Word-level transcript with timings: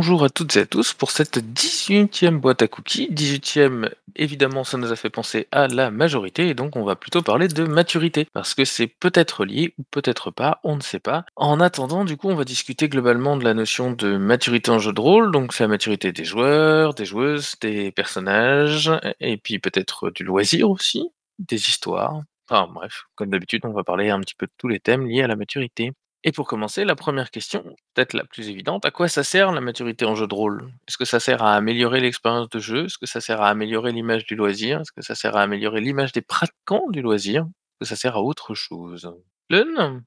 bonjour 0.00 0.24
à 0.24 0.30
toutes 0.30 0.56
et 0.56 0.60
à 0.60 0.66
tous 0.66 0.94
pour 0.94 1.10
cette 1.10 1.36
18e 1.36 2.38
boîte 2.38 2.62
à 2.62 2.68
cookies. 2.68 3.10
18e, 3.12 3.90
évidemment, 4.16 4.64
ça 4.64 4.78
nous 4.78 4.90
a 4.92 4.96
fait 4.96 5.10
penser 5.10 5.46
à 5.52 5.68
la 5.68 5.90
majorité 5.90 6.48
et 6.48 6.54
donc 6.54 6.74
on 6.76 6.84
va 6.84 6.96
plutôt 6.96 7.20
parler 7.20 7.48
de 7.48 7.64
maturité 7.64 8.26
parce 8.32 8.54
que 8.54 8.64
c'est 8.64 8.86
peut-être 8.86 9.44
lié 9.44 9.74
ou 9.76 9.82
peut-être 9.90 10.30
pas, 10.30 10.58
on 10.64 10.76
ne 10.76 10.80
sait 10.80 11.00
pas. 11.00 11.26
En 11.36 11.60
attendant, 11.60 12.06
du 12.06 12.16
coup, 12.16 12.30
on 12.30 12.34
va 12.34 12.44
discuter 12.44 12.88
globalement 12.88 13.36
de 13.36 13.44
la 13.44 13.52
notion 13.52 13.92
de 13.92 14.16
maturité 14.16 14.70
en 14.70 14.78
jeu 14.78 14.94
de 14.94 15.00
rôle, 15.02 15.32
donc 15.32 15.52
c'est 15.52 15.64
la 15.64 15.68
maturité 15.68 16.12
des 16.12 16.24
joueurs, 16.24 16.94
des 16.94 17.04
joueuses, 17.04 17.56
des 17.60 17.92
personnages 17.92 18.90
et 19.20 19.36
puis 19.36 19.58
peut-être 19.58 20.08
du 20.08 20.24
loisir 20.24 20.70
aussi, 20.70 21.10
des 21.38 21.68
histoires. 21.68 22.22
Enfin 22.48 22.72
bref, 22.72 23.02
comme 23.16 23.28
d'habitude, 23.28 23.66
on 23.66 23.74
va 23.74 23.84
parler 23.84 24.08
un 24.08 24.20
petit 24.20 24.34
peu 24.34 24.46
de 24.46 24.52
tous 24.56 24.68
les 24.68 24.80
thèmes 24.80 25.06
liés 25.06 25.24
à 25.24 25.26
la 25.26 25.36
maturité. 25.36 25.92
Et 26.24 26.32
pour 26.32 26.46
commencer, 26.46 26.84
la 26.84 26.94
première 26.96 27.30
question, 27.30 27.62
peut-être 27.94 28.12
la 28.14 28.24
plus 28.24 28.48
évidente, 28.50 28.84
à 28.84 28.90
quoi 28.90 29.08
ça 29.08 29.22
sert 29.24 29.52
la 29.52 29.60
maturité 29.60 30.04
en 30.04 30.14
jeu 30.14 30.26
de 30.26 30.34
rôle? 30.34 30.70
Est-ce 30.88 30.98
que 30.98 31.04
ça 31.06 31.20
sert 31.20 31.42
à 31.42 31.54
améliorer 31.56 32.00
l'expérience 32.00 32.48
de 32.50 32.58
jeu? 32.58 32.86
Est-ce 32.86 32.98
que 32.98 33.06
ça 33.06 33.20
sert 33.20 33.40
à 33.42 33.48
améliorer 33.48 33.92
l'image 33.92 34.24
du 34.26 34.34
loisir? 34.36 34.80
Est-ce 34.80 34.92
que 34.92 35.02
ça 35.02 35.14
sert 35.14 35.36
à 35.36 35.42
améliorer 35.42 35.80
l'image 35.80 36.12
des 36.12 36.22
pratiquants 36.22 36.88
du 36.90 37.00
loisir? 37.02 37.42
Est-ce 37.44 37.78
que 37.80 37.84
ça 37.86 37.96
sert 37.96 38.16
à 38.16 38.22
autre 38.22 38.54
chose? 38.54 39.10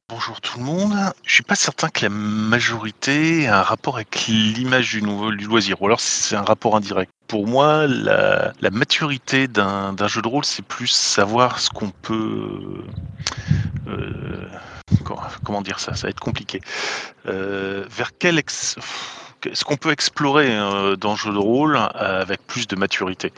Bonjour 0.07 0.39
tout 0.39 0.57
le 0.57 0.63
monde. 0.63 0.93
Je 1.25 1.33
suis 1.33 1.43
pas 1.43 1.55
certain 1.55 1.89
que 1.89 2.03
la 2.03 2.09
majorité 2.09 3.41
ait 3.41 3.47
un 3.47 3.61
rapport 3.61 3.95
avec 3.95 4.27
l'image 4.27 4.93
du, 4.93 5.01
du 5.01 5.45
loisir, 5.45 5.81
ou 5.81 5.85
alors 5.87 5.99
c'est 5.99 6.37
un 6.37 6.43
rapport 6.43 6.77
indirect. 6.77 7.11
Pour 7.27 7.45
moi, 7.45 7.85
la, 7.85 8.53
maturité 8.71 9.49
d'un 9.49 10.07
jeu 10.07 10.21
de 10.21 10.29
rôle, 10.29 10.45
c'est 10.45 10.63
plus 10.63 10.87
savoir 10.87 11.59
ce 11.59 11.69
qu'on 11.69 11.89
peut 11.89 12.85
euh, 13.87 14.47
comment 15.43 15.61
dire 15.61 15.81
ça 15.81 15.93
Ça 15.93 16.07
va 16.07 16.11
être 16.11 16.21
compliqué. 16.21 16.61
Euh, 17.27 17.85
vers 17.89 18.17
quel 18.17 18.39
ex... 18.39 18.77
ce 19.53 19.63
qu'on 19.63 19.77
peut 19.77 19.91
explorer 19.91 20.49
euh, 20.49 20.95
dans 20.95 21.11
le 21.11 21.17
jeu 21.17 21.31
de 21.31 21.37
rôle 21.37 21.77
avec 21.95 22.45
plus 22.47 22.67
de 22.67 22.75
maturité 22.75 23.33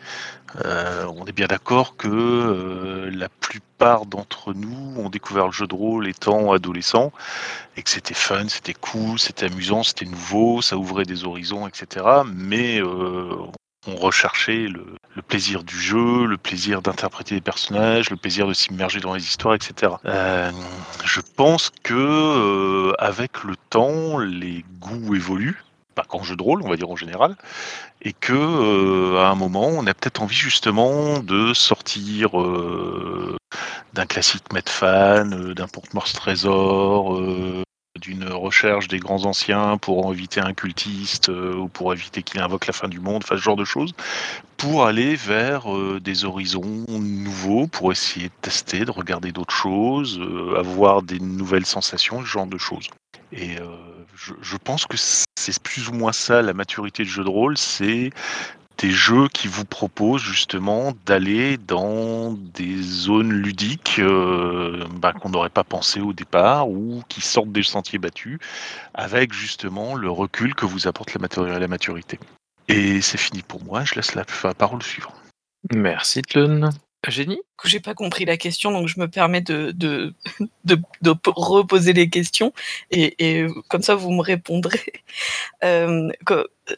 On 0.64 1.25
est 1.25 1.31
bien 1.31 1.48
d'accord 1.48 1.98
que 1.98 3.09
la 3.11 3.30
plupart 3.30 4.06
d'entre 4.06 4.53
nous 4.53 4.94
ont 4.98 5.09
découvert 5.09 5.48
le 5.48 5.52
jeu 5.52 5.67
de 5.67 5.76
rôle 5.76 6.08
étant 6.08 6.53
adolescents 6.53 7.11
et 7.78 7.83
que 7.83 7.89
c'était 7.89 8.14
fun, 8.14 8.48
c'était 8.48 8.73
cool, 8.73 9.20
c'était 9.20 9.48
amusant, 9.48 9.83
c'était 9.83 10.06
nouveau, 10.06 10.61
ça 10.61 10.78
ouvrait 10.78 11.06
des 11.06 11.26
horizons, 11.26 11.67
etc. 11.67 12.06
Mais 12.33 12.81
on 13.88 13.95
recherchait 13.95 14.67
le, 14.67 15.22
plaisir 15.28 15.64
du 15.64 15.80
jeu, 15.80 16.26
le 16.26 16.38
plaisir 16.38 16.81
d'interpréter 16.81 17.36
les 17.36 17.42
personnages, 17.42 18.09
le 18.09 18.17
plaisir 18.17 18.48
de 18.48 18.53
s'immerger 18.53 19.00
dans 19.00 19.14
les 19.14 19.23
histoires, 19.23 19.56
etc. 19.56 19.94
Euh, 20.06 20.52
je 21.03 21.22
pense 21.36 21.72
que 21.83 21.94
euh, 21.94 22.94
avec 23.00 23.44
le 23.44 23.56
temps, 23.70 24.17
les 24.20 24.66
goûts 24.80 25.16
évoluent, 25.16 25.64
pas 25.96 26.04
qu'en 26.04 26.24
jeu 26.24 26.36
de 26.36 26.44
rôle, 26.44 26.62
on 26.64 26.70
va 26.70 26.76
dire 26.76 26.90
en 26.90 26.96
général, 26.96 27.36
et 28.02 28.14
que 28.14 28.34
euh, 28.34 29.20
à 29.20 29.30
un 29.30 29.36
moment, 29.36 29.68
on 29.68 29.88
a 29.88 29.94
peut-être 29.94 30.22
envie 30.22 30.36
justement 30.36 31.20
de 31.20 31.54
sortir 31.54 32.32
d'un 33.94 34.06
classique 34.06 34.52
Medfan, 34.54 35.54
d'un 35.56 35.68
Porte-Morse 35.68 36.14
Trésor, 36.14 37.66
d'une 38.00 38.28
recherche 38.30 38.88
des 38.88 39.00
grands 39.00 39.26
anciens 39.26 39.78
pour 39.78 40.12
éviter 40.12 40.40
un 40.40 40.54
cultiste 40.54 41.30
euh, 41.30 41.56
ou 41.56 41.68
pour 41.68 41.94
éviter 41.94 42.23
qu'il 42.23 42.40
invoque 42.42 42.68
la 42.68 42.73
fin 42.73 42.88
du 42.88 43.00
monde, 43.00 43.22
enfin 43.23 43.38
ce 43.38 43.42
genre 43.42 43.56
de 43.56 43.66
choses, 43.66 43.94
pour 44.58 44.86
aller 44.86 45.16
vers 45.16 45.73
euh, 45.73 46.00
des 46.02 46.26
horizons 46.26 46.86
nouveaux, 46.90 47.68
pour 47.68 47.92
essayer 47.92 48.28
de 48.28 48.34
tester, 48.42 48.86
de 48.86 48.92
regarder 48.92 49.32
d'autres 49.32 49.54
choses, 49.54 50.20
euh, 50.20 50.58
avoir 50.58 51.02
des 51.04 51.20
nouvelles 51.20 51.66
sensations, 51.66 52.22
ce 52.22 52.28
genre 52.28 52.48
de 52.48 52.58
choses. 52.58 52.90
Et 53.32 53.56
je, 54.16 54.58
pense 54.58 54.85
que 54.85 54.97
c'est 54.97 55.59
plus 55.61 55.89
ou 55.89 55.94
moins 55.94 56.13
ça 56.13 56.41
la 56.41 56.53
maturité 56.53 57.03
du 57.03 57.09
jeu 57.09 57.23
de 57.23 57.30
rôle, 57.30 57.58
c'est 57.58 58.11
des 58.77 58.92
jeux 58.92 59.27
qui 59.30 59.48
vous 59.48 59.65
proposent 59.65 60.21
justement 60.21 60.93
d'aller 61.05 61.58
dans 61.58 62.33
des 62.33 62.81
zones 62.81 63.31
ludiques 63.31 63.99
euh, 63.99 64.86
bah, 64.92 65.14
qu'on 65.14 65.30
n'aurait 65.30 65.49
pas 65.49 65.64
pensé 65.64 66.02
au 66.02 66.14
départ 66.14 66.70
ou 66.70 67.02
qui 67.08 67.21
sortent 67.21 67.52
des 67.52 67.64
sentiers 67.64 67.99
battus 67.99 68.39
avec 68.93 69.33
justement 69.33 69.95
le 69.95 70.09
recul 70.09 70.55
que 70.55 70.65
vous 70.65 70.87
apporte 70.87 71.14
la, 71.14 71.59
la 71.59 71.67
maturité. 71.67 72.20
Et 72.67 73.02
c'est 73.02 73.17
fini 73.17 73.43
pour 73.43 73.64
moi, 73.64 73.86
je 73.86 73.95
laisse 73.95 74.15
la 74.15 74.25
parole 74.54 74.83
suivre. 74.83 75.14
Merci 75.73 76.21
Tlun. 76.21 76.70
J'ai 77.10 77.80
pas 77.80 77.93
compris 77.93 78.26
la 78.26 78.38
question, 78.38 78.71
donc 78.71 78.88
je 78.88 78.99
me 78.99 79.08
permets 79.08 79.42
de, 79.42 79.71
de, 79.71 80.14
de, 80.66 80.77
reposer 81.26 81.93
les 81.93 82.10
questions 82.10 82.54
et, 82.92 83.16
et, 83.20 83.48
comme 83.70 83.82
ça 83.82 83.95
vous 83.95 84.11
me 84.11 84.21
répondrez. 84.21 84.93
Euh, 85.64 86.11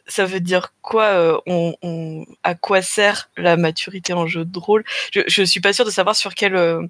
ça 0.06 0.24
veut 0.24 0.40
dire 0.40 0.72
quoi 0.82 1.04
euh, 1.04 1.38
on, 1.46 2.24
À 2.42 2.54
quoi 2.54 2.82
sert 2.82 3.30
la 3.36 3.56
maturité 3.56 4.12
en 4.12 4.26
jeu 4.26 4.44
de 4.44 4.58
rôle? 4.58 4.84
Je, 5.12 5.20
je 5.26 5.42
suis 5.42 5.60
pas 5.60 5.72
sûre 5.72 5.84
de 5.84 5.90
savoir 5.90 6.16
sur 6.16 6.34
quel, 6.34 6.54
euh, 6.56 6.86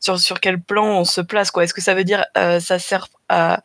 sur, 0.00 0.18
sur 0.18 0.40
quel 0.40 0.60
plan 0.60 0.86
on 1.00 1.04
se 1.04 1.20
place. 1.20 1.50
Est-ce 1.60 1.74
que 1.74 1.80
ça 1.80 1.94
veut 1.94 2.04
dire 2.04 2.24
euh, 2.36 2.60
ça 2.60 2.78
sert 2.78 3.08
à. 3.28 3.62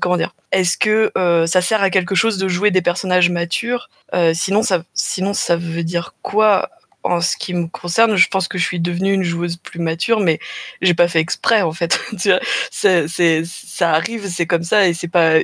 Comment 0.00 0.16
dire? 0.16 0.34
Est-ce 0.50 0.76
que 0.76 1.12
ça 1.46 1.62
sert 1.62 1.80
à 1.80 1.90
quelque 1.90 2.16
chose 2.16 2.38
de 2.38 2.48
jouer 2.48 2.72
des 2.72 2.82
personnages 2.82 3.30
matures? 3.30 3.88
Sinon, 4.34 4.64
ça, 4.64 4.82
sinon, 4.94 5.32
ça 5.32 5.56
veut 5.56 5.84
dire 5.84 6.14
quoi? 6.22 6.68
En 7.08 7.20
ce 7.20 7.36
qui 7.36 7.54
me 7.54 7.66
concerne, 7.66 8.16
je 8.16 8.28
pense 8.28 8.48
que 8.48 8.58
je 8.58 8.64
suis 8.64 8.80
devenue 8.80 9.12
une 9.12 9.22
joueuse 9.22 9.56
plus 9.56 9.80
mature, 9.80 10.20
mais 10.20 10.38
j'ai 10.82 10.94
pas 10.94 11.08
fait 11.08 11.20
exprès 11.20 11.62
en 11.62 11.72
fait. 11.72 11.98
ça 12.70 13.90
arrive, 13.90 14.28
c'est 14.28 14.46
comme 14.46 14.64
ça 14.64 14.86
et 14.86 14.94
c'est 14.94 15.08
pas, 15.08 15.38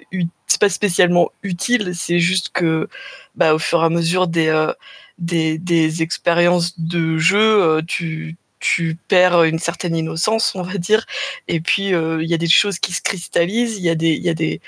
c'est 0.46 0.60
pas 0.60 0.68
spécialement 0.68 1.30
utile. 1.42 1.94
C'est 1.94 2.18
juste 2.20 2.50
que, 2.52 2.88
bah, 3.34 3.54
au 3.54 3.58
fur 3.58 3.82
et 3.82 3.86
à 3.86 3.88
mesure 3.88 4.28
des, 4.28 4.48
euh, 4.48 4.72
des, 5.18 5.58
des, 5.58 6.02
expériences 6.02 6.78
de 6.78 7.18
jeu, 7.18 7.62
euh, 7.62 7.82
tu, 7.86 8.36
tu 8.60 8.96
perds 9.08 9.44
une 9.44 9.58
certaine 9.58 9.96
innocence, 9.96 10.54
on 10.54 10.62
va 10.62 10.78
dire. 10.78 11.06
Et 11.48 11.60
puis 11.60 11.94
euh, 11.94 12.22
il 12.22 12.28
y 12.28 12.34
a 12.34 12.38
des 12.38 12.48
choses 12.48 12.78
qui 12.78 12.92
se 12.92 13.02
cristallisent, 13.02 13.78
il 13.78 13.84
y 13.84 13.90
a 13.90 13.94
des, 13.94 14.12
il 14.12 14.22
y 14.22 14.28
a 14.28 14.34
des, 14.34 14.60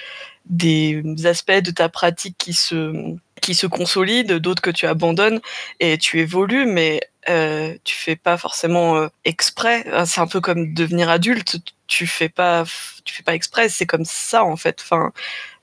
des 0.47 1.03
aspects 1.25 1.53
de 1.53 1.71
ta 1.71 1.89
pratique 1.89 2.37
qui 2.39 2.53
se 2.53 3.17
qui 3.41 3.55
se 3.55 3.67
consolident, 3.67 4.39
d'autres 4.39 4.62
que 4.62 4.71
tu 4.71 4.87
abandonnes 4.87 5.41
et 5.81 5.99
tu 5.99 6.21
évolues, 6.21 6.67
mais 6.67 7.01
euh, 7.29 7.75
tu 7.84 7.95
fais 7.95 8.17
pas 8.17 8.37
forcément 8.37 8.97
euh, 8.97 9.09
exprès. 9.25 9.84
C'est 10.07 10.21
un 10.21 10.27
peu 10.27 10.41
comme 10.41 10.75
devenir 10.75 11.11
adulte. 11.11 11.59
Tu 11.87 12.07
fais 12.07 12.29
pas, 12.29 12.65
tu 13.05 13.15
fais 13.15 13.23
pas 13.23 13.34
exprès. 13.34 13.69
C'est 13.69 13.87
comme 13.87 14.05
ça 14.05 14.45
en 14.45 14.57
fait. 14.57 14.81
Enfin, 14.83 15.12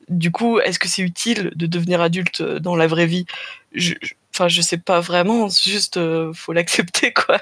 du 0.10 0.32
coup, 0.32 0.60
est-ce 0.60 0.80
que 0.80 0.88
c'est 0.88 1.02
utile 1.02 1.52
de 1.56 1.66
devenir 1.66 2.02
adulte 2.02 2.42
euh, 2.42 2.60
dans 2.60 2.76
la 2.76 2.88
vraie 2.88 3.08
vie? 3.08 3.26
Je, 3.74 3.94
Enfin, 4.36 4.48
je 4.48 4.62
sais 4.64 4.80
pas 4.80 5.00
vraiment. 5.00 5.48
Juste, 5.48 5.98
euh, 5.98 6.34
faut 6.34 6.54
l'accepter 6.54 7.14
quoi. 7.14 7.40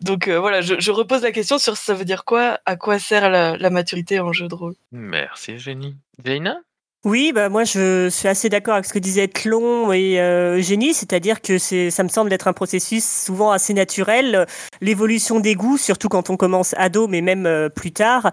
Donc 0.00 0.28
voilà, 0.28 0.60
je, 0.60 0.78
je, 0.78 0.92
repose 0.92 1.22
la 1.22 1.32
question 1.32 1.58
sur 1.58 1.76
ça 1.76 1.92
veut 1.92 2.04
dire 2.04 2.24
quoi, 2.24 2.60
à 2.66 2.76
quoi 2.76 3.00
sert 3.00 3.28
la, 3.30 3.56
la 3.56 3.70
maturité 3.70 4.20
en 4.20 4.32
jeu 4.32 4.46
de 4.46 4.54
rôle? 4.54 4.76
Merci, 4.92 5.58
Jenny. 5.58 5.96
Jaina 6.24 6.60
oui, 7.06 7.32
bah 7.34 7.48
moi 7.48 7.64
je 7.64 8.10
suis 8.10 8.28
assez 8.28 8.50
d'accord 8.50 8.74
avec 8.74 8.84
ce 8.84 8.92
que 8.92 8.98
disait 8.98 9.26
Tlon 9.26 9.90
et 9.90 10.20
euh, 10.20 10.58
Eugénie, 10.58 10.92
c'est-à-dire 10.92 11.40
que 11.40 11.56
c'est, 11.56 11.88
ça 11.88 12.02
me 12.02 12.10
semble 12.10 12.30
être 12.30 12.46
un 12.46 12.52
processus 12.52 13.02
souvent 13.24 13.52
assez 13.52 13.72
naturel. 13.72 14.44
L'évolution 14.82 15.40
des 15.40 15.54
goûts, 15.54 15.78
surtout 15.78 16.10
quand 16.10 16.28
on 16.28 16.36
commence 16.36 16.74
ado, 16.76 17.08
mais 17.08 17.22
même 17.22 17.46
euh, 17.46 17.70
plus 17.70 17.92
tard, 17.92 18.30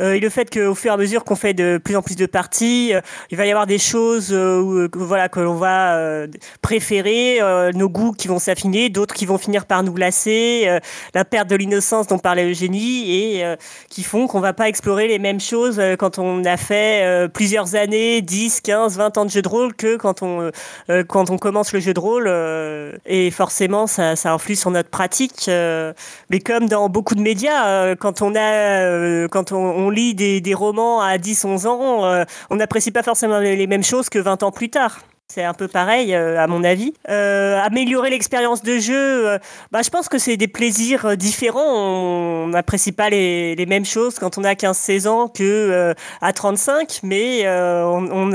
euh, 0.00 0.12
et 0.12 0.20
le 0.20 0.28
fait 0.28 0.50
qu'au 0.52 0.74
fur 0.74 0.90
et 0.90 0.94
à 0.94 0.98
mesure 0.98 1.24
qu'on 1.24 1.34
fait 1.34 1.54
de 1.54 1.80
plus 1.82 1.96
en 1.96 2.02
plus 2.02 2.14
de 2.14 2.26
parties, 2.26 2.90
euh, 2.92 3.00
il 3.30 3.38
va 3.38 3.46
y 3.46 3.50
avoir 3.50 3.66
des 3.66 3.78
choses 3.78 4.34
euh, 4.34 4.90
voilà 4.94 5.30
que 5.30 5.40
l'on 5.40 5.54
va 5.54 6.26
préférer, 6.60 7.38
nos 7.74 7.88
goûts 7.88 8.12
qui 8.12 8.28
vont 8.28 8.38
s'affiner, 8.38 8.90
d'autres 8.90 9.14
qui 9.14 9.24
vont 9.24 9.38
finir 9.38 9.64
par 9.64 9.82
nous 9.82 9.96
lasser, 9.96 10.68
la 11.14 11.24
perte 11.24 11.48
de 11.48 11.56
l'innocence 11.56 12.06
dont 12.06 12.18
parlait 12.18 12.50
Eugénie, 12.50 13.14
et 13.14 13.44
qui 13.88 14.02
font 14.02 14.26
qu'on 14.26 14.40
va 14.40 14.52
pas 14.52 14.68
explorer 14.68 15.08
les 15.08 15.18
mêmes 15.18 15.40
choses 15.40 15.80
quand 15.98 16.18
on 16.18 16.44
a 16.44 16.56
fait 16.56 17.28
plusieurs 17.32 17.74
années 17.74 18.09
10, 18.18 18.60
15, 18.60 18.96
20 18.96 19.18
ans 19.18 19.24
de 19.24 19.30
jeu 19.30 19.42
de 19.42 19.48
rôle 19.48 19.74
que 19.74 19.96
quand 19.96 20.22
on, 20.22 20.40
euh, 20.40 20.50
euh, 20.90 21.04
quand 21.04 21.30
on 21.30 21.38
commence 21.38 21.72
le 21.72 21.80
jeu 21.80 21.94
de 21.94 22.00
rôle. 22.00 22.26
Euh, 22.26 22.92
et 23.06 23.30
forcément, 23.30 23.86
ça, 23.86 24.16
ça, 24.16 24.32
influe 24.32 24.56
sur 24.56 24.70
notre 24.70 24.90
pratique. 24.90 25.48
mais 25.48 26.40
comme 26.40 26.68
dans 26.68 26.88
beaucoup 26.88 27.14
de 27.14 27.22
médias, 27.22 27.94
quand 27.96 28.22
on, 28.22 28.34
a, 28.36 29.28
quand 29.28 29.52
on, 29.52 29.90
lit 29.90 30.14
des, 30.14 30.40
des, 30.40 30.54
romans 30.54 31.00
à 31.00 31.18
10, 31.18 31.44
11 31.44 31.66
ans, 31.66 32.24
on 32.50 32.56
n'apprécie 32.56 32.90
pas 32.90 33.02
forcément 33.02 33.38
les 33.38 33.66
mêmes 33.66 33.84
choses 33.84 34.08
que 34.08 34.18
20 34.18 34.42
ans 34.42 34.52
plus 34.52 34.70
tard. 34.70 35.00
C'est 35.32 35.44
un 35.44 35.54
peu 35.54 35.68
pareil, 35.68 36.12
euh, 36.12 36.42
à 36.42 36.48
mon 36.48 36.64
avis. 36.64 36.92
Euh, 37.08 37.56
améliorer 37.62 38.10
l'expérience 38.10 38.64
de 38.64 38.78
jeu, 38.78 39.28
euh, 39.28 39.38
bah, 39.70 39.80
je 39.80 39.88
pense 39.88 40.08
que 40.08 40.18
c'est 40.18 40.36
des 40.36 40.48
plaisirs 40.48 41.16
différents. 41.16 41.72
On 41.72 42.48
n'apprécie 42.48 42.90
pas 42.90 43.10
les, 43.10 43.54
les, 43.54 43.66
mêmes 43.66 43.84
choses 43.84 44.18
quand 44.18 44.38
on 44.38 44.42
a 44.42 44.54
15-16 44.54 45.06
ans 45.06 45.28
que 45.28 45.94
à 46.20 46.32
35, 46.32 47.02
mais 47.04 47.48
on, 47.48 48.32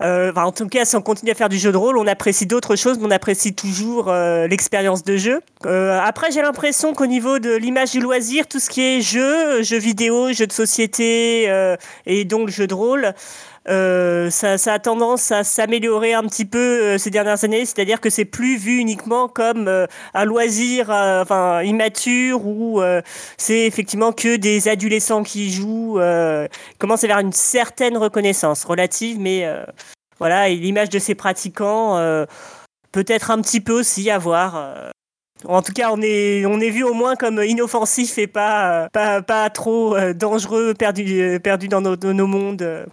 en 0.00 0.52
tout 0.52 0.68
cas, 0.68 0.84
si 0.84 0.96
on 0.96 1.00
continue 1.00 1.30
à 1.30 1.34
faire 1.34 1.48
du 1.48 1.56
jeu 1.56 1.72
de 1.72 1.78
rôle, 1.78 1.96
on 1.96 2.06
apprécie 2.06 2.44
d'autres 2.44 2.76
choses, 2.76 2.98
mais 2.98 3.06
on 3.06 3.10
apprécie 3.10 3.54
toujours 3.54 4.12
l'expérience 4.12 5.02
de 5.02 5.16
jeu. 5.16 5.40
après, 5.64 6.30
j'ai 6.30 6.42
l'impression 6.42 6.92
qu'au 6.92 7.06
niveau 7.06 7.38
de 7.38 7.54
l'image 7.56 7.92
du 7.92 8.00
loisir, 8.00 8.46
tout 8.48 8.60
ce 8.60 8.68
qui 8.68 8.82
est 8.82 9.00
jeu, 9.00 9.62
jeux 9.62 9.78
vidéo, 9.78 10.30
jeux 10.34 10.46
de 10.46 10.52
société 10.52 11.50
et 12.04 12.24
donc 12.26 12.50
jeu 12.50 12.66
de 12.66 12.74
rôle, 12.74 13.14
euh, 13.68 14.28
ça, 14.28 14.56
a 14.72 14.78
tendance 14.78 15.32
à 15.32 15.42
s'améliorer 15.42 16.12
un 16.12 16.24
petit 16.24 16.44
peu 16.44 16.58
euh, 16.58 16.98
ces 16.98 17.10
dernières 17.10 17.44
années, 17.44 17.64
c'est-à-dire 17.64 18.00
que 18.00 18.10
c'est 18.10 18.26
plus 18.26 18.58
vu 18.58 18.76
uniquement 18.76 19.26
comme 19.26 19.68
euh, 19.68 19.86
un 20.12 20.24
loisir 20.26 20.90
enfin, 20.90 21.62
immature 21.62 22.46
où 22.46 22.82
c'est 23.38 23.66
effectivement 23.66 24.12
que 24.12 24.36
des 24.36 24.68
adolescents 24.68 25.22
qui 25.22 25.50
jouent, 25.50 25.98
commence 26.78 27.04
à 27.04 27.06
vers 27.06 27.18
une 27.18 27.32
certaine 27.32 27.96
reconnaissance 27.96 28.64
relative, 28.64 29.18
mais 29.18 29.46
voilà, 30.18 30.48
et 30.48 30.56
l'image 30.56 30.90
de 30.90 30.98
ces 30.98 31.14
pratiquants 31.14 31.96
peut-être 32.92 33.30
un 33.30 33.40
petit 33.40 33.60
peu 33.60 33.72
aussi 33.72 34.10
à 34.10 34.18
voir. 34.18 34.90
En 35.46 35.62
tout 35.62 35.72
cas, 35.72 35.90
on 35.92 36.00
est, 36.02 36.46
on 36.46 36.60
est 36.60 36.70
vu 36.70 36.84
au 36.84 36.94
moins 36.94 37.16
comme 37.16 37.42
inoffensif 37.42 38.18
et 38.18 38.26
pas, 38.26 38.88
pas, 38.92 39.22
pas 39.22 39.50
trop 39.50 39.96
dangereux, 40.12 40.74
perdu, 40.74 41.38
perdu 41.42 41.68
dans 41.68 41.80
nos, 41.80 41.96
nos 41.96 42.26
mondes 42.26 42.86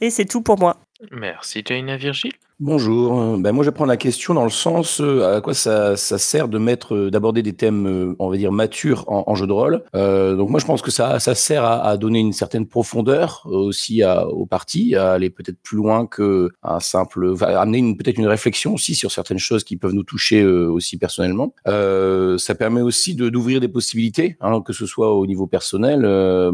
Et 0.00 0.10
c'est 0.10 0.24
tout 0.24 0.42
pour 0.42 0.58
moi. 0.58 0.78
Merci 1.10 1.62
Jaina 1.64 1.96
Virgile. 1.96 2.32
Bonjour. 2.64 3.38
Ben 3.38 3.50
moi, 3.50 3.64
je 3.64 3.70
prends 3.70 3.86
la 3.86 3.96
question 3.96 4.34
dans 4.34 4.44
le 4.44 4.50
sens 4.50 5.00
euh, 5.00 5.38
à 5.38 5.40
quoi 5.40 5.52
ça, 5.52 5.96
sert 5.96 6.46
de 6.46 6.58
mettre, 6.58 6.94
euh, 6.94 7.10
d'aborder 7.10 7.42
des 7.42 7.54
thèmes, 7.54 7.88
euh, 7.88 8.14
on 8.20 8.30
va 8.30 8.36
dire 8.36 8.52
matures 8.52 9.02
en, 9.08 9.24
en 9.26 9.34
jeu 9.34 9.48
de 9.48 9.52
rôle. 9.52 9.82
Donc 9.92 10.48
moi, 10.48 10.60
je 10.60 10.64
pense 10.64 10.80
que 10.80 10.92
ça, 10.92 11.18
sert 11.18 11.64
à, 11.64 11.96
donner 11.96 12.20
une 12.20 12.32
certaine 12.32 12.68
profondeur 12.68 13.42
aussi 13.46 14.04
à, 14.04 14.28
aux 14.28 14.46
parties, 14.46 14.94
à 14.94 15.10
aller 15.10 15.28
peut-être 15.28 15.60
plus 15.60 15.76
loin 15.76 16.06
que 16.06 16.50
un 16.62 16.78
simple, 16.78 17.34
amener 17.42 17.78
une, 17.78 17.96
peut-être 17.96 18.18
une 18.18 18.28
réflexion 18.28 18.74
aussi 18.74 18.94
sur 18.94 19.10
certaines 19.10 19.40
choses 19.40 19.64
qui 19.64 19.76
peuvent 19.76 19.92
nous 19.92 20.04
toucher 20.04 20.46
aussi 20.46 20.98
personnellement. 20.98 21.52
ça 21.66 22.54
permet 22.54 22.80
aussi 22.80 23.16
de 23.16 23.28
d'ouvrir 23.28 23.58
des 23.58 23.66
possibilités, 23.66 24.36
hein, 24.40 24.60
que 24.60 24.72
ce 24.72 24.86
soit 24.86 25.12
au 25.12 25.26
niveau 25.26 25.48
personnel, 25.48 26.02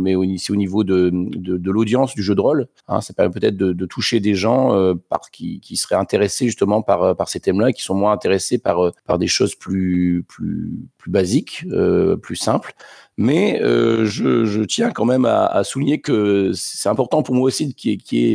mais 0.01 0.15
aussi 0.15 0.53
au 0.53 0.57
niveau 0.57 0.85
de, 0.85 1.11
de, 1.13 1.71
l'audience 1.71 2.15
du 2.15 2.23
jeu 2.23 2.35
de 2.35 2.41
rôle. 2.41 2.67
Hein, 2.89 3.03
ça 3.03 3.13
permet 3.13 3.31
peut-être 3.31 3.59
de, 3.59 3.75
de, 3.75 3.85
toucher 3.85 4.21
des 4.21 4.35
gens 4.35 4.95
par 5.11 5.31
qui, 5.31 5.61
qui 5.61 5.77
seraient 5.77 5.98
intéressés 5.99 6.47
justement 6.47 6.83
par 6.83 7.03
euh, 7.03 7.15
par 7.15 7.29
ces 7.29 7.41
thèmes-là, 7.41 7.73
qui 7.73 7.83
sont 7.83 7.95
moins 7.95 8.13
intéressés 8.13 8.59
par 8.59 8.85
euh, 8.85 8.93
par 9.07 9.19
des 9.19 9.27
choses 9.27 9.55
plus 9.55 10.25
plus 10.29 10.73
plus 10.99 11.11
basiques, 11.11 11.65
euh, 11.71 12.17
plus 12.17 12.37
simples. 12.37 12.75
Mais 13.21 13.61
euh, 13.63 14.05
je, 14.05 14.45
je, 14.45 14.63
tiens 14.63 14.93
quand 14.93 15.05
même 15.05 15.25
à, 15.25 15.45
à 15.45 15.65
souligner 15.65 16.01
que 16.01 16.53
c'est 16.55 16.89
important 16.89 17.25
pour 17.25 17.35
moi 17.35 17.49
aussi 17.49 17.75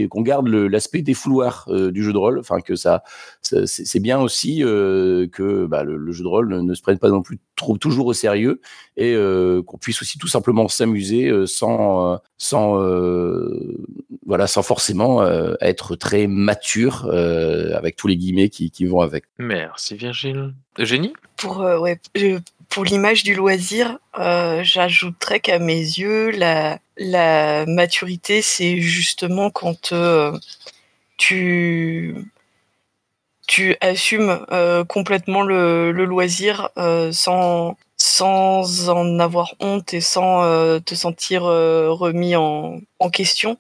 qu'on 0.10 0.22
garde 0.22 0.50
l'aspect 0.50 1.02
défouloir 1.02 1.66
euh, 1.70 1.90
du 1.90 2.04
jeu 2.04 2.12
de 2.12 2.18
rôle. 2.18 2.38
Enfin, 2.38 2.60
que 2.60 2.76
ça, 2.76 3.02
c'est 3.42 4.02
bien 4.02 4.20
aussi 4.20 4.62
euh, 4.62 5.26
que 5.30 5.66
bah, 5.68 5.84
le, 5.84 5.96
le, 5.96 6.12
jeu 6.12 6.24
de 6.24 6.28
rôle 6.28 6.50
ne, 6.50 6.60
ne, 6.60 6.74
se 6.74 6.82
prenne 6.82 7.00
pas 7.00 7.08
non 7.08 7.22
plus 7.22 7.40
trop 7.56 7.78
toujours 7.78 8.08
au 8.08 8.14
sérieux 8.14 8.60
et 8.98 9.14
euh, 9.16 9.64
qu'on 9.64 9.78
puisse 9.78 10.02
aussi 10.02 10.18
tout 10.18 10.28
simplement 10.28 10.68
s'amuser 10.68 11.32
sans, 11.48 12.20
sans, 12.38 12.76
voilà, 14.26 14.48
sans 14.48 14.64
forcément 14.64 15.26
être 15.62 15.96
très 15.96 16.28
mature 16.28 17.06
avec 17.10 17.96
tous 17.96 18.08
les 18.08 18.18
guillemets 18.18 18.50
qui, 18.50 18.70
qui 18.70 18.86
vont 18.86 19.00
avec. 19.00 19.24
Merci 19.38 19.96
Virgile. 19.96 20.54
Eugénie? 20.78 21.14
Pour 21.38 21.60
ouais, 21.60 22.00
pour 22.74 22.86
l'image 22.86 23.24
du 23.24 23.36
loisir, 23.36 24.00
euh, 24.18 24.64
j'ajouterais 24.64 25.40
qu'à 25.40 25.60
mes 25.60 25.78
yeux, 25.78 26.32
la, 26.32 27.66
maturité, 27.68 28.42
c'est 28.42 28.78
justement 28.82 29.52
quand 29.52 29.92
euh, 29.94 30.36
tu, 31.18 32.16
assumes 33.80 34.44
euh, 34.52 34.84
complètement 34.86 35.44
le, 35.44 35.92
loisir 35.92 36.70
sans, 37.12 37.78
sans 37.96 38.90
en 38.90 39.20
avoir 39.20 39.54
honte 39.60 39.94
et 39.94 40.02
sans 40.02 40.42
te 40.80 40.96
sentir 40.96 41.44
remis 41.44 42.36
en, 42.36 42.82
en 43.04 43.10
question. 43.10 43.58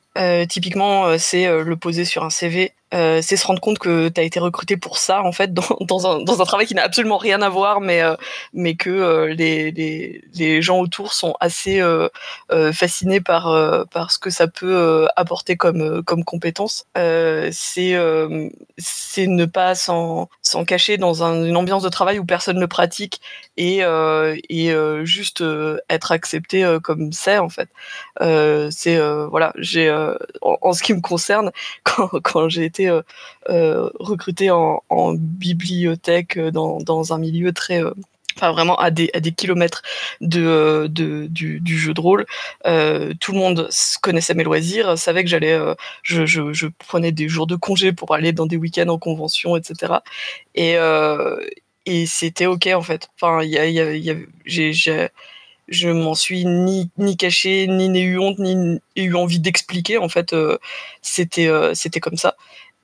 typiquement, 0.49 1.17
c'est 1.17 1.45
le 1.47 1.75
poser 1.75 2.05
sur 2.05 2.23
un 2.23 2.29
CV 2.29 2.73
euh, 2.93 3.21
c'est 3.21 3.37
se 3.37 3.47
rendre 3.47 3.59
compte 3.59 3.79
que 3.79 4.09
tu 4.09 4.21
as 4.21 4.23
été 4.23 4.39
recruté 4.39 4.77
pour 4.77 4.97
ça 4.97 5.23
en 5.23 5.31
fait 5.31 5.53
dans, 5.53 6.07
un, 6.07 6.23
dans 6.23 6.41
un, 6.41 6.45
travail 6.45 6.67
qui 6.67 6.75
n'a 6.75 6.83
absolument 6.83 7.17
rien 7.17 7.41
à 7.41 7.49
voir 7.49 7.81
mais 7.81 8.01
euh, 8.01 8.15
mais 8.53 8.75
que 8.75 8.89
euh, 8.89 9.33
les, 9.33 9.71
les, 9.71 10.23
les, 10.35 10.61
gens 10.61 10.79
autour 10.79 11.13
sont 11.13 11.33
assez 11.39 11.79
euh, 11.81 12.07
euh, 12.51 12.71
fascinés 12.71 13.21
par 13.21 13.43
par 13.89 14.11
ce 14.11 14.19
que 14.19 14.29
ça 14.29 14.47
peut 14.47 15.07
apporter 15.15 15.55
comme 15.55 16.03
comme 16.03 16.23
compétence. 16.23 16.85
C'est 16.95 17.93
ne 19.27 19.45
pas 19.45 19.75
s'en 19.75 20.27
cacher 20.67 20.97
dans 20.97 21.23
un, 21.23 21.43
une 21.45 21.57
ambiance 21.57 21.83
de 21.83 21.89
travail 21.89 22.19
où 22.19 22.25
personne 22.25 22.59
ne 22.59 22.65
pratique 22.65 23.21
et 23.57 23.79
et 24.49 24.75
juste 25.03 25.43
être 25.89 26.11
accepté 26.11 26.77
comme 26.83 27.11
c'est 27.11 27.37
en 27.39 27.49
fait. 27.49 27.69
C'est 28.71 28.99
voilà 29.33 29.51
j'ai 29.57 29.91
en, 30.41 30.57
en, 30.61 30.73
ce 30.73 30.83
qui 30.83 30.93
me 30.93 31.01
concerne 31.01 31.51
quand 32.23 32.49
j'ai 32.49 32.65
été 32.65 32.87
euh, 32.87 33.01
euh, 33.49 33.89
recruté 33.99 34.51
en, 34.51 34.81
bibliothèque 35.15 36.37
euh, 36.37 36.51
dans, 36.51 37.13
un 37.13 37.17
milieu 37.17 37.51
très 37.51 37.81
enfin 38.35 38.51
vraiment 38.51 38.77
à 38.77 38.91
des, 38.91 39.09
kilomètres 39.35 39.81
du, 40.21 40.39
jeu 41.65 41.93
de 41.93 42.01
rôle. 42.01 42.25
Euh, 42.65 43.13
tout 43.19 43.31
le 43.31 43.39
monde 43.39 43.69
connaissait 44.01 44.33
mes 44.33 44.43
loisirs, 44.43 44.97
savait 44.97 45.23
que 45.23 45.29
j'allais, 45.29 45.53
euh, 45.53 45.75
je, 46.03 46.67
prenais 46.67 47.11
des 47.11 47.27
jours 47.27 47.47
de 47.47 47.55
congé 47.55 47.93
pour 47.93 48.13
aller 48.13 48.31
dans 48.31 48.45
des 48.45 48.57
week-ends 48.57 48.89
en 48.89 48.97
convention, 48.97 49.55
etc. 49.57 49.93
Et, 50.55 50.77
euh, 50.77 51.39
c'était 52.07 52.45
ok 52.45 52.69
en 52.73 52.81
fait. 52.81 53.09
Enfin, 53.15 53.43
y 53.43 53.57
a 53.57 54.15
j'ai, 54.45 55.09
je 55.73 55.89
m'en 55.89 56.15
suis 56.15 56.45
ni, 56.45 56.89
ni 56.97 57.17
caché, 57.17 57.67
ni 57.67 57.89
n'ai 57.89 58.01
eu 58.01 58.17
honte, 58.17 58.39
ni 58.39 58.79
eu 58.95 59.15
envie 59.15 59.39
d'expliquer. 59.39 59.97
En 59.97 60.09
fait, 60.09 60.35
c'était, 61.01 61.49
c'était 61.73 61.99
comme 61.99 62.17
ça. 62.17 62.35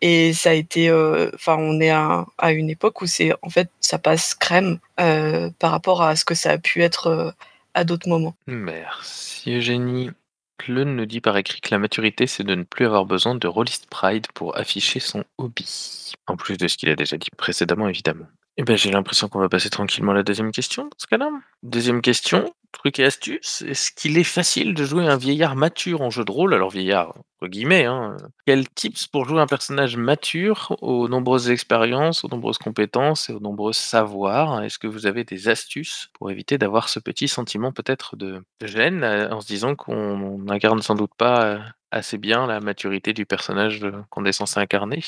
Et 0.02 0.34
ça 0.34 0.52
a 0.52 0.54
été, 0.54 0.90
euh, 0.90 1.30
enfin, 1.34 1.60
euh, 1.60 1.62
on 1.62 1.80
est 1.82 1.90
à, 1.90 2.26
une 2.52 2.70
époque 2.70 3.02
où 3.02 3.06
c'est, 3.06 3.34
en 3.42 3.50
fait, 3.50 3.70
ça 3.82 4.00
passe 4.00 4.34
crème 4.34 4.80
euh, 5.00 5.50
par 5.60 5.72
rapport 5.72 6.02
à 6.02 6.16
ce 6.16 6.24
que 6.24 6.36
ça 6.36 6.52
a 6.52 6.58
pu 6.58 6.82
être 6.84 7.08
euh, 7.08 7.32
à 7.74 7.84
d'autres 7.84 8.08
moments. 8.08 8.36
Merci 8.48 9.56
Eugénie. 9.56 10.12
Clun 10.58 10.96
nous 10.96 11.06
dit 11.06 11.22
par 11.22 11.38
écrit 11.38 11.62
que 11.62 11.70
la 11.72 11.80
maturité, 11.80 12.28
c'est 12.28 12.44
de 12.44 12.54
ne 12.54 12.64
plus 12.64 12.86
avoir 12.86 13.06
besoin 13.06 13.36
de 13.36 13.48
Rollist 13.48 13.88
Pride 13.90 14.28
pour 14.34 14.58
afficher 14.58 15.00
son 15.00 15.24
hobby. 15.38 16.14
En 16.28 16.36
plus 16.36 16.58
de 16.58 16.68
ce 16.68 16.78
qu'il 16.78 16.90
a 16.90 16.96
déjà 16.96 17.18
dit 17.18 17.30
précédemment, 17.38 17.88
évidemment. 17.88 18.26
Eh 18.62 18.64
ben, 18.64 18.76
j'ai 18.76 18.92
l'impression 18.92 19.30
qu'on 19.30 19.40
va 19.40 19.48
passer 19.48 19.70
tranquillement 19.70 20.12
à 20.12 20.16
la 20.16 20.24
deuxième 20.24 20.52
question, 20.52 20.84
dans 20.84 20.98
ce 20.98 21.08
cas-là. 21.08 21.30
Deuxième 21.64 22.02
question, 22.02 22.54
truc 22.74 23.00
et 23.00 23.06
astuce, 23.06 23.62
est-ce 23.62 23.90
qu'il 23.90 24.18
est 24.18 24.26
facile 24.26 24.74
de 24.74 24.84
jouer 24.84 25.08
un 25.08 25.16
vieillard 25.16 25.56
mature 25.56 26.02
en 26.02 26.10
jeu 26.10 26.26
de 26.26 26.32
rôle? 26.32 26.54
Alors 26.54 26.70
vieillard, 26.70 27.16
entre 27.38 27.48
guillemets, 27.48 27.86
hein. 27.86 28.18
Quels 28.46 28.68
tips 28.68 29.08
pour 29.08 29.24
jouer 29.24 29.40
un 29.40 29.48
personnage 29.48 29.96
mature 29.96 30.76
aux 30.82 31.08
nombreuses 31.08 31.50
expériences, 31.50 32.26
aux 32.26 32.28
nombreuses 32.28 32.58
compétences 32.58 33.30
et 33.30 33.34
aux 33.34 33.40
nombreux 33.40 33.72
savoirs? 33.72 34.62
Est-ce 34.62 34.78
que 34.78 34.88
vous 34.88 35.06
avez 35.06 35.24
des 35.24 35.48
astuces 35.48 36.10
pour 36.12 36.30
éviter 36.30 36.58
d'avoir 36.58 36.90
ce 36.90 37.00
petit 37.00 37.30
sentiment 37.30 37.72
peut-être 37.72 38.18
de 38.18 38.44
gêne 38.62 39.06
euh, 39.06 39.30
en 39.30 39.40
se 39.40 39.48
disant 39.48 39.76
qu'on 39.76 40.38
n'incarne 40.40 40.82
sans 40.82 40.96
doute 40.96 41.16
pas 41.18 41.46
euh, 41.46 41.60
assez 41.92 42.18
bien 42.18 42.46
la 42.46 42.60
maturité 42.60 43.14
du 43.14 43.26
personnage 43.26 43.86
euh, 43.86 43.94
qu'on 44.10 44.26
est 44.26 44.34
censé 44.34 44.60
incarner? 44.60 45.02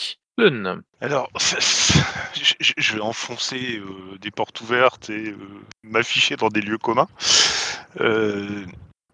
Alors, 1.02 1.30
je, 2.78 2.94
vais 2.94 3.02
enfoncer 3.02 3.78
euh, 3.78 4.18
des 4.20 4.32
portes 4.32 4.62
ouvertes 4.62 5.10
et 5.10 5.30
euh, 5.30 5.38
m'afficher 5.84 6.36
dans 6.36 6.50
des 6.50 6.62
lieux 6.62 6.78
communs. 6.78 7.08
Euh, 8.00 8.66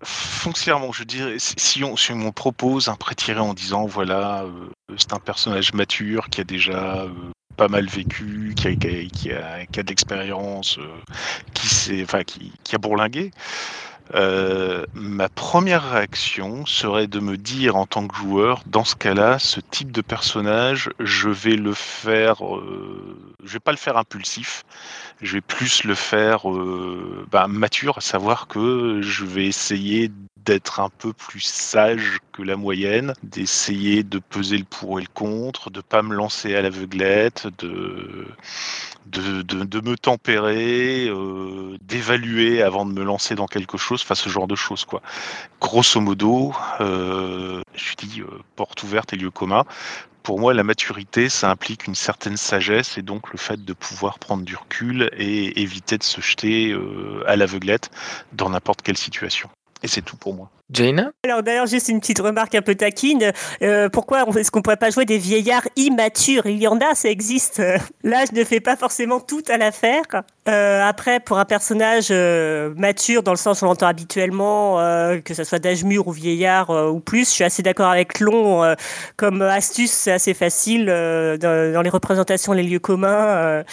foncièrement, 0.03 0.91
je 0.91 1.03
dirais, 1.03 1.37
si 1.39 1.83
on, 1.83 1.95
propose 2.31 2.87
un 2.87 2.95
prêt 2.95 3.15
tiré 3.15 3.39
en 3.39 3.53
disant, 3.53 3.85
voilà, 3.85 4.43
euh, 4.43 4.69
c'est 4.97 5.13
un 5.13 5.19
personnage 5.19 5.73
mature 5.73 6.29
qui 6.29 6.41
a 6.41 6.43
déjà 6.43 7.07
pas 7.57 7.67
mal 7.67 7.87
vécu, 7.87 8.53
qui 8.55 8.67
a, 8.67 8.75
qui 8.75 9.31
a, 9.31 9.65
qui 9.65 9.79
a, 9.79 9.83
de 9.83 9.89
l'expérience, 9.89 10.77
enfin, 12.03 12.23
qui, 12.23 12.53
qui 12.63 12.75
a 12.75 12.77
bourlingué, 12.77 13.31
euh, 14.15 14.85
ma 14.93 15.29
première 15.29 15.91
réaction 15.91 16.65
serait 16.65 17.07
de 17.07 17.19
me 17.19 17.37
dire 17.37 17.75
en 17.75 17.85
tant 17.85 18.07
que 18.07 18.15
joueur, 18.15 18.61
dans 18.65 18.83
ce 18.83 18.95
cas-là, 18.95 19.39
ce 19.39 19.59
type 19.59 19.91
de 19.91 20.01
personnage, 20.01 20.89
je 20.99 21.29
vais 21.29 21.55
le 21.55 21.73
faire, 21.73 22.45
euh, 22.45 23.17
je 23.43 23.53
vais 23.53 23.59
pas 23.59 23.71
le 23.71 23.77
faire 23.77 23.97
impulsif, 23.97 24.63
je 25.21 25.33
vais 25.33 25.41
plus 25.41 25.83
le 25.83 25.95
faire 25.95 26.49
euh, 26.49 27.25
bah, 27.31 27.47
mature, 27.47 27.97
à 27.97 28.01
savoir 28.01 28.47
que 28.47 29.01
je 29.01 29.25
vais 29.25 29.45
essayer 29.45 30.11
d'être 30.47 30.79
un 30.79 30.89
peu 30.89 31.11
plus 31.11 31.41
sage 31.41 32.19
que 32.31 32.41
la 32.41 32.55
moyenne, 32.55 33.13
d'essayer 33.21 34.03
de 34.03 34.17
peser 34.17 34.57
le 34.57 34.63
pour 34.63 34.97
et 34.97 35.01
le 35.01 35.09
contre, 35.13 35.69
de 35.69 35.81
pas 35.81 36.01
me 36.01 36.15
lancer 36.15 36.55
à 36.55 36.61
l'aveuglette, 36.61 37.47
de, 37.57 38.25
de, 39.07 39.41
de, 39.41 39.81
me 39.81 39.97
tempérer, 39.97 41.09
euh, 41.09 41.77
d'évaluer 41.81 42.61
avant 42.61 42.85
de 42.85 42.93
me 42.93 43.03
lancer 43.03 43.35
dans 43.35 43.47
quelque 43.47 43.77
chose, 43.77 44.01
enfin 44.03 44.15
ce 44.15 44.29
genre 44.29 44.47
de 44.47 44.55
choses 44.55 44.85
quoi. 44.85 45.01
Grosso 45.59 45.99
modo, 45.99 46.55
euh, 46.79 47.61
je 47.75 47.95
dis 47.95 48.21
euh, 48.21 48.27
porte 48.55 48.81
ouverte 48.83 49.11
et 49.11 49.17
lieu 49.17 49.31
commun. 49.31 49.65
Pour 50.23 50.39
moi, 50.39 50.53
la 50.53 50.63
maturité, 50.63 51.27
ça 51.29 51.49
implique 51.49 51.87
une 51.87 51.95
certaine 51.95 52.37
sagesse 52.37 52.97
et 52.97 53.01
donc 53.01 53.31
le 53.31 53.37
fait 53.37 53.63
de 53.63 53.73
pouvoir 53.73 54.19
prendre 54.19 54.43
du 54.43 54.55
recul 54.55 55.09
et 55.17 55.61
éviter 55.61 55.97
de 55.97 56.03
se 56.03 56.21
jeter 56.21 56.71
euh, 56.71 57.23
à 57.27 57.35
l'aveuglette 57.35 57.91
dans 58.31 58.49
n'importe 58.49 58.81
quelle 58.81 58.97
situation. 58.97 59.49
Et 59.83 59.87
c'est 59.87 60.01
tout 60.01 60.17
pour 60.17 60.33
moi. 60.33 60.49
Jaina 60.71 61.11
Alors 61.23 61.43
d'ailleurs, 61.43 61.65
juste 61.65 61.87
une 61.87 61.99
petite 62.01 62.19
remarque 62.19 62.53
un 62.55 62.61
peu 62.61 62.75
taquine. 62.75 63.31
Euh, 63.61 63.87
pourquoi 63.87 64.25
est-ce 64.37 64.51
qu'on 64.51 64.61
pourrait 64.61 64.75
pas 64.75 64.89
jouer 64.89 65.05
des 65.05 65.17
vieillards 65.17 65.67
immatures? 65.77 66.45
Il 66.45 66.57
y 66.57 66.67
en 66.67 66.77
a, 66.79 66.93
ça 66.93 67.09
existe. 67.09 67.61
L'âge 68.03 68.33
ne 68.33 68.43
fait 68.43 68.59
pas 68.59 68.75
forcément 68.75 69.21
tout 69.21 69.43
à 69.47 69.57
l'affaire. 69.57 70.03
Euh, 70.49 70.81
après, 70.83 71.19
pour 71.19 71.39
un 71.39 71.45
personnage 71.45 72.07
euh, 72.11 72.73
mature, 72.75 73.23
dans 73.23 73.31
le 73.31 73.37
sens 73.37 73.61
où 73.61 73.65
on 73.65 73.69
l'entend 73.69 73.87
habituellement, 73.87 74.79
euh, 74.79 75.19
que 75.19 75.33
ce 75.33 75.43
soit 75.43 75.59
d'âge 75.59 75.83
mûr 75.83 76.07
ou 76.07 76.11
vieillard 76.11 76.69
euh, 76.69 76.89
ou 76.89 76.99
plus, 76.99 77.25
je 77.25 77.33
suis 77.33 77.43
assez 77.43 77.63
d'accord 77.63 77.89
avec 77.89 78.19
Long. 78.19 78.63
euh, 78.63 78.75
comme 79.15 79.41
astuce, 79.41 79.91
c'est 79.91 80.11
assez 80.11 80.33
facile 80.33 80.87
euh, 80.89 81.37
dans, 81.37 81.73
dans 81.73 81.81
les 81.81 81.89
représentations, 81.89 82.51
les 82.53 82.63
lieux 82.63 82.79
communs, 82.79 83.25
euh, 83.27 83.63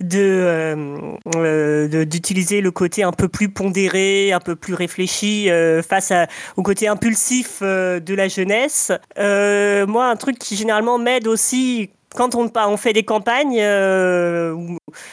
de, 0.00 0.18
euh, 0.20 0.96
euh, 1.36 2.04
d'utiliser 2.04 2.60
le 2.60 2.70
côté 2.70 3.02
un 3.02 3.12
peu 3.12 3.28
plus 3.28 3.48
pondéré, 3.48 4.32
un 4.32 4.40
peu 4.40 4.56
plus 4.56 4.74
réfléchi 4.74 5.50
euh, 5.50 5.82
face 5.82 6.10
à, 6.10 6.26
au 6.56 6.62
côté 6.62 6.88
impulsif 6.88 7.58
euh, 7.62 8.00
de 8.00 8.14
la 8.14 8.28
jeunesse. 8.28 8.92
Euh, 9.18 9.86
moi, 9.86 10.06
un 10.06 10.16
truc 10.16 10.38
qui 10.38 10.56
généralement 10.56 10.98
m'aide 10.98 11.26
aussi 11.26 11.90
quand 12.14 12.36
on, 12.36 12.76
fait 12.76 12.92
des 12.92 13.02
campagnes, 13.02 13.58
euh, 13.60 14.54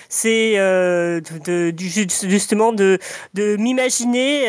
c'est 0.08 0.56
de, 0.56 1.74
justement 1.76 2.74
de, 2.74 3.00
m'imaginer, 3.58 4.46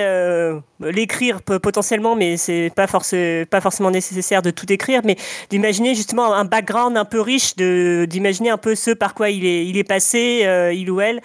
l'écrire 0.90 1.42
potentiellement, 1.42 2.16
mais 2.16 2.36
c'est 2.36 2.70
pas, 2.74 2.86
pas 2.86 3.60
forcément 3.60 3.90
nécessaire 3.90 4.42
de 4.42 4.50
tout 4.50 4.70
écrire, 4.72 5.02
mais 5.04 5.16
d'imaginer 5.50 5.94
justement 5.94 6.34
un 6.34 6.44
background 6.44 6.96
un 6.96 7.04
peu 7.04 7.20
riche, 7.20 7.56
d'imaginer 7.56 8.50
un 8.50 8.58
peu 8.58 8.74
ce 8.74 8.90
par 8.90 9.14
quoi 9.14 9.30
il 9.30 9.76
est, 9.76 9.84
passé, 9.84 10.42
euh, 10.44 10.72
il 10.72 10.90
ou 10.90 11.00
elle, 11.00 11.20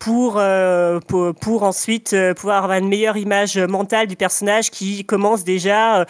pour, 0.00 0.36
euh, 0.38 0.98
pour, 1.40 1.62
ensuite 1.62 2.12
euh, 2.12 2.34
pouvoir 2.34 2.64
avoir 2.64 2.78
une 2.78 2.88
meilleure 2.88 3.16
image 3.16 3.56
mentale 3.56 4.06
du 4.06 4.16
personnage 4.16 4.70
qui 4.70 5.04
commence 5.04 5.44
déjà 5.44 6.06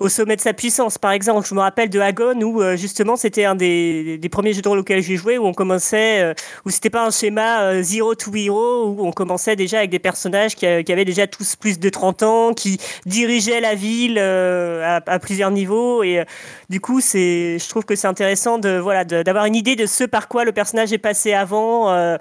au 0.00 0.08
sommet 0.08 0.36
de 0.36 0.40
sa 0.40 0.52
puissance. 0.52 0.98
Par 0.98 1.12
exemple, 1.12 1.46
je 1.48 1.54
me 1.54 1.60
rappelle 1.60 1.90
de 1.90 2.00
Agon 2.00 2.40
où 2.42 2.62
justement 2.76 3.16
c'était 3.16 3.44
un 3.44 3.54
des, 3.54 4.20
premiers 4.30 4.52
jeux 4.52 4.62
de 4.62 4.68
rôle 4.68 4.80
auxquels 4.80 5.02
j'ai 5.02 5.16
joué 5.16 5.38
où 5.38 5.46
on 5.46 5.54
commençait, 5.54 6.34
où 6.64 6.70
c'était 6.70 6.90
pas 6.90 7.06
un 7.06 7.10
schéma 7.10 7.82
zero 7.82 8.14
to 8.14 8.34
hero, 8.34 8.88
où 8.88 9.06
on 9.06 9.12
commençait 9.12 9.56
déjà 9.56 9.78
avec 9.78 9.90
des 9.90 9.98
personnages 9.98 10.54
qui, 10.54 10.66
qui 10.84 10.92
avaient 10.92 11.04
déjà 11.04 11.26
tous 11.26 11.56
plus 11.56 11.78
de 11.78 11.88
30 11.88 12.22
ans, 12.22 12.45
qui 12.54 12.78
dirigeaient 13.06 13.60
la 13.60 13.74
ville 13.74 14.18
euh, 14.18 14.98
à, 15.06 15.18
plusieurs 15.18 15.50
niveaux 15.50 16.02
et 16.02 16.20
euh, 16.20 16.24
du 16.70 16.80
coup 16.80 17.00
c'est, 17.00 17.58
je 17.58 17.68
trouve 17.68 17.84
que 17.84 17.94
c'est 17.96 18.08
intéressant 18.08 18.58
de 18.58 18.78
voilà 18.78 19.04
d'avoir 19.04 19.44
une 19.46 19.54
idée 19.54 19.76
de 19.76 19.86
ce 19.86 20.04
par 20.04 20.28
quoi 20.28 20.44
le 20.44 20.52
personnage 20.52 20.92
est 20.92 20.98
passé 20.98 21.32
avant. 21.32 21.90
euh, 21.90 22.16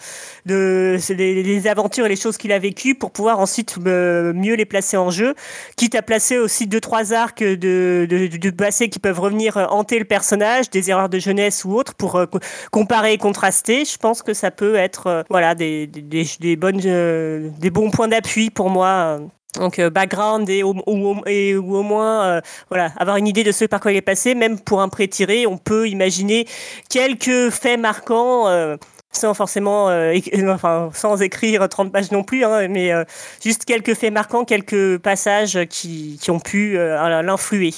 de 0.45 0.97
les, 1.09 1.43
les 1.43 1.67
aventures 1.67 2.05
et 2.05 2.09
les 2.09 2.15
choses 2.15 2.37
qu'il 2.37 2.51
a 2.51 2.59
vécues 2.59 2.95
pour 2.95 3.11
pouvoir 3.11 3.39
ensuite 3.39 3.77
mieux 3.77 4.55
les 4.55 4.65
placer 4.65 4.97
en 4.97 5.09
jeu, 5.09 5.33
quitte 5.75 5.95
à 5.95 6.01
placer 6.01 6.37
aussi 6.37 6.67
deux 6.67 6.79
trois 6.79 7.13
arcs 7.13 7.43
de, 7.43 8.05
de, 8.07 8.27
de, 8.27 8.49
passé 8.51 8.89
qui 8.89 8.99
peuvent 8.99 9.19
revenir 9.19 9.57
hanter 9.71 9.99
le 9.99 10.05
personnage, 10.05 10.69
des 10.69 10.89
erreurs 10.89 11.09
de 11.09 11.19
jeunesse 11.19 11.65
ou 11.65 11.73
autres 11.73 11.95
pour 11.95 12.13
co- 12.29 12.39
comparer 12.71 13.13
et 13.13 13.17
contraster. 13.17 13.85
Je 13.85 13.97
pense 13.97 14.21
que 14.21 14.33
ça 14.33 14.51
peut 14.51 14.75
être 14.75 15.25
voilà 15.29 15.55
des, 15.55 15.87
des, 15.87 16.55
bonnes 16.55 16.79
des 16.79 17.69
bons 17.69 17.91
points 17.91 18.07
d'appui 18.07 18.49
pour 18.49 18.69
moi. 18.69 19.19
Donc 19.57 19.79
euh, 19.79 19.89
background 19.89 20.49
et 20.49 20.63
au, 20.63 20.75
ou, 20.87 21.21
et, 21.27 21.55
ou 21.55 21.75
au 21.75 21.83
moins 21.83 22.25
euh, 22.25 22.41
voilà 22.69 22.91
avoir 22.97 23.17
une 23.17 23.27
idée 23.27 23.43
de 23.43 23.51
ce 23.51 23.65
par 23.65 23.79
quoi 23.79 23.91
il 23.91 23.97
est 23.97 24.01
passé. 24.01 24.35
Même 24.35 24.59
pour 24.59 24.81
un 24.81 24.89
pré-tiré, 24.89 25.47
on 25.47 25.57
peut 25.57 25.87
imaginer 25.87 26.45
quelques 26.89 27.49
faits 27.51 27.79
marquants. 27.79 28.47
euh, 28.47 28.77
sans 29.11 29.33
forcément, 29.33 29.89
euh, 29.89 30.13
enfin, 30.49 30.89
sans 30.93 31.21
écrire 31.21 31.69
30 31.69 31.89
pages 31.91 32.11
non 32.11 32.23
plus, 32.23 32.43
hein, 32.43 32.67
mais 32.67 32.91
euh, 32.91 33.05
juste 33.41 33.63
quelques 33.63 33.93
faits 33.93 34.11
marquants, 34.11 34.43
quelques 34.43 34.97
passages 34.97 35.57
qui, 35.69 36.19
qui 36.21 36.31
ont 36.31 36.39
pu 36.41 36.77
euh, 36.77 37.21
l'influer. 37.21 37.71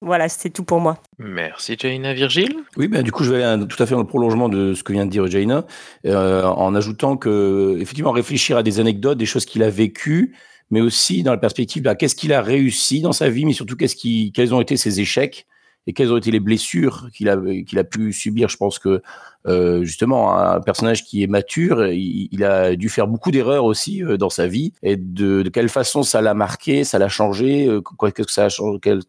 Voilà, 0.00 0.28
c'était 0.28 0.50
tout 0.50 0.62
pour 0.62 0.80
moi. 0.80 0.98
Merci 1.18 1.76
Jaina. 1.78 2.14
Virgile? 2.14 2.56
Oui, 2.76 2.86
ben, 2.86 3.02
du 3.02 3.10
coup, 3.10 3.24
je 3.24 3.32
vais 3.34 3.42
aller 3.42 3.66
tout 3.66 3.82
à 3.82 3.86
fait 3.86 3.94
dans 3.94 4.00
le 4.00 4.06
prolongement 4.06 4.48
de 4.48 4.72
ce 4.72 4.84
que 4.84 4.92
vient 4.92 5.04
de 5.04 5.10
dire 5.10 5.26
Jaina, 5.26 5.64
euh, 6.06 6.44
en 6.44 6.74
ajoutant 6.74 7.16
que, 7.16 7.76
effectivement, 7.80 8.12
réfléchir 8.12 8.56
à 8.56 8.62
des 8.62 8.78
anecdotes, 8.78 9.18
des 9.18 9.26
choses 9.26 9.44
qu'il 9.44 9.62
a 9.64 9.70
vécues, 9.70 10.36
mais 10.70 10.80
aussi 10.80 11.22
dans 11.22 11.32
la 11.32 11.38
perspective, 11.38 11.82
bah, 11.82 11.94
qu'est-ce 11.94 12.14
qu'il 12.14 12.32
a 12.32 12.42
réussi 12.42 13.00
dans 13.00 13.12
sa 13.12 13.30
vie, 13.30 13.44
mais 13.44 13.52
surtout 13.52 13.76
qu'est-ce 13.76 13.96
qui, 13.96 14.32
quels 14.32 14.54
ont 14.54 14.60
été 14.60 14.76
ses 14.76 15.00
échecs 15.00 15.46
et 15.86 15.92
quelles 15.94 16.12
ont 16.12 16.18
été 16.18 16.30
les 16.30 16.40
blessures 16.40 17.08
qu'il 17.14 17.28
a, 17.30 17.36
qu'il 17.66 17.78
a 17.78 17.84
pu 17.84 18.12
subir. 18.12 18.48
Je 18.50 18.58
pense 18.58 18.78
que 18.78 19.02
euh, 19.48 19.82
justement, 19.84 20.36
un 20.36 20.60
personnage 20.60 21.04
qui 21.04 21.22
est 21.22 21.26
mature, 21.26 21.86
il, 21.86 22.44
a 22.44 22.76
dû 22.76 22.88
faire 22.88 23.08
beaucoup 23.08 23.30
d'erreurs 23.30 23.64
aussi 23.64 24.02
euh, 24.02 24.16
dans 24.16 24.30
sa 24.30 24.46
vie, 24.46 24.72
et 24.82 24.96
de, 24.96 25.42
quelle 25.48 25.68
façon 25.68 26.02
ça 26.02 26.20
l'a 26.20 26.34
marqué, 26.34 26.84
ça 26.84 26.98
l'a 26.98 27.08
changé, 27.08 27.66
euh, 27.66 27.80
qu'est-ce 28.00 28.22
que 28.22 28.30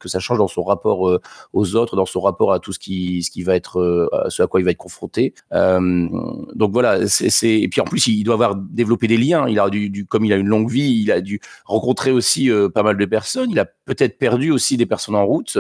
ça, 0.10 0.20
change, 0.20 0.38
dans 0.38 0.48
son 0.48 0.64
rapport 0.64 1.20
aux 1.54 1.76
autres, 1.76 1.96
dans 1.96 2.06
son 2.06 2.22
rapport 2.22 2.54
à 2.54 2.60
tout 2.60 2.72
ce 2.72 2.80
qui, 2.80 3.44
va 3.44 3.56
être, 3.56 3.80
euh, 3.80 4.10
ce 4.30 4.44
à 4.44 4.48
quoi 4.48 4.60
il 4.60 4.64
va 4.64 4.72
être 4.72 4.78
confronté. 4.78 5.34
Donc 5.52 6.72
voilà, 6.72 7.00
et 7.00 7.68
puis 7.68 7.82
en 7.82 7.86
plus, 7.86 8.08
il 8.08 8.24
doit 8.24 8.36
avoir 8.36 8.56
développé 8.56 9.08
des 9.08 9.18
liens. 9.18 9.48
Il 9.48 9.60
a 9.60 9.70
dû, 9.70 10.06
comme 10.06 10.26
il 10.26 10.34
a 10.34 10.38
une 10.38 10.48
longue 10.48 10.70
vie, 10.70 11.02
il 11.04 11.12
a 11.12 11.22
dû 11.22 11.40
rencontrer 11.66 12.12
aussi 12.12 12.50
pas 12.74 12.84
mal 12.84 12.98
de 12.98 13.06
personnes. 13.06 13.50
Il 13.52 13.60
a 13.60 13.66
peut-être 13.66 14.18
perdu 14.18 14.52
aussi 14.52 14.78
des 14.78 14.86
personnes 14.86 15.16
en 15.16 15.26
route. 15.26 15.58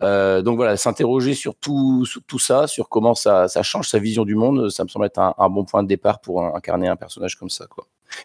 Donc 0.00 0.56
voilà, 0.56 0.76
s'interroger 0.76 1.34
sur 1.34 1.54
tout, 1.56 2.06
ça, 2.38 2.66
sur 2.66 2.88
comment 2.88 3.14
ça 3.14 3.48
change 3.62 3.88
sa 3.88 3.98
vision 3.98 4.19
du 4.24 4.34
monde, 4.34 4.70
ça 4.70 4.84
me 4.84 4.88
semble 4.88 5.06
être 5.06 5.18
un, 5.18 5.48
bon 5.50 5.64
point 5.64 5.82
de 5.82 5.88
départ 5.88 6.20
pour 6.20 6.44
incarner 6.44 6.88
un 6.88 6.96
personnage 6.96 7.36
comme 7.36 7.50
ça. 7.50 7.66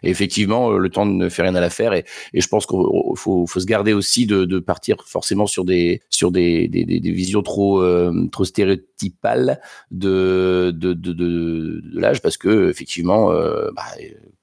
Et 0.02 0.10
effectivement, 0.10 0.70
euh, 0.70 0.78
le 0.78 0.90
temps 0.90 1.06
ne 1.06 1.28
fait 1.28 1.42
rien 1.42 1.54
à 1.54 1.60
l'affaire, 1.60 1.92
et, 1.92 2.04
et 2.32 2.40
je 2.40 2.48
pense 2.48 2.66
qu'il 2.66 2.78
faut, 3.16 3.46
se 3.46 3.64
garder 3.64 3.92
aussi 3.92 4.26
de, 4.26 4.58
partir 4.58 4.96
forcément 5.06 5.46
sur 5.46 5.64
des 5.64 6.02
sur 6.10 6.30
des, 6.30 6.68
des, 6.68 6.84
visions 7.12 7.42
trop 7.42 7.82
euh, 7.82 8.28
trop 8.32 8.44
stéréotypales 8.44 9.60
de 9.90 10.72
de, 10.74 10.92
de, 10.92 11.12
de, 11.12 11.82
l'âge, 11.92 12.20
parce 12.20 12.36
que 12.36 12.68
effectivement, 12.70 13.30
euh, 13.30 13.70
bah, 13.74 13.84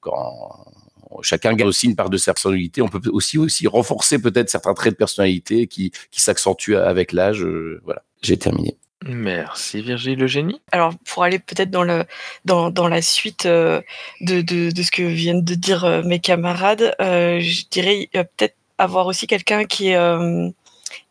quand 0.00 0.32
chacun 1.22 1.54
garde 1.54 1.68
aussi 1.68 1.86
une 1.86 1.96
part 1.96 2.10
de 2.10 2.16
sa 2.16 2.32
personnalité. 2.32 2.82
On 2.82 2.88
peut 2.88 3.00
aussi 3.12 3.38
aussi 3.38 3.68
renforcer 3.68 4.18
peut-être 4.18 4.50
certains 4.50 4.74
traits 4.74 4.94
de 4.94 4.98
personnalité 4.98 5.66
qui 5.66 5.92
qui 6.10 6.20
s'accentuent 6.20 6.76
avec 6.76 7.12
l'âge. 7.12 7.46
Voilà, 7.84 8.02
j'ai 8.22 8.36
terminé. 8.36 8.76
Merci 9.06 9.82
Virgile 9.82 10.18
le 10.18 10.26
génie. 10.26 10.60
Alors 10.72 10.94
pour 11.04 11.24
aller 11.24 11.38
peut-être 11.38 11.70
dans 11.70 11.84
la 12.88 13.02
suite 13.02 13.44
euh, 13.46 13.82
de, 14.20 14.42
ce 14.82 14.90
que 14.90 15.02
viennent 15.02 15.44
de 15.44 15.54
dire 15.54 15.84
euh, 15.84 16.02
mes 16.02 16.20
camarades, 16.20 16.94
euh, 17.00 17.38
je 17.40 17.64
dirais 17.70 18.08
peut-être 18.12 18.56
avoir 18.78 19.06
aussi 19.06 19.26
quelqu'un 19.26 19.64
qui 19.64 19.88
est 19.88 19.96
euh, 19.96 20.48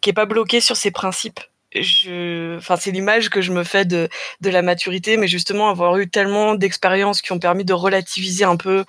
qui 0.02 0.10
est 0.10 0.14
pas 0.14 0.26
bloqué 0.26 0.60
sur 0.60 0.76
ses 0.76 0.92
principes. 0.92 1.40
Enfin 1.76 2.76
c'est 2.78 2.92
l'image 2.92 3.30
que 3.30 3.42
je 3.42 3.52
me 3.52 3.64
fais 3.64 3.86
de 3.86 4.10
de 4.42 4.50
la 4.50 4.64
maturité, 4.64 5.18
mais 5.18 5.28
justement 5.28 5.70
avoir 5.70 5.98
eu 5.98 6.10
tellement 6.10 6.56
d'expériences 6.56 7.22
qui 7.22 7.32
ont 7.32 7.40
permis 7.40 7.66
de 7.66 7.74
relativiser 7.74 8.44
un 8.44 8.58
peu 8.58 8.86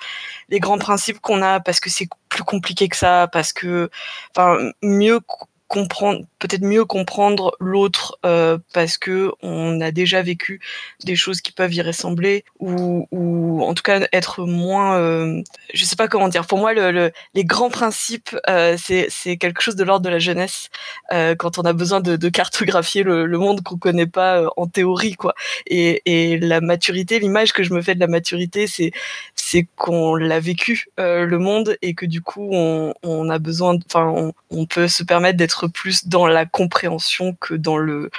les 0.49 0.61
grands 0.61 0.79
principes 0.79 1.21
qu'on 1.21 1.43
a 1.43 1.61
parce 1.61 1.81
que 1.81 1.91
c'est 1.91 2.09
plus 2.31 2.45
compliqué 2.45 2.89
que 2.89 2.97
ça, 2.97 3.29
parce 3.33 3.53
que 3.53 3.91
enfin 4.35 4.71
mieux 4.83 5.21
comprendre 5.69 6.25
peut-être 6.39 6.63
mieux 6.63 6.85
comprendre 6.85 7.57
l'autre 7.59 8.19
euh, 8.27 8.59
parce 8.75 8.99
que 8.99 9.33
on 9.43 9.81
a 9.81 9.91
déjà 9.93 10.21
vécu 10.23 10.61
des 11.05 11.17
choses 11.17 11.41
qui 11.41 11.53
peuvent 11.53 11.73
y 11.73 11.81
ressembler 11.81 12.45
ou, 12.61 13.63
en 13.63 13.73
tout 13.75 13.83
cas 13.83 14.07
être 14.13 14.45
moins 14.45 14.99
euh, 14.99 15.43
je 15.73 15.85
sais 15.85 15.97
pas 15.97 16.07
comment 16.07 16.29
dire. 16.29 16.47
Pour 16.47 16.59
moi 16.59 16.75
le, 16.75 16.91
le, 16.91 17.13
les 17.33 17.45
grands 17.45 17.71
principes 17.71 18.37
euh, 18.49 18.77
c'est 18.79 19.37
quelque 19.39 19.63
chose 19.63 19.77
de 19.77 19.85
l'ordre 19.85 20.05
de 20.05 20.11
la 20.11 20.19
jeunesse 20.19 20.69
euh, 21.13 21.35
quand 21.35 21.59
on 21.59 21.63
a 21.63 21.73
besoin 21.73 22.01
de, 22.01 22.29
cartographier 22.29 23.03
le, 23.03 23.27
monde 23.39 23.63
qu'on 23.63 23.79
connaît 23.79 24.07
pas 24.07 24.43
euh, 24.43 24.49
en 24.57 24.67
théorie 24.67 25.15
quoi. 25.15 25.35
Et, 25.67 26.03
la 26.41 26.61
maturité 26.61 27.19
l'image 27.19 27.53
que 27.53 27.63
je 27.63 27.73
me 27.73 27.81
fais 27.81 27.95
de 27.95 28.01
la 28.01 28.07
maturité 28.07 28.67
c'est 28.67 28.93
c'est 29.35 29.67
qu'on 29.77 30.15
l'a 30.15 30.41
vécu 30.41 30.87
le 30.99 31.37
monde 31.39 31.77
et 31.81 31.95
que 31.95 32.07
du 32.07 32.21
coup 32.21 32.51
on, 32.53 33.31
a 33.31 33.39
besoin 33.39 33.77
enfin 33.87 34.33
on 34.51 34.67
peut 34.67 34.89
se 34.89 35.03
permettre 35.03 35.39
d'être 35.39 35.64
plus 35.69 36.07
dans 36.07 36.27
la 36.27 36.47
compréhension 36.47 37.35
que 37.41 37.55
dans 37.55 37.79
le 37.79 38.11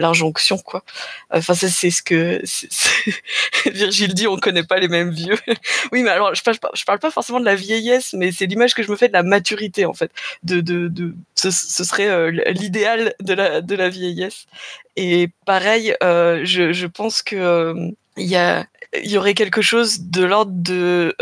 l'injonction 0.00 0.58
quoi. 0.58 0.82
Enfin 1.30 1.54
c'est 1.54 1.68
c'est 1.68 1.90
ce 1.90 2.02
que. 2.02 2.42
Virgile 3.70 4.14
dit 4.14 4.26
on 4.26 4.36
connaît 4.36 4.64
pas 4.64 4.78
les 4.78 4.88
mêmes 4.88 5.10
vieux. 5.10 5.36
Oui 5.92 6.02
mais 6.02 6.10
alors 6.10 6.34
je 6.34 6.42
parle, 6.42 6.56
parle 6.86 6.98
pas 6.98 7.10
forcément 7.10 7.40
de 7.40 7.44
la 7.44 7.54
vieillesse 7.54 8.14
mais 8.14 8.32
c'est 8.32 8.46
l'image 8.46 8.74
que 8.74 8.82
je 8.82 8.90
me 8.90 8.96
fais 8.96 9.08
de 9.08 9.12
la 9.12 9.22
maturité 9.22 9.84
en 9.84 9.94
fait. 9.94 10.10
De 10.42 10.62
ce, 11.34 11.50
serait 11.50 12.08
euh, 12.08 12.30
l'idéal 12.52 13.14
de 13.20 13.74
la 13.74 13.88
vieillesse. 13.88 14.46
Et 14.96 15.28
pareil 15.46 15.94
euh, 16.02 16.40
je 16.44 16.86
pense 16.86 17.22
que 17.22 17.36
euh, 17.36 17.90
y 18.16 18.36
il 19.04 19.10
y 19.10 19.18
aurait 19.18 19.34
quelque 19.34 19.62
chose 19.62 20.00
de 20.00 20.24
l'ordre 20.24 20.52
de 20.54 21.14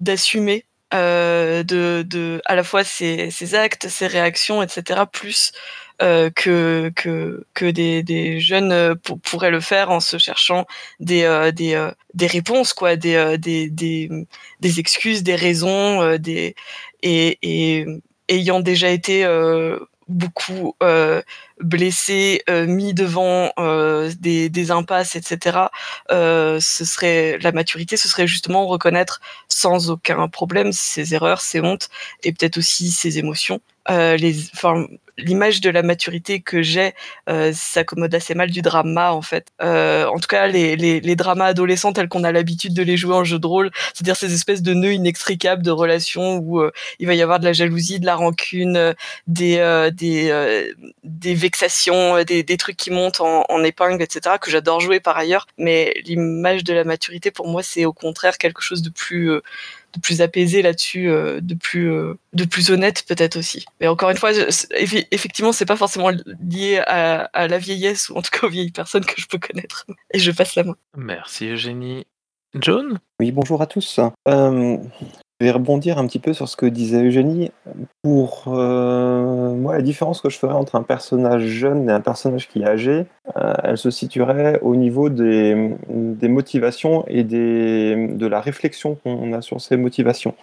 d'assumer 0.00 0.64
de, 0.94 2.02
de 2.02 2.40
à 2.44 2.54
la 2.54 2.64
fois 2.64 2.84
ses, 2.84 3.54
actes, 3.54 3.88
ses 3.88 4.06
réactions, 4.06 4.62
etc., 4.62 5.02
plus 5.10 5.52
que, 6.00 6.90
que, 6.96 7.44
que 7.54 7.70
des, 7.70 8.02
des 8.02 8.40
jeunes 8.40 8.96
pourraient 9.22 9.50
le 9.50 9.60
faire 9.60 9.90
en 9.90 10.00
se 10.00 10.18
cherchant 10.18 10.66
des, 11.00 11.50
des, 11.54 11.90
des 12.14 12.26
réponses, 12.26 12.72
quoi, 12.74 12.96
des, 12.96 13.38
des, 13.38 13.70
des, 13.70 14.10
des 14.60 14.80
excuses, 14.80 15.22
des 15.22 15.36
raisons, 15.36 16.16
des, 16.16 16.54
et, 17.02 17.38
et 17.42 17.86
ayant 18.28 18.60
déjà 18.60 18.88
été 18.90 19.24
beaucoup 20.08 20.76
euh, 20.82 21.22
blessés, 21.60 22.42
euh, 22.48 22.66
mis 22.66 22.94
devant 22.94 23.52
euh, 23.58 24.12
des, 24.18 24.70
impasses, 24.70 25.16
etc. 25.16 25.68
ce 26.10 26.58
serait 26.60 27.38
la 27.40 27.52
maturité, 27.52 27.96
ce 27.96 28.08
serait 28.08 28.26
justement 28.26 28.66
reconnaître 28.66 29.20
sans 29.48 29.90
aucun 29.90 30.28
problème 30.28 30.72
ses 30.72 31.14
erreurs, 31.14 31.40
ses 31.40 31.60
hontes 31.60 31.88
et 32.22 32.32
peut-être 32.32 32.56
aussi 32.58 32.90
ses 32.90 33.18
émotions. 33.18 33.60
les, 33.88 34.34
l'image 35.18 35.60
de 35.60 35.70
la 35.70 35.82
maturité 35.82 36.40
que 36.40 36.62
j'ai 36.62 36.94
euh, 37.28 37.52
s'accommode 37.54 38.14
assez 38.14 38.34
mal 38.34 38.50
du 38.50 38.62
drama 38.62 39.12
en 39.12 39.22
fait. 39.22 39.48
Euh, 39.62 40.06
en 40.06 40.18
tout 40.18 40.26
cas, 40.26 40.46
les, 40.46 40.76
les, 40.76 41.00
les, 41.00 41.16
dramas 41.16 41.46
adolescents 41.46 41.92
tels 41.92 42.08
qu'on 42.08 42.24
a 42.24 42.32
l'habitude 42.32 42.74
de 42.74 42.82
les 42.82 42.96
jouer 42.96 43.14
en 43.14 43.24
jeu 43.24 43.38
de 43.38 43.46
rôle, 43.46 43.70
c'est-à-dire 43.92 44.16
ces 44.16 44.34
espèces 44.34 44.62
de 44.62 44.74
nœuds 44.74 44.94
inextricables 44.94 45.62
de 45.62 45.70
relations 45.70 46.38
où 46.38 46.60
euh, 46.60 46.72
il 46.98 47.06
va 47.06 47.14
y 47.14 47.22
avoir 47.22 47.38
de 47.38 47.44
la 47.44 47.52
jalousie, 47.52 48.00
de 48.00 48.06
la 48.06 48.16
rancune, 48.16 48.76
euh, 48.76 48.92
des 49.26 49.58
euh, 49.58 49.90
des, 49.90 50.72
des 51.04 51.34
vexations, 51.34 52.22
des, 52.24 52.42
des, 52.42 52.56
trucs 52.56 52.76
qui 52.76 52.90
montent 52.90 53.20
en, 53.20 53.44
en 53.48 53.64
épingle, 53.64 54.02
etc. 54.02 54.36
que 54.40 54.50
j'adore 54.50 54.80
jouer 54.80 55.00
par 55.00 55.16
ailleurs. 55.16 55.46
Mais 55.58 55.94
l'image 56.04 56.64
de 56.64 56.74
la 56.74 56.84
maturité 56.84 57.30
pour 57.30 57.48
moi, 57.48 57.62
c'est 57.62 57.84
au 57.84 57.92
contraire 57.92 58.38
quelque 58.38 58.62
chose 58.62 58.82
de 58.82 58.90
plus 58.90 59.40
de 59.94 60.00
plus 60.00 60.22
apaisé 60.22 60.62
là-dessus, 60.62 61.08
euh, 61.08 61.40
de 61.40 61.54
plus 61.54 61.90
euh, 61.90 62.14
de 62.32 62.44
plus 62.44 62.70
honnête 62.70 63.04
peut-être 63.06 63.36
aussi. 63.36 63.64
Mais 63.80 63.88
encore 63.88 64.10
une 64.10 64.16
fois, 64.16 64.32
effectivement, 64.80 65.52
c'est 65.52 65.66
pas 65.66 65.76
forcément 65.76 66.10
lié 66.10 66.82
à, 66.86 67.24
à, 67.32 67.48
la 67.48 67.58
vieillesse 67.58 68.08
ou 68.08 68.16
en 68.16 68.22
tout 68.22 68.30
cas 68.30 68.46
aux 68.46 68.50
vieilles 68.50 68.70
personnes 68.70 69.04
que 69.04 69.14
je 69.16 69.26
peux 69.26 69.38
connaître. 69.38 69.86
Et 70.12 70.18
je 70.18 70.30
passe 70.32 70.54
la 70.54 70.64
main. 70.64 70.76
Merci 70.96 71.48
Eugénie. 71.48 72.06
John? 72.54 72.98
Oui, 73.18 73.32
bonjour 73.32 73.62
à 73.62 73.66
tous. 73.66 73.98
Euh, 74.28 74.78
vais 75.44 75.50
rebondir 75.50 75.98
un 75.98 76.06
petit 76.06 76.18
peu 76.18 76.32
sur 76.32 76.48
ce 76.48 76.56
que 76.56 76.66
disait 76.66 77.04
Eugénie. 77.04 77.50
Pour 78.02 78.44
euh, 78.48 79.54
moi, 79.54 79.74
la 79.74 79.82
différence 79.82 80.20
que 80.20 80.30
je 80.30 80.38
ferais 80.38 80.54
entre 80.54 80.74
un 80.74 80.82
personnage 80.82 81.44
jeune 81.44 81.88
et 81.88 81.92
un 81.92 82.00
personnage 82.00 82.48
qui 82.48 82.62
est 82.62 82.66
âgé, 82.66 83.06
euh, 83.36 83.54
elle 83.62 83.78
se 83.78 83.90
situerait 83.90 84.58
au 84.62 84.74
niveau 84.76 85.08
des, 85.08 85.74
des 85.88 86.28
motivations 86.28 87.04
et 87.06 87.22
des, 87.22 88.08
de 88.08 88.26
la 88.26 88.40
réflexion 88.40 88.96
qu'on 88.96 89.32
a 89.32 89.42
sur 89.42 89.60
ces 89.60 89.76
motivations. 89.76 90.34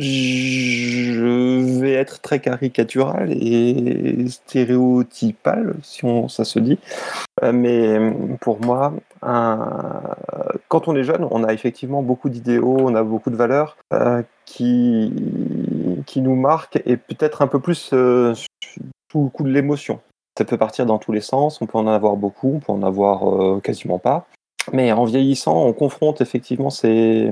Je 0.00 1.80
vais 1.80 1.94
être 1.94 2.20
très 2.20 2.38
caricatural 2.38 3.32
et 3.32 4.28
stéréotypal, 4.28 5.74
si 5.82 6.04
on, 6.04 6.28
ça 6.28 6.44
se 6.44 6.60
dit. 6.60 6.78
Euh, 7.42 7.52
mais 7.52 7.98
pour 8.40 8.64
moi, 8.64 8.94
un... 9.22 10.14
quand 10.68 10.88
on 10.88 10.96
est 10.96 11.04
jeune, 11.04 11.26
on 11.30 11.44
a 11.44 11.52
effectivement 11.52 12.02
beaucoup 12.02 12.28
d'idéaux, 12.28 12.76
on 12.80 12.94
a 12.94 13.02
beaucoup 13.02 13.30
de 13.30 13.36
valeurs 13.36 13.76
euh, 13.92 14.22
qui... 14.44 15.12
qui 16.06 16.20
nous 16.20 16.36
marquent 16.36 16.80
et 16.86 16.96
peut-être 16.96 17.42
un 17.42 17.46
peu 17.46 17.60
plus 17.60 17.90
euh, 17.92 18.34
le 19.14 19.28
coup 19.28 19.42
de 19.42 19.50
l'émotion. 19.50 20.00
Ça 20.36 20.44
peut 20.44 20.58
partir 20.58 20.86
dans 20.86 20.98
tous 20.98 21.12
les 21.12 21.20
sens, 21.20 21.60
on 21.60 21.66
peut 21.66 21.78
en 21.78 21.86
avoir 21.86 22.16
beaucoup, 22.16 22.54
on 22.54 22.60
peut 22.60 22.72
en 22.72 22.82
avoir 22.82 23.28
euh, 23.28 23.60
quasiment 23.60 23.98
pas. 23.98 24.26
Mais 24.72 24.92
en 24.92 25.04
vieillissant, 25.04 25.64
on 25.64 25.72
confronte 25.72 26.20
effectivement 26.20 26.70
ces, 26.70 27.30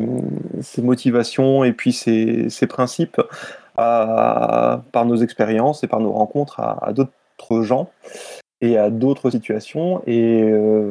motivations 0.79 1.65
et 1.65 1.73
puis 1.73 1.93
ces, 1.93 2.49
principes 2.67 3.21
par 3.77 5.05
nos 5.05 5.17
expériences 5.17 5.85
et 5.85 5.87
par 5.87 6.01
nos 6.01 6.13
rencontres 6.13 6.61
à, 6.61 6.93
d'autres 6.95 7.63
gens 7.63 7.91
et 8.61 8.79
à 8.79 8.91
d'autres 8.91 9.31
situations. 9.31 10.03
Et 10.07 10.43
euh, 10.43 10.91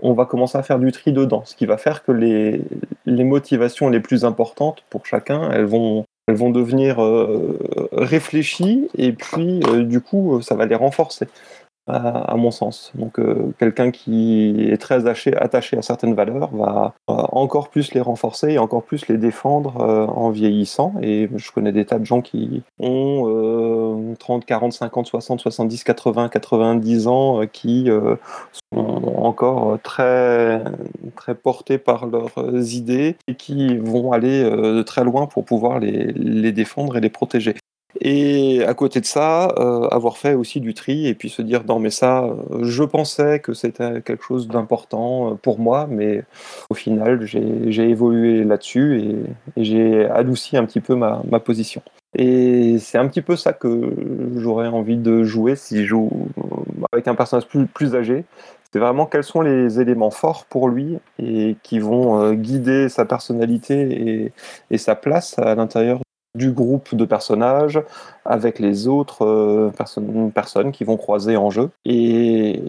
on 0.00 0.12
va 0.12 0.24
commencer 0.26 0.58
à 0.58 0.62
faire 0.62 0.78
du 0.78 0.92
tri 0.92 1.12
dedans, 1.12 1.42
ce 1.44 1.56
qui 1.56 1.66
va 1.66 1.76
faire 1.76 2.04
que 2.04 2.12
les, 2.12 2.62
motivations 3.06 3.88
les 3.88 4.00
plus 4.00 4.24
importantes 4.24 4.84
pour 4.90 5.06
chacun, 5.06 5.50
elles 5.50 5.64
vont, 5.64 6.04
elles 6.26 6.36
vont 6.36 6.50
devenir 6.50 7.02
euh, 7.02 7.58
réfléchies 7.92 8.88
et 8.96 9.12
puis 9.12 9.60
euh, 9.68 9.82
du 9.82 10.00
coup, 10.00 10.40
ça 10.42 10.54
va 10.54 10.66
les 10.66 10.74
renforcer 10.74 11.26
à, 11.86 12.34
mon 12.36 12.50
sens. 12.50 12.92
Donc 12.94 13.18
euh, 13.18 13.54
quelqu'un 13.58 13.90
qui 13.90 14.54
est 14.68 14.76
très 14.76 15.06
attaché, 15.06 15.76
à 15.76 15.82
certaines 15.82 16.14
valeurs 16.14 16.54
va 16.54 16.94
encore 17.06 17.68
plus 17.68 17.94
les 17.94 18.00
renforcer 18.00 18.52
et 18.52 18.58
encore 18.58 18.82
plus 18.82 19.08
les 19.08 19.18
défendre 19.18 19.80
euh, 19.80 20.06
en 20.06 20.30
vieillissant. 20.30 20.94
Et 21.02 21.28
je 21.34 21.52
connais 21.52 21.72
des 21.72 21.84
tas 21.84 21.98
de 21.98 22.04
gens 22.04 22.22
qui 22.22 22.62
ont 22.80 24.14
30, 24.18 24.44
40, 24.44 24.72
50, 24.72 25.06
60, 25.06 25.40
70, 25.40 25.84
80, 25.84 26.28
90 26.28 27.06
ans 27.06 27.42
euh, 27.42 27.46
qui 27.46 27.88
sont 28.72 29.12
encore 29.16 29.78
très, 29.82 30.62
très 31.14 31.34
portés 31.34 31.78
par 31.78 32.06
leurs 32.06 32.32
idées 32.74 33.16
et 33.28 33.34
qui 33.34 33.76
vont 33.78 34.12
aller 34.12 34.50
très 34.84 35.04
loin 35.04 35.26
pour 35.26 35.44
pouvoir 35.44 35.78
les 35.78 36.52
défendre 36.52 36.96
et 36.96 37.00
les 37.00 37.10
protéger. 37.10 37.54
Et 38.00 38.64
à 38.64 38.74
côté 38.74 39.00
de 39.00 39.06
ça, 39.06 39.48
euh, 39.58 39.88
avoir 39.88 40.18
fait 40.18 40.34
aussi 40.34 40.60
du 40.60 40.74
tri 40.74 41.06
et 41.06 41.14
puis 41.14 41.30
se 41.30 41.42
dire 41.42 41.62
non 41.66 41.78
mais 41.78 41.90
ça, 41.90 42.24
euh, 42.24 42.62
je 42.62 42.82
pensais 42.82 43.40
que 43.40 43.54
c'était 43.54 44.02
quelque 44.02 44.24
chose 44.24 44.48
d'important 44.48 45.32
euh, 45.32 45.34
pour 45.34 45.58
moi, 45.58 45.86
mais 45.88 46.24
au 46.70 46.74
final 46.74 47.24
j'ai 47.24 47.88
évolué 47.88 48.44
là-dessus 48.44 49.00
et, 49.00 49.62
j'ai 49.62 50.06
adouci 50.06 50.56
un 50.56 50.64
petit 50.64 50.80
peu 50.80 50.94
ma, 50.94 51.22
ma 51.30 51.40
position. 51.40 51.82
Et 52.18 52.78
c'est 52.78 52.98
un 52.98 53.08
petit 53.08 53.22
peu 53.22 53.36
ça 53.36 53.52
que 53.52 53.92
j'aurais 54.36 54.68
envie 54.68 54.96
de 54.96 55.22
jouer 55.24 55.56
si 55.56 55.82
je 55.82 55.86
joue 55.86 56.28
avec 56.92 57.08
un 57.08 57.14
personnage 57.14 57.46
plus, 57.46 57.66
plus 57.66 57.94
âgé. 57.94 58.24
C'est 58.72 58.78
vraiment 58.78 59.06
quels 59.06 59.24
sont 59.24 59.40
les 59.42 59.80
éléments 59.80 60.10
forts 60.10 60.44
pour 60.46 60.68
lui 60.68 60.98
et 61.18 61.56
qui 61.62 61.78
vont 61.78 62.32
guider 62.32 62.88
sa 62.88 63.04
personnalité 63.04 64.24
et, 64.24 64.32
et 64.70 64.78
sa 64.78 64.94
place 64.94 65.38
à 65.38 65.54
l'intérieur 65.54 66.00
du 66.36 66.52
groupe 66.52 66.94
de 66.94 67.04
personnages 67.04 67.80
avec 68.24 68.58
les 68.58 68.86
autres 68.88 69.24
euh, 69.24 70.30
personnes, 70.34 70.72
qui 70.72 70.84
vont 70.84 70.96
croiser 70.96 71.36
en 71.36 71.50
jeu. 71.50 71.70
Et, 71.84 72.62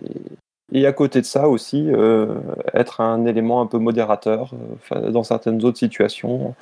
à 0.73 0.93
côté 0.93 1.21
de 1.21 1.25
ça 1.25 1.47
aussi, 1.47 1.85
euh, 1.89 2.35
être 2.73 3.01
un 3.01 3.25
élément 3.25 3.61
un 3.61 3.67
peu 3.67 3.77
modérateur 3.77 4.51
euh, 4.91 5.11
dans 5.11 5.23
certaines 5.23 5.63
autres 5.63 5.77
situations, 5.77 6.55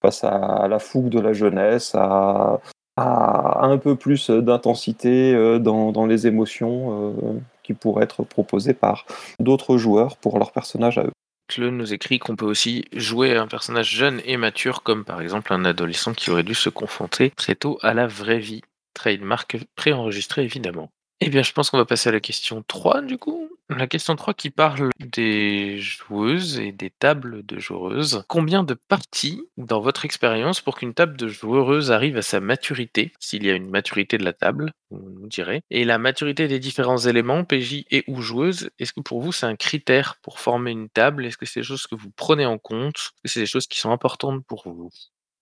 face 0.00 0.24
à, 0.24 0.66
la 0.68 0.78
fougue 0.78 1.08
de 1.08 1.20
la 1.20 1.32
jeunesse, 1.32 1.94
à, 1.94 2.60
un 2.96 3.78
peu 3.78 3.96
plus 3.96 4.30
d'intensité 4.30 5.58
dans, 5.58 5.92
dans, 5.92 6.04
les 6.04 6.26
émotions 6.26 7.14
qui 7.62 7.72
pourraient 7.72 8.04
être 8.04 8.22
proposées 8.22 8.74
par 8.74 9.06
d'autres 9.40 9.78
joueurs 9.78 10.18
pour 10.18 10.38
leurs 10.38 10.52
personnages 10.52 10.98
à 10.98 11.04
eux. 11.04 11.12
Le 11.58 11.70
nous 11.70 11.92
écrit 11.92 12.18
qu'on 12.18 12.34
peut 12.34 12.46
aussi 12.46 12.84
jouer 12.92 13.36
un 13.36 13.46
personnage 13.46 13.90
jeune 13.90 14.22
et 14.24 14.36
mature, 14.36 14.82
comme 14.82 15.04
par 15.04 15.20
exemple 15.20 15.52
un 15.52 15.64
adolescent 15.64 16.14
qui 16.14 16.30
aurait 16.30 16.42
dû 16.42 16.54
se 16.54 16.70
confronter 16.70 17.30
très 17.30 17.54
tôt 17.54 17.78
à 17.82 17.94
la 17.94 18.06
vraie 18.06 18.38
vie. 18.38 18.62
Trademark 18.94 19.58
préenregistré 19.76 20.44
évidemment. 20.44 20.90
Eh 21.24 21.30
bien, 21.30 21.42
je 21.44 21.52
pense 21.52 21.70
qu'on 21.70 21.76
va 21.78 21.84
passer 21.84 22.08
à 22.08 22.12
la 22.12 22.20
question 22.20 22.64
3 22.66 23.00
du 23.00 23.16
coup. 23.16 23.48
La 23.70 23.86
question 23.86 24.16
3 24.16 24.34
qui 24.34 24.50
parle 24.50 24.90
des 24.98 25.78
joueuses 25.78 26.58
et 26.58 26.72
des 26.72 26.90
tables 26.90 27.46
de 27.46 27.58
joueuses. 27.60 28.24
Combien 28.28 28.64
de 28.64 28.74
parties, 28.74 29.40
dans 29.56 29.80
votre 29.80 30.04
expérience, 30.04 30.60
pour 30.60 30.76
qu'une 30.76 30.94
table 30.94 31.16
de 31.16 31.28
joueuses 31.28 31.92
arrive 31.92 32.16
à 32.16 32.22
sa 32.22 32.40
maturité, 32.40 33.12
s'il 33.20 33.44
y 33.46 33.50
a 33.50 33.54
une 33.54 33.70
maturité 33.70 34.18
de 34.18 34.24
la 34.24 34.32
table, 34.32 34.72
vous 34.90 34.98
nous 35.20 35.28
direz, 35.28 35.62
et 35.70 35.84
la 35.84 35.98
maturité 35.98 36.48
des 36.48 36.58
différents 36.58 36.98
éléments, 36.98 37.44
PJ 37.44 37.84
et 37.92 38.04
ou 38.08 38.20
joueuses, 38.20 38.70
est-ce 38.80 38.92
que 38.92 39.00
pour 39.00 39.22
vous 39.22 39.32
c'est 39.32 39.46
un 39.46 39.56
critère 39.56 40.16
pour 40.22 40.40
former 40.40 40.72
une 40.72 40.88
table? 40.90 41.24
Est-ce 41.24 41.38
que 41.38 41.46
c'est 41.46 41.60
des 41.60 41.64
choses 41.66 41.86
que 41.86 41.94
vous 41.94 42.10
prenez 42.10 42.46
en 42.46 42.58
compte? 42.58 42.96
Est-ce 42.96 43.22
que 43.22 43.28
c'est 43.28 43.40
des 43.40 43.46
choses 43.46 43.68
qui 43.68 43.78
sont 43.78 43.92
importantes 43.92 44.44
pour 44.46 44.64
vous? 44.66 44.90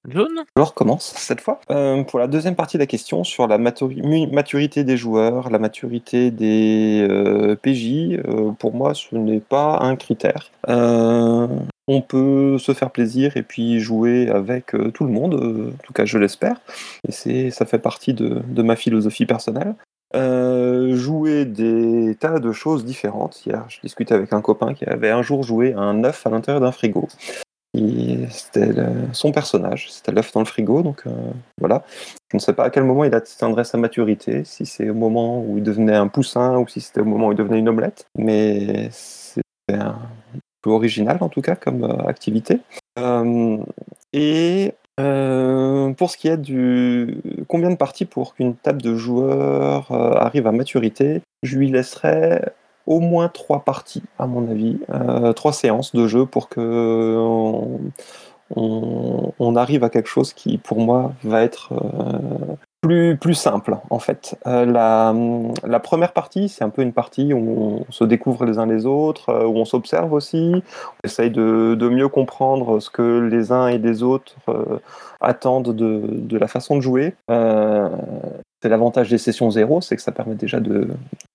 Jaune 0.09 0.45
Je 0.57 0.63
recommence 0.63 1.13
cette 1.17 1.41
fois. 1.41 1.61
Euh, 1.71 2.03
pour 2.05 2.19
la 2.19 2.27
deuxième 2.27 2.57
partie 2.57 2.77
de 2.79 2.83
la 2.83 2.87
question 2.87 3.23
sur 3.23 3.47
la 3.47 3.59
maturité 3.59 4.85
des 4.85 4.97
joueurs, 4.97 5.51
la 5.51 5.59
maturité 5.59 6.31
des 6.31 7.07
euh, 7.09 7.55
PJ, 7.55 8.19
euh, 8.27 8.53
pour 8.53 8.75
moi 8.75 8.95
ce 8.95 9.15
n'est 9.15 9.41
pas 9.41 9.79
un 9.81 9.97
critère. 9.97 10.51
on 10.67 12.03
peut 12.03 12.57
se 12.59 12.73
faire 12.73 12.91
plaisir 12.91 13.37
et 13.37 13.43
puis 13.43 13.81
jouer 13.81 14.29
avec 14.31 14.73
tout 14.95 15.05
le 15.05 15.13
monde, 15.13 15.35
en 15.35 15.85
tout 15.85 15.93
cas 15.93 16.05
je 16.05 16.19
l'espère, 16.19 16.61
et 17.07 17.51
ça 17.51 17.67
fait 17.67 17.79
partie 17.79 18.15
de, 18.15 18.43
de 18.47 18.63
ma 18.63 18.77
philosophie 18.77 19.27
personnelle. 19.27 19.75
jouer 20.15 21.45
des 21.45 22.17
tas 22.19 22.39
de 22.39 22.53
choses 22.53 22.85
différentes. 22.85 23.45
Hier, 23.45 23.65
je 23.69 23.81
discutais 23.81 24.15
avec 24.15 24.33
un 24.33 24.41
copain 24.41 24.73
qui 24.73 24.85
avait 24.85 25.11
un 25.11 25.23
jour 25.23 25.43
joué 25.43 25.75
un 25.75 26.05
œuf 26.05 26.27
à 26.27 26.31
l'intérieur 26.31 26.61
d'un 26.61 26.73
frigo. 26.73 27.09
C'était 27.73 28.73
son 29.13 29.31
personnage, 29.31 29.93
c'était 29.93 30.11
l'œuf 30.11 30.33
dans 30.33 30.41
le 30.41 30.47
frigo, 30.47 30.83
donc 30.83 31.03
euh, 31.07 31.11
voilà. 31.59 31.85
Je 32.31 32.37
ne 32.37 32.41
sais 32.41 32.53
pas 32.53 32.65
à 32.65 32.71
quel 32.71 32.83
moment 32.83 33.05
il 33.05 33.15
atteindrait 33.15 33.65
sa 33.65 33.79
maturité, 33.79 34.45
si 34.45 34.67
c'est 34.67 34.91
au 34.91 34.95
moment 34.95 35.41
où 35.41 35.59
il 35.59 35.63
devenait 35.63 35.95
un 35.95 36.09
poussin 36.09 36.59
ou 36.59 36.67
si 36.67 36.81
c'était 36.81 37.01
au 37.01 37.05
moment 37.05 37.29
où 37.29 37.33
il 37.33 37.39
devenait 37.39 37.61
une 37.61 37.69
omelette, 37.69 38.07
mais 38.19 38.89
c'était 38.91 39.43
un 39.71 39.99
peu 40.63 40.71
original 40.71 41.19
en 41.21 41.29
tout 41.29 41.43
cas 41.43 41.55
comme 41.55 41.85
euh, 41.85 42.09
activité. 42.09 42.59
Euh, 42.99 43.59
et 44.13 44.75
pour 45.97 46.11
ce 46.11 46.19
qui 46.19 46.29
est 46.29 46.37
du 46.37 47.23
combien 47.49 47.71
de 47.71 47.77
parties 47.77 48.05
pour 48.05 48.35
qu'une 48.35 48.55
table 48.55 48.83
de 48.83 48.95
joueurs 48.97 49.91
arrive 49.93 50.47
à 50.47 50.53
maturité, 50.53 51.23
je 51.43 51.57
lui 51.57 51.71
laisserai 51.71 52.43
au 52.91 52.99
moins 52.99 53.29
trois 53.29 53.61
parties, 53.61 54.03
à 54.19 54.27
mon 54.27 54.51
avis, 54.51 54.81
euh, 54.93 55.33
trois 55.33 55.53
séances 55.53 55.95
de 55.95 56.09
jeu 56.09 56.27
pour 56.27 56.49
que 56.49 57.17
on, 57.17 57.81
on- 59.39 59.57
arrive 59.57 59.85
à 59.85 59.91
quelque 59.91 60.09
chose 60.09 60.33
qui, 60.33 60.59
pour 60.59 60.81
moi, 60.81 61.13
va 61.23 61.43
être 61.43 61.73
euh, 61.73 62.55
plus, 62.81 63.17
plus 63.17 63.35
simple, 63.35 63.77
en 63.91 63.99
fait. 64.01 64.37
Euh, 64.47 64.65
la, 64.65 65.15
la 65.65 65.81
première 65.81 66.13
partie, 66.13 66.49
c'est 66.49 66.65
un 66.65 66.71
peu 66.71 66.83
une 66.83 66.93
partie 66.93 67.33
où 67.33 67.85
on 67.89 67.93
se 67.93 68.05
découvre 68.05 68.45
les 68.45 68.59
uns 68.59 68.67
les 68.67 68.87
autres, 68.87 69.29
euh, 69.29 69.45
où 69.47 69.57
on 69.57 69.65
s'observe 69.65 70.13
aussi, 70.13 70.53
on 70.57 71.07
essaye 71.07 71.31
de, 71.31 71.77
de 71.79 71.89
mieux 71.89 72.09
comprendre 72.09 72.81
ce 72.81 72.91
que 72.91 73.29
les 73.31 73.53
uns 73.53 73.69
et 73.69 73.79
les 73.79 74.03
autres 74.03 74.35
euh, 74.49 74.79
attendent 75.21 75.75
de, 75.77 76.03
de 76.09 76.39
la 76.39 76.49
façon 76.49 76.75
de 76.77 76.81
jouer. 76.81 77.15
C'est 78.63 78.69
l'avantage 78.69 79.09
des 79.09 79.19
sessions 79.19 79.51
zéro, 79.51 79.81
c'est 79.81 79.97
que 79.97 80.03
ça 80.03 80.13
permet 80.13 80.35
déjà 80.35 80.61
de 80.61 80.89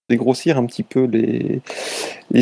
dégrossir 0.09 0.57
un 0.57 0.65
petit 0.65 0.83
peu 0.83 1.05
les, 1.05 1.61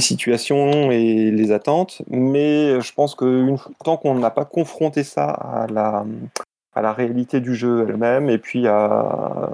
situations 0.02 0.92
et 0.92 1.32
les 1.32 1.52
attentes. 1.52 2.02
Mais 2.10 2.82
je 2.82 2.94
pense 2.94 3.16
que 3.16 3.56
tant 3.84 3.98
qu'on 3.98 4.16
n'a 4.16 4.30
pas 4.30 4.46
confronté 4.46 5.04
ça 5.04 5.30
à 5.30 5.68
la, 5.68 6.94
réalité 6.94 7.40
du 7.40 7.56
jeu 7.56 7.86
elle-même 7.88 8.30
et 8.30 8.38
puis 8.38 8.68
à 8.68 9.52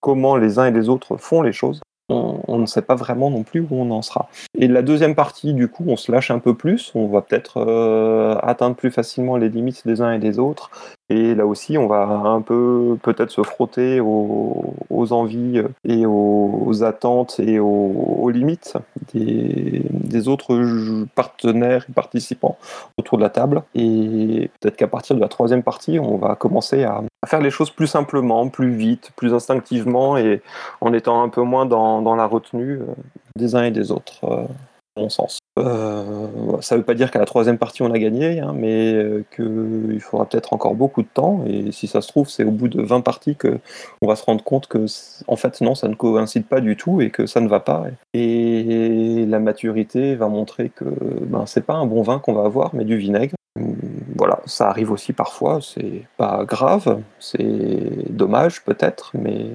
comment 0.00 0.36
les 0.36 0.58
uns 0.58 0.66
et 0.66 0.72
les 0.72 0.88
autres 0.88 1.16
font 1.16 1.40
les 1.40 1.52
choses, 1.52 1.80
on, 2.10 2.40
on 2.46 2.58
ne 2.58 2.66
sait 2.66 2.82
pas 2.82 2.94
vraiment 2.96 3.30
non 3.30 3.42
plus 3.44 3.60
où 3.60 3.68
on 3.70 3.90
en 3.90 4.02
sera. 4.02 4.28
Et 4.58 4.68
la 4.68 4.82
deuxième 4.82 5.14
partie, 5.14 5.54
du 5.54 5.68
coup, 5.68 5.84
on 5.86 5.96
se 5.96 6.10
lâche 6.12 6.30
un 6.30 6.38
peu 6.38 6.54
plus, 6.54 6.92
on 6.94 7.06
va 7.06 7.22
peut-être 7.22 7.58
euh, 7.58 8.36
atteindre 8.42 8.76
plus 8.76 8.90
facilement 8.90 9.36
les 9.36 9.48
limites 9.48 9.86
des 9.86 10.00
uns 10.00 10.12
et 10.12 10.18
des 10.18 10.38
autres. 10.38 10.70
Et 11.10 11.34
là 11.34 11.44
aussi, 11.44 11.76
on 11.76 11.88
va 11.88 12.02
un 12.02 12.40
peu 12.40 12.96
peut-être 13.02 13.30
se 13.30 13.42
frotter 13.42 14.00
aux, 14.00 14.74
envies 15.10 15.60
et 15.84 16.06
aux, 16.06 16.84
attentes 16.84 17.40
et 17.40 17.58
aux, 17.58 18.30
limites 18.30 18.74
des, 19.12 20.28
autres 20.28 21.06
partenaires 21.16 21.84
et 21.88 21.92
participants 21.92 22.58
autour 22.96 23.18
de 23.18 23.22
la 23.22 23.28
table. 23.28 23.62
Et 23.74 24.50
peut-être 24.60 24.76
qu'à 24.76 24.86
partir 24.86 25.16
de 25.16 25.20
la 25.20 25.26
troisième 25.26 25.64
partie, 25.64 25.98
on 25.98 26.16
va 26.16 26.36
commencer 26.36 26.84
à, 26.84 27.02
faire 27.26 27.40
les 27.40 27.50
choses 27.50 27.70
plus 27.70 27.88
simplement, 27.88 28.48
plus 28.48 28.70
vite, 28.70 29.10
plus 29.16 29.34
instinctivement 29.34 30.16
et 30.16 30.42
en 30.80 30.92
étant 30.92 31.22
un 31.22 31.28
peu 31.28 31.42
moins 31.42 31.66
dans, 31.66 32.02
dans 32.02 32.14
la 32.14 32.26
retenue 32.26 32.80
euh, 32.80 32.94
des 33.36 33.54
uns 33.54 33.64
et 33.64 33.70
des 33.70 33.90
autres, 33.90 34.24
euh, 34.24 34.44
mon 35.00 35.08
sens. 35.08 35.38
Euh, 35.58 36.28
ça 36.60 36.74
ne 36.74 36.80
veut 36.80 36.84
pas 36.84 36.94
dire 36.94 37.10
qu'à 37.10 37.18
la 37.18 37.26
troisième 37.26 37.58
partie 37.58 37.82
on 37.82 37.92
a 37.92 37.98
gagné, 37.98 38.40
hein, 38.40 38.52
mais 38.54 38.92
euh, 38.94 39.24
qu'il 39.34 40.00
faudra 40.00 40.26
peut-être 40.26 40.52
encore 40.52 40.74
beaucoup 40.74 41.02
de 41.02 41.08
temps. 41.12 41.44
Et 41.46 41.72
si 41.72 41.86
ça 41.86 42.00
se 42.00 42.08
trouve, 42.08 42.28
c'est 42.28 42.44
au 42.44 42.50
bout 42.50 42.68
de 42.68 42.80
20 42.82 43.00
parties 43.00 43.36
que 43.36 43.58
on 44.02 44.08
va 44.08 44.16
se 44.16 44.24
rendre 44.24 44.44
compte 44.44 44.66
que, 44.68 44.86
en 45.26 45.36
fait, 45.36 45.60
non, 45.60 45.74
ça 45.74 45.88
ne 45.88 45.94
coïncide 45.94 46.46
pas 46.46 46.60
du 46.60 46.76
tout 46.76 47.00
et 47.00 47.10
que 47.10 47.26
ça 47.26 47.40
ne 47.40 47.48
va 47.48 47.60
pas. 47.60 47.86
Et 48.14 49.26
la 49.26 49.40
maturité 49.40 50.14
va 50.14 50.28
montrer 50.28 50.70
que 50.70 50.84
ben, 50.84 51.46
c'est 51.46 51.64
pas 51.64 51.74
un 51.74 51.86
bon 51.86 52.02
vin 52.02 52.18
qu'on 52.18 52.32
va 52.32 52.44
avoir, 52.44 52.74
mais 52.74 52.84
du 52.84 52.96
vinaigre. 52.96 53.34
Voilà, 54.16 54.40
ça 54.46 54.68
arrive 54.68 54.92
aussi 54.92 55.12
parfois, 55.12 55.60
c'est 55.60 56.04
pas 56.16 56.44
grave, 56.44 57.00
c'est 57.18 58.10
dommage 58.10 58.62
peut-être, 58.62 59.10
mais 59.14 59.46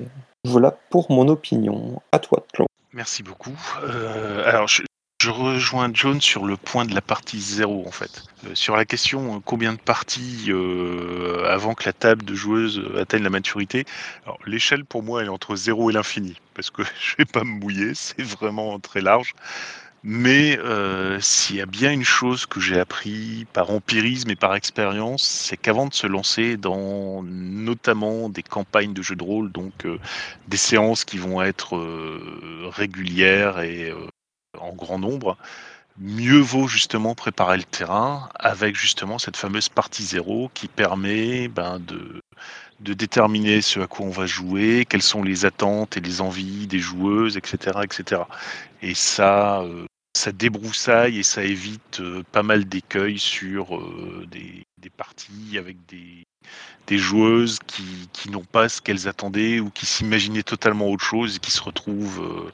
voilà 0.44 0.78
pour 0.90 1.12
mon 1.12 1.28
opinion. 1.30 2.02
À 2.12 2.20
toi, 2.20 2.44
Claude. 2.54 2.68
Merci 2.94 3.24
beaucoup. 3.24 3.52
Euh, 3.84 4.44
alors, 4.46 4.68
je, 4.68 4.84
je 5.26 5.32
rejoins 5.32 5.90
John 5.92 6.22
sur 6.22 6.46
le 6.46 6.56
point 6.56 6.86
de 6.86 6.94
la 6.94 7.02
partie 7.02 7.42
zéro, 7.42 7.84
en 7.88 7.92
fait. 7.92 8.26
Euh, 8.46 8.52
sur 8.54 8.76
la 8.76 8.86
question 8.86 9.38
euh, 9.38 9.40
combien 9.44 9.74
de 9.74 9.80
parties 9.80 10.50
euh, 10.50 11.50
avant 11.50 11.74
que 11.74 11.84
la 11.86 11.94
table 11.94 12.24
de 12.24 12.36
joueuse 12.36 12.84
atteigne 12.96 13.24
la 13.24 13.32
maturité, 13.32 13.86
l'échelle 14.46 14.86
pour 14.86 15.02
moi 15.02 15.22
elle 15.22 15.28
est 15.28 15.32
entre 15.32 15.56
zéro 15.56 15.90
et 15.90 15.94
l'infini, 15.94 16.40
parce 16.54 16.70
que 16.70 16.84
je 17.02 17.16
vais 17.18 17.26
pas 17.26 17.44
me 17.44 17.60
mouiller, 17.60 17.96
c'est 17.96 18.22
vraiment 18.22 18.80
très 18.80 19.02
large. 19.02 19.34
Mais 20.04 20.60
s'il 21.20 21.56
y 21.56 21.62
a 21.62 21.66
bien 21.66 21.92
une 21.92 22.04
chose 22.04 22.46
que 22.46 22.60
j'ai 22.60 22.80
appris 22.80 23.48
par 23.54 23.72
empirisme 23.72 24.30
et 24.30 24.36
par 24.36 24.54
expérience, 24.54 25.24
c'est 25.24 25.58
qu'avant 25.58 25.88
de 25.88 25.96
se 25.96 26.06
lancer 26.06 26.58
dans 26.58 27.24
notamment 27.24 28.30
des 28.30 28.44
campagnes 28.44 28.94
de 28.94 29.02
jeux 29.02 29.16
de 29.16 29.24
rôle, 29.24 29.52
donc 29.52 29.88
des 30.48 30.58
séances 30.58 31.06
qui 31.06 31.18
vont 31.18 31.42
être 31.42 31.76
régulières 32.70 33.62
et 33.62 33.92
en 34.62 34.74
grand 34.74 35.00
nombre, 35.00 35.38
mieux 35.98 36.40
vaut 36.40 36.68
justement 36.68 37.16
préparer 37.16 37.58
le 37.58 37.64
terrain 37.64 38.30
avec 38.36 38.76
justement 38.76 39.18
cette 39.18 39.38
fameuse 39.38 39.70
partie 39.70 40.04
zéro 40.04 40.50
qui 40.54 40.68
permet 40.68 41.48
ben, 41.48 41.80
de, 41.80 42.22
de 42.82 42.94
déterminer 42.94 43.62
ce 43.62 43.80
à 43.80 43.88
quoi 43.88 44.06
on 44.06 44.10
va 44.10 44.26
jouer, 44.26 44.86
quelles 44.88 45.02
sont 45.02 45.24
les 45.24 45.46
attentes 45.46 45.98
et 45.98 46.02
les 46.02 46.22
envies 46.22 46.68
des 46.68 46.80
joueuses, 46.80 47.38
etc. 47.38 47.80
etc. 47.84 48.24
Et 48.82 48.94
ça, 48.94 49.62
euh, 49.62 49.86
ça 50.14 50.32
débroussaille 50.32 51.20
et 51.20 51.24
ça 51.24 51.44
évite 51.44 52.02
euh, 52.02 52.24
pas 52.32 52.44
mal 52.44 52.66
d'écueils 52.66 53.20
sur 53.20 53.78
euh, 53.78 54.26
des, 54.30 54.66
des 54.78 54.90
parties 54.90 55.58
avec 55.58 55.86
des, 55.86 56.26
des 56.88 56.98
joueuses 56.98 57.60
qui, 57.68 58.10
qui 58.14 58.30
n'ont 58.30 58.44
pas 58.44 58.70
ce 58.70 58.82
qu'elles 58.82 59.08
attendaient 59.08 59.60
ou 59.60 59.70
qui 59.70 59.86
s'imaginaient 59.86 60.44
totalement 60.44 60.88
autre 60.90 61.04
chose 61.04 61.38
et 61.38 61.40
qui 61.40 61.52
se 61.52 61.62
retrouvent 61.62 62.22
euh, 62.22 62.52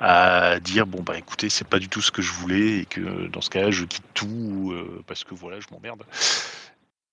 à 0.00 0.58
dire 0.60 0.86
bon 0.86 1.02
bah 1.02 1.16
écoutez 1.18 1.48
c'est 1.50 1.66
pas 1.68 1.78
du 1.78 1.88
tout 1.88 2.00
ce 2.00 2.10
que 2.10 2.22
je 2.22 2.32
voulais 2.32 2.78
et 2.80 2.86
que 2.86 3.26
dans 3.28 3.40
ce 3.40 3.50
cas-là 3.50 3.70
je 3.70 3.84
quitte 3.84 4.04
tout 4.14 4.72
euh, 4.72 5.02
parce 5.06 5.24
que 5.24 5.34
voilà 5.34 5.60
je 5.60 5.66
m'emmerde 5.70 6.02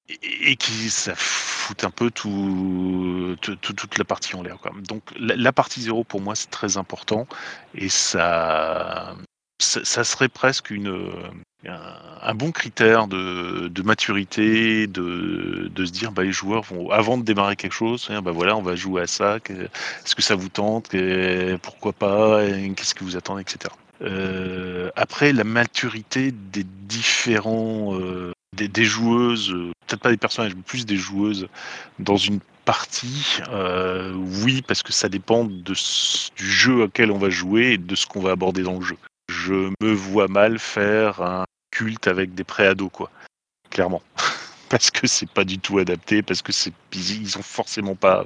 et, 0.10 0.56
qui 0.56 0.89
ça 0.89 1.13
fout 1.15 1.84
un 1.84 1.89
peu 1.91 2.12
tout, 2.12 3.36
tout- 3.41 3.56
tout- 3.58 3.74
toute 3.74 3.98
la 3.98 4.04
partie 4.04 4.36
en 4.36 4.44
l'air. 4.44 4.58
Donc 4.88 5.04
la, 5.17 5.54
partie 5.54 5.82
zéro 5.82 6.04
pour 6.04 6.22
moi 6.22 6.36
c'est 6.36 6.50
très 6.50 6.78
important 6.78 7.28
et 7.76 7.89
ça, 7.89 9.15
ça 9.60 10.04
serait 10.04 10.30
presque 10.30 10.70
une 10.70 11.12
un, 11.67 12.34
bon 12.34 12.52
critère 12.52 13.08
de, 13.08 13.82
maturité, 13.84 14.88
de, 14.88 15.69
se 15.78 15.91
dire 15.91 16.12
bah, 16.12 16.24
les 16.24 16.32
joueurs 16.32 16.63
vont 16.63 16.89
avant 16.89 17.17
de 17.17 17.24
démarrer 17.24 17.56
quelque 17.56 17.74
chose, 17.74 18.10
bah 18.24 18.32
voilà 18.32 18.56
on 18.56 18.62
va 18.62 18.76
jouer 18.76 19.04
à 19.04 19.08
ça, 19.08 19.38
est-ce 19.38 20.15
que 20.15 20.21
ça 20.21 20.36
vous 20.36 20.50
tente, 20.50 20.95
pourquoi 21.62 21.93
pas, 21.93 22.43
qu'est-ce 22.76 22.95
que 22.95 23.04
vous 23.04 23.17
attendez, 23.17 23.41
etc. 23.41 23.74
Euh, 24.02 24.89
après 24.95 25.32
la 25.32 25.43
maturité 25.43 26.32
des 26.32 26.63
différents 26.63 28.00
euh, 28.00 28.32
des, 28.56 28.84
joueuses, 28.84 29.54
peut-être 29.88 30.02
pas 30.02 30.10
des 30.10 30.17
personnages, 30.17 30.56
mais 30.56 30.63
plus 30.63 30.86
des 30.86 30.97
joueuses 30.97 31.47
dans 32.00 32.17
une 32.17 32.39
partie, 32.65 33.39
euh, 33.50 34.13
oui 34.43 34.62
parce 34.67 34.84
que 34.84 34.91
ça 34.91 35.08
dépend 35.08 35.45
du 35.45 35.76
jeu 36.36 36.84
auquel 36.84 37.12
on 37.12 37.17
va 37.17 37.30
jouer 37.30 37.74
et 37.74 37.78
de 37.78 37.95
ce 37.95 38.06
qu'on 38.06 38.21
va 38.21 38.32
aborder 38.32 38.63
dans 38.63 38.80
le 38.80 38.86
jeu. 38.86 38.97
Je 39.30 39.71
me 39.82 39.93
vois 39.93 40.28
mal 40.28 40.60
faire 40.60 41.21
un 41.21 41.45
culte 41.71 42.07
avec 42.07 42.36
des 42.36 42.43
préados 42.43 42.89
quoi, 42.89 43.10
clairement. 43.69 44.01
parce 44.71 44.89
que 44.89 45.05
c'est 45.05 45.29
pas 45.29 45.43
du 45.43 45.60
tout 45.60 45.79
adapté, 45.79 46.21
parce 46.21 46.41
que 46.41 46.53
c'est 46.53 46.71
ils 46.93 47.38
ont 47.38 47.41
forcément 47.41 47.95
pas 47.95 48.23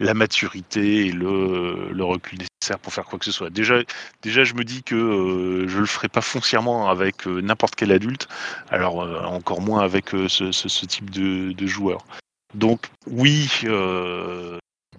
la 0.00 0.14
maturité 0.14 1.06
et 1.06 1.12
le, 1.12 1.90
le 1.92 2.04
recul 2.04 2.38
nécessaire 2.38 2.78
pour 2.78 2.94
faire 2.94 3.04
quoi 3.04 3.18
que 3.18 3.26
ce 3.26 3.32
soit. 3.32 3.50
Déjà, 3.50 3.82
déjà 4.22 4.42
je 4.42 4.54
me 4.54 4.64
dis 4.64 4.82
que 4.82 4.94
euh, 4.94 5.68
je 5.68 5.78
le 5.78 5.86
ferai 5.86 6.08
pas 6.08 6.22
foncièrement 6.22 6.88
avec 6.88 7.26
euh, 7.26 7.42
n'importe 7.42 7.74
quel 7.74 7.92
adulte, 7.92 8.26
alors 8.70 9.02
euh, 9.02 9.20
encore 9.24 9.60
moins 9.60 9.80
avec 9.82 10.14
euh, 10.14 10.28
ce, 10.28 10.86
type 10.86 11.10
de, 11.10 11.52
de 11.52 11.66
joueur. 11.66 12.06
Donc 12.54 12.86
oui, 13.06 13.50
euh, 13.64 14.58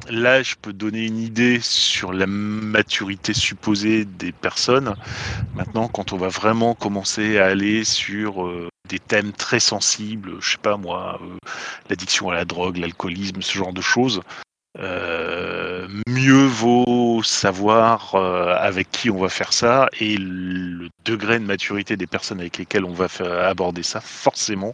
là 0.10 0.44
je 0.44 0.56
peux 0.62 0.74
donner 0.74 1.06
une 1.06 1.18
idée 1.18 1.60
sur 1.62 2.14
la 2.14 2.28
maturité 2.28 3.34
supposée 3.34 4.06
des 4.06 4.32
personnes. 4.32 4.96
Maintenant, 5.56 5.88
quand 5.88 6.14
on 6.14 6.18
va 6.18 6.28
vraiment 6.28 6.76
commencer 6.76 7.38
à 7.38 7.46
aller 7.46 7.84
sur 7.84 8.46
euh, 8.46 8.70
des 8.90 9.00
thèmes 9.00 9.32
très 9.32 9.60
sensibles, 9.60 10.38
je 10.40 10.52
sais 10.52 10.58
pas 10.58 10.78
moi, 10.78 11.20
euh, 11.22 11.38
l'addiction 11.90 12.30
à 12.30 12.34
la 12.34 12.46
drogue, 12.46 12.78
l'alcoolisme, 12.78 13.42
ce 13.42 13.58
genre 13.58 13.74
de 13.74 13.82
choses, 13.82 14.22
euh, 14.80 15.88
mieux 16.08 16.46
vaut 16.46 17.22
savoir 17.24 18.16
avec 18.16 18.90
qui 18.90 19.12
on 19.12 19.20
va 19.20 19.30
faire 19.30 19.54
ça 19.54 19.88
et 20.00 20.18
le 20.18 20.90
degré 21.06 21.38
de 21.40 21.46
maturité 21.46 21.96
des 21.96 22.08
personnes 22.08 22.40
avec 22.40 22.58
lesquelles 22.58 22.86
on 22.86 22.94
va 22.94 23.08
aborder 23.48 23.84
ça, 23.84 24.02
forcément, 24.02 24.74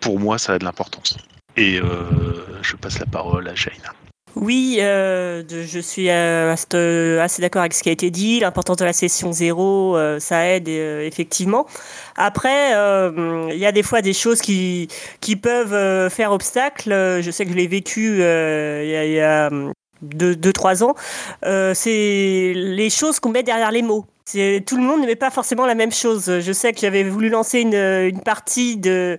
pour 0.00 0.20
moi, 0.20 0.38
ça 0.38 0.52
a 0.54 0.58
de 0.58 0.64
l'importance. 0.64 1.16
Et 1.56 1.80
je 2.62 2.76
passe 2.76 3.00
la 3.00 3.06
parole 3.06 3.48
à 3.48 3.54
Jane. 3.56 3.72
Oui, 4.36 4.78
euh, 4.80 5.44
je 5.48 5.78
suis 5.78 6.10
euh, 6.10 6.52
assez, 6.52 7.18
assez 7.20 7.40
d'accord 7.40 7.60
avec 7.60 7.72
ce 7.72 7.82
qui 7.82 7.88
a 7.88 7.92
été 7.92 8.10
dit. 8.10 8.40
L'importance 8.40 8.76
de 8.78 8.84
la 8.84 8.92
session 8.92 9.32
zéro, 9.32 9.96
euh, 9.96 10.18
ça 10.18 10.48
aide 10.48 10.68
euh, 10.68 11.06
effectivement. 11.06 11.66
Après, 12.16 12.74
euh, 12.74 13.48
il 13.52 13.58
y 13.58 13.66
a 13.66 13.72
des 13.72 13.84
fois 13.84 14.02
des 14.02 14.12
choses 14.12 14.40
qui, 14.40 14.88
peuvent 15.40 15.74
euh, 15.74 16.10
faire 16.10 16.32
obstacle. 16.32 16.92
Euh, 16.92 17.22
Je 17.22 17.30
sais 17.30 17.44
que 17.44 17.52
je 17.52 17.56
l'ai 17.56 17.68
vécu 17.68 18.22
euh, 18.22 18.82
il 18.84 18.90
y 18.90 18.96
a, 18.96 19.06
y 19.06 19.20
a, 19.20 19.50
deux, 20.04 20.36
deux, 20.36 20.52
trois 20.52 20.84
ans. 20.84 20.94
Euh, 21.44 21.72
c'est 21.74 22.52
les 22.54 22.90
choses 22.90 23.20
qu'on 23.20 23.30
met 23.30 23.42
derrière 23.42 23.70
les 23.70 23.82
mots. 23.82 24.04
tout 24.26 24.76
le 24.76 24.82
monde 24.82 25.00
n'aimait 25.00 25.16
pas 25.16 25.30
forcément 25.30 25.66
la 25.66 25.74
même 25.74 25.92
chose. 25.92 26.40
Je 26.40 26.52
sais 26.52 26.72
que 26.72 26.80
j'avais 26.80 27.04
voulu 27.04 27.28
lancer 27.28 27.60
une, 27.60 28.20
partie 28.20 28.76
de 28.76 28.90
euh, 28.90 29.16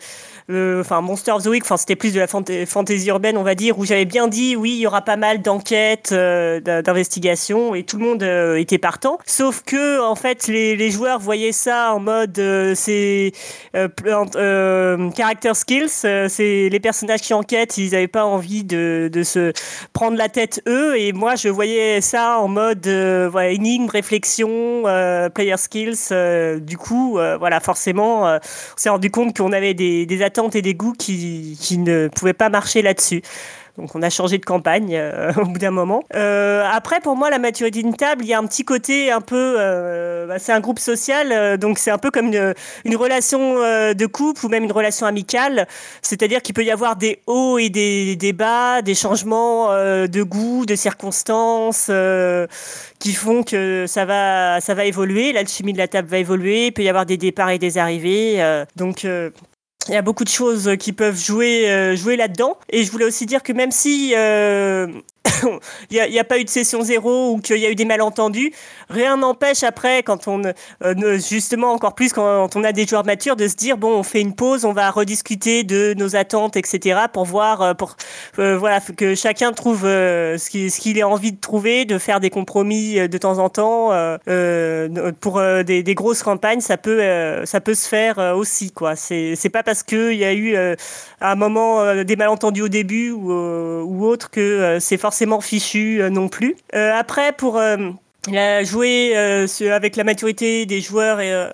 enfin 0.48 1.02
Monster 1.02 1.32
of 1.32 1.44
the 1.44 1.48
Week, 1.48 1.64
enfin 1.64 1.76
c'était 1.76 1.96
plus 1.96 2.14
de 2.14 2.20
la 2.20 2.28
fantasy 2.28 3.08
urbaine 3.08 3.36
on 3.36 3.44
va 3.44 3.56
dire, 3.56 3.80
où 3.80 3.86
j'avais 3.86 4.06
bien 4.06 4.28
dit 4.28 4.56
oui 4.56 4.74
il 4.74 4.80
y 4.80 4.88
aura 4.88 5.02
pas 5.02 5.16
mal 5.16 5.42
d'enquêtes, 5.42 6.12
euh, 6.12 6.60
d'investigations 6.60 7.74
et 7.74 7.84
tout 7.84 7.98
le 7.98 8.06
monde 8.06 8.22
euh, 8.22 8.56
était 8.56 8.78
partant. 8.78 9.18
Sauf 9.26 9.64
que 9.64 10.00
en 10.02 10.14
fait 10.14 10.48
les, 10.48 10.92
joueurs 10.92 11.20
voyaient 11.20 11.52
ça 11.52 11.94
en 11.94 12.00
mode 12.00 12.40
c'est 12.76 13.32
character 13.74 15.54
skills, 15.56 15.90
c'est 15.90 16.70
les 16.70 16.80
personnages 16.80 17.22
qui 17.22 17.34
enquêtent, 17.34 17.78
ils 17.78 17.92
n'avaient 17.92 18.08
pas 18.08 18.26
envie 18.26 18.64
de, 18.64 19.10
de, 19.12 19.24
se 19.24 19.52
prendre 19.94 20.16
la 20.16 20.30
tête 20.30 20.62
eux 20.68 20.96
et 20.96 21.12
moi 21.12 21.36
je 21.36 21.50
voyais 21.50 22.02
ça 22.02 22.38
en 22.38 22.48
mode 22.48 22.88
voilà, 22.88 23.50
énigme, 23.50 23.90
réflexion, 23.90 24.84
player 25.34 25.58
skills. 25.58 26.60
du 26.60 26.78
coup 26.78 27.14
voilà 27.40 27.60
forcément 27.60 28.26
on 28.26 28.40
s'est 28.78 28.90
rendu 28.90 29.10
compte 29.10 29.36
qu'on 29.36 29.52
avait 29.52 29.74
des, 29.74 30.06
des 30.06 30.22
et 30.54 30.62
des 30.62 30.76
goûts 30.76 30.94
qui, 30.94 31.58
ne 31.78 32.08
pouvaient 32.08 32.34
pas 32.34 32.50
marcher 32.50 32.82
là-dessus. 32.82 33.22
Donc 33.78 33.94
on 33.94 34.02
a 34.02 34.10
changé 34.10 34.38
de 34.38 34.46
campagne 34.46 34.96
euh, 34.96 35.34
au 35.38 35.46
bout 35.46 35.60
d'un 35.60 35.72
moment. 35.72 36.04
Euh, 36.14 36.64
après, 36.72 37.00
pour 37.02 37.16
moi, 37.16 37.30
la 37.30 37.40
maturité 37.40 37.82
d'une 37.82 37.96
table, 37.96 38.24
il 38.24 38.30
y 38.30 38.34
a 38.34 38.40
un 38.40 38.46
petit 38.46 38.64
côté 38.64 39.12
un 39.12 39.22
peu... 39.22 39.56
Euh, 39.60 40.28
bah, 40.28 40.40
c'est 40.40 40.54
un 40.54 40.62
groupe 40.62 40.80
social, 40.80 41.58
donc 41.58 41.78
c'est 41.78 41.92
un 41.92 41.98
peu 41.98 42.10
comme 42.10 42.28
une, 42.28 42.96
relation 42.96 43.56
de 43.56 44.06
couple 44.06 44.46
ou 44.46 44.50
même 44.50 44.64
une 44.64 44.72
relation 44.72 45.06
amicale. 45.06 45.68
C'est-à-dire 46.02 46.42
qu'il 46.42 46.56
peut 46.56 46.64
y 46.64 46.72
avoir 46.72 46.96
des 46.96 47.22
hauts 47.28 47.58
et 47.58 47.70
des, 47.70 48.16
des 48.16 48.34
bas, 48.34 48.82
des 48.82 48.96
changements 48.96 49.70
de 49.74 50.24
goût, 50.24 50.66
de 50.66 50.76
circonstances 50.76 51.92
qui 53.00 53.14
font 53.14 53.44
que 53.44 53.86
ça 53.88 54.06
va, 54.06 54.62
ça 54.62 54.74
va 54.74 54.86
évoluer. 54.86 55.34
L'alchimie 55.34 55.74
de 55.74 55.78
la 55.78 55.88
table 55.88 56.08
va 56.08 56.18
évoluer. 56.18 56.68
Il 56.68 56.72
peut 56.72 56.84
y 56.84 56.90
avoir 56.90 57.06
des 57.06 57.18
départs 57.18 57.50
et 57.50 57.60
des 57.60 57.78
arrivées. 57.78 58.64
donc 58.76 59.06
il 59.88 59.94
y 59.94 59.98
a 59.98 60.02
beaucoup 60.02 60.24
de 60.24 60.30
choses 60.30 60.76
qui 60.80 60.94
peuvent 60.94 61.20
jouer, 61.20 61.70
euh, 61.70 61.96
jouer 61.96 62.16
là-dedans. 62.16 62.58
Et 62.70 62.84
je 62.84 62.92
voulais 62.92 63.06
aussi 63.06 63.26
dire 63.26 63.44
que 63.44 63.54
même 63.54 63.72
si 63.72 64.14
euh, 64.16 64.88
il 65.92 66.10
n'y 66.10 66.20
a, 66.20 66.24
pas 66.24 66.40
eu 66.40 66.44
de 66.44 66.50
session 66.50 66.82
zéro 66.82 67.32
ou 67.32 67.40
qu'il 67.40 67.58
y 67.58 67.66
a 67.66 67.70
eu 67.70 67.76
des 67.76 67.86
malentendus. 67.86 68.52
Rien 68.90 69.18
n'empêche 69.18 69.64
après, 69.64 70.04
quand 70.04 70.28
on, 70.28 70.42
euh, 70.84 71.18
justement 71.18 71.72
encore 71.72 71.96
plus 71.96 72.14
quand 72.14 72.56
on 72.56 72.64
a 72.64 72.72
des 72.72 72.86
joueurs 72.86 73.06
matures, 73.06 73.36
de 73.36 73.48
se 73.48 73.56
dire 73.56 73.78
bon, 73.78 73.92
on 73.92 74.04
fait 74.04 74.22
une 74.22 74.36
pause, 74.36 74.66
on 74.66 74.74
va 74.74 74.90
rediscuter 74.92 75.64
de 75.64 75.94
nos 75.98 76.16
attentes, 76.16 76.56
etc. 76.58 77.02
pour 77.12 77.26
voir, 77.26 77.62
euh, 77.62 77.74
pour 77.74 77.96
euh, 78.40 78.58
voilà, 78.58 78.80
que 78.80 79.16
chacun 79.16 79.52
trouve 79.52 79.84
ce 79.84 80.80
qu'il 80.80 81.02
a 81.02 81.08
envie 81.08 81.32
de 81.32 81.40
trouver, 81.40 81.86
de 81.86 81.98
faire 81.98 82.20
des 82.20 82.30
compromis 82.30 83.08
de 83.08 83.18
temps 83.18 83.40
en 83.40 83.50
temps. 83.50 83.92
pour 85.22 85.42
des, 85.64 85.84
des, 85.84 85.96
grosses 85.96 86.24
campagnes, 86.24 86.62
ça 86.62 86.78
peut, 86.78 87.02
ça 87.46 87.62
peut 87.62 87.74
se 87.74 87.88
faire 87.88 88.18
aussi 88.36 88.72
quoi. 88.72 88.96
C'est 88.96 89.50
pas 89.52 89.64
parce 89.64 89.84
qu'il 89.84 90.14
y 90.14 90.26
a 90.26 90.34
eu 90.34 90.56
à 90.56 91.32
un 91.32 91.36
moment 91.36 92.04
des 92.04 92.16
malentendus 92.16 92.64
au 92.64 92.68
début 92.68 93.12
ou, 93.12 93.32
ou 93.32 94.06
autre 94.06 94.30
que 94.30 94.78
c'est 94.80 94.98
forcément 94.98 95.15
fichu 95.42 96.02
euh, 96.02 96.10
non 96.10 96.30
plus. 96.30 96.56
Euh, 96.76 96.94
après, 96.94 97.32
pour 97.32 97.58
euh, 97.58 97.92
jouer 98.64 99.16
avec 99.72 99.96
la 99.96 100.04
maturité 100.04 100.66
des 100.66 100.82
joueurs 100.82 101.20
et 101.20 101.52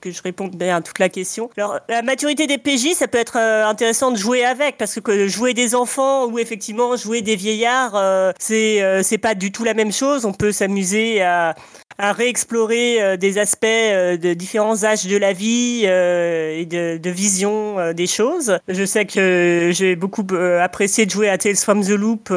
que 0.00 0.10
je 0.10 0.22
réponde 0.22 0.60
à 0.62 0.80
toute 0.80 0.98
la 0.98 1.08
question. 1.08 1.50
Alors, 1.56 1.78
la 1.88 2.02
maturité 2.02 2.46
des 2.46 2.58
PJ, 2.58 2.92
ça 2.94 3.08
peut 3.08 3.18
être 3.18 3.36
intéressant 3.36 4.10
de 4.10 4.16
jouer 4.16 4.44
avec, 4.44 4.76
parce 4.76 5.00
que 5.00 5.28
jouer 5.28 5.54
des 5.54 5.74
enfants 5.74 6.26
ou 6.26 6.38
effectivement 6.38 6.96
jouer 6.96 7.22
des 7.22 7.36
vieillards, 7.36 8.32
c'est 8.38 9.02
c'est 9.02 9.18
pas 9.18 9.34
du 9.34 9.52
tout 9.52 9.64
la 9.64 9.74
même 9.74 9.92
chose. 9.92 10.24
On 10.24 10.32
peut 10.32 10.52
s'amuser 10.52 11.22
à, 11.22 11.54
à 11.98 12.12
réexplorer 12.12 13.02
euh, 13.02 13.16
des 13.16 13.38
aspects 13.38 13.64
euh, 13.64 14.16
de 14.16 14.34
différents 14.34 14.84
âges 14.84 15.06
de 15.06 15.16
la 15.16 15.32
vie 15.32 15.82
euh, 15.86 16.58
et 16.58 16.66
de, 16.66 17.10
vision 17.10 17.92
des 17.92 18.06
choses. 18.06 18.58
Je 18.68 18.84
sais 18.84 19.04
que 19.04 19.70
j'ai 19.72 19.96
beaucoup 19.96 20.26
apprécié 20.60 21.04
de 21.04 21.10
jouer 21.10 21.28
à 21.28 21.36
Tales 21.36 21.56
from 21.56 21.84
the 21.84 21.90
Loop 21.90 22.32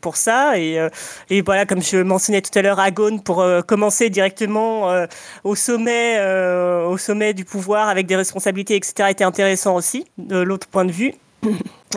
pour 0.00 0.16
ça 0.16 0.58
et, 0.58 0.84
et 1.30 1.42
voilà 1.42 1.64
comme 1.64 1.80
je 1.80 1.98
mentionnais 1.98 2.42
tout 2.42 2.56
à 2.58 2.62
l'heure 2.62 2.80
Agone 2.80 3.22
pour 3.22 3.46
commencer 3.68 4.10
directement 4.10 5.06
au 5.44 5.54
sommet 5.54 6.18
au 6.84 6.98
sommet 6.98 7.34
du 7.34 7.44
pouvoir 7.44 7.88
avec 7.88 8.06
des 8.06 8.16
responsabilités 8.16 8.74
etc 8.74 9.10
était 9.10 9.24
intéressant 9.24 9.76
aussi 9.76 10.06
de 10.18 10.38
l'autre 10.38 10.66
point 10.66 10.84
de 10.84 10.92
vue. 10.92 11.14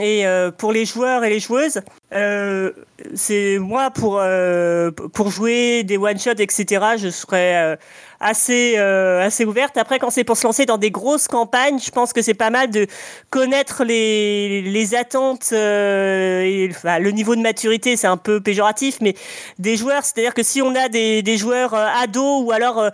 Et 0.01 0.25
pour 0.57 0.71
les 0.71 0.85
joueurs 0.85 1.23
et 1.23 1.29
les 1.29 1.39
joueuses, 1.39 1.81
euh, 2.13 2.71
c'est 3.13 3.57
moi 3.59 3.91
pour 3.91 4.19
euh, 4.19 4.91
pour 4.91 5.29
jouer 5.29 5.83
des 5.83 5.97
one 5.97 6.17
shots 6.17 6.31
etc. 6.39 6.95
Je 6.97 7.09
serais 7.09 7.55
euh, 7.57 7.75
assez 8.19 8.75
euh, 8.77 9.25
assez 9.25 9.45
ouverte. 9.45 9.77
Après, 9.77 9.99
quand 9.99 10.09
c'est 10.09 10.23
pour 10.23 10.37
se 10.37 10.45
lancer 10.45 10.65
dans 10.65 10.77
des 10.77 10.91
grosses 10.91 11.27
campagnes, 11.27 11.79
je 11.79 11.91
pense 11.91 12.13
que 12.13 12.21
c'est 12.21 12.33
pas 12.33 12.49
mal 12.49 12.71
de 12.71 12.87
connaître 13.29 13.83
les 13.83 14.61
les 14.61 14.95
attentes 14.95 15.49
euh, 15.53 16.69
le 16.83 17.11
niveau 17.11 17.35
de 17.35 17.41
maturité. 17.41 17.97
C'est 17.97 18.07
un 18.07 18.17
peu 18.17 18.41
péjoratif, 18.41 18.97
mais 19.01 19.15
des 19.59 19.75
joueurs, 19.75 20.03
c'est-à-dire 20.03 20.33
que 20.33 20.43
si 20.43 20.61
on 20.61 20.75
a 20.75 20.89
des 20.89 21.21
des 21.21 21.37
joueurs 21.37 21.73
euh, 21.73 21.85
ados 22.01 22.43
ou 22.45 22.51
alors 22.51 22.89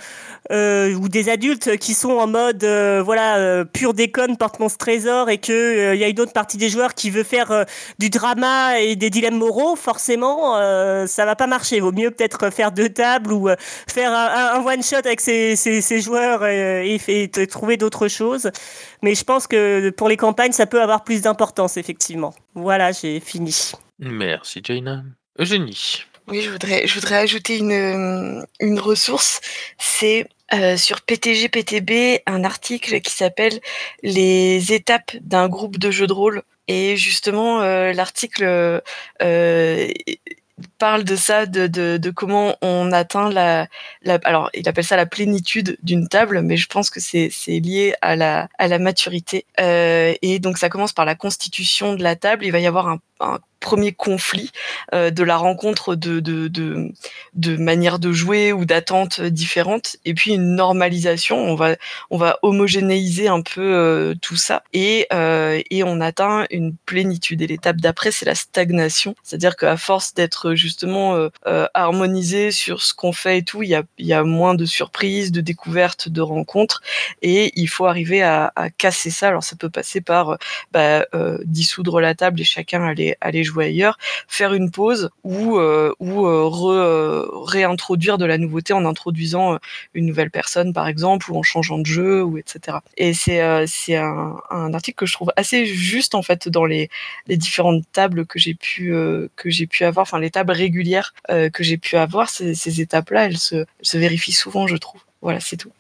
ou 0.52 1.10
des 1.10 1.30
adultes 1.30 1.78
qui 1.78 1.94
sont 1.94 2.12
en 2.12 2.28
mode 2.28 2.64
voilà 2.64 3.64
pur 3.66 3.94
déconne 3.94 4.38
porte 4.38 4.60
monstre 4.60 4.78
trésor 4.78 5.30
et 5.30 5.38
que 5.38 5.94
il 5.94 6.00
y 6.00 6.04
a 6.04 6.08
une 6.10 6.20
autre 6.20 6.34
partie 6.34 6.58
des 6.58 6.70
joueurs 6.70 6.93
qui 6.96 7.10
veut 7.10 7.24
faire 7.24 7.66
du 8.00 8.10
drama 8.10 8.80
et 8.80 8.96
des 8.96 9.10
dilemmes 9.10 9.38
moraux, 9.38 9.76
forcément 9.76 10.56
ça 11.08 11.26
va 11.26 11.36
pas 11.36 11.48
marcher. 11.48 11.80
Vaut 11.80 11.92
mieux 11.92 12.12
peut-être 12.12 12.50
faire 12.50 12.72
deux 12.72 12.90
tables 12.90 13.32
ou 13.32 13.50
faire 13.88 14.12
un, 14.12 14.60
un 14.60 14.66
one 14.66 14.84
shot 14.84 14.98
avec 14.98 15.22
ses, 15.22 16.02
joueurs 16.02 16.46
et, 16.46 16.98
et, 17.08 17.48
trouver 17.48 17.78
d'autres 17.78 18.08
choses. 18.08 18.50
Mais 19.02 19.16
je 19.16 19.24
pense 19.24 19.48
que 19.48 19.90
pour 19.92 20.10
les 20.10 20.18
campagnes, 20.18 20.52
ça 20.52 20.66
peut 20.66 20.82
avoir 20.82 21.04
plus 21.04 21.22
d'importance, 21.22 21.78
effectivement. 21.78 22.34
Voilà, 22.56 22.92
j'ai 22.92 23.20
fini. 23.20 23.72
Merci, 24.00 24.62
Jaina. 24.64 25.04
Eugénie. 25.40 26.06
Oui, 26.28 26.42
je 26.42 26.50
voudrais, 26.50 26.88
je 26.88 26.96
voudrais 26.96 27.18
ajouter 27.18 27.58
une, 27.58 28.46
une 28.60 28.80
ressource. 28.80 29.42
C'est 29.78 30.28
euh, 30.54 30.78
sur 30.78 31.02
PTG 31.02 31.50
PTB 31.50 32.22
un 32.26 32.44
article 32.44 33.02
qui 33.02 33.12
s'appelle 33.12 33.60
Les 34.04 34.72
étapes 34.72 35.16
d'un 35.22 35.50
groupe 35.50 35.78
de 35.78 35.92
jeux 35.92 36.08
de 36.08 36.14
rôle. 36.14 36.44
Et 36.68 36.96
justement, 36.98 37.62
euh, 37.62 37.94
l'article 37.94 38.82
euh, 39.22 39.92
parle 40.78 41.04
de 41.04 41.16
ça, 41.16 41.46
de, 41.46 41.68
de, 41.68 41.98
de, 41.98 42.10
comment 42.12 42.56
on 42.62 42.92
atteint 42.92 43.30
la, 43.30 43.68
la, 44.04 44.20
Alors, 44.24 44.50
il 44.54 44.68
appelle 44.70 44.84
ça 44.84 44.96
la 44.96 45.06
plénitude 45.06 45.78
d'une 45.84 46.08
table, 46.08 46.42
mais 46.42 46.58
je 46.58 46.68
pense 46.68 46.90
que 46.90 47.00
c'est 47.00 47.30
lié 47.48 47.94
à 48.02 48.16
la, 48.16 48.48
à 48.58 48.68
la 48.68 48.80
maturité. 48.80 49.46
Euh, 49.60 50.14
et 50.22 50.40
donc, 50.40 50.58
ça 50.58 50.70
commence 50.70 50.94
par 50.94 51.06
la 51.06 51.16
constitution 51.16 51.96
de 51.96 52.04
la 52.04 52.16
table. 52.16 52.46
Il 52.46 52.52
va 52.52 52.60
y 52.60 52.68
avoir 52.68 52.88
un, 52.88 53.00
un 53.20 53.40
premier 53.64 53.94
conflit 53.94 54.52
euh, 54.94 55.10
de 55.10 55.24
la 55.24 55.38
rencontre 55.38 55.96
de, 55.96 56.20
de, 56.20 56.48
de, 56.50 56.92
de 57.34 57.56
manières 57.58 57.98
de 57.98 58.12
jouer 58.12 58.54
ou 58.54 58.66
d'attentes 58.66 59.22
différentes, 59.22 59.96
et 60.06 60.14
puis 60.14 60.34
une 60.34 60.56
normalisation. 60.56 61.38
On 61.38 61.56
va, 61.56 61.76
on 62.12 62.18
va 62.18 62.38
homogénéiser 62.42 63.28
un 63.28 63.42
peu 63.42 63.62
euh, 63.62 64.14
tout 64.22 64.36
ça, 64.36 64.64
et, 64.74 65.08
euh, 65.14 65.62
et 65.72 65.84
on 65.84 66.02
atteint 66.02 66.46
une 66.52 66.76
plénitude. 66.86 67.42
Et 67.42 67.48
l'étape 67.48 67.78
d'après, 67.78 68.12
c'est 68.12 68.26
la 68.26 68.36
stagnation, 68.36 69.16
c'est-à-dire 69.24 69.56
qu'à 69.56 69.78
force 69.78 70.14
d'être 70.14 70.54
justement 70.56 71.30
harmonisé 71.74 72.52
sur 72.52 72.82
ce 72.82 72.94
qu'on 72.94 73.14
fait 73.14 73.38
et 73.40 73.44
tout, 73.44 73.64
il 73.64 73.70
y 73.70 73.76
a, 73.76 73.84
y 73.98 74.14
a 74.14 74.24
moins 74.24 74.56
de 74.56 74.66
surprises, 74.66 75.32
de 75.32 75.42
découvertes, 75.42 76.10
de 76.10 76.22
rencontres, 76.22 76.82
et 77.22 77.52
il 77.56 77.68
faut 77.68 77.86
arriver 77.86 78.22
à, 78.22 78.52
à 78.56 78.70
casser 78.70 79.10
ça. 79.10 79.30
Alors 79.30 79.44
ça 79.44 79.56
peut 79.56 79.70
passer 79.70 80.02
par 80.02 80.38
bah, 80.74 81.06
dissoudre 81.46 82.02
la 82.02 82.14
table 82.14 82.42
et 82.42 82.44
chacun 82.44 82.84
aller, 82.84 83.16
aller 83.22 83.44
jouer 83.44 83.53
ailleurs, 83.62 83.98
faire 84.28 84.54
une 84.54 84.72
pause 84.72 85.10
ou 85.24 85.58
euh, 85.58 85.94
ou 86.00 86.26
euh, 86.26 86.50
euh, 86.54 87.28
réintroduire 87.46 88.18
de 88.18 88.26
la 88.26 88.38
nouveauté 88.38 88.74
en 88.74 88.86
introduisant 88.86 89.60
une 89.94 90.06
nouvelle 90.06 90.32
personne 90.32 90.74
par 90.74 90.88
exemple 90.88 91.32
ou 91.32 91.38
en 91.38 91.44
changeant 91.44 91.80
de 91.80 91.86
jeu 91.86 92.24
ou 92.24 92.38
etc. 92.38 92.78
Et 92.98 93.14
c'est 93.14 93.40
un, 93.40 94.36
un, 94.50 94.74
article 94.74 94.98
que 94.98 95.06
je 95.06 95.14
trouve 95.14 95.32
assez 95.36 95.66
juste 95.66 96.16
en 96.16 96.22
fait 96.22 96.50
dans 96.50 96.66
les, 96.66 96.90
les 97.28 97.38
différentes 97.38 97.84
tables 97.92 98.26
que 98.26 98.40
j'ai 98.40 98.54
pu 98.54 98.94
que 99.36 99.66
pu 99.66 99.84
avoir, 99.84 100.04
enfin 100.04 100.20
les 100.20 100.32
tables 100.32 100.52
régulières 100.52 101.14
que 101.28 101.64
j'ai 101.64 101.78
pu 101.78 101.96
avoir, 101.96 102.30
ces, 102.30 102.82
étapes-là, 102.82 103.26
elles 103.26 103.38
se, 103.38 103.66
se 103.82 103.98
vérifient 103.98 104.34
souvent, 104.34 104.68
je 104.68 104.78
trouve. 104.78 105.02
Voilà, 105.22 105.40
c'est 105.40 105.58
tout. 105.58 105.72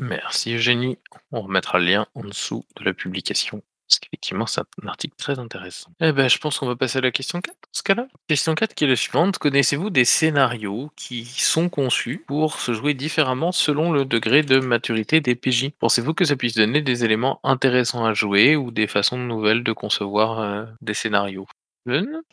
Merci 0.00 0.54
Eugénie. 0.54 0.98
On 1.32 1.42
remettra 1.42 1.78
le 1.78 1.84
lien 1.84 2.06
en 2.14 2.22
dessous 2.22 2.64
de 2.76 2.84
la 2.84 2.94
publication. 2.94 3.62
Parce 3.88 4.00
qu'effectivement, 4.00 4.46
c'est 4.46 4.60
un 4.82 4.88
article 4.88 5.14
très 5.16 5.38
intéressant. 5.38 5.90
Eh 6.00 6.12
ben, 6.12 6.28
je 6.28 6.38
pense 6.38 6.58
qu'on 6.58 6.66
va 6.66 6.76
passer 6.76 6.98
à 6.98 7.02
la 7.02 7.10
question 7.10 7.40
4 7.40 7.54
dans 7.54 7.68
ce 7.72 7.82
cas-là. 7.82 8.08
Question 8.28 8.54
4 8.54 8.74
qui 8.74 8.84
est 8.84 8.88
la 8.88 8.96
suivante. 8.96 9.38
Connaissez-vous 9.38 9.90
des 9.90 10.04
scénarios 10.04 10.90
qui 10.96 11.24
sont 11.24 11.68
conçus 11.68 12.24
pour 12.26 12.58
se 12.60 12.72
jouer 12.72 12.94
différemment 12.94 13.52
selon 13.52 13.92
le 13.92 14.04
degré 14.04 14.42
de 14.42 14.58
maturité 14.58 15.20
des 15.20 15.34
PJ 15.34 15.70
Pensez-vous 15.78 16.14
que 16.14 16.24
ça 16.24 16.36
puisse 16.36 16.54
donner 16.54 16.82
des 16.82 17.04
éléments 17.04 17.40
intéressants 17.44 18.04
à 18.04 18.14
jouer 18.14 18.56
ou 18.56 18.70
des 18.70 18.86
façons 18.86 19.18
nouvelles 19.18 19.62
de 19.62 19.72
concevoir 19.72 20.40
euh, 20.40 20.64
des 20.80 20.94
scénarios? 20.94 21.46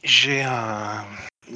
J'ai 0.03 0.41
un, 0.41 1.05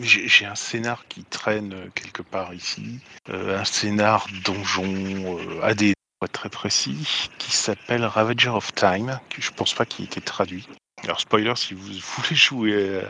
j'ai 0.01 0.45
un 0.45 0.55
scénar 0.55 1.07
qui 1.07 1.23
traîne 1.23 1.73
euh, 1.73 1.87
quelque 1.95 2.21
part 2.21 2.53
ici, 2.53 2.99
euh, 3.29 3.59
un 3.59 3.65
scénar 3.65 4.27
donjon 4.45 5.39
euh, 5.39 5.61
AD 5.63 5.93
pour 6.19 6.25
être 6.25 6.31
très 6.31 6.49
précis, 6.49 7.29
qui 7.37 7.51
s'appelle 7.51 8.03
Ravager 8.03 8.49
of 8.49 8.73
Time, 8.73 9.19
que 9.29 9.41
je 9.41 9.51
pense 9.51 9.73
pas 9.73 9.85
qu'il 9.85 10.05
ait 10.05 10.07
été 10.07 10.21
traduit. 10.21 10.67
Alors 11.03 11.19
spoiler, 11.19 11.53
si 11.55 11.73
vous 11.73 11.83
voulez 12.17 12.35
jouer 12.35 13.01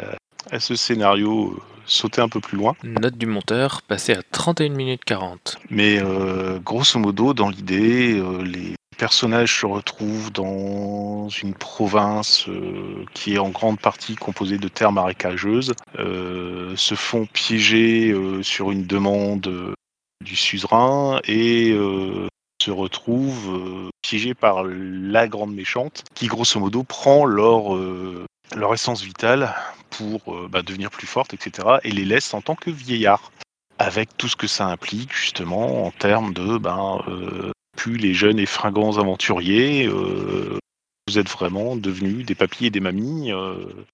à, 0.52 0.56
à 0.56 0.60
ce 0.60 0.76
scénario, 0.76 1.52
euh, 1.52 1.62
sautez 1.86 2.22
un 2.22 2.30
peu 2.30 2.42
plus 2.42 2.58
loin. 2.58 2.76
Note 2.84 3.18
du 3.18 3.26
monteur, 3.26 3.82
passé 3.82 4.14
à 4.14 4.22
31 4.32 4.70
minutes 4.70 5.06
40. 5.06 5.58
Mais 5.70 6.00
euh, 6.02 6.60
grosso 6.60 7.00
modo, 7.00 7.34
dans 7.34 7.50
l'idée, 7.50 8.20
euh, 8.20 8.44
les 8.44 8.76
personnages 8.98 9.62
se 9.62 9.66
retrouvent 9.66 10.32
dans 10.32 11.30
une 11.30 11.54
province 11.54 12.50
euh, 12.50 13.06
qui 13.14 13.36
est 13.36 13.40
en 13.40 13.50
grande 13.50 13.80
partie 13.80 14.16
composée 14.16 14.58
de 14.58 14.68
terres 14.68 14.92
marécageuses, 14.92 15.74
euh, 16.00 16.76
se 16.76 16.96
font 16.96 17.26
piéger 17.26 18.12
euh, 18.12 18.44
sur 18.44 18.72
une 18.72 18.86
demande 18.86 19.48
euh, 19.48 19.74
du 20.26 20.36
suzerain 20.36 21.22
et 21.26 21.72
euh, 21.72 22.28
se 22.68 22.72
retrouvent 22.72 23.56
euh, 23.56 23.90
piégés 24.02 24.34
par 24.34 24.66
la 24.66 25.30
grande 25.30 25.56
méchante 25.56 26.04
qui 26.14 26.28
grosso 26.28 26.60
modo 26.60 26.84
prend 26.84 27.24
leur, 27.24 27.74
euh, 27.74 28.26
leur 28.58 28.74
essence 28.74 29.02
vitale 29.02 29.56
pour 29.90 30.36
euh, 30.36 30.50
bah, 30.52 30.64
devenir 30.64 30.90
plus 30.90 31.08
forte, 31.08 31.34
etc. 31.34 31.78
et 31.86 31.92
les 31.92 32.04
laisse 32.04 32.34
en 32.34 32.42
tant 32.42 32.56
que 32.56 32.70
vieillards 32.70 33.32
avec 33.80 34.18
tout 34.18 34.28
ce 34.28 34.36
que 34.36 34.48
ça 34.48 34.66
implique 34.66 35.16
justement 35.16 35.86
en 35.86 35.92
termes 35.92 36.34
de 36.34 36.58
ben, 36.58 37.00
plus 37.78 37.98
les 37.98 38.14
jeunes 38.14 38.40
et 38.40 38.48
fringants 38.48 38.98
aventuriers, 38.98 39.88
vous 39.88 41.20
êtes 41.20 41.30
vraiment 41.30 41.76
devenus 41.76 42.26
des 42.26 42.34
papis 42.34 42.66
et 42.66 42.70
des 42.72 42.80
mamies, 42.80 43.32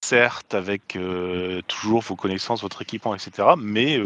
certes 0.02 0.54
avec 0.54 0.96
toujours 1.68 2.00
vos 2.00 2.16
connaissances, 2.16 2.62
votre 2.62 2.80
équipement, 2.80 3.14
etc. 3.14 3.48
Mais 3.58 4.00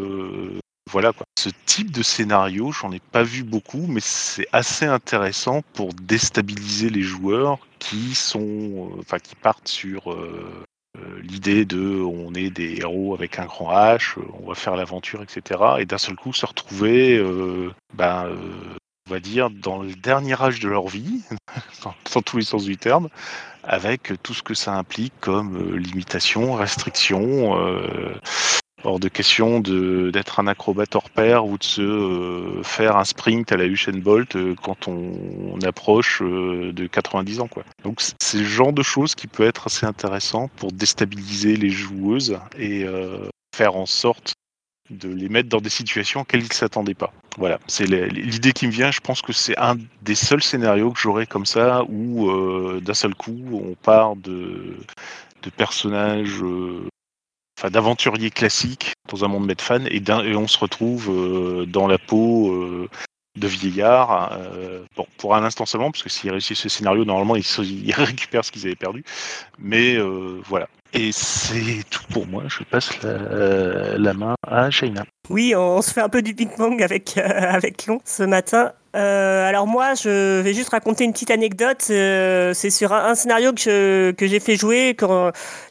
voilà. 0.88 1.12
Ce 1.38 1.50
type 1.66 1.90
de 1.90 2.02
scénario, 2.02 2.72
j'en 2.72 2.90
ai 2.92 3.00
pas 3.00 3.22
vu 3.22 3.42
beaucoup, 3.42 3.86
mais 3.86 4.00
c'est 4.00 4.48
assez 4.52 4.86
intéressant 4.86 5.62
pour 5.74 5.92
déstabiliser 5.92 6.88
les 6.88 7.02
joueurs 7.02 7.58
qui 7.78 8.14
sont, 8.14 8.40
euh, 8.40 9.00
enfin 9.00 9.18
qui 9.18 9.34
partent 9.34 9.68
sur 9.68 10.12
euh, 10.12 10.64
euh, 10.98 11.20
l'idée 11.22 11.64
de 11.64 12.00
on 12.00 12.34
est 12.34 12.50
des 12.50 12.78
héros 12.78 13.14
avec 13.14 13.38
un 13.38 13.44
grand 13.44 13.70
H, 13.70 14.16
on 14.40 14.48
va 14.48 14.54
faire 14.54 14.76
l'aventure, 14.76 15.22
etc. 15.22 15.60
Et 15.78 15.84
d'un 15.84 15.98
seul 15.98 16.16
coup 16.16 16.32
se 16.32 16.46
retrouver, 16.46 17.22
ben, 17.94 18.30
on 19.06 19.10
va 19.10 19.20
dire, 19.20 19.50
dans 19.50 19.82
le 19.82 19.94
dernier 19.94 20.40
âge 20.40 20.58
de 20.60 20.68
leur 20.68 20.88
vie, 20.88 21.22
dans, 22.14 22.22
tous 22.22 22.38
les 22.38 22.44
sens 22.44 22.64
du 22.64 22.78
terme, 22.78 23.08
avec 23.62 24.12
tout 24.22 24.34
ce 24.34 24.42
que 24.42 24.54
ça 24.54 24.72
implique 24.74 25.14
comme 25.20 25.76
limitation, 25.76 26.54
restriction. 26.54 27.58
Hors 28.84 29.00
de 29.00 29.08
question 29.08 29.60
d'être 29.60 30.40
un 30.40 30.46
acrobate 30.46 30.94
hors 30.94 31.10
pair 31.10 31.46
ou 31.46 31.58
de 31.58 31.64
se 31.64 31.82
euh, 31.82 32.62
faire 32.62 32.96
un 32.96 33.04
sprint 33.04 33.50
à 33.52 33.56
la 33.56 33.64
Usain 33.64 33.98
Bolt 33.98 34.36
euh, 34.36 34.54
quand 34.62 34.88
on, 34.88 35.58
approche 35.64 36.22
euh, 36.22 36.72
de 36.72 36.86
90 36.86 37.40
ans. 37.40 37.48
Quoi. 37.48 37.64
Donc 37.82 38.00
c'est 38.20 38.38
le 38.38 38.44
genre 38.44 38.72
de 38.72 38.82
choses 38.82 39.16
qui 39.16 39.26
peut 39.26 39.42
être 39.42 39.66
assez 39.66 39.84
intéressant 39.84 40.48
pour 40.56 40.70
déstabiliser 40.70 41.56
les 41.56 41.70
joueuses 41.70 42.38
et 42.56 42.86
faire 43.56 43.74
en 43.74 43.86
sorte 43.86 44.34
de 44.88 45.08
les 45.08 45.28
mettre 45.28 45.48
dans 45.48 45.60
des 45.60 45.68
situations 45.68 46.20
auxquelles 46.20 46.42
ils 46.42 46.48
ne 46.48 46.54
s'attendaient 46.54 46.94
pas. 46.94 47.12
Voilà, 47.36 47.58
c'est 47.66 47.86
l'idée 47.86 48.52
qui 48.52 48.68
me 48.68 48.72
vient. 48.72 48.92
Je 48.92 49.00
pense 49.00 49.20
que 49.20 49.32
c'est 49.32 49.58
un 49.58 49.76
des 50.02 50.14
seuls 50.14 50.42
scénarios 50.42 50.92
que 50.92 51.00
j'aurais 51.00 51.26
comme 51.26 51.44
ça 51.44 51.82
où 51.88 52.30
d'un 52.80 52.94
seul 52.94 53.16
coup 53.16 53.36
on 53.52 53.74
part 53.74 54.14
de, 54.14 54.76
personnages, 55.56 56.40
enfin 57.58 57.70
d'aventuriers 57.70 58.30
classiques 58.30 58.92
dans 59.08 59.24
un 59.24 59.28
monde 59.28 59.46
Medfan 59.46 59.84
et, 59.86 59.96
et 59.96 60.36
on 60.36 60.46
se 60.46 60.58
retrouve 60.58 61.10
euh, 61.10 61.66
dans 61.66 61.88
la 61.88 61.98
peau 61.98 62.52
euh, 62.52 62.88
de 63.36 63.48
vieillards. 63.48 64.32
euh, 64.32 64.84
pour 65.16 65.34
un 65.34 65.42
instant 65.42 65.66
seulement, 65.66 65.90
parce 65.90 66.04
que 66.04 66.08
s'ils 66.08 66.30
réussissent 66.30 66.60
ce 66.60 66.68
scénario, 66.68 67.04
normalement 67.04 67.34
ils, 67.34 67.44
ils 67.64 67.92
récupèrent 67.96 68.44
ce 68.44 68.52
qu'ils 68.52 68.66
avaient 68.66 68.76
perdu. 68.76 69.04
Mais 69.58 69.96
voilà. 70.46 70.68
Et 70.94 71.10
c'est 71.12 71.84
tout 71.90 72.04
pour 72.12 72.26
moi. 72.26 72.44
Je 72.48 72.62
passe 72.64 73.02
la, 73.02 73.98
la 73.98 74.12
main 74.14 74.34
à 74.46 74.70
Shaina. 74.70 75.04
Oui, 75.28 75.54
on 75.54 75.82
se 75.82 75.92
fait 75.92 76.00
un 76.00 76.08
peu 76.08 76.22
du 76.22 76.34
ping-pong 76.34 76.82
avec, 76.82 77.18
euh, 77.18 77.22
avec 77.22 77.86
Lon 77.86 78.00
ce 78.04 78.22
matin. 78.22 78.72
Euh, 78.96 79.46
alors 79.46 79.66
moi, 79.66 79.94
je 79.94 80.40
vais 80.40 80.54
juste 80.54 80.70
raconter 80.70 81.04
une 81.04 81.12
petite 81.12 81.30
anecdote. 81.30 81.84
Euh, 81.90 82.54
c'est 82.54 82.70
sur 82.70 82.92
un, 82.92 83.14
scénario 83.14 83.52
que, 83.52 84.12
que 84.12 84.26
j'ai 84.26 84.40
fait 84.40 84.56
jouer 84.56 84.96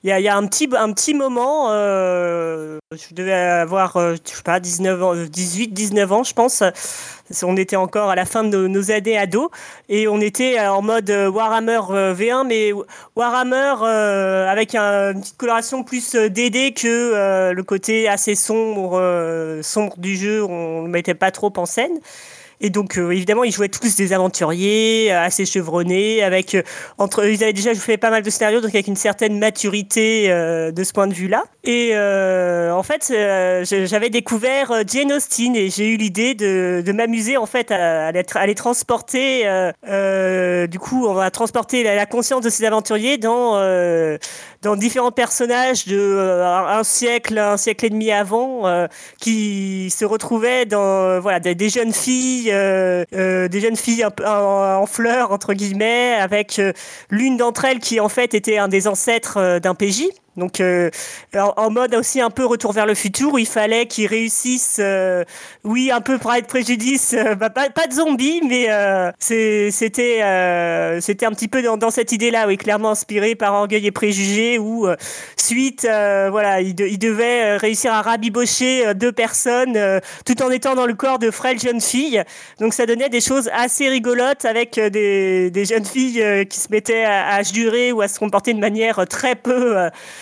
il 0.03 0.09
y 0.09 0.27
a, 0.27 0.37
un, 0.37 0.45
petit, 0.47 0.69
un 0.77 0.93
petit 0.93 1.13
moment. 1.15 1.71
euh, 1.71 2.77
je 2.91 3.15
devais 3.15 3.33
avoir, 3.33 3.97
je 3.99 4.17
sais 4.23 4.43
pas, 4.43 4.59
19 4.59 5.03
ans, 5.03 5.15
18, 5.15 5.69
19 5.69 6.11
ans, 6.11 6.23
je 6.23 6.33
pense. 6.33 6.63
On 7.43 7.57
était 7.57 7.75
encore 7.75 8.09
à 8.09 8.15
la 8.15 8.25
fin 8.25 8.43
de 8.43 8.67
nos, 8.67 8.91
années 8.91 9.17
ados 9.17 9.49
et 9.89 10.07
on 10.07 10.21
était 10.21 10.59
en 10.61 10.81
mode 10.81 11.09
Warhammer 11.09 11.81
euh, 11.89 12.13
V1, 12.13 12.47
mais 12.47 12.71
Warhammer 13.17 13.83
avec 14.47 14.75
un- 14.75 15.11
une 15.13 15.21
petite 15.21 15.37
coloration 15.37 15.83
plus 15.83 16.15
DD 16.15 16.73
que 16.73 17.51
le 17.51 17.63
côté 17.63 18.07
assez 18.07 18.35
sombre, 18.35 19.59
sombre 19.63 19.97
du 19.97 20.15
jeu. 20.15 20.43
On 20.45 20.83
ne 20.83 20.87
mettait 20.87 21.15
pas 21.15 21.31
trop 21.31 21.51
en 21.57 21.65
scène. 21.65 21.99
Et 22.59 22.69
donc, 22.69 22.97
euh, 22.97 23.11
évidemment, 23.11 23.43
ils 23.43 23.51
jouaient 23.51 23.69
tous 23.69 23.95
des 23.95 24.13
aventuriers, 24.13 25.11
euh, 25.11 25.21
assez 25.21 25.45
chevronnés, 25.45 26.23
avec 26.23 26.55
euh, 26.55 26.63
entre, 26.97 27.25
ils 27.27 27.43
avaient 27.43 27.53
déjà 27.53 27.73
fait 27.75 27.97
pas 27.97 28.09
mal 28.09 28.23
de 28.23 28.29
scénarios, 28.29 28.61
donc 28.61 28.73
avec 28.73 28.87
une 28.87 28.95
certaine 28.95 29.37
maturité 29.37 30.31
euh, 30.31 30.71
de 30.71 30.83
ce 30.83 30.91
point 30.91 31.07
de 31.07 31.13
vue-là. 31.13 31.43
Et 31.63 31.91
euh, 31.93 32.71
en 32.71 32.81
fait, 32.81 33.11
euh, 33.11 33.63
j'avais 33.63 34.09
découvert 34.09 34.71
Jane 34.87 35.13
Austen 35.13 35.55
et 35.55 35.69
j'ai 35.69 35.87
eu 35.87 35.97
l'idée 35.97 36.33
de, 36.33 36.81
de 36.83 36.91
m'amuser 36.91 37.37
en 37.37 37.45
fait 37.45 37.71
à, 37.71 38.07
à 38.07 38.11
les, 38.11 38.23
à 38.33 38.47
les 38.47 38.55
transporter. 38.55 39.43
du 40.67 40.79
coup, 40.79 41.05
on 41.07 41.13
va 41.13 41.29
transporter 41.29 41.83
la, 41.83 41.95
la 41.95 42.05
conscience 42.05 42.41
de 42.41 42.49
ces 42.49 42.65
aventuriers 42.65 43.17
dans 43.17 43.57
dans 44.61 44.75
différents 44.75 45.11
personnages 45.11 45.85
de 45.85 45.97
euh, 45.97 46.45
un 46.45 46.83
siècle, 46.83 47.37
un 47.37 47.57
siècle 47.57 47.85
et 47.85 47.89
demi 47.89 48.11
avant, 48.11 48.67
euh, 48.67 48.87
qui 49.19 49.89
se 49.89 50.05
retrouvaient 50.05 50.65
dans 50.65 50.81
euh, 50.83 51.19
voilà 51.19 51.39
des, 51.39 51.69
jeunes 51.69 51.93
filles, 51.93 52.51
euh, 52.51 53.03
des 53.11 53.61
jeunes 53.61 53.75
filles 53.75 54.05
en, 54.05 54.11
en 54.25 54.85
fleurs 54.85 55.31
entre 55.31 55.53
guillemets, 55.53 56.13
avec 56.19 56.61
l'une 57.09 57.37
d'entre 57.37 57.65
elles 57.65 57.79
qui 57.79 57.99
en 57.99 58.09
fait 58.09 58.33
était 58.33 58.57
un 58.57 58.67
des 58.67 58.87
ancêtres 58.87 59.59
d'un 59.59 59.75
PJ. 59.75 60.03
Donc 60.37 60.61
euh, 60.61 60.91
en, 61.33 61.71
mode 61.71 61.95
aussi 61.95 62.21
un 62.21 62.29
peu 62.29 62.45
retour 62.45 62.71
vers 62.71 62.85
le 62.85 62.93
futur 62.93 63.33
où 63.33 63.37
il 63.39 63.47
fallait 63.47 63.87
qu'ils 63.87 64.05
réussissent, 64.05 64.77
euh, 64.79 65.23
oui 65.63 65.91
un 65.91 65.99
peu 65.99 66.19
pour 66.19 66.31
être 66.33 66.45
préjudice, 66.45 67.15
euh, 67.17 67.33
bah, 67.33 67.49
pas, 67.49 67.87
de 67.87 67.93
zombies 67.93 68.41
mais 68.47 68.67
c'était 69.19 70.21
c'était 71.01 71.25
un 71.25 71.31
petit 71.31 71.47
peu 71.47 71.63
dans, 71.63 71.89
cette 71.89 72.11
idée-là, 72.11 72.45
oui 72.47 72.57
clairement 72.57 72.91
inspiré 72.91 73.33
par 73.33 73.53
Orgueil 73.53 73.87
et 73.87 73.91
Préjugés 73.91 74.59
où 74.59 74.87
suite 75.37 75.83
voilà 75.83 76.61
il, 76.61 76.75
de- 76.75 76.95
devait 76.97 77.57
réussir 77.57 77.93
à 77.93 78.01
rabibocher 78.01 78.93
deux 78.93 79.11
personnes 79.11 80.01
tout 80.25 80.41
en 80.43 80.51
étant 80.51 80.75
dans 80.75 80.85
le 80.85 80.93
corps 80.93 81.17
de 81.19 81.31
frêles 81.31 81.59
jeunes 81.59 81.81
filles. 81.81 82.23
Donc 82.59 82.73
ça 82.73 82.85
donnait 82.85 83.09
des 83.09 83.21
choses 83.21 83.49
assez 83.53 83.89
rigolotes 83.89 84.45
avec 84.45 84.79
des, 84.79 85.65
jeunes 85.65 85.85
filles 85.85 86.45
qui 86.47 86.59
se 86.59 86.67
mettaient 86.69 87.05
à, 87.05 87.35
à 87.35 87.43
jurer 87.43 87.91
ou 87.91 88.01
à 88.01 88.07
se 88.07 88.19
comporter 88.19 88.53
de 88.53 88.59
manière 88.59 89.07
très 89.07 89.35
peu 89.35 89.89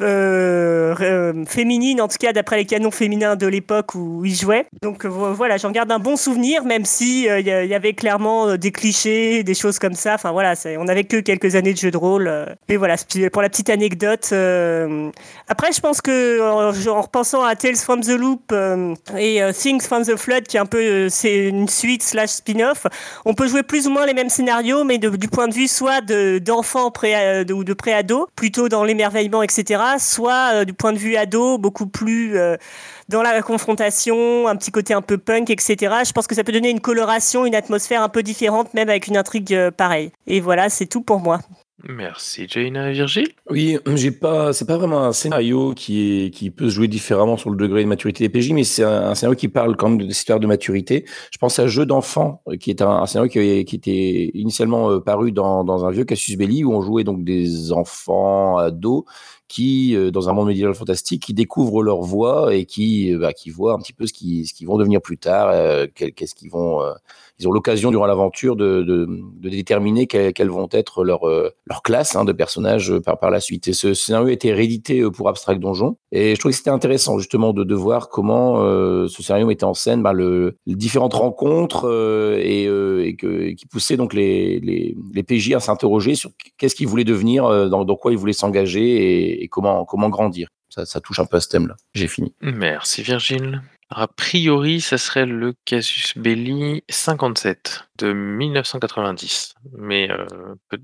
euh, 0.00 0.94
euh, 1.00 1.44
féminine, 1.46 2.00
en 2.00 2.08
tout 2.08 2.16
cas 2.18 2.32
d'après 2.32 2.56
les 2.56 2.64
canons 2.64 2.90
féminins 2.90 3.36
de 3.36 3.46
l'époque 3.46 3.94
où 3.94 4.24
ils 4.24 4.34
jouaient. 4.34 4.66
Donc 4.82 5.04
euh, 5.04 5.08
vo- 5.08 5.32
voilà, 5.32 5.56
j'en 5.56 5.70
garde 5.70 5.90
un 5.92 5.98
bon 5.98 6.16
souvenir, 6.16 6.64
même 6.64 6.84
si 6.84 7.24
il 7.24 7.46
y, 7.46 7.50
il 7.66 7.74
avait 7.74 7.92
clairement 7.92 8.56
des 8.56 8.70
clichés, 8.72 9.42
des 9.42 9.54
choses 9.54 9.78
comme 9.78 9.94
ça. 9.94 10.14
Enfin 10.14 10.32
voilà, 10.32 10.54
on 10.78 10.84
n'avait 10.84 11.04
que 11.04 11.18
quelques 11.20 11.54
années 11.54 11.72
de 11.72 11.78
jeu 11.78 11.90
de 11.90 11.96
rôle. 11.96 12.30
Mais 12.68 12.76
voilà, 12.76 12.96
pour 13.32 13.42
la 13.42 13.48
petite 13.48 13.70
anecdote. 13.70 14.32
Après, 15.48 15.72
je 15.72 15.80
pense 15.80 16.00
que 16.00 16.40
en, 16.40 16.96
en 16.96 17.02
repensant 17.02 17.42
à 17.42 17.56
Tales 17.56 17.76
from 17.76 18.00
the 18.00 18.08
Loop 18.18 18.52
et 19.16 19.40
Things 19.54 19.82
from 19.82 20.04
the 20.04 20.16
Flood, 20.16 20.44
qui 20.44 20.56
est 20.56 20.60
un 20.60 20.66
peu 20.66 21.08
c'est 21.08 21.48
une 21.48 21.68
suite 21.68 22.02
slash 22.02 22.30
spin-off, 22.30 22.86
on 23.24 23.34
peut 23.34 23.48
jouer 23.48 23.62
plus 23.62 23.86
ou 23.86 23.90
moins 23.90 24.06
les 24.06 24.14
mêmes 24.14 24.28
scénarios, 24.28 24.84
mais 24.84 24.98
du 24.98 25.28
point 25.28 25.48
de 25.48 25.54
vue 25.54 25.68
soit 25.68 26.00
de- 26.00 26.38
d'enfants 26.38 26.90
de- 26.90 27.52
ou 27.52 27.64
de 27.64 27.72
pré-ados, 27.72 28.26
plutôt 28.36 28.68
dans 28.68 28.84
l'émerveillement, 28.84 29.42
etc., 29.42 29.82
soit 29.98 30.50
euh, 30.52 30.64
du 30.64 30.74
point 30.74 30.92
de 30.92 30.98
vue 30.98 31.16
ado, 31.16 31.56
beaucoup 31.56 31.86
plus 31.86 32.36
euh, 32.36 32.56
dans 33.08 33.22
la 33.22 33.40
confrontation, 33.40 34.46
un 34.46 34.56
petit 34.56 34.70
côté 34.70 34.92
un 34.92 35.00
peu 35.00 35.16
punk, 35.16 35.48
etc. 35.48 35.76
Je 36.04 36.12
pense 36.12 36.26
que 36.26 36.34
ça 36.34 36.44
peut 36.44 36.52
donner 36.52 36.70
une 36.70 36.80
coloration, 36.80 37.46
une 37.46 37.54
atmosphère 37.54 38.02
un 38.02 38.08
peu 38.10 38.22
différente, 38.22 38.74
même 38.74 38.90
avec 38.90 39.06
une 39.06 39.16
intrigue 39.16 39.54
euh, 39.54 39.70
pareille. 39.70 40.12
Et 40.26 40.40
voilà, 40.40 40.68
c'est 40.68 40.86
tout 40.86 41.00
pour 41.00 41.20
moi. 41.20 41.40
Merci 41.86 42.46
Jaina 42.48 42.90
Virgile. 42.90 43.28
Oui, 43.50 43.78
j'ai 43.94 44.10
pas, 44.10 44.52
c'est 44.52 44.66
pas 44.66 44.76
vraiment 44.76 45.04
un 45.04 45.12
scénario 45.12 45.74
qui 45.74 46.24
est, 46.24 46.30
qui 46.30 46.50
peut 46.50 46.68
se 46.68 46.74
jouer 46.74 46.88
différemment 46.88 47.36
sur 47.36 47.50
le 47.50 47.56
degré 47.56 47.84
de 47.84 47.88
maturité 47.88 48.26
des 48.26 48.28
PJ, 48.28 48.50
mais 48.50 48.64
c'est 48.64 48.82
un, 48.82 49.10
un 49.10 49.14
scénario 49.14 49.36
qui 49.36 49.46
parle 49.46 49.76
quand 49.76 49.90
même 49.90 49.98
de 49.98 50.04
histoires 50.04 50.40
de 50.40 50.48
maturité. 50.48 51.04
Je 51.30 51.38
pense 51.38 51.60
à 51.60 51.68
Jeu 51.68 51.86
d'enfant, 51.86 52.42
qui 52.58 52.70
est 52.70 52.82
un, 52.82 52.90
un 52.90 53.06
scénario 53.06 53.30
qui, 53.30 53.64
qui 53.64 53.76
était 53.76 54.32
initialement 54.34 54.90
euh, 54.90 54.98
paru 54.98 55.30
dans, 55.30 55.62
dans 55.62 55.84
un 55.84 55.92
vieux 55.92 56.04
Cassius 56.04 56.36
Belli 56.36 56.64
où 56.64 56.72
on 56.72 56.82
jouait 56.82 57.04
donc 57.04 57.22
des 57.22 57.70
enfants, 57.70 58.58
ados, 58.58 59.04
qui, 59.48 59.96
euh, 59.96 60.10
dans 60.10 60.28
un 60.28 60.32
monde 60.32 60.48
médiéval 60.48 60.74
fantastique, 60.74 61.22
qui 61.22 61.34
découvrent 61.34 61.82
leur 61.82 62.00
voie 62.02 62.54
et 62.54 62.66
qui, 62.66 63.14
bah, 63.16 63.32
qui 63.32 63.50
voient 63.50 63.74
un 63.74 63.78
petit 63.78 63.92
peu 63.92 64.06
ce 64.06 64.12
qu'ils 64.12 64.46
ce 64.46 64.64
vont 64.64 64.78
devenir 64.78 65.00
plus 65.00 65.18
tard, 65.18 65.52
qu'est-ce 65.94 66.34
qu'ils 66.34 66.50
vont 66.50 66.82
ils 67.38 67.46
ont 67.46 67.52
l'occasion 67.52 67.90
durant 67.90 68.06
l'aventure 68.06 68.56
de, 68.56 68.82
de, 68.82 69.48
déterminer 69.48 70.06
quelles, 70.06 70.50
vont 70.50 70.68
être 70.72 71.04
leurs 71.04 71.24
leur 71.26 71.30
euh, 71.30 71.50
classes 71.84 72.16
hein, 72.16 72.24
de 72.24 72.32
personnages 72.32 72.90
euh, 72.90 73.00
par, 73.00 73.18
par 73.18 73.30
la 73.30 73.40
suite. 73.40 73.68
Et 73.68 73.72
ce 73.72 73.94
scénario 73.94 74.28
a 74.28 74.32
été 74.32 74.52
réédité 74.52 75.00
euh, 75.00 75.10
pour 75.10 75.28
Abstract 75.28 75.60
Donjon. 75.60 75.96
Et 76.10 76.34
je 76.34 76.40
trouvais 76.40 76.52
que 76.52 76.58
c'était 76.58 76.70
intéressant 76.70 77.18
justement 77.18 77.52
de, 77.52 77.64
de 77.64 77.74
voir 77.74 78.08
comment 78.08 78.58
ce 78.58 79.22
scénario 79.22 79.46
mettait 79.46 79.64
en 79.64 79.74
scène 79.74 80.02
bah, 80.02 80.12
le, 80.12 80.56
les 80.66 80.74
différentes 80.74 81.14
rencontres 81.14 81.88
et, 82.38 82.64
et, 82.64 83.16
que, 83.16 83.50
qui 83.52 83.66
poussaient 83.66 83.96
donc 83.96 84.14
les, 84.14 84.58
les, 84.60 84.96
les 85.12 85.22
PJ 85.22 85.52
à 85.52 85.60
s'interroger 85.60 86.14
sur 86.14 86.30
qu'est-ce 86.56 86.74
qu'ils 86.74 86.88
voulaient 86.88 87.04
devenir, 87.04 87.68
dans, 87.68 87.84
dans, 87.84 87.96
quoi 87.96 88.12
ils 88.12 88.18
voulaient 88.18 88.32
s'engager 88.32 88.80
et, 88.80 89.44
et, 89.44 89.48
comment, 89.48 89.84
comment 89.84 90.08
grandir. 90.08 90.48
Ça, 90.70 90.86
ça 90.86 91.00
touche 91.00 91.18
un 91.18 91.26
peu 91.26 91.36
à 91.36 91.40
ce 91.40 91.48
thème-là. 91.48 91.76
J'ai 91.94 92.08
fini. 92.08 92.34
Merci 92.40 93.02
Virgile. 93.02 93.62
A 93.90 94.06
priori, 94.06 94.82
ça 94.82 94.98
serait 94.98 95.24
le 95.24 95.54
Casus 95.64 96.12
Belli 96.18 96.84
57 96.90 97.88
de 97.96 98.12
1990, 98.12 99.54
mais 99.78 100.10
euh, 100.10 100.26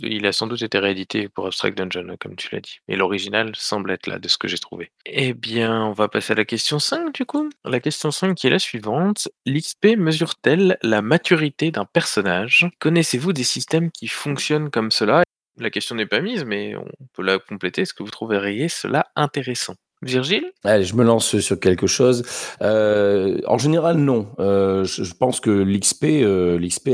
il 0.01 0.25
a 0.25 0.33
sans 0.33 0.47
doute 0.47 0.63
été 0.63 0.79
réédité 0.79 1.29
pour 1.29 1.47
Abstract 1.47 1.77
Dungeon, 1.77 2.17
comme 2.19 2.35
tu 2.35 2.49
l'as 2.51 2.63
dit. 2.63 2.79
Et 2.89 2.97
l'original 2.97 3.53
semble 3.57 3.91
être 3.91 4.07
là, 4.07 4.19
de 4.19 4.27
ce 4.27 4.39
que 4.39 4.49
j'ai 4.49 4.57
trouvé. 4.59 4.91
Eh 5.05 5.35
bien, 5.35 5.85
on 5.85 5.93
va 5.93 6.09
passer 6.09 6.33
à 6.33 6.37
la 6.37 6.47
question 6.47 6.79
5, 6.79 7.13
du 7.13 7.27
coup. 7.27 7.51
La 7.67 7.79
question 7.79 8.11
5 8.11 8.35
qui 8.35 8.47
est 8.47 8.51
la 8.51 8.59
suivante. 8.59 9.29
L'XP 9.45 9.97
mesure-t-elle 9.99 10.79
la 10.83 11.03
maturité 11.03 11.71
d'un 11.71 11.85
personnage? 11.85 12.67
Connaissez-vous 12.79 13.35
des 13.35 13.45
systèmes 13.45 13.91
qui 13.91 14.09
fonctionnent 14.09 14.71
comme 14.71 14.91
cela? 14.91 15.25
La 15.59 15.69
question 15.69 15.95
n'est 15.95 16.07
pas 16.07 16.21
mise, 16.21 16.45
mais 16.45 16.75
on 16.75 16.89
peut 17.13 17.23
la 17.23 17.39
compléter. 17.39 17.83
Est-ce 17.83 17.93
que 17.93 18.03
vous 18.03 18.11
trouveriez 18.11 18.71
cela 18.71 19.07
intéressant? 19.15 19.75
Virgile? 20.03 20.45
Allez, 20.65 20.85
je 20.85 20.95
me 20.95 21.05
lance 21.05 21.39
sur 21.39 21.59
quelque 21.59 21.87
chose. 21.87 22.25
Euh, 22.63 23.41
en 23.47 23.59
général, 23.59 23.97
non. 23.97 24.27
Euh, 24.39 24.85
je, 24.85 25.15
pense 25.15 25.41
que 25.41 25.51
l'XP, 25.51 26.05
euh, 26.05 26.59
l'XP 26.59 26.89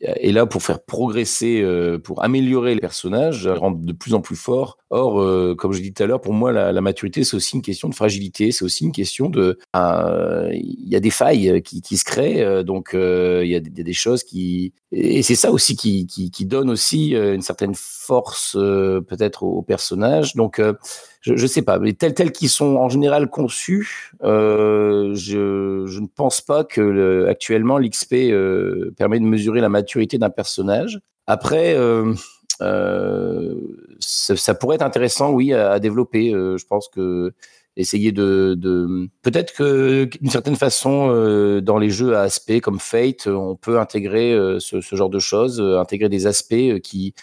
est 0.00 0.32
là 0.32 0.46
pour 0.46 0.62
faire 0.62 0.84
progresser, 0.84 1.64
pour 2.04 2.22
améliorer 2.22 2.74
les 2.74 2.80
personnages, 2.80 3.46
rendre 3.48 3.78
de 3.78 3.92
plus 3.92 4.14
en 4.14 4.20
plus 4.20 4.36
forts. 4.36 4.78
Or, 4.90 5.56
comme 5.56 5.72
je 5.72 5.80
dis 5.80 5.92
tout 5.92 6.02
à 6.02 6.06
l'heure, 6.06 6.20
pour 6.20 6.34
moi, 6.34 6.52
la, 6.52 6.80
maturité, 6.80 7.24
c'est 7.24 7.36
aussi 7.36 7.56
une 7.56 7.62
question 7.62 7.88
de 7.88 7.94
fragilité. 7.94 8.52
C'est 8.52 8.64
aussi 8.64 8.84
une 8.84 8.92
question 8.92 9.28
de, 9.28 9.58
il 9.74 10.88
y 10.88 10.96
a 10.96 11.00
des 11.00 11.10
failles 11.10 11.62
qui, 11.62 11.96
se 11.96 12.04
créent, 12.04 12.62
donc 12.64 12.90
il 12.92 13.48
y, 13.48 13.56
a 13.56 13.60
des, 13.60 13.92
choses 13.92 14.22
qui, 14.22 14.72
et 14.92 15.22
c'est 15.22 15.34
ça 15.34 15.50
aussi 15.50 15.76
qui, 15.76 16.46
donne 16.46 16.70
aussi 16.70 17.14
une 17.14 17.42
certaine 17.42 17.74
force 17.74 18.52
peut-être 18.52 19.42
aux 19.42 19.62
personnages. 19.62 20.36
Donc 20.36 20.60
je, 21.22 21.36
je 21.36 21.46
sais 21.46 21.62
pas, 21.62 21.78
mais 21.78 21.92
tels 21.92 22.14
tels 22.14 22.32
qu'ils 22.32 22.48
sont 22.48 22.76
en 22.76 22.88
général 22.88 23.30
conçus, 23.30 24.10
euh, 24.24 25.14
je, 25.14 26.00
ne 26.00 26.06
pense 26.08 26.40
pas 26.40 26.64
que 26.64 26.80
le, 26.80 27.28
actuellement 27.28 27.78
l'XP 27.78 28.14
euh, 28.14 28.92
permet 28.98 29.20
de 29.20 29.24
mesurer 29.24 29.60
la 29.60 29.68
maturité 29.68 30.18
d'un 30.18 30.30
personnage. 30.30 31.00
Après, 31.28 31.76
euh, 31.76 32.12
ça, 34.00 34.54
pourrait 34.54 34.76
être 34.76 34.82
intéressant, 34.82 35.30
oui, 35.30 35.52
à, 35.54 35.78
développer. 35.78 36.32
Je 36.32 36.66
pense 36.66 36.88
que 36.88 37.32
essayer 37.76 38.10
de, 38.12 38.58
peut-être 39.22 39.54
que 39.54 40.04
d'une 40.20 40.30
certaine 40.30 40.56
façon 40.56 41.06
dans 41.62 41.78
les 41.78 41.88
jeux 41.88 42.16
à 42.16 42.20
aspect 42.22 42.60
comme 42.60 42.78
Fate 42.78 43.26
on 43.28 43.56
peut 43.56 43.78
intégrer 43.80 44.36
ce, 44.58 44.80
genre 44.94 45.08
de 45.08 45.18
choses 45.18 45.58
intégrer 45.58 46.10
des 46.10 46.26
aspects 46.26 46.80
qui 46.82 47.14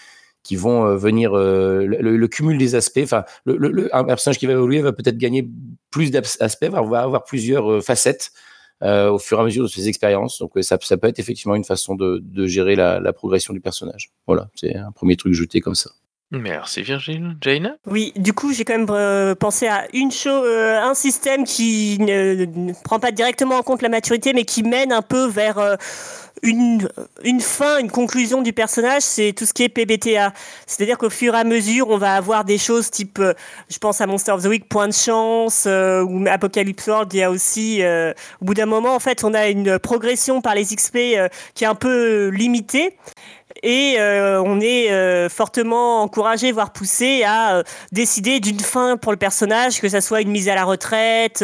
qui 0.44 0.56
vont 0.56 0.86
euh, 0.86 0.96
venir 0.96 1.38
euh, 1.38 1.86
le, 1.86 2.28
cumul 2.28 2.58
des 2.58 2.76
aspects. 2.76 3.02
Enfin, 3.04 3.24
le, 3.46 3.94
un 3.96 4.04
personnage 4.04 4.38
qui 4.38 4.46
va 4.46 4.54
évoluer 4.54 4.82
va 4.82 4.94
peut-être 4.94 5.18
gagner 5.18 5.48
plus 5.92 6.12
d'aspects, 6.12 6.66
va 6.66 7.02
avoir 7.02 7.24
plusieurs 7.24 7.72
euh, 7.72 7.82
facettes. 7.82 8.32
Au 8.82 9.20
fur 9.20 9.38
et 9.38 9.42
à 9.42 9.44
mesure 9.44 9.64
de 9.66 9.68
ses 9.68 9.90
expériences. 9.90 10.40
Donc 10.40 10.54
ça, 10.62 10.78
ça, 10.82 10.96
peut 10.96 11.10
être 11.10 11.20
effectivement 11.20 11.56
une 11.56 11.66
façon 11.66 11.96
de, 11.96 12.22
de 12.24 12.48
gérer 12.48 12.78
la, 12.78 13.02
la, 13.02 13.12
progression 13.12 13.54
du 13.54 13.60
personnage. 13.60 14.14
Voilà, 14.26 14.50
c'est 14.56 14.74
un 14.74 14.94
premier 14.94 15.18
truc 15.18 15.34
jeté 15.34 15.60
comme 15.60 15.76
ça. 15.76 15.90
Merci 16.32 16.84
Virgile. 16.84 17.36
Jaina? 17.42 17.76
Oui, 17.88 18.14
du 18.16 18.34
coup, 18.34 18.54
j'ai 18.54 18.64
quand 18.64 18.78
même 18.78 18.88
euh, 18.92 19.34
pensé 19.34 19.68
à 19.68 19.88
une 19.94 20.12
chose, 20.12 20.46
euh, 20.46 20.80
un 20.80 20.94
système 20.94 21.44
qui 21.44 21.98
ne, 22.00 22.72
prend 22.84 23.00
pas 23.00 23.12
directement 23.12 23.56
en 23.56 23.64
compte 23.64 23.82
la 23.82 23.90
maturité, 23.90 24.34
mais 24.34 24.46
qui 24.46 24.62
mène 24.62 24.92
un 24.92 25.02
peu 25.02 25.26
vers 25.26 25.58
euh, 25.58 25.76
une, 26.44 26.88
une 27.24 27.42
fin, 27.42 27.80
une 27.80 27.90
conclusion 27.90 28.44
du 28.44 28.54
personnage, 28.54 29.02
c'est 29.02 29.34
tout 29.34 29.48
ce 29.48 29.54
qui 29.54 29.64
est 29.64 29.70
PBTA. 29.70 30.32
C'est-à-dire 30.68 31.00
qu'au 31.00 31.10
fur 31.10 31.34
et 31.34 31.40
à 31.40 31.44
mesure, 31.44 31.90
on 31.90 31.98
va 31.98 32.14
avoir 32.14 32.46
des 32.46 32.60
choses 32.60 32.92
type, 32.92 33.20
je 33.68 33.78
pense 33.80 34.00
à 34.00 34.06
Monster 34.06 34.34
of 34.34 34.44
the 34.44 34.48
Week, 34.48 34.70
Point 34.70 34.90
de 34.90 34.94
chance, 34.94 35.66
ou 35.68 36.26
Apocalypse 36.30 36.86
World, 36.86 37.12
il 37.12 37.20
y 37.20 37.24
a 37.24 37.32
aussi, 37.32 37.82
au 37.84 38.46
bout 38.46 38.54
d'un 38.54 38.68
moment, 38.68 38.96
en 38.96 39.00
fait, 39.00 39.24
on 39.24 39.34
a 39.34 39.50
une 39.50 39.80
progression 39.80 40.42
par 40.42 40.56
les 40.56 40.64
XP 40.64 40.98
qui 41.56 41.64
est 41.64 41.68
un 41.68 41.76
peu 41.76 42.28
limitée 42.30 42.96
et 43.64 43.96
euh, 44.00 44.42
on 44.42 44.60
est 44.62 44.92
euh, 44.92 45.30
fortement 45.30 46.02
encouragé, 46.02 46.52
voire 46.52 46.72
poussé 46.72 47.24
à 47.24 47.58
euh, 47.58 47.64
décider 47.92 48.40
d'une 48.40 48.60
fin 48.60 48.98
pour 48.98 49.12
le 49.12 49.18
personnage, 49.18 49.82
que 49.82 49.90
ça 49.90 50.02
soit 50.02 50.22
une 50.22 50.32
mise 50.32 50.50
à 50.50 50.56
la 50.56 50.64
retraite, 50.64 51.44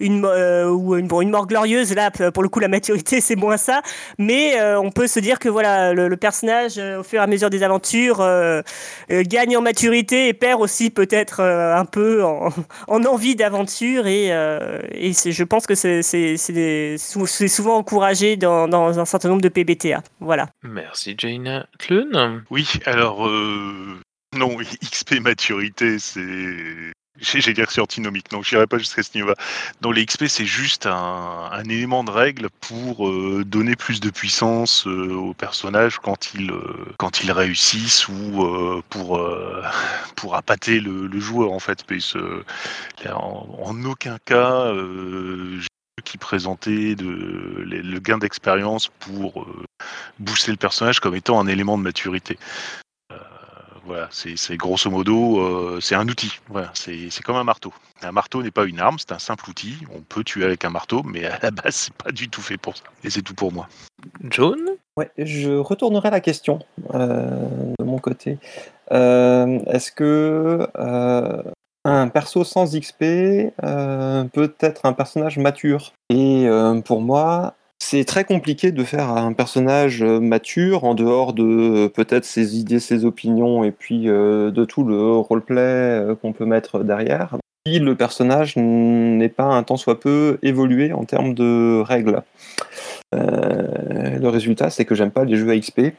une, 0.00 0.24
ou 0.24 0.96
une, 0.96 1.30
mort 1.30 1.46
glorieuse. 1.46 1.94
Là, 1.94 2.10
pour 2.10 2.42
le 2.42 2.48
coup, 2.48 2.60
la 2.60 2.68
maturité, 2.68 3.20
c'est 3.20 3.36
moins 3.36 3.56
ça. 3.56 3.82
Mais 4.18 4.60
on 4.76 4.90
peut 4.90 5.06
se 5.06 5.20
dire 5.20 5.38
que 5.38 5.48
voilà, 5.48 5.92
le, 5.92 6.16
personnage, 6.16 6.78
au 6.78 7.02
fur 7.02 7.20
et 7.20 7.24
à 7.24 7.26
mesure 7.26 7.50
des 7.50 7.62
aventures, 7.62 8.24
gagne 9.10 9.56
en 9.56 9.62
maturité 9.62 10.28
et 10.28 10.32
perd 10.32 10.60
aussi 10.60 10.90
peut-être 10.90 11.40
un 11.40 11.84
peu 11.84 12.24
en, 12.24 12.50
en 12.88 13.04
envie 13.04 13.36
d'aventure. 13.36 14.06
Et, 14.06 14.28
et 14.28 15.12
je 15.12 15.44
pense 15.44 15.66
que 15.66 15.74
c'est 15.74 16.98
souvent 17.48 17.76
encouragé 17.76 18.36
dans, 18.36 18.68
dans 18.68 18.98
un 18.98 19.04
certain 19.04 19.28
nombre 19.28 19.42
de 19.42 19.48
PBTA. 19.48 20.02
Voilà. 20.20 20.48
Merci, 20.62 21.14
Jane. 21.18 21.41
Clun 21.78 22.44
Oui, 22.50 22.68
alors 22.86 23.26
euh, 23.26 24.00
non, 24.34 24.56
XP 24.82 25.20
maturité, 25.20 25.98
c'est 25.98 26.92
j'ai 27.20 27.52
dire 27.52 27.70
c'est 27.70 27.80
antinomique, 27.80 28.30
donc 28.30 28.44
j'irai 28.44 28.66
pas 28.66 28.78
jusqu'à 28.78 29.02
ce 29.02 29.10
niveau-là. 29.14 29.36
Donc 29.80 29.94
les 29.94 30.04
XP, 30.04 30.26
c'est 30.26 30.46
juste 30.46 30.86
un, 30.86 31.62
élément 31.64 32.04
de 32.04 32.10
règle 32.10 32.48
pour 32.60 33.08
euh, 33.08 33.44
donner 33.46 33.76
plus 33.76 34.00
de 34.00 34.10
puissance 34.10 34.86
euh, 34.86 35.14
aux 35.14 35.34
personnages 35.34 35.98
quand 35.98 36.32
euh, 36.36 36.94
quand 36.98 37.22
ils 37.22 37.32
réussissent 37.32 38.08
ou 38.08 38.82
pour, 38.88 39.20
pour 40.16 40.34
appâter 40.36 40.80
le, 40.80 41.20
joueur, 41.20 41.52
en 41.52 41.60
fait. 41.60 41.84
En, 43.06 43.46
en, 43.62 43.84
aucun 43.84 44.18
cas, 44.24 44.72
qui 46.04 46.18
présentait 46.18 46.94
de, 46.94 47.04
le 47.04 47.98
gain 47.98 48.18
d'expérience 48.18 48.88
pour 48.88 49.42
euh, 49.42 49.64
booster 50.18 50.50
le 50.50 50.56
personnage 50.56 51.00
comme 51.00 51.14
étant 51.14 51.38
un 51.38 51.46
élément 51.46 51.76
de 51.76 51.82
maturité. 51.82 52.38
Euh, 53.12 53.16
voilà, 53.84 54.08
c'est 54.10 54.56
grosso 54.56 54.90
modo, 54.90 55.40
euh, 55.40 55.80
c'est 55.80 55.94
un 55.94 56.08
outil. 56.08 56.40
Voilà, 56.48 56.70
c'est 56.74 57.10
comme 57.22 57.36
un 57.36 57.44
marteau. 57.44 57.74
Un 58.02 58.12
marteau 58.12 58.42
n'est 58.42 58.50
pas 58.50 58.64
une 58.64 58.80
arme, 58.80 58.98
c'est 58.98 59.12
un 59.12 59.18
simple 59.18 59.48
outil. 59.50 59.76
On 59.94 60.00
peut 60.00 60.24
tuer 60.24 60.44
avec 60.44 60.64
un 60.64 60.70
marteau, 60.70 61.02
mais 61.02 61.26
à 61.26 61.38
la 61.42 61.50
base, 61.50 61.74
c'est 61.74 61.94
pas 61.94 62.10
du 62.10 62.28
tout 62.28 62.40
fait 62.40 62.56
pour 62.56 62.76
ça. 62.76 62.84
Et 63.04 63.10
c'est 63.10 63.22
tout 63.22 63.34
pour 63.34 63.52
moi. 63.52 63.68
John? 64.30 64.58
Ouais, 64.96 65.10
je 65.18 65.50
retournerai 65.50 66.10
la 66.10 66.20
question 66.20 66.58
euh, 66.94 67.74
de 67.78 67.84
mon 67.84 67.98
côté. 67.98 68.38
Euh, 68.92 69.58
Est-ce 69.66 69.92
que 69.92 70.68
euh, 70.76 71.42
un 71.84 72.08
perso 72.08 72.44
sans 72.44 72.78
XP 72.78 73.02
euh, 73.64 74.24
peut 74.24 74.54
être 74.60 74.86
un 74.86 74.92
personnage 74.92 75.38
mature. 75.38 75.92
Et 76.10 76.46
euh, 76.46 76.80
pour 76.80 77.00
moi, 77.00 77.54
c'est 77.82 78.04
très 78.04 78.24
compliqué 78.24 78.70
de 78.70 78.84
faire 78.84 79.10
un 79.10 79.32
personnage 79.32 80.04
mature 80.04 80.84
en 80.84 80.94
dehors 80.94 81.32
de 81.32 81.42
euh, 81.42 81.88
peut-être 81.88 82.24
ses 82.24 82.56
idées, 82.56 82.78
ses 82.78 83.04
opinions 83.04 83.64
et 83.64 83.72
puis 83.72 84.08
euh, 84.08 84.52
de 84.52 84.64
tout 84.64 84.84
le 84.84 85.16
roleplay 85.16 85.60
euh, 85.60 86.14
qu'on 86.14 86.32
peut 86.32 86.44
mettre 86.44 86.84
derrière. 86.84 87.36
Si 87.66 87.80
le 87.80 87.96
personnage 87.96 88.54
n'est 88.56 89.28
pas 89.28 89.46
un 89.46 89.64
tant 89.64 89.76
soit 89.76 89.98
peu 89.98 90.38
évolué 90.42 90.92
en 90.92 91.04
termes 91.04 91.34
de 91.34 91.80
règles. 91.80 92.22
Euh, 93.14 94.18
le 94.18 94.28
résultat, 94.28 94.70
c'est 94.70 94.84
que 94.84 94.94
j'aime 94.94 95.10
pas 95.10 95.24
les 95.24 95.36
jeux 95.36 95.50
à 95.50 95.58
XP 95.58 95.92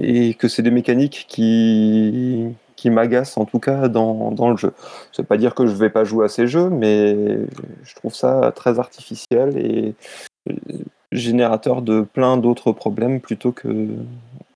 et 0.00 0.34
que 0.34 0.48
c'est 0.48 0.62
des 0.62 0.72
mécaniques 0.72 1.26
qui 1.28 2.44
qui 2.80 2.88
m'agace 2.88 3.36
en 3.36 3.44
tout 3.44 3.58
cas 3.58 3.88
dans, 3.88 4.30
dans 4.30 4.50
le 4.50 4.56
jeu. 4.56 4.72
Ça 5.12 5.20
veut 5.20 5.26
pas 5.26 5.36
dire 5.36 5.54
que 5.54 5.66
je 5.66 5.74
vais 5.74 5.90
pas 5.90 6.04
jouer 6.04 6.24
à 6.24 6.28
ces 6.28 6.46
jeux, 6.46 6.70
mais 6.70 7.14
je 7.84 7.94
trouve 7.94 8.14
ça 8.14 8.52
très 8.56 8.78
artificiel 8.78 9.58
et 9.58 9.94
générateur 11.12 11.82
de 11.82 12.00
plein 12.00 12.38
d'autres 12.38 12.72
problèmes 12.72 13.20
plutôt 13.20 13.52
que 13.52 13.68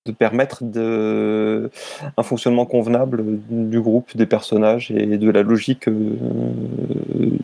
de 0.07 0.13
permettre 0.13 0.65
de, 0.65 1.71
un 2.17 2.23
fonctionnement 2.23 2.65
convenable 2.65 3.25
du 3.51 3.81
groupe, 3.81 4.17
des 4.17 4.27
personnages 4.27 4.91
et 4.91 5.19
de 5.19 5.31
la 5.31 5.43
logique 5.43 5.89
euh, 5.89 6.17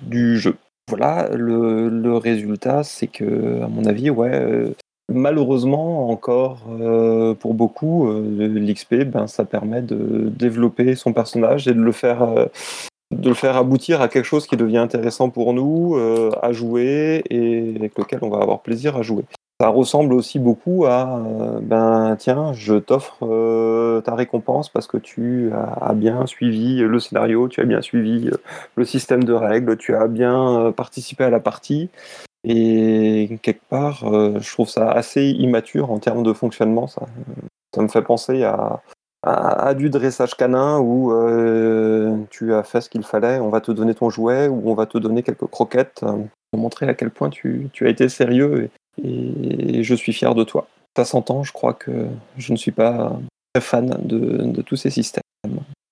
du 0.03 0.39
jeu. 0.39 0.57
Voilà, 0.89 1.28
le, 1.35 1.89
le 1.89 2.16
résultat, 2.16 2.85
c'est 2.85 3.07
que, 3.07 3.62
à 3.62 3.68
mon 3.68 3.85
avis, 3.85 4.11
ouais, 4.11 4.72
malheureusement, 5.11 6.11
encore 6.11 6.59
euh, 6.81 7.35
pour 7.35 7.55
beaucoup, 7.55 8.09
euh, 8.09 8.49
l'XP, 8.49 9.05
ben, 9.05 9.27
ça 9.27 9.45
permet 9.45 9.83
de 9.83 10.31
développer 10.31 10.95
son 10.95 11.13
personnage 11.13 11.69
et 11.69 11.75
de 11.75 11.81
le 11.81 11.93
faire, 11.93 12.23
euh, 12.23 12.47
de 13.15 13.29
le 13.29 13.35
faire 13.35 13.57
aboutir 13.57 14.01
à 14.01 14.09
quelque 14.09 14.25
chose 14.25 14.47
qui 14.47 14.57
devient 14.57 14.79
intéressant 14.79 15.31
pour 15.31 15.53
nous 15.53 15.97
à 16.41 16.53
jouer 16.53 17.25
et 17.29 17.75
avec 17.77 17.99
lequel 17.99 18.21
on 18.23 18.31
va 18.31 18.39
avoir 18.39 18.61
plaisir 18.61 18.97
à 18.97 19.03
jouer. 19.03 19.25
Ça 19.61 19.69
ressemble 19.69 20.15
aussi 20.15 20.39
beaucoup 20.39 20.87
à, 20.87 21.21
ben 21.61 22.17
tiens, 22.19 22.53
je 22.55 22.77
t'offre 22.77 24.01
ta 24.05 24.15
récompense 24.15 24.69
parce 24.69 24.87
que 24.87 24.97
tu 24.97 25.51
as, 25.81 25.93
bien 25.93 26.25
suivi 26.27 26.77
le 26.77 27.01
scénario, 27.01 27.49
tu 27.49 27.61
as 27.61 27.65
bien 27.65 27.83
suivi 27.83 28.31
le 28.77 28.85
système 28.85 29.25
de 29.25 29.33
règles, 29.33 29.77
tu 29.77 29.95
as 29.95 30.07
bien 30.07 30.73
participé 30.75 31.25
à 31.25 31.31
la 31.31 31.41
partie. 31.41 31.91
Et 32.45 33.38
quelque 33.43 33.64
part, 33.68 34.05
euh, 34.05 34.38
je 34.41 34.51
trouve 34.53 34.68
ça 34.68 34.91
assez 34.91 35.30
immature 35.30 35.91
en 35.91 35.99
termes 35.99 36.22
de 36.22 36.32
fonctionnement. 36.32 36.86
Ça, 36.86 37.07
ça 37.74 37.82
me 37.82 37.88
fait 37.88 38.03
penser 38.03 38.43
à, 38.45 39.74
du 39.74 39.91
dressage 39.91 40.34
canin 40.34 40.78
où 40.78 41.12
euh, 41.12 42.16
tu 42.30 42.55
as 42.55 42.62
fait 42.62 42.80
ce 42.80 42.88
qu'il 42.88 43.03
fallait, 43.03 43.38
on 43.38 43.51
va 43.51 43.61
te 43.61 43.70
donner 43.70 43.95
ton 43.95 44.09
jouet 44.09 44.49
ou 44.49 44.70
on 44.70 44.74
va 44.74 44.86
te 44.86 44.97
donner 44.97 45.22
quelques 45.22 45.47
croquettes 45.47 46.01
euh, 46.03 46.24
pour 46.51 46.61
montrer 46.61 46.88
à 46.88 46.95
quel 46.95 47.11
point 47.11 47.28
tu, 47.28 47.70
as 47.82 47.88
été 47.88 48.09
sérieux 48.09 48.70
et, 49.03 49.82
je 49.82 49.95
suis 49.95 50.12
fier 50.12 50.34
de 50.34 50.45
toi. 50.45 50.66
Ça 50.97 51.05
s'entend, 51.05 51.45
je 51.45 51.53
crois 51.53 51.74
que 51.74 52.07
je 52.38 52.53
ne 52.53 52.57
suis 52.57 52.72
pas 52.72 53.18
fan 53.59 53.97
de 54.03 54.62
tous 54.62 54.76
ces 54.76 54.91
systèmes. 54.91 55.22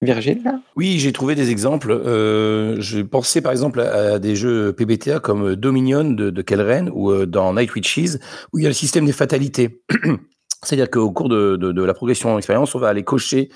Virgile, 0.01 0.41
Oui, 0.77 0.99
j'ai 1.01 1.13
trouvé 1.13 1.35
des 1.35 1.51
exemples. 1.51 1.91
Euh, 1.91 2.77
je 2.81 3.01
pensais 3.01 3.41
par 3.41 3.51
exemple 3.51 3.81
à, 3.81 4.21
des 4.21 4.37
jeux 4.37 4.73
PBTA 4.73 5.19
comme 5.19 5.57
Dominion 5.57 6.05
de, 6.05 6.31
de 6.31 6.91
ou 6.93 7.11
euh, 7.11 7.27
dans 7.27 7.53
Night 7.53 7.75
Witches 7.75 8.17
où 8.53 8.59
il 8.59 8.63
y 8.63 8.67
a 8.67 8.69
le 8.69 8.75
système 8.75 9.07
des 9.07 9.13
fatalités. 9.13 9.83
C'est-à-dire 10.63 10.91
qu'au 10.91 11.11
cours 11.11 11.29
de, 11.29 11.83
la 11.83 11.95
progression 11.95 12.33
en 12.33 12.39
expérience, 12.39 12.75
on 12.77 12.79
va 12.79 12.89
aller 12.89 13.03
cocher 13.03 13.49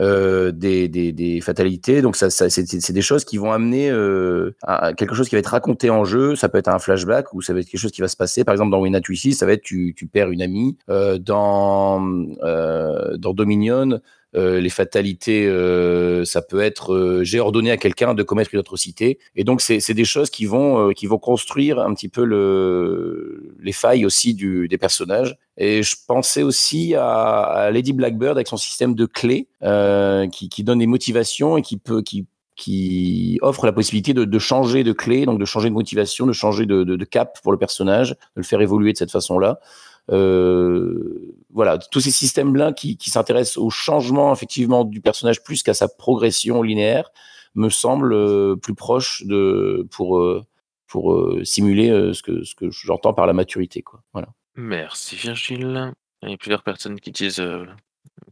euh, 0.00 0.52
des, 0.52 1.40
fatalités. 1.42 2.00
Donc, 2.00 2.16
ça, 2.16 2.30
c'est 2.30 2.92
des 2.92 3.02
choses 3.02 3.24
qui 3.24 3.36
vont 3.36 3.52
amener 3.52 3.90
euh, 3.90 4.56
à 4.62 4.92
quelque 4.92 5.14
chose 5.14 5.28
qui 5.28 5.34
va 5.34 5.40
être 5.40 5.46
raconté 5.48 5.90
en 5.90 6.04
jeu. 6.04 6.34
Ça 6.36 6.48
peut 6.48 6.58
être 6.58 6.68
un 6.68 6.80
flashback 6.80 7.32
ou 7.32 7.42
ça 7.42 7.52
va 7.52 7.60
être 7.60 7.68
quelque 7.68 7.80
chose 7.80 7.92
qui 7.92 8.00
va 8.00 8.08
se 8.08 8.16
passer. 8.16 8.42
Par 8.44 8.52
exemple, 8.52 8.72
dans 8.72 8.80
Winat 8.80 9.00
ça 9.32 9.46
va 9.46 9.52
être 9.52 9.62
tu, 9.62 9.94
perds 10.12 10.30
une 10.30 10.42
amie. 10.42 10.76
Dans 10.88 12.00
Dominion, 13.34 14.00
euh, 14.36 14.60
les 14.60 14.68
fatalités, 14.68 15.46
euh, 15.46 16.24
ça 16.24 16.42
peut 16.42 16.60
être 16.60 16.92
euh, 16.92 17.24
j'ai 17.24 17.40
ordonné 17.40 17.70
à 17.70 17.78
quelqu'un 17.78 18.12
de 18.12 18.22
commettre 18.22 18.50
une 18.52 18.60
atrocité. 18.60 19.18
Et 19.36 19.44
donc, 19.44 19.62
c'est 19.62 19.94
des 19.94 20.04
choses 20.04 20.28
qui 20.28 20.44
vont, 20.44 20.92
qui 20.92 21.06
vont 21.06 21.18
construire 21.18 21.78
un 21.78 21.94
petit 21.94 22.08
peu 22.08 22.24
le, 22.24 23.54
les 23.60 23.72
failles 23.72 24.04
aussi 24.04 24.34
des 24.34 24.78
personnages. 24.78 25.36
Et 25.56 25.82
je 25.82 25.96
pensais 26.06 26.42
aussi 26.42 26.94
à, 26.94 27.70
Lady 27.72 27.92
Blackbird 27.92 28.36
avec 28.36 28.48
son 28.48 28.56
système 28.56 28.94
de 28.94 29.06
clés 29.06 29.48
qui, 30.32 30.48
qui 30.48 30.64
donne 30.64 30.78
des 30.78 30.86
motivations 30.86 31.56
et 31.56 31.62
qui 31.62 31.78
peut, 31.78 32.02
qui, 32.02 32.26
qui 32.54 33.38
offre 33.42 33.66
la 33.66 33.72
possibilité 33.72 34.12
de, 34.14 34.38
changer 34.38 34.84
de 34.84 34.92
clé, 34.92 35.24
donc 35.24 35.38
de 35.38 35.44
changer 35.44 35.68
de 35.68 35.74
motivation, 35.74 36.26
de 36.26 36.32
changer 36.32 36.66
de 36.66 37.04
cap 37.04 37.38
pour 37.42 37.52
le 37.52 37.58
personnage, 37.58 38.10
de 38.10 38.16
le 38.36 38.42
faire 38.42 38.60
évoluer 38.60 38.92
de 38.92 38.98
cette 38.98 39.12
façon-là. 39.12 39.58
Euh, 40.10 41.36
voilà, 41.50 41.78
tous 41.78 42.00
ces 42.00 42.10
systèmes-là 42.10 42.72
qui, 42.72 42.96
s'intéressent 43.00 43.58
au 43.58 43.70
changement 43.70 44.32
effectivement 44.32 44.84
du 44.84 45.00
personnage 45.00 45.42
plus 45.42 45.62
qu'à 45.62 45.74
sa 45.74 45.88
progression 45.88 46.62
linéaire 46.62 47.10
me 47.54 47.68
semblent 47.68 48.14
euh, 48.14 48.56
plus 48.56 48.74
proches 48.74 49.24
de 49.26 49.86
pour 49.90 50.18
euh, 50.18 50.44
pour 50.86 51.22
simuler 51.44 52.14
ce 52.14 52.22
que 52.22 52.44
ce 52.44 52.54
que 52.54 52.70
j'entends 52.70 53.12
par 53.12 53.26
la 53.26 53.34
maturité 53.34 53.82
quoi. 53.82 54.02
Voilà. 54.14 54.28
Merci 54.56 55.16
Virgile. 55.16 55.92
Il 56.22 56.30
y 56.30 56.34
a 56.34 56.36
plusieurs 56.38 56.62
personnes 56.62 56.98
qui 56.98 57.12
disent, 57.12 57.42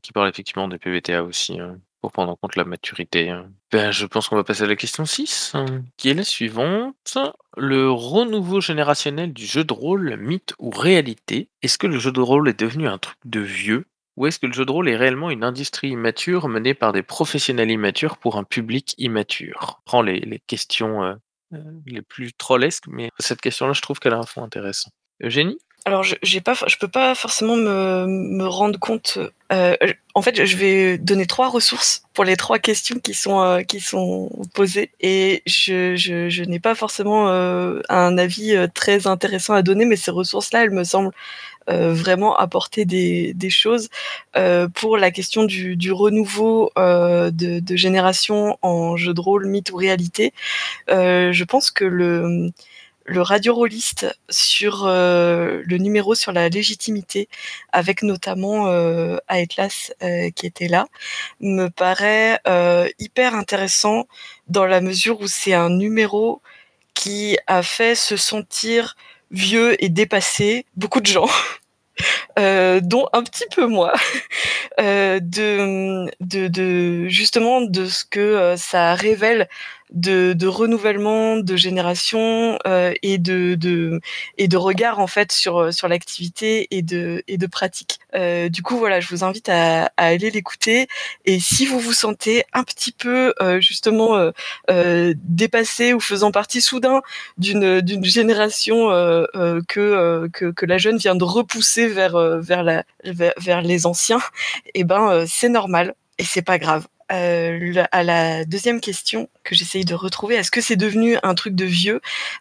qui 0.01 0.13
parlent 0.13 0.31
effectivement 0.31 0.67
des 0.67 0.79
PBTA 0.79 1.23
aussi, 1.23 1.59
pour 2.01 2.13
prendre 2.13 2.33
en 2.33 2.37
compte 2.37 2.57
la 2.57 2.65
maturité. 2.65 3.31
hein. 3.31 3.51
Ben, 3.71 3.91
je 3.91 4.07
pense 4.07 4.29
qu'on 4.29 4.37
va 4.37 4.45
passer 4.45 4.63
à 4.63 4.67
la 4.67 4.77
question 4.77 5.05
6, 5.05 5.53
hein, 5.55 5.85
qui 5.97 6.09
est 6.09 6.15
la 6.15 6.25
suivante. 6.25 7.19
Le 7.57 7.91
renouveau 7.91 8.61
générationnel 8.61 9.33
du 9.33 9.47
jeu 9.47 9.65
de 9.65 9.73
rôle, 9.73 10.17
mythe 10.19 10.55
ou 10.59 10.71
réalité. 10.71 11.49
Est-ce 11.63 11.79
que 11.79 11.87
le 11.87 11.99
jeu 11.99 12.13
de 12.13 12.21
rôle 12.21 12.49
est 12.49 12.59
devenu 12.59 12.87
un 12.87 12.99
truc 12.99 13.17
de 13.25 13.41
vieux 13.41 13.87
ou 14.17 14.27
est-ce 14.27 14.39
que 14.39 14.47
le 14.47 14.53
jeu 14.53 14.65
de 14.65 14.71
rôle 14.71 14.89
est 14.89 14.97
réellement 14.97 15.31
une 15.31 15.45
industrie 15.45 15.89
immature 15.91 16.49
menée 16.49 16.73
par 16.75 16.93
des 16.93 17.03
professionnels 17.03 17.71
immatures 17.71 18.17
pour 18.17 18.39
un 18.39 18.45
public 18.45 18.95
immature? 18.99 19.83
Prends 19.85 20.01
les, 20.01 20.41
questions 20.47 21.05
euh, 21.05 21.15
euh, 21.53 21.63
les 21.87 22.01
plus 22.01 22.33
trollesques, 22.33 22.87
mais 22.89 23.11
cette 23.19 23.43
question-là, 23.43 23.75
je 23.75 23.83
trouve 23.83 23.99
qu'elle 23.99 24.15
a 24.15 24.19
un 24.19 24.27
fond 24.27 24.43
intéressant. 24.43 24.91
Eugénie? 25.23 25.59
Alors, 25.87 26.03
je, 26.03 26.17
j'ai 26.25 26.41
pas, 26.41 26.55
je 26.67 26.77
peux 26.79 26.89
pas 26.89 27.15
forcément 27.15 27.55
me, 27.57 28.07
me 28.09 28.45
rendre 28.45 28.77
compte. 28.79 29.19
euh, 29.53 29.77
en 30.15 30.21
fait, 30.23 30.45
je 30.45 30.57
vais 30.57 30.99
donner 30.99 31.27
trois 31.27 31.49
ressources 31.49 32.03
pour 32.13 32.25
les 32.25 32.37
trois 32.37 32.59
questions 32.59 32.99
qui 32.99 33.15
sont 33.15 33.41
euh, 33.41 33.63
qui 33.63 33.79
sont 33.79 34.29
posées, 34.53 34.91
et 35.01 35.43
je, 35.47 35.95
je, 35.95 36.29
je 36.29 36.43
n'ai 36.43 36.59
pas 36.59 36.75
forcément 36.75 37.29
euh, 37.29 37.81
un 37.89 38.19
avis 38.19 38.57
euh, 38.57 38.67
très 38.67 39.07
intéressant 39.07 39.55
à 39.55 39.63
donner, 39.63 39.85
mais 39.85 39.95
ces 39.95 40.11
ressources-là, 40.11 40.65
elles 40.65 40.73
me 40.73 40.83
semblent 40.83 41.13
euh, 41.71 41.93
vraiment 41.95 42.37
apporter 42.37 42.85
des, 42.85 43.33
des 43.35 43.51
choses 43.51 43.89
euh, 44.37 44.69
pour 44.69 44.97
la 44.99 45.13
question 45.13 45.45
du, 45.45 45.77
du 45.77 45.93
renouveau 45.93 46.73
de, 46.77 47.31
de 47.61 47.77
génération 47.77 48.59
en 48.63 48.97
jeu 48.97 49.15
de 49.15 49.21
rôle, 49.21 49.47
mythe 49.47 49.71
ou 49.71 49.77
réalité. 49.77 50.33
Je 50.89 51.45
pense 51.45 51.71
que 51.71 51.85
le 51.85 52.51
le 53.07 53.23
radio-rolliste 53.23 54.07
sur 54.29 54.85
euh, 54.85 55.63
le 55.65 55.79
numéro 55.79 56.15
sur 56.15 56.33
la 56.33 56.49
légitimité, 56.49 57.29
avec 57.73 58.03
notamment 58.03 58.67
euh, 58.69 59.19
Aetlas 59.29 59.93
euh, 60.03 60.31
qui 60.31 60.47
était 60.47 60.69
là, 60.69 60.87
me 61.41 61.69
paraît 61.69 62.41
hyper 62.99 63.35
intéressant 63.35 64.07
dans 64.49 64.67
la 64.67 64.81
mesure 64.81 65.21
où 65.21 65.27
c'est 65.27 65.55
un 65.55 65.71
numéro 65.71 66.43
qui 66.95 67.39
a 67.47 67.63
fait 67.63 67.95
se 67.95 68.17
sentir 68.17 68.97
vieux 69.31 69.83
et 69.83 69.89
dépassé 69.89 70.67
beaucoup 70.77 71.01
de 71.01 71.07
gens. 71.07 71.29
Dont 72.37 73.09
un 73.15 73.23
petit 73.23 73.47
peu 73.55 73.67
moi, 73.67 73.95
de, 74.79 76.09
justement 77.09 77.63
de 77.63 77.87
ce 77.87 78.05
que 78.05 78.55
ça 78.59 78.95
révèle 78.95 79.49
de, 79.93 80.33
de 80.33 80.47
renouvellement 80.47 81.37
de 81.37 81.57
génération 81.57 82.59
euh, 82.67 82.93
et 83.03 83.19
de, 83.19 83.55
de 83.55 84.01
et 84.39 84.49
de 84.49 84.57
regard 84.57 84.99
en 84.99 85.07
fait 85.07 85.33
sur 85.33 85.73
sur 85.73 85.89
l'activité 85.89 86.67
et 86.71 86.83
de 86.83 87.23
et 87.29 87.39
de 87.39 87.47
pratique. 87.47 87.99
Euh, 88.15 88.49
du 88.49 88.63
coup 88.63 88.77
voilà, 88.79 89.01
je 89.01 89.09
vous 89.09 89.25
invite 89.25 89.49
à, 89.49 89.87
à 89.97 90.07
aller 90.07 90.31
l'écouter 90.31 90.89
et 91.25 91.39
si 91.41 91.67
vous 91.67 91.79
vous 91.81 91.93
sentez 91.93 92.45
un 92.53 92.65
petit 92.65 92.93
peu 92.93 93.35
euh, 93.41 93.61
justement 93.61 94.17
euh, 94.17 94.31
euh, 94.71 95.15
dépassé 95.23 95.93
ou 95.95 96.01
faisant 96.01 96.31
partie 96.33 96.61
soudain 96.61 97.03
d'une 97.39 97.81
d'une 97.81 98.05
génération 98.05 98.91
euh, 98.91 99.25
euh, 99.35 99.61
que, 99.69 99.81
euh, 99.81 100.29
que 100.33 100.51
que 100.51 100.67
la 100.67 100.79
jeune 100.79 100.97
vient 100.99 101.15
de 101.15 101.25
repousser 101.25 101.87
vers 101.89 102.17
euh, 102.17 102.41
vers 102.41 102.63
la 102.63 102.85
vers, 103.05 103.33
vers 103.39 103.63
les 103.63 103.87
anciens, 103.87 104.21
et 104.75 104.85
ben 104.85 105.09
euh, 105.11 105.25
c'est 105.29 105.49
normal 105.49 105.95
et 106.19 106.25
c'est 106.25 106.43
pas 106.43 106.59
grave. 106.59 106.87
Euh, 107.13 107.85
à 107.93 108.03
la 108.03 108.45
deuxième 108.45 108.81
question 108.81 109.29
que 109.45 109.55
j'essaye 109.55 109.85
de 109.85 109.95
retrouver, 109.95 110.35
est-ce 110.37 110.51
que 110.51 110.61
c'est 110.61 110.77
devenu 110.77 111.17
un 111.23 111.35
truc 111.35 111.55
de 111.55 111.65
vieux? 111.65 112.01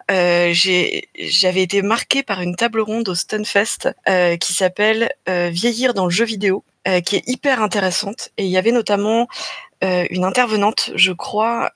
Euh, 0.10 0.54
J'avais 0.54 1.62
été 1.62 1.82
marquée 1.82 2.24
par 2.24 2.42
une 2.42 2.56
table 2.56 2.82
ronde 2.82 3.08
au 3.10 3.16
Stunfest 3.16 3.90
euh, 4.10 4.38
qui 4.38 4.54
s'appelle 4.54 5.10
euh, 5.30 5.50
Vieillir 5.52 5.94
dans 5.94 6.06
le 6.06 6.12
jeu 6.12 6.26
vidéo, 6.26 6.64
qui 7.04 7.16
est 7.16 7.28
hyper 7.28 7.64
intéressante. 7.64 8.30
Et 8.38 8.46
il 8.46 8.52
y 8.52 8.60
avait 8.60 8.72
notamment 8.72 9.28
une 9.82 10.24
intervenante, 10.24 10.92
je 10.94 11.12
crois, 11.14 11.72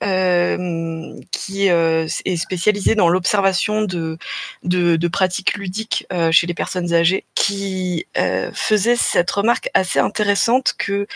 qui 1.32 1.66
est 1.66 2.36
spécialisée 2.36 2.94
dans 2.94 3.08
l'observation 3.08 3.82
de, 3.82 4.18
pratiques 5.08 5.54
ludiques 5.54 6.06
chez 6.30 6.46
les 6.46 6.54
personnes 6.54 6.94
âgées, 6.94 7.24
qui 7.34 8.06
faisait 8.52 8.94
cette 8.94 9.32
remarque 9.32 9.68
assez 9.74 9.98
intéressante 9.98 10.74
que 10.78 11.08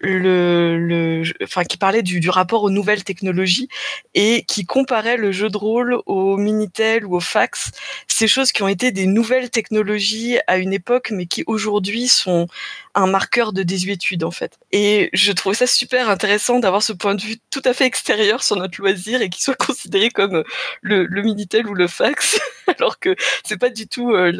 le, 0.00 0.78
le, 0.78 1.22
enfin, 1.42 1.64
qui 1.64 1.76
parlait 1.76 2.02
du, 2.02 2.20
du 2.20 2.30
rapport 2.30 2.62
aux 2.62 2.70
nouvelles 2.70 3.04
technologies 3.04 3.68
et 4.14 4.44
qui 4.48 4.64
comparait 4.64 5.16
le 5.16 5.30
jeu 5.30 5.50
de 5.50 5.56
rôle 5.56 5.98
au 6.06 6.36
Minitel 6.36 7.04
ou 7.04 7.16
au 7.16 7.20
fax, 7.20 7.70
ces 8.08 8.26
choses 8.26 8.52
qui 8.52 8.62
ont 8.62 8.68
été 8.68 8.92
des 8.92 9.06
nouvelles 9.06 9.50
technologies 9.50 10.38
à 10.46 10.56
une 10.58 10.72
époque, 10.72 11.10
mais 11.12 11.26
qui 11.26 11.44
aujourd'hui 11.46 12.08
sont 12.08 12.46
un 12.94 13.06
marqueur 13.06 13.52
de 13.52 13.62
désuétude 13.62 14.24
en 14.24 14.30
fait. 14.30 14.58
Et 14.72 15.10
je 15.12 15.32
trouve 15.32 15.54
ça 15.54 15.66
super 15.66 16.08
intéressant 16.08 16.58
d'avoir 16.58 16.82
ce 16.82 16.92
point 16.92 17.14
de 17.14 17.22
vue 17.22 17.36
tout 17.50 17.62
à 17.64 17.72
fait 17.72 17.84
extérieur 17.84 18.42
sur 18.42 18.56
notre 18.56 18.80
loisir 18.80 19.22
et 19.22 19.28
qui 19.28 19.42
soit 19.42 19.54
considéré 19.66 20.10
comme 20.10 20.44
le, 20.82 21.04
le 21.04 21.22
Minitel 21.22 21.66
ou 21.66 21.74
le 21.74 21.86
fax, 21.86 22.40
alors 22.78 22.98
que 22.98 23.14
c'est 23.44 23.58
pas 23.58 23.70
du 23.70 23.86
tout 23.86 24.12
euh, 24.12 24.32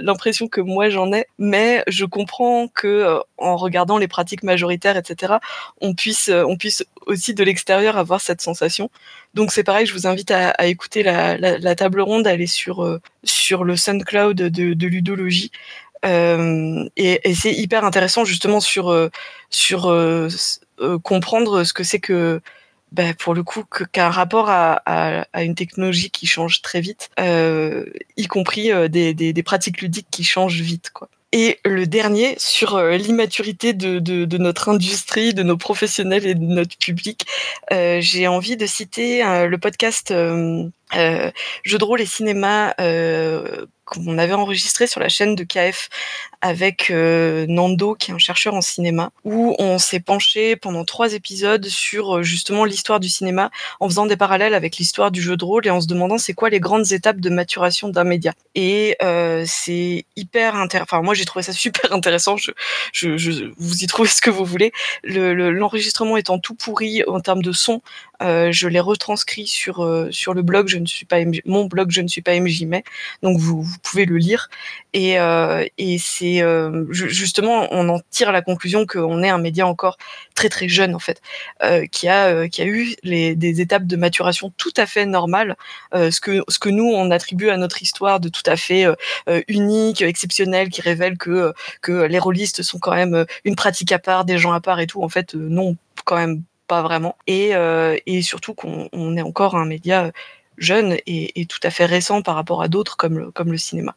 l'impression 0.00 0.48
que 0.48 0.60
moi 0.60 0.88
j'en 0.90 1.12
ai. 1.12 1.26
Mais 1.38 1.82
je 1.88 2.04
comprends 2.04 2.68
que 2.68 2.86
euh, 2.86 3.20
en 3.38 3.56
regardant 3.56 3.98
les 3.98 4.08
pratiques 4.08 4.42
majoritaires, 4.42 4.96
etc., 4.96 5.34
on 5.80 5.94
puisse, 5.94 6.28
euh, 6.28 6.44
on 6.44 6.56
puisse 6.56 6.84
aussi 7.06 7.34
de 7.34 7.44
l'extérieur 7.44 7.96
avoir 7.96 8.20
cette 8.20 8.40
sensation. 8.40 8.90
Donc 9.34 9.52
c'est 9.52 9.64
pareil, 9.64 9.86
je 9.86 9.92
vous 9.92 10.06
invite 10.06 10.30
à, 10.30 10.66
écouter 10.66 11.02
la, 11.02 11.74
table 11.74 12.00
ronde, 12.00 12.26
aller 12.26 12.46
sur 12.46 12.84
euh, 12.84 13.00
sur 13.24 13.64
le 13.64 13.76
SoundCloud 13.76 14.36
de 14.36 14.86
Ludologie 14.86 15.50
Euh, 16.04 16.88
et, 16.96 17.34
c'est 17.34 17.52
hyper 17.52 17.84
intéressant 17.84 18.24
justement 18.24 18.60
sur 18.60 18.90
euh, 18.90 19.08
sur 19.50 19.88
euh, 19.88 20.28
comprendre 21.02 21.64
ce 21.64 21.72
que 21.72 21.84
c'est 21.84 22.00
que 22.00 22.40
bah, 22.92 23.14
pour 23.18 23.34
le 23.34 23.42
coup 23.42 23.64
qu'un 23.92 24.10
rapport 24.10 24.48
à, 24.50 24.74
à, 24.86 25.42
une 25.42 25.54
technologie 25.54 26.10
qui 26.10 26.26
change 26.26 26.62
très 26.62 26.80
vite, 26.80 27.10
y 27.18 28.26
compris 28.28 28.70
des, 28.88 29.14
des, 29.14 29.42
pratiques 29.42 29.80
ludiques 29.80 30.06
qui 30.12 30.22
changent 30.22 30.60
vite. 30.60 30.90
Quoi. 30.94 31.08
Et 31.32 31.58
le 31.64 31.88
dernier 31.88 32.36
sur 32.38 32.80
l'immaturité 32.80 33.72
de, 33.72 33.98
de, 33.98 34.38
notre 34.38 34.68
industrie, 34.68 35.34
de 35.34 35.42
nos 35.42 35.56
professionnels 35.56 36.24
et 36.24 36.36
de 36.36 36.44
notre 36.44 36.78
public, 36.78 37.26
j'ai 37.72 38.28
envie 38.28 38.56
de 38.56 38.66
citer 38.66 39.24
le 39.24 39.56
podcast 39.58 40.14
euh, 40.96 41.30
de 41.66 41.84
rôle 41.84 42.00
et 42.00 42.06
cinéma 42.06 42.74
euh, 42.80 43.66
qu'on 43.84 44.16
avait 44.16 44.32
enregistré 44.32 44.86
sur 44.86 44.98
la 45.00 45.08
chaîne 45.10 45.34
de 45.34 45.44
KF 45.44 45.88
avec 46.40 46.90
euh, 46.90 47.44
Nando, 47.48 47.94
qui 47.94 48.10
est 48.10 48.14
un 48.14 48.18
chercheur 48.18 48.54
en 48.54 48.60
cinéma, 48.62 49.10
où 49.24 49.54
on 49.58 49.78
s'est 49.78 50.00
penché 50.00 50.56
pendant 50.56 50.84
trois 50.84 51.12
épisodes 51.14 51.66
sur 51.66 52.16
euh, 52.18 52.22
justement 52.22 52.64
l'histoire 52.64 53.00
du 53.00 53.08
cinéma, 53.08 53.50
en 53.80 53.88
faisant 53.88 54.06
des 54.06 54.16
parallèles 54.16 54.54
avec 54.54 54.76
l'histoire 54.78 55.10
du 55.10 55.20
jeu 55.22 55.36
de 55.36 55.44
rôle 55.44 55.66
et 55.66 55.70
en 55.70 55.80
se 55.82 55.86
demandant 55.86 56.16
c'est 56.18 56.32
quoi 56.34 56.48
les 56.50 56.60
grandes 56.60 56.92
étapes 56.92 57.18
de 57.20 57.28
maturation 57.30 57.88
d'un 57.88 58.04
média. 58.04 58.32
Et 58.54 58.96
euh, 59.02 59.44
c'est 59.46 60.04
hyper 60.16 60.54
intéressant. 60.56 60.84
Enfin, 60.96 61.02
moi 61.02 61.14
j'ai 61.14 61.24
trouvé 61.26 61.42
ça 61.42 61.52
super 61.64 61.92
intéressant. 61.92 62.36
Je, 62.92 63.50
vous 63.58 63.82
y 63.84 63.86
trouvez 63.86 64.08
ce 64.08 64.20
que 64.22 64.30
vous 64.30 64.44
voulez. 64.44 64.72
Le- 65.02 65.34
le- 65.34 65.50
L'enregistrement 65.50 66.16
étant 66.16 66.38
tout 66.38 66.54
pourri 66.54 67.02
en 67.06 67.20
termes 67.20 67.42
de 67.42 67.52
son, 67.52 67.80
euh, 68.22 68.52
je 68.52 68.68
l'ai 68.68 68.80
retranscrit 68.80 69.46
sur 69.46 69.84
euh, 69.84 70.08
sur 70.10 70.34
le 70.34 70.42
blog. 70.42 70.68
Je 70.68 70.78
ne 70.78 70.86
suis 70.86 71.06
pas 71.06 71.18
mon 71.44 71.66
blog. 71.66 71.90
Je 71.90 72.00
ne 72.00 72.08
suis 72.08 72.22
pas 72.22 72.38
MJ 72.38 72.64
mais 72.66 72.84
donc 73.22 73.38
vous, 73.38 73.66
pouvez 73.82 74.04
le 74.06 74.16
lire. 74.16 74.48
Et, 74.92 75.18
euh, 75.18 75.64
et 75.78 75.98
c'est 75.98 76.42
ju- 76.90 77.10
justement, 77.10 77.66
on 77.72 77.88
en 77.88 78.00
tire 78.10 78.30
la 78.32 78.42
conclusion 78.42 78.86
qu'on 78.86 79.22
est 79.22 79.28
un 79.28 79.38
média 79.38 79.66
encore 79.66 79.96
très 80.34 80.48
très 80.48 80.68
jeune 80.68 80.94
en 80.94 80.98
fait, 81.00 81.20
qui 81.90 82.08
a 82.08 82.48
qui 82.48 82.62
a 82.62 82.66
eu 82.66 82.94
les, 83.02 83.34
des 83.34 83.60
étapes 83.60 83.86
de 83.86 83.96
maturation 83.96 84.52
tout 84.56 84.72
à 84.76 84.86
fait 84.86 85.06
normales, 85.06 85.56
ce 85.92 86.20
que 86.20 86.42
ce 86.48 86.58
que 86.58 86.68
nous 86.68 86.84
on 86.86 87.10
attribue 87.10 87.50
à 87.50 87.56
notre 87.56 87.82
histoire 87.82 88.20
de 88.20 88.28
tout 88.28 88.42
à 88.46 88.56
fait 88.56 88.86
unique, 89.48 90.02
exceptionnel, 90.02 90.68
qui 90.68 90.80
révèle 90.80 91.18
que 91.18 91.52
que 91.82 91.92
les 92.04 92.18
rôlistes 92.18 92.62
sont 92.62 92.78
quand 92.78 92.94
même 92.94 93.26
une 93.44 93.56
pratique 93.56 93.92
à 93.92 93.98
part, 93.98 94.24
des 94.24 94.38
gens 94.38 94.52
à 94.52 94.60
part 94.60 94.80
et 94.80 94.86
tout. 94.86 95.02
En 95.02 95.08
fait, 95.08 95.34
non, 95.34 95.76
quand 96.04 96.16
même 96.16 96.42
pas 96.66 96.82
vraiment. 96.82 97.16
Et 97.26 97.54
euh, 97.54 97.96
surtout 98.22 98.54
qu'on 98.54 98.88
on 98.92 99.16
est 99.16 99.22
encore 99.22 99.56
un 99.56 99.66
média 99.66 100.12
jeune 100.58 100.96
et, 101.06 101.46
tout 101.46 101.58
à 101.62 101.70
fait 101.70 101.86
récent 101.86 102.22
par 102.22 102.34
rapport 102.34 102.62
à 102.62 102.68
d'autres 102.68 102.96
comme 102.96 103.18
le, 103.18 103.58
cinéma. 103.58 103.94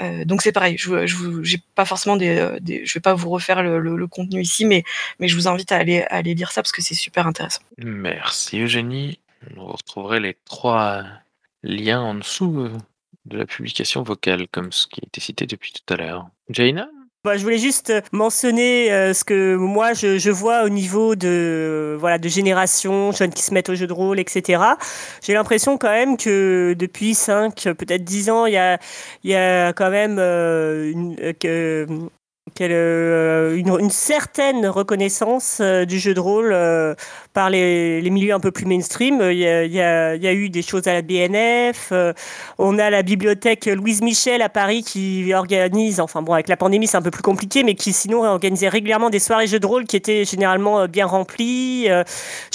Euh, 0.00 0.24
donc 0.24 0.42
c'est 0.42 0.52
pareil, 0.52 0.76
je, 0.78 1.06
je 1.06 1.56
pas 1.74 1.84
forcément 1.84 2.16
des, 2.16 2.38
euh, 2.38 2.58
des, 2.60 2.84
vais 2.84 3.00
pas 3.00 3.14
vous 3.14 3.30
refaire 3.30 3.62
le, 3.62 4.06
contenu 4.06 4.40
ici, 4.40 4.64
mais, 4.64 4.84
je 5.20 5.34
vous 5.34 5.48
invite 5.48 5.72
à 5.72 5.76
aller, 5.76 6.02
à 6.02 6.16
aller 6.16 6.34
lire 6.34 6.52
ça 6.52 6.62
parce 6.62 6.72
que 6.72 6.82
c'est 6.82 6.94
super 6.94 7.26
intéressant. 7.26 7.62
Merci 7.78 8.60
Eugénie. 8.60 9.20
Vous 9.54 9.66
retrouverez 9.66 10.20
les 10.20 10.36
trois 10.44 11.04
liens 11.62 12.00
en 12.00 12.14
dessous 12.14 12.60
euh, 12.60 12.72
de 13.26 13.38
la 13.38 13.46
publication 13.46 14.02
vocale, 14.02 14.48
comme 14.48 14.72
ce 14.72 14.86
qui 14.86 15.00
a 15.00 15.06
été 15.06 15.20
cité 15.20 15.46
depuis 15.46 15.72
tout 15.72 15.94
à 15.94 15.96
l'heure. 15.96 16.28
Jaina? 16.48 16.88
Bah, 17.22 17.36
je 17.36 17.42
voulais 17.42 17.58
juste 17.58 17.92
mentionner 18.12 18.90
euh, 18.90 19.12
ce 19.12 19.24
que 19.24 19.54
moi 19.54 19.92
je, 19.92 20.16
je 20.16 20.30
vois 20.30 20.64
au 20.64 20.70
niveau 20.70 21.16
de 21.16 21.94
voilà 22.00 22.16
de 22.16 22.28
génération, 22.30 23.12
jeunes 23.12 23.30
qui 23.34 23.42
se 23.42 23.52
mettent 23.52 23.68
au 23.68 23.74
jeu 23.74 23.86
de 23.86 23.92
rôle, 23.92 24.18
etc. 24.18 24.62
J'ai 25.22 25.34
l'impression 25.34 25.76
quand 25.76 25.90
même 25.90 26.16
que 26.16 26.74
depuis 26.78 27.14
5, 27.14 27.54
peut-être 27.76 28.04
10 28.04 28.30
ans, 28.30 28.46
il 28.46 28.54
y 28.54 28.56
a, 28.56 28.78
il 29.22 29.30
y 29.32 29.34
a 29.34 29.74
quand 29.74 29.90
même 29.90 30.16
euh, 30.18 30.90
une, 30.92 31.16
euh, 31.20 31.34
que, 31.34 31.86
quelle, 32.54 32.72
euh, 32.72 33.56
une, 33.56 33.90
certaine 33.90 34.66
reconnaissance 34.66 35.58
euh, 35.60 35.84
du 35.84 35.98
jeu 35.98 36.14
de 36.14 36.20
rôle 36.20 36.50
euh, 36.52 36.94
par 37.32 37.50
les, 37.50 38.02
milieux 38.10 38.34
un 38.34 38.40
peu 38.40 38.50
plus 38.50 38.66
mainstream. 38.66 39.20
Il 39.30 39.38
y 39.38 39.48
a, 39.48 40.32
eu 40.32 40.50
des 40.50 40.62
choses 40.62 40.86
à 40.86 40.94
la 40.94 41.02
BNF. 41.02 41.92
on 42.58 42.78
a 42.78 42.90
la 42.90 43.02
bibliothèque 43.02 43.66
Louise 43.66 44.02
Michel 44.02 44.42
à 44.42 44.48
Paris 44.48 44.82
qui 44.82 45.32
organise, 45.32 46.00
enfin 46.00 46.22
bon, 46.22 46.32
avec 46.32 46.48
la 46.48 46.56
pandémie 46.56 46.86
c'est 46.86 46.96
un 46.96 47.02
peu 47.02 47.10
plus 47.10 47.22
compliqué, 47.22 47.62
mais 47.62 47.74
qui 47.74 47.92
sinon 47.92 48.24
organisait 48.24 48.68
régulièrement 48.68 49.10
des 49.10 49.18
soirées 49.18 49.46
jeux 49.46 49.60
de 49.60 49.66
rôle 49.66 49.84
qui 49.84 49.96
étaient 49.96 50.24
généralement 50.24 50.86
bien 50.86 51.06
remplies. 51.06 51.88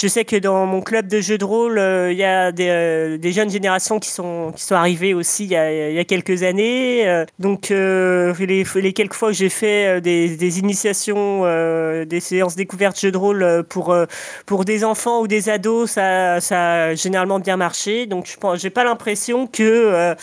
Je 0.00 0.08
sais 0.08 0.24
que 0.24 0.36
dans 0.36 0.66
mon 0.66 0.82
club 0.82 1.08
de 1.08 1.20
jeux 1.20 1.38
de 1.38 1.44
rôle, 1.44 1.78
il 2.10 2.16
y 2.16 2.24
a 2.24 2.52
des, 2.52 3.32
jeunes 3.32 3.50
générations 3.50 3.98
qui 3.98 4.10
sont, 4.10 4.52
arrivées 4.70 5.14
aussi 5.14 5.44
il 5.44 5.50
y 5.50 5.56
a, 5.56 6.04
quelques 6.04 6.42
années. 6.42 7.24
Donc 7.38 7.68
les 7.70 8.92
quelques 8.94 9.14
fois 9.14 9.28
que 9.28 9.36
j'ai 9.36 9.48
fait 9.48 9.85
euh, 9.86 10.00
des, 10.00 10.58
initiations, 10.58 11.42
euh, 11.44 12.04
des 12.04 12.20
séances 12.20 12.56
découvertes 12.56 12.98
jeux 13.00 13.12
de 13.12 13.16
rôle 13.16 13.42
euh, 13.42 13.62
pour, 13.62 13.96
pour 14.44 14.64
des 14.64 14.84
enfants 14.84 15.20
ou 15.20 15.26
des 15.26 15.48
ados, 15.48 15.90
ça, 15.90 16.40
ça 16.40 16.72
a 16.72 16.94
généralement 16.94 17.38
bien 17.38 17.56
marché. 17.56 18.06
Donc 18.06 18.26
je 18.26 18.36
j'ai 18.56 18.70
pas 18.70 18.84
l'impression 18.84 19.46
que 19.46 20.14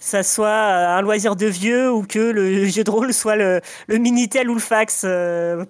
ça 0.00 0.22
soit 0.22 0.48
un 0.48 1.00
loisir 1.02 1.36
de 1.36 1.46
vieux 1.46 1.90
ou 1.90 2.02
que 2.02 2.18
le 2.18 2.66
jeu 2.66 2.84
de 2.84 2.90
rôle 2.90 3.12
soit 3.12 3.36
le, 3.36 3.60
le 3.86 3.98
Minitel 3.98 4.48
ou 4.50 4.54
le 4.54 4.60
fax. 4.60 5.06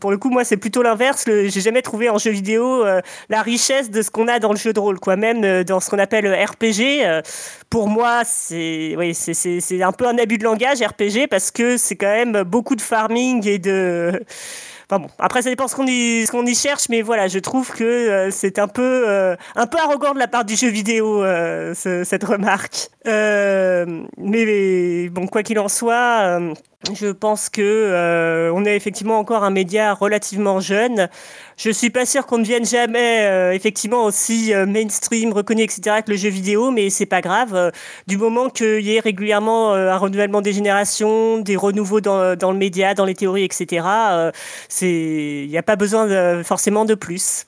Pour 0.00 0.10
le 0.10 0.18
coup, 0.18 0.30
moi, 0.30 0.44
c'est 0.44 0.56
plutôt 0.56 0.82
l'inverse. 0.82 1.24
J'ai 1.26 1.60
jamais 1.60 1.82
trouvé 1.82 2.10
en 2.10 2.18
jeu 2.18 2.30
vidéo 2.30 2.84
la 3.28 3.42
richesse 3.42 3.90
de 3.90 4.02
ce 4.02 4.10
qu'on 4.10 4.28
a 4.28 4.38
dans 4.38 4.52
le 4.52 4.58
jeu 4.58 4.72
de 4.72 4.80
rôle, 4.80 5.00
quoi. 5.00 5.16
Même 5.16 5.64
dans 5.64 5.80
ce 5.80 5.90
qu'on 5.90 5.98
appelle 5.98 6.26
RPG. 6.32 7.22
pour 7.70 7.88
moi, 7.88 8.22
c'est 8.24 8.94
oui, 8.96 9.14
c'est 9.14 9.82
un 9.82 9.92
peu 9.92 10.06
un 10.06 10.18
abus 10.18 10.38
de 10.38 10.44
langage 10.44 10.82
RPG 10.82 11.28
parce 11.30 11.50
que 11.50 11.76
c'est 11.76 11.96
quand 11.96 12.06
même 12.06 12.42
beaucoup 12.44 12.76
de 12.76 12.80
farming 12.80 13.41
et 13.46 13.58
de 13.58 14.22
Enfin 14.90 14.98
bon, 15.00 15.08
après 15.18 15.40
ça 15.40 15.48
dépend 15.48 15.68
ce 15.68 15.74
qu'on 15.76 15.86
y, 15.86 16.26
qu'on 16.30 16.44
y 16.44 16.54
cherche, 16.54 16.88
mais 16.90 17.00
voilà, 17.00 17.26
je 17.26 17.38
trouve 17.38 17.70
que 17.72 17.82
euh, 17.84 18.30
c'est 18.30 18.58
un 18.58 18.68
peu, 18.68 19.04
euh, 19.08 19.36
un 19.56 19.66
peu 19.66 19.78
arrogant 19.78 20.12
de 20.12 20.18
la 20.18 20.28
part 20.28 20.44
du 20.44 20.54
jeu 20.54 20.68
vidéo 20.68 21.24
euh, 21.24 21.72
ce- 21.74 22.04
cette 22.04 22.24
remarque. 22.24 22.88
Mais, 23.06 23.84
mais 24.18 25.08
bon, 25.08 25.26
quoi 25.28 25.42
qu'il 25.42 25.58
en 25.58 25.68
soit, 25.68 26.40
je 26.94 27.08
pense 27.08 27.48
que 27.48 28.50
on 28.54 28.64
est 28.66 28.76
effectivement 28.76 29.18
encore 29.18 29.44
un 29.44 29.50
média 29.50 29.94
relativement 29.94 30.60
jeune. 30.60 31.08
Je 31.56 31.70
suis 31.70 31.90
pas 31.90 32.06
sûr 32.06 32.26
qu'on 32.26 32.38
ne 32.38 32.44
vienne 32.44 32.64
jamais 32.64 33.26
euh, 33.26 33.52
effectivement 33.52 34.04
aussi 34.04 34.54
euh, 34.54 34.66
mainstream, 34.66 35.32
reconnu, 35.32 35.62
etc. 35.62 36.02
que 36.04 36.10
le 36.10 36.16
jeu 36.16 36.28
vidéo, 36.28 36.70
mais 36.70 36.90
c'est 36.90 37.06
pas 37.06 37.20
grave. 37.20 37.54
Euh, 37.54 37.70
du 38.06 38.16
moment 38.16 38.48
qu'il 38.48 38.80
y 38.80 38.96
ait 38.96 39.00
régulièrement 39.00 39.74
un 39.74 39.96
renouvellement 39.96 40.40
des 40.40 40.52
générations, 40.52 41.38
des 41.38 41.56
renouveaux 41.56 42.00
dans, 42.00 42.34
le 42.34 42.56
média, 42.56 42.94
dans 42.94 43.04
les 43.04 43.14
théories, 43.14 43.44
etc. 43.44 43.86
il 44.82 45.48
n'y 45.48 45.58
a 45.58 45.62
pas 45.62 45.76
besoin 45.76 46.42
forcément 46.42 46.84
de 46.84 46.94
plus. 46.94 47.46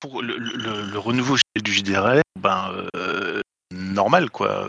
Pour 0.00 0.22
le, 0.22 0.98
renouveau 0.98 1.36
du 1.62 1.72
JDR, 1.72 2.20
ben 2.40 2.70
normal 3.72 4.30
quoi. 4.30 4.68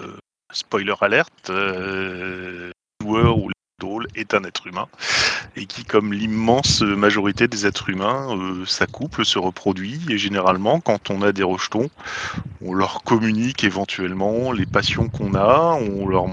Spoiler 0.54 0.94
alerte, 1.02 1.50
le 1.50 2.72
joueur 3.02 3.38
ou 3.38 3.50
drôle 3.80 4.08
est 4.16 4.34
un 4.34 4.44
être 4.44 4.68
humain 4.68 4.88
et 5.56 5.66
qui, 5.66 5.84
comme 5.84 6.14
l'immense 6.14 6.82
majorité 6.82 7.48
des 7.48 7.66
êtres 7.66 7.90
humains, 7.90 8.38
euh, 8.38 8.66
s'accouple, 8.66 9.26
se 9.26 9.38
reproduit 9.38 10.02
et 10.10 10.18
généralement, 10.18 10.80
quand 10.80 11.10
on 11.10 11.22
a 11.22 11.32
des 11.32 11.44
rejetons, 11.44 11.90
on 12.62 12.74
leur 12.74 13.04
communique 13.04 13.64
éventuellement 13.64 14.52
les 14.52 14.66
passions 14.66 15.10
qu'on 15.10 15.36
a, 15.36 15.74
on 15.74 16.08
leur 16.08 16.28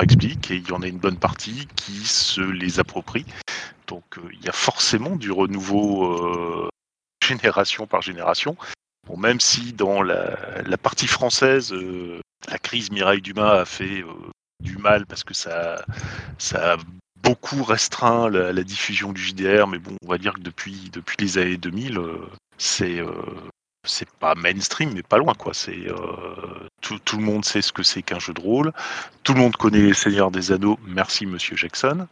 explique 0.00 0.50
et 0.50 0.56
il 0.56 0.68
y 0.68 0.72
en 0.72 0.82
a 0.82 0.88
une 0.88 0.98
bonne 0.98 1.18
partie 1.18 1.68
qui 1.76 2.04
se 2.04 2.40
les 2.40 2.80
approprie. 2.80 3.26
Donc 3.86 4.04
euh, 4.18 4.28
il 4.32 4.44
y 4.44 4.48
a 4.48 4.52
forcément 4.52 5.16
du 5.16 5.30
renouveau 5.30 6.04
euh, 6.04 6.68
génération 7.22 7.86
par 7.86 8.02
génération. 8.02 8.56
Même 9.18 9.38
si 9.38 9.72
dans 9.72 10.02
la, 10.02 10.62
la 10.64 10.78
partie 10.78 11.06
française, 11.06 11.74
la 12.48 12.58
crise 12.58 12.90
Mireille 12.90 13.20
Dumas 13.20 13.60
a 13.60 13.64
fait 13.66 14.02
du 14.64 14.78
mal 14.78 15.06
parce 15.06 15.22
que 15.22 15.34
ça, 15.34 15.84
ça 16.38 16.72
a 16.72 16.76
beaucoup 17.24 17.62
restreint 17.64 18.28
la, 18.28 18.62
diffusion 18.62 19.12
du 19.12 19.22
JDR, 19.22 19.66
mais 19.66 19.78
bon, 19.78 19.96
on 20.04 20.08
va 20.08 20.18
dire 20.18 20.34
que 20.34 20.40
depuis, 20.40 20.90
depuis 20.92 21.16
les 21.18 21.38
années 21.38 21.56
2000, 21.56 21.98
euh, 21.98 22.18
c'est 22.58 23.00
euh, 23.00 23.10
c'est 23.86 24.08
pas 24.08 24.34
mainstream, 24.34 24.92
mais 24.94 25.02
pas 25.02 25.18
loin 25.18 25.34
quoi. 25.34 25.52
Euh, 25.68 25.94
tout, 26.80 26.98
tout 27.00 27.18
le 27.18 27.22
monde 27.22 27.44
sait 27.44 27.60
ce 27.60 27.72
que 27.72 27.82
c'est 27.82 28.02
qu'un 28.02 28.18
jeu 28.18 28.32
de 28.32 28.40
rôle. 28.40 28.72
Tout 29.24 29.34
le 29.34 29.40
monde 29.40 29.56
connaît 29.56 29.82
les 29.82 29.92
Seigneurs 29.92 30.30
des 30.30 30.52
Anneaux. 30.52 30.78
Merci 30.86 31.26
Monsieur 31.26 31.54
Jackson. 31.56 32.06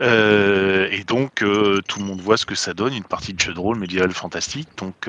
Et 0.00 1.04
donc 1.04 1.34
tout 1.34 1.98
le 1.98 2.04
monde 2.04 2.20
voit 2.20 2.36
ce 2.36 2.46
que 2.46 2.54
ça 2.54 2.74
donne 2.74 2.94
une 2.94 3.04
partie 3.04 3.34
de 3.34 3.40
jeu 3.40 3.52
de 3.52 3.58
rôle 3.58 3.78
médiéval 3.78 4.12
fantastique. 4.12 4.68
Donc 4.76 5.08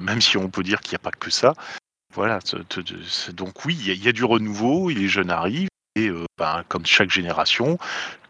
même 0.00 0.20
si 0.20 0.36
on 0.36 0.48
peut 0.48 0.62
dire 0.62 0.78
qu'il 0.80 0.92
n'y 0.92 1.00
a 1.00 1.10
pas 1.10 1.10
que 1.10 1.30
ça, 1.30 1.54
voilà. 2.14 2.38
donc 3.32 3.64
oui, 3.64 3.76
il 3.84 4.04
y 4.04 4.08
a 4.08 4.12
du 4.12 4.22
renouveau. 4.22 4.88
Les 4.88 5.08
jeunes 5.08 5.30
arrivent 5.30 5.68
euh, 6.08 6.24
ben, 6.38 6.64
comme 6.68 6.86
chaque 6.86 7.10
génération, 7.10 7.78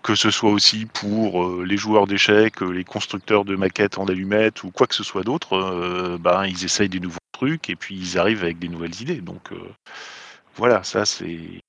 que 0.02 0.14
ce 0.14 0.30
soit 0.30 0.50
aussi 0.50 0.86
pour 0.86 1.44
euh, 1.44 1.64
les 1.66 1.76
joueurs 1.76 2.06
d'échecs, 2.06 2.62
euh, 2.62 2.70
les 2.70 2.84
constructeurs 2.84 3.44
de 3.44 3.56
maquettes 3.56 3.98
en 3.98 4.06
allumettes 4.06 4.64
ou 4.64 4.70
quoi 4.70 4.86
que 4.86 4.94
ce 4.94 5.04
soit 5.04 5.22
d'autre, 5.22 6.18
ben, 6.20 6.46
ils 6.46 6.64
essayent 6.64 6.88
des 6.88 7.00
nouveaux 7.00 7.18
trucs 7.32 7.70
et 7.70 7.76
puis 7.76 7.96
ils 7.96 8.18
arrivent 8.18 8.42
avec 8.42 8.58
des 8.58 8.68
nouvelles 8.68 9.00
idées. 9.00 9.20
Donc 9.20 9.50
voilà, 10.56 10.82
ça 10.82 11.04
c'est 11.04 11.62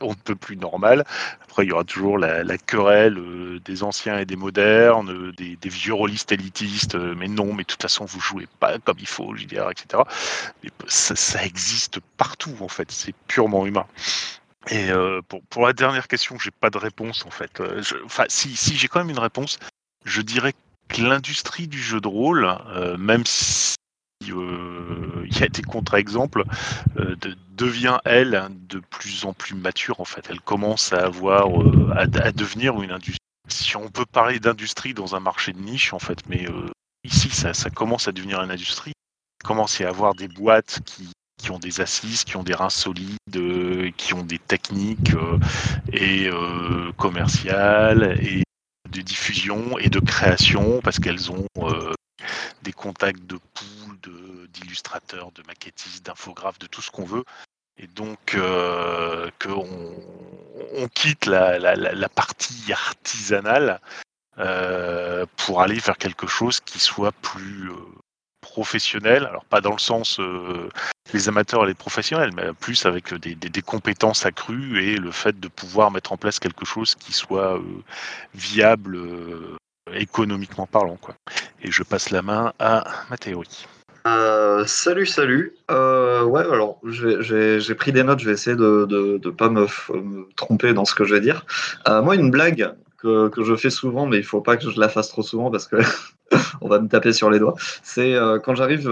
on 0.00 0.10
ne 0.10 0.14
peut 0.14 0.34
plus 0.34 0.56
normal. 0.56 1.04
Après, 1.44 1.64
il 1.64 1.68
y 1.68 1.72
aura 1.72 1.84
toujours 1.84 2.18
la, 2.18 2.58
querelle 2.58 3.60
des 3.64 3.82
anciens 3.82 4.18
et 4.18 4.24
des 4.24 4.36
modernes, 4.36 5.32
des, 5.36 5.68
vieux 5.68 5.94
rôlistes 5.94 6.32
élitistes, 6.32 6.96
mais 6.96 7.28
non, 7.28 7.52
mais 7.52 7.62
de 7.62 7.68
toute 7.68 7.82
façon, 7.82 8.04
vous 8.04 8.20
jouez 8.20 8.48
pas 8.60 8.78
comme 8.78 8.98
il 8.98 9.06
faut, 9.06 9.34
JDR, 9.34 9.70
etc. 9.70 10.02
Mais 10.62 10.70
ça, 10.88 11.44
existe 11.44 12.00
partout, 12.16 12.54
en 12.60 12.68
fait. 12.68 12.90
C'est 12.90 13.14
purement 13.28 13.66
humain. 13.66 13.86
Et 14.70 14.90
pour, 15.50 15.66
la 15.66 15.72
dernière 15.72 16.08
question, 16.08 16.38
j'ai 16.38 16.50
pas 16.50 16.70
de 16.70 16.78
réponse, 16.78 17.24
en 17.24 17.30
fait. 17.30 17.62
enfin, 18.04 18.24
si, 18.28 18.56
si 18.56 18.76
j'ai 18.76 18.88
quand 18.88 18.98
même 18.98 19.10
une 19.10 19.18
réponse, 19.18 19.58
je 20.04 20.22
dirais 20.22 20.54
que 20.88 21.02
l'industrie 21.02 21.68
du 21.68 21.80
jeu 21.80 22.00
de 22.00 22.08
rôle, 22.08 22.48
même 22.98 23.24
si 23.26 23.76
euh, 24.30 25.26
il 25.26 25.38
y 25.38 25.42
a 25.42 25.48
des 25.48 25.62
contre-exemples, 25.62 26.44
euh, 26.96 27.16
devient 27.50 27.98
elle 28.04 28.48
de 28.68 28.78
plus 28.78 29.24
en 29.24 29.32
plus 29.32 29.54
mature 29.54 30.00
en 30.00 30.04
fait. 30.04 30.26
Elle 30.30 30.40
commence 30.40 30.92
à 30.92 31.04
avoir, 31.04 31.48
euh, 31.60 31.92
à, 31.96 32.32
devenir 32.32 32.80
une 32.82 32.92
industrie. 32.92 33.18
Si 33.48 33.76
on 33.76 33.88
peut 33.88 34.06
parler 34.06 34.40
d'industrie 34.40 34.94
dans 34.94 35.14
un 35.14 35.20
marché 35.20 35.52
de 35.52 35.60
niche 35.60 35.92
en 35.92 35.98
fait, 35.98 36.26
mais 36.28 36.46
ici 37.04 37.30
ça, 37.30 37.52
commence 37.70 38.08
à 38.08 38.12
devenir 38.12 38.42
une 38.42 38.50
industrie. 38.50 38.92
Commence 39.44 39.80
à 39.80 39.88
avoir 39.88 40.14
des 40.14 40.28
boîtes 40.28 40.80
qui, 40.84 41.10
qui 41.38 41.50
ont 41.50 41.58
des 41.58 41.80
assises, 41.80 42.24
qui 42.24 42.36
ont 42.36 42.42
des 42.42 42.54
reins 42.54 42.70
solides, 42.70 43.18
qui 43.96 44.14
ont 44.14 44.24
des 44.24 44.38
techniques 44.38 45.12
et 45.92 46.30
commerciales 46.96 48.18
et 48.20 48.42
de 48.90 49.00
diffusion 49.02 49.78
et 49.78 49.88
de 49.88 50.00
création 50.00 50.80
parce 50.82 50.98
qu'elles 50.98 51.30
ont 51.30 51.46
des 52.62 52.72
contacts 52.72 53.24
de 53.26 53.38
pool, 53.54 53.96
d'illustrateurs, 54.52 55.30
de, 55.32 55.42
maquettistes, 55.46 56.04
d'infographes, 56.04 56.58
de 56.58 56.66
tout 56.66 56.82
ce 56.82 56.90
qu'on 56.90 57.04
veut. 57.04 57.24
Et 57.78 57.86
donc, 57.86 58.34
euh, 58.34 59.30
qu'on 59.40 59.66
on 60.74 60.88
quitte 60.88 61.26
la, 61.26 62.08
partie 62.08 62.72
artisanale 62.72 63.80
euh, 64.38 65.26
pour 65.36 65.60
aller 65.60 65.78
vers 65.78 65.98
quelque 65.98 66.26
chose 66.26 66.60
qui 66.60 66.78
soit 66.78 67.12
plus 67.12 67.70
euh, 68.46 68.52
professionnel. 68.52 69.26
Alors, 69.26 69.44
pas 69.44 69.60
dans 69.60 69.72
le 69.72 69.78
sens 69.78 70.20
les 71.12 71.28
amateurs 71.28 71.64
et 71.64 71.68
les 71.68 71.74
professionnels, 71.74 72.32
mais 72.34 72.52
plus 72.52 72.86
avec 72.86 73.14
des, 73.14 73.62
compétences 73.62 74.26
accrues 74.26 74.82
et 74.82 74.96
le 74.96 75.10
fait 75.10 75.38
de 75.38 75.48
pouvoir 75.48 75.90
mettre 75.90 76.12
en 76.12 76.16
place 76.16 76.38
quelque 76.38 76.64
chose 76.64 76.94
qui 76.94 77.12
soit 77.12 77.60
viable 78.34 78.98
économiquement 79.94 80.66
parlant. 80.66 80.96
Quoi. 80.96 81.14
Et 81.62 81.70
je 81.70 81.82
passe 81.82 82.10
la 82.10 82.22
main 82.22 82.52
à 82.58 82.84
ma 83.10 83.16
théorie. 83.16 83.66
Euh, 84.06 84.64
salut, 84.66 85.06
salut. 85.06 85.54
Euh, 85.70 86.22
ouais, 86.22 86.42
alors 86.42 86.78
j'ai 86.84 87.74
pris 87.74 87.90
des 87.90 88.04
notes, 88.04 88.20
je 88.20 88.26
vais 88.26 88.34
essayer 88.34 88.56
de 88.56 88.86
ne 88.88 89.30
pas 89.30 89.48
me, 89.48 89.66
tromper 90.36 90.74
dans 90.74 90.84
ce 90.84 90.94
que 90.94 91.04
je 91.04 91.14
vais 91.14 91.20
dire. 91.20 91.44
Euh, 91.88 92.02
moi, 92.02 92.14
une 92.14 92.30
blague 92.30 92.72
que, 92.98 93.28
que, 93.28 93.42
je 93.42 93.56
fais 93.56 93.70
souvent, 93.70 94.06
mais 94.06 94.18
il 94.18 94.24
faut 94.24 94.40
pas 94.40 94.56
que 94.56 94.70
je 94.70 94.78
la 94.78 94.88
fasse 94.88 95.08
trop 95.08 95.22
souvent 95.22 95.50
parce 95.50 95.66
que 95.66 95.76
on 96.60 96.68
va 96.68 96.80
me 96.80 96.88
taper 96.88 97.12
sur 97.12 97.30
les 97.30 97.38
doigts, 97.38 97.54
c'est 97.82 98.14
quand 98.44 98.54
j'arrive 98.54 98.88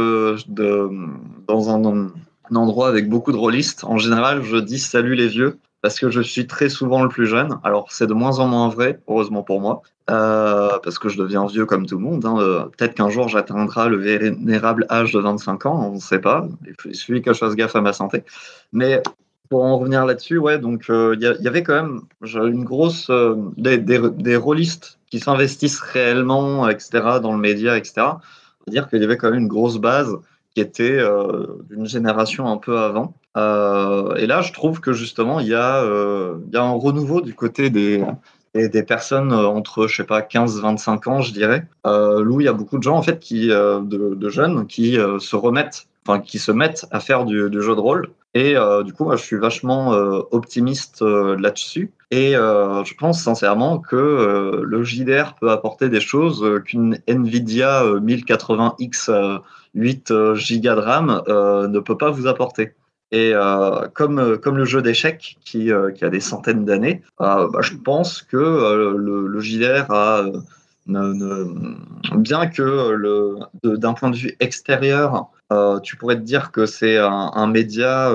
dans 1.46 1.70
un, 1.70 2.10
endroit 2.54 2.88
avec 2.88 3.08
beaucoup 3.08 3.32
de 3.32 3.36
rôlistes, 3.36 3.84
en 3.84 3.98
général, 3.98 4.42
je 4.42 4.56
dis 4.56 4.78
salut 4.78 5.14
les 5.14 5.28
vieux 5.28 5.58
parce 5.84 6.00
que 6.00 6.08
je 6.08 6.22
suis 6.22 6.46
très 6.46 6.70
souvent 6.70 7.02
le 7.02 7.10
plus 7.10 7.26
jeune. 7.26 7.58
Alors, 7.62 7.88
c'est 7.90 8.06
de 8.06 8.14
moins 8.14 8.38
en 8.38 8.46
moins 8.46 8.70
vrai, 8.70 9.00
heureusement 9.06 9.42
pour 9.42 9.60
moi, 9.60 9.82
euh, 10.10 10.78
parce 10.82 10.98
que 10.98 11.10
je 11.10 11.18
deviens 11.18 11.46
vieux 11.46 11.66
comme 11.66 11.84
tout 11.84 11.98
le 11.98 12.02
monde. 12.02 12.24
Hein. 12.24 12.36
Euh, 12.38 12.64
peut-être 12.64 12.94
qu'un 12.94 13.10
jour, 13.10 13.28
j'atteindrai 13.28 13.90
le 13.90 13.98
vénérable 13.98 14.86
âge 14.88 15.12
de 15.12 15.20
25 15.20 15.66
ans, 15.66 15.90
on 15.90 15.96
ne 15.96 16.00
sait 16.00 16.20
pas. 16.20 16.48
Il 16.86 16.94
suffit 16.94 17.20
que 17.20 17.34
je 17.34 17.38
fasse 17.38 17.54
gaffe 17.54 17.76
à 17.76 17.82
ma 17.82 17.92
santé. 17.92 18.24
Mais 18.72 19.02
pour 19.50 19.62
en 19.62 19.76
revenir 19.76 20.06
là-dessus, 20.06 20.38
ouais, 20.38 20.58
donc 20.58 20.86
euh, 20.88 21.16
il 21.20 21.22
y, 21.22 21.48
avait 21.48 21.62
quand 21.62 21.74
même 21.74 22.00
une 22.22 22.64
grosse. 22.64 23.10
des, 23.58 23.76
des, 23.76 24.36
rôlistes 24.36 24.98
qui 25.14 25.20
s'investissent 25.20 25.78
réellement, 25.78 26.68
etc., 26.68 27.20
dans 27.22 27.32
le 27.32 27.38
média, 27.38 27.76
etc. 27.76 27.92
On 27.98 28.08
va 28.66 28.70
dire 28.70 28.88
qu'il 28.88 29.00
y 29.00 29.04
avait 29.04 29.16
quand 29.16 29.30
même 29.30 29.38
une 29.38 29.48
grosse 29.48 29.78
base 29.78 30.16
qui 30.56 30.60
était 30.60 31.00
d'une 31.70 31.86
génération 31.86 32.48
un 32.48 32.56
peu 32.56 32.78
avant. 32.78 33.14
Euh, 33.36 34.14
et 34.16 34.26
là, 34.26 34.42
je 34.42 34.52
trouve 34.52 34.80
que 34.80 34.92
justement, 34.92 35.40
il 35.40 35.48
y, 35.48 35.54
a, 35.54 35.82
euh, 35.82 36.38
y 36.52 36.56
a 36.56 36.62
un 36.62 36.72
renouveau 36.72 37.20
du 37.20 37.34
côté 37.34 37.70
des, 37.70 38.04
des, 38.54 38.82
personnes 38.82 39.32
euh, 39.32 39.46
entre, 39.46 39.86
je 39.86 39.96
sais 39.96 40.04
pas, 40.04 40.20
15-25 40.20 41.08
ans, 41.08 41.20
je 41.20 41.32
dirais. 41.32 41.66
Euh, 41.86 42.24
où 42.24 42.40
il 42.40 42.44
y 42.44 42.48
a 42.48 42.52
beaucoup 42.52 42.78
de 42.78 42.82
gens, 42.82 42.96
en 42.96 43.02
fait, 43.02 43.18
qui, 43.18 43.48
de 43.48 44.28
jeunes 44.28 44.66
qui 44.66 44.96
se 45.18 45.36
remettent, 45.36 45.86
enfin, 46.06 46.20
qui 46.20 46.38
se 46.38 46.52
mettent 46.52 46.86
à 46.90 47.00
faire 47.00 47.24
du, 47.24 47.36
jeu 47.36 47.74
de 47.74 47.80
rôle. 47.80 48.10
Et 48.34 48.56
du 48.84 48.92
coup, 48.92 49.04
moi, 49.04 49.14
je 49.16 49.22
suis 49.22 49.36
vachement 49.36 49.90
optimiste 50.32 51.02
là-dessus. 51.02 51.92
Et 52.10 52.32
je 52.32 52.94
pense 52.96 53.22
sincèrement 53.22 53.78
que 53.78 54.60
le 54.60 54.82
JDR 54.82 55.34
peut 55.40 55.50
apporter 55.50 55.88
des 55.88 56.00
choses 56.00 56.44
qu'une 56.64 56.98
Nvidia 57.06 57.84
1080X 57.84 59.40
8 59.74 60.12
Go 60.12 60.74
de 60.74 60.80
RAM 60.80 61.22
ne 61.28 61.78
peut 61.78 61.96
pas 61.96 62.10
vous 62.10 62.26
apporter. 62.26 62.74
Et 63.14 63.32
euh, 63.32 63.86
comme, 63.94 64.18
euh, 64.18 64.36
comme 64.36 64.56
le 64.56 64.64
jeu 64.64 64.82
d'échecs 64.82 65.36
qui, 65.44 65.70
euh, 65.70 65.92
qui, 65.92 66.04
a 66.04 66.10
des 66.10 66.18
centaines 66.18 66.64
d'années, 66.64 67.00
bah, 67.16 67.48
je 67.60 67.74
pense 67.76 68.22
que 68.22 68.36
le, 68.36 69.28
le, 69.28 69.40
JDR 69.40 69.88
a, 69.90 70.24
bien 70.86 72.46
que 72.48 73.38
d'un 73.62 73.92
point 73.92 74.10
de 74.10 74.16
vue 74.16 74.34
extérieur, 74.40 75.28
tu 75.82 75.96
pourrais 75.96 76.16
te 76.16 76.22
dire 76.22 76.50
que 76.50 76.66
c'est 76.66 76.98
un, 76.98 77.46
média 77.46 78.10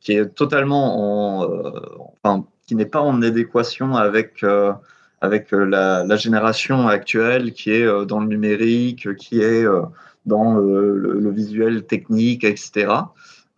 qui 0.00 0.12
est 0.12 0.26
totalement 0.26 1.42
en, 1.42 1.70
enfin, 2.22 2.44
qui 2.66 2.74
n'est 2.74 2.86
pas 2.86 3.00
en 3.00 3.22
adéquation 3.22 3.94
avec 3.94 4.44
avec 5.20 5.52
la, 5.52 6.16
génération 6.16 6.88
actuelle 6.88 7.52
qui 7.52 7.70
est 7.70 8.06
dans 8.06 8.20
le 8.20 8.26
numérique, 8.26 9.14
qui 9.16 9.40
est 9.40 9.64
dans 10.26 10.54
le, 10.54 11.30
visuel 11.30 11.84
technique, 11.84 12.44
etc. 12.44 12.88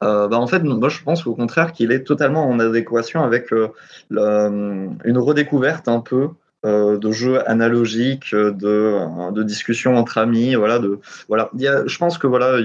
Euh, 0.03 0.29
bah, 0.29 0.39
en 0.39 0.47
fait, 0.47 0.63
moi 0.63 0.89
je 0.89 1.03
pense 1.03 1.27
au 1.27 1.35
contraire 1.35 1.73
qu'il 1.73 1.91
est 1.91 2.05
totalement 2.05 2.47
en 2.49 2.59
adéquation 2.61 3.23
avec 3.23 3.51
euh, 3.53 3.69
une 4.11 5.19
redécouverte 5.19 5.89
un 5.89 6.01
peu 6.01 6.25
euh, 6.25 6.29
de 6.67 7.13
jeux 7.13 7.49
analogiques, 7.49 8.35
de, 8.35 9.31
de 9.33 9.43
discussions 9.43 9.97
entre 9.97 10.19
amis. 10.19 10.55
Voilà, 10.55 10.79
de, 10.79 10.99
voilà. 11.29 11.51
je 11.55 11.99
pense 11.99 12.19
que 12.19 12.27
voilà, 12.27 12.59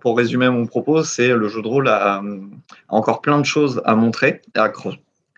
pour 0.00 0.16
résumer 0.16 0.48
mon 0.48 0.66
propos, 0.66 1.02
c'est 1.02 1.34
le 1.34 1.48
jeu 1.48 1.62
de 1.62 1.68
rôle 1.68 1.88
a, 1.88 2.22
encore 2.88 3.20
plein 3.20 3.40
de 3.40 3.46
choses 3.46 3.82
à 3.84 3.94
montrer, 3.94 4.42
à, 4.54 4.70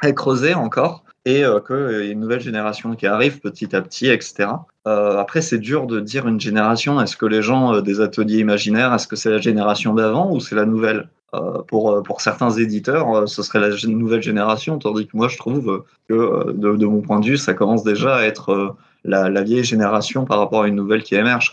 à 0.02 0.12
creuser 0.12 0.54
encore 0.54 1.04
et 1.26 1.42
qu'il 1.66 1.76
y 1.76 2.08
a 2.08 2.10
une 2.10 2.20
nouvelle 2.20 2.40
génération 2.40 2.94
qui 2.94 3.06
arrive 3.06 3.40
petit 3.40 3.74
à 3.74 3.80
petit, 3.80 4.08
etc. 4.08 4.50
après, 4.84 5.40
c'est 5.40 5.58
dur 5.58 5.86
de 5.86 5.98
dire 5.98 6.28
une 6.28 6.38
génération. 6.38 7.00
Est-ce 7.00 7.16
que 7.16 7.24
les 7.24 7.40
gens 7.40 7.80
des 7.80 8.02
ateliers 8.02 8.40
imaginaires, 8.40 8.92
est-ce 8.92 9.08
que 9.08 9.16
c'est 9.16 9.30
la 9.30 9.40
génération 9.40 9.94
d'avant 9.94 10.30
ou 10.30 10.40
c'est 10.40 10.54
la 10.54 10.66
nouvelle? 10.66 11.08
euh, 11.23 11.23
pour, 11.68 11.90
euh, 11.90 12.02
pour 12.02 12.20
certains 12.20 12.50
éditeurs, 12.50 13.14
euh, 13.14 13.26
ce 13.26 13.42
serait 13.42 13.60
la 13.60 13.70
nouvelle 13.86 14.22
génération, 14.22 14.78
tandis 14.78 15.06
que 15.06 15.16
moi, 15.16 15.28
je 15.28 15.36
trouve 15.36 15.84
que, 16.08 16.52
de, 16.52 16.86
mon 16.86 17.00
point 17.00 17.20
de 17.20 17.26
vue, 17.26 17.36
ça 17.36 17.54
commence 17.54 17.84
déjà 17.84 18.16
à 18.16 18.22
être 18.24 18.76
la, 19.04 19.42
vieille 19.42 19.64
génération 19.64 20.24
par 20.24 20.38
rapport 20.38 20.62
à 20.62 20.68
une 20.68 20.76
nouvelle 20.76 21.02
qui 21.02 21.14
émerge. 21.14 21.52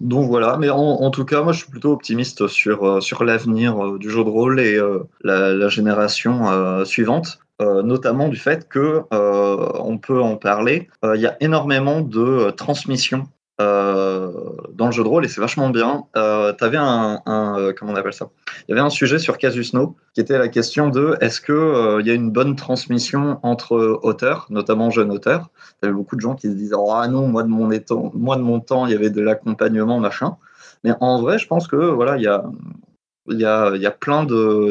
Donc 0.00 0.28
voilà, 0.28 0.56
mais 0.58 0.70
en, 0.70 1.10
tout 1.10 1.24
cas, 1.24 1.42
moi 1.42 1.52
je 1.52 1.58
suis 1.58 1.70
plutôt 1.70 1.92
optimiste 1.92 2.46
sur, 2.46 3.02
sur 3.02 3.24
l'avenir 3.24 3.98
du 3.98 4.08
jeu 4.08 4.22
de 4.22 4.28
rôle 4.28 4.60
et 4.60 4.78
la, 5.22 5.68
génération 5.68 6.84
suivante. 6.84 7.40
notamment 7.60 8.28
du 8.28 8.36
fait 8.36 8.68
que 8.68 9.02
on 9.10 9.98
peut 9.98 10.20
en 10.20 10.36
parler. 10.36 10.88
Il 11.02 11.20
y 11.20 11.26
a 11.26 11.36
énormément 11.40 12.02
de 12.02 12.50
transmission 12.50 13.24
euh, 13.24 13.35
dans 13.58 14.86
le 14.86 14.92
jeu 14.92 15.02
de 15.02 15.08
rôle 15.08 15.24
et 15.24 15.28
c'est 15.28 15.40
vachement 15.40 15.70
bien. 15.70 16.04
Euh, 16.16 16.52
tu 16.52 16.64
avais 16.64 16.76
un, 16.76 17.22
euh, 17.26 17.72
comment 17.76 17.92
on 17.92 17.96
appelle 17.96 18.12
ça? 18.12 18.28
Il 18.68 18.70
y 18.70 18.72
avait 18.72 18.86
un 18.86 18.90
sujet 18.90 19.18
sur 19.18 19.38
Casus 19.38 19.72
No 19.72 19.96
qui 20.14 20.20
était 20.20 20.38
la 20.38 20.48
question 20.48 20.88
de 20.88 21.16
est-ce 21.20 21.40
que 21.40 21.52
euh, 21.52 22.00
il 22.00 22.06
y 22.06 22.10
a 22.10 22.14
une 22.14 22.30
bonne 22.30 22.56
transmission 22.56 23.38
entre 23.42 24.00
auteurs, 24.02 24.46
notamment 24.50 24.90
jeunes 24.90 25.10
auteurs? 25.10 25.50
Il 25.82 25.86
y 25.86 25.88
avait 25.88 25.96
beaucoup 25.96 26.16
de 26.16 26.20
gens 26.20 26.34
qui 26.34 26.48
se 26.48 26.54
disaient 26.54 26.76
oh, 26.76 26.92
ah 26.92 27.08
non 27.08 27.28
moi 27.28 27.42
de 27.42 27.48
mon 27.48 27.70
moi 28.14 28.36
de 28.36 28.42
mon 28.42 28.60
temps 28.60 28.86
il 28.86 28.92
y 28.92 28.94
avait 28.94 29.10
de 29.10 29.22
l'accompagnement 29.22 29.98
machin. 30.00 30.36
Mais 30.84 30.92
en 31.00 31.20
vrai 31.20 31.38
je 31.38 31.46
pense 31.46 31.66
que 31.66 31.76
voilà 31.76 32.16
il 32.16 32.22
y 32.22 32.28
a 32.28 32.44
il 33.28 33.40
y 33.40 33.44
a, 33.44 33.72
il 33.74 33.82
y 33.82 33.86
a 33.86 33.90
plein 33.90 34.22
de, 34.22 34.70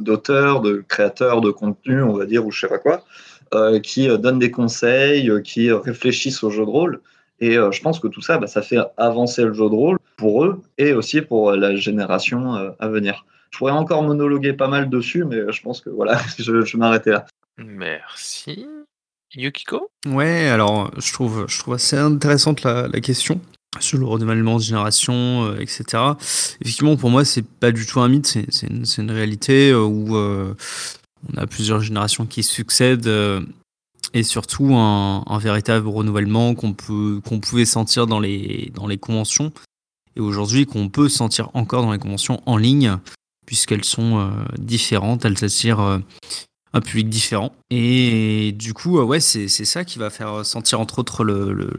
d'auteurs, 0.00 0.60
de, 0.60 0.72
de, 0.72 0.84
créateurs 0.88 1.40
de 1.40 1.52
contenu, 1.52 2.02
on 2.02 2.14
va 2.14 2.26
dire, 2.26 2.44
ou 2.44 2.50
je 2.50 2.58
sais 2.58 2.66
pas 2.66 2.78
quoi, 2.78 3.04
euh, 3.54 3.78
qui 3.78 4.08
donnent 4.18 4.40
des 4.40 4.50
conseils, 4.50 5.30
qui 5.44 5.70
réfléchissent 5.70 6.42
au 6.42 6.50
jeu 6.50 6.64
de 6.64 6.70
rôle. 6.70 7.00
Et 7.40 7.56
euh, 7.56 7.70
je 7.70 7.80
pense 7.80 7.98
que 7.98 8.08
tout 8.08 8.20
ça, 8.20 8.38
bah, 8.38 8.46
ça 8.46 8.62
fait 8.62 8.78
avancer 8.96 9.42
le 9.42 9.54
jeu 9.54 9.68
de 9.68 9.74
rôle 9.74 9.98
pour 10.16 10.44
eux 10.44 10.62
et 10.78 10.92
aussi 10.92 11.22
pour 11.22 11.50
euh, 11.50 11.56
la 11.56 11.74
génération 11.74 12.54
euh, 12.54 12.70
à 12.78 12.88
venir. 12.88 13.24
Je 13.50 13.58
pourrais 13.58 13.72
encore 13.72 14.02
monologuer 14.02 14.52
pas 14.52 14.68
mal 14.68 14.90
dessus, 14.90 15.24
mais 15.24 15.40
je 15.50 15.62
pense 15.62 15.80
que 15.80 15.90
voilà, 15.90 16.20
je, 16.38 16.64
je 16.64 16.72
vais 16.72 16.78
m'arrêter 16.78 17.10
là. 17.10 17.26
Merci. 17.58 18.66
Yukiko? 19.34 19.90
Ouais, 20.06 20.48
alors 20.48 20.90
je 20.98 21.12
trouve, 21.12 21.46
je 21.48 21.58
trouve 21.58 21.74
assez 21.74 21.96
intéressante 21.96 22.62
la, 22.62 22.88
la 22.88 23.00
question. 23.00 23.40
sur 23.78 23.98
le 23.98 24.04
renouvellement 24.04 24.56
de 24.56 24.62
génération, 24.62 25.54
etc. 25.56 25.84
Effectivement, 26.60 26.96
pour 26.96 27.10
moi, 27.10 27.24
c'est 27.24 27.44
pas 27.46 27.70
du 27.70 27.86
tout 27.86 28.00
un 28.00 28.08
mythe, 28.08 28.26
c'est 28.26 28.66
une, 28.66 28.84
une, 28.98 29.10
réalité 29.10 29.72
où 29.72 30.16
on 30.16 31.36
a 31.36 31.46
plusieurs 31.46 31.80
générations 31.80 32.26
qui 32.26 32.42
succèdent 32.42 33.08
et 34.12 34.22
surtout 34.22 34.74
un, 34.74 35.38
véritable 35.38 35.88
renouvellement 35.88 36.54
qu'on 36.54 36.72
peut 36.72 37.20
pouvait 37.42 37.64
sentir 37.64 38.06
dans 38.06 38.20
les 38.20 38.70
dans 38.74 38.86
les 38.86 38.98
conventions 38.98 39.52
et 40.16 40.20
aujourd'hui 40.20 40.66
qu'on 40.66 40.88
peut 40.88 41.08
sentir 41.08 41.50
encore 41.54 41.82
dans 41.82 41.92
les 41.92 41.98
conventions 41.98 42.42
en 42.46 42.56
ligne 42.56 42.98
puisqu'elles 43.46 43.84
sont 43.84 44.18
euh, 44.18 44.30
différentes, 44.58 45.24
elles 45.24 45.44
attirent 45.44 45.80
euh, 45.80 45.98
un 46.72 46.80
public 46.80 47.08
différent. 47.08 47.52
Et 47.70 48.52
du 48.56 48.74
coup, 48.74 49.00
euh, 49.00 49.02
ouais, 49.02 49.18
c'est 49.18 49.48
ça 49.48 49.84
qui 49.84 49.98
va 49.98 50.08
faire 50.08 50.46
sentir 50.46 50.78
entre 50.78 51.00
autres 51.00 51.24
le, 51.24 51.52
le, 51.52 51.72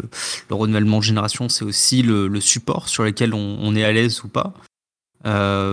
le 0.50 0.56
renouvellement 0.56 0.98
de 0.98 1.04
génération, 1.04 1.48
c'est 1.48 1.64
aussi 1.64 2.02
le, 2.02 2.28
le, 2.28 2.42
support 2.42 2.90
sur 2.90 3.04
lequel 3.04 3.34
on, 3.34 3.74
est 3.74 3.86
à 3.86 3.92
l'aise 3.94 4.22
ou 4.26 4.28
pas. 4.28 4.54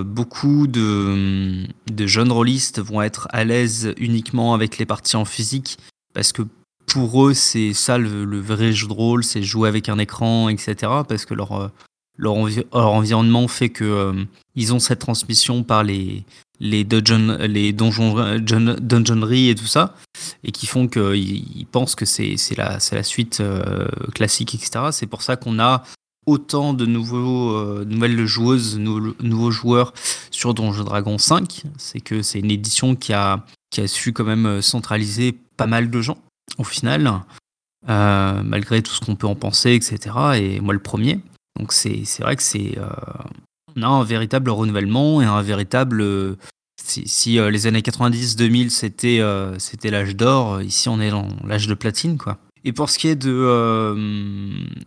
Beaucoup 0.05 0.69
de, 0.69 1.67
de 1.91 2.07
jeunes 2.07 2.31
rôlistes 2.31 2.81
vont 2.81 3.03
être 3.03 3.27
à 3.31 3.43
l'aise 3.43 3.93
uniquement 3.97 4.55
avec 4.55 4.79
les 4.79 4.87
parties 4.87 5.17
en 5.17 5.25
physique 5.25 5.79
parce 6.19 6.33
que 6.33 6.43
pour 6.89 7.29
eux, 7.29 7.33
c'est 7.33 7.73
ça 7.73 7.97
le, 7.97 8.41
vrai 8.41 8.73
jeu 8.73 8.89
de 8.89 8.93
rôle, 8.93 9.23
c'est 9.23 9.41
jouer 9.41 9.69
avec 9.69 9.89
un 9.89 10.01
écran, 10.01 10.49
etc. 10.49 10.75
Parce 11.09 11.27
que 11.27 11.35
leur, 11.35 11.53
envi 11.53 12.57
leur 12.73 12.91
environnement 12.91 13.47
fait 13.47 13.69
que 13.69 13.85
euh, 13.85 14.25
ils 14.57 14.75
ont 14.75 14.81
cette 14.81 14.99
transmission 14.99 15.63
par 15.63 15.85
les 15.85 16.25
les 16.59 16.83
dungeon, 16.83 17.39
les 17.43 17.73
donjons 17.73 18.37
dungeonneries 18.41 19.51
et 19.51 19.55
tout 19.55 19.69
ça 19.69 19.95
et 20.43 20.51
qui 20.51 20.67
font 20.67 20.89
qu'ils 20.89 21.67
pensent 21.71 21.95
que 21.95 22.05
c'est 22.05 22.35
la 22.57 22.79
la 22.91 23.03
suite 23.05 23.39
euh, 23.39 23.87
classique 24.13 24.57
etc 24.57 24.87
c'est 24.91 25.07
pour 25.07 25.23
ça 25.23 25.37
qu'on 25.37 25.61
a 25.61 25.85
autant 26.27 26.75
de 26.75 26.85
nouveaux 26.85 27.53
euh, 27.53 27.85
nouvelles 27.85 28.27
joueuses 28.27 28.77
nouveaux, 28.77 29.15
nouveaux 29.21 29.53
joueurs 29.53 29.95
sur 30.33 30.53
Donjon 30.53 30.83
Dragon 30.83 31.17
5 31.17 31.63
c'est 31.77 32.01
que 32.01 32.23
c'est 32.23 32.41
une 32.41 32.51
édition 32.51 32.97
qui 32.97 33.13
a 33.13 33.47
qui 33.71 33.81
a 33.81 33.87
su 33.87 34.13
quand 34.13 34.25
même 34.25 34.61
centraliser 34.61 35.39
pas 35.59 35.67
mal 35.67 35.91
de 35.91 36.01
gens 36.01 36.17
au 36.57 36.65
final 36.65 37.21
euh, 37.89 38.43
malgré 38.43 38.83
tout 38.83 38.93
ce 38.93 39.01
qu'on 39.01 39.17
peut 39.17 39.27
en 39.27 39.35
penser 39.35 39.73
etc 39.73 40.17
et 40.37 40.61
moi 40.61 40.73
le 40.73 40.81
premier 40.81 41.21
donc 41.59 41.73
c'est 41.73 42.05
vrai 42.21 42.37
que 42.37 42.43
c'est 42.43 42.79
euh, 42.79 42.89
on 43.77 43.83
a 43.83 43.87
un 43.87 44.05
véritable 44.05 44.51
renouvellement 44.51 45.21
et 45.21 45.27
un 45.27 45.43
véritable 45.43 46.01
euh, 46.01 46.37
si, 46.83 47.39
les 47.39 47.67
années 47.67 47.81
90-2000 47.81 48.71
c'était 48.71 49.91
l'âge 49.91 50.17
d'or, 50.17 50.63
ici 50.63 50.89
on 50.89 51.01
est 51.01 51.11
dans 51.11 51.29
l'âge 51.45 51.67
de 51.67 51.75
platine 51.75 52.17
quoi. 52.17 52.39
Et 52.65 52.73
pour 52.73 52.89
ce 52.89 52.99
qui 52.99 53.09
est 53.09 53.17
de 53.17 54.47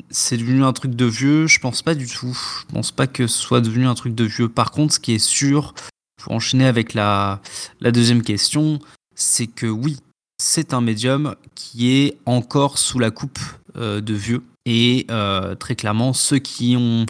c'est 0.09 0.38
devenu 0.38 0.63
un 0.63 0.74
truc 0.74 0.95
de 0.95 1.05
vieux, 1.05 1.47
je 1.47 1.59
pense 1.59 1.82
pas 1.82 1.95
du 1.95 2.07
tout. 2.07 2.38
Je 2.67 2.74
pense 2.74 2.91
pas 2.91 3.07
que 3.07 3.28
ce 3.28 3.39
soit 3.39 3.61
devenu 3.61 3.88
un 3.88 3.95
truc 3.95 4.13
de 4.13 4.24
vieux. 4.26 4.49
Par 4.49 4.72
contre, 4.72 4.93
ce 4.93 4.99
qui 4.99 5.13
est 5.13 5.19
sûr, 5.19 5.74
pour 6.22 6.34
enchaîner 6.34 6.65
avec 6.65 6.93
la 6.93 7.39
deuxième 7.82 8.24
question, 8.24 8.80
c'est 9.15 9.47
que 9.47 9.67
oui, 9.67 9.97
c'est 10.42 10.74
un 10.74 10.82
médium 10.82 11.36
qui 11.54 11.92
est 11.92 12.18
encore 12.26 12.80
sous 12.80 12.98
la 12.98 13.12
coupe 13.12 13.39
euh, 13.78 14.02
de 14.02 14.16
vieux. 14.16 14.44
Et 14.66 15.06
euh, 15.12 15.54
très 15.54 15.76
clairement, 15.76 16.14
ceux 16.14 16.39
qui 16.39 16.76
ont 16.76 17.06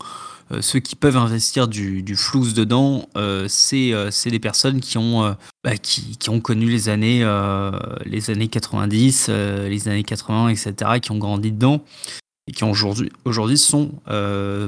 euh, 0.51 0.61
ceux 0.61 0.79
qui 0.79 0.97
peuvent 0.97 1.15
investir 1.15 1.69
du, 1.69 2.03
du 2.03 2.17
dedans, 2.53 3.07
c'est 3.47 4.29
des 4.29 4.39
personnes 4.39 4.81
qui 4.81 4.97
ont, 4.97 5.33
bah, 5.63 5.71
connu 6.43 6.69
les 6.69 6.89
années, 6.89 7.25
les 8.05 8.29
années 8.29 8.49
90, 8.49 9.29
les 9.29 9.87
années 9.87 10.03
80, 10.03 10.49
etc., 10.49 10.99
qui 11.01 11.11
ont 11.11 11.17
grandi 11.17 11.53
dedans 11.53 11.81
et 12.47 12.51
qui 12.51 12.65
aujourd'hui 12.65 13.57
sont 13.57 13.91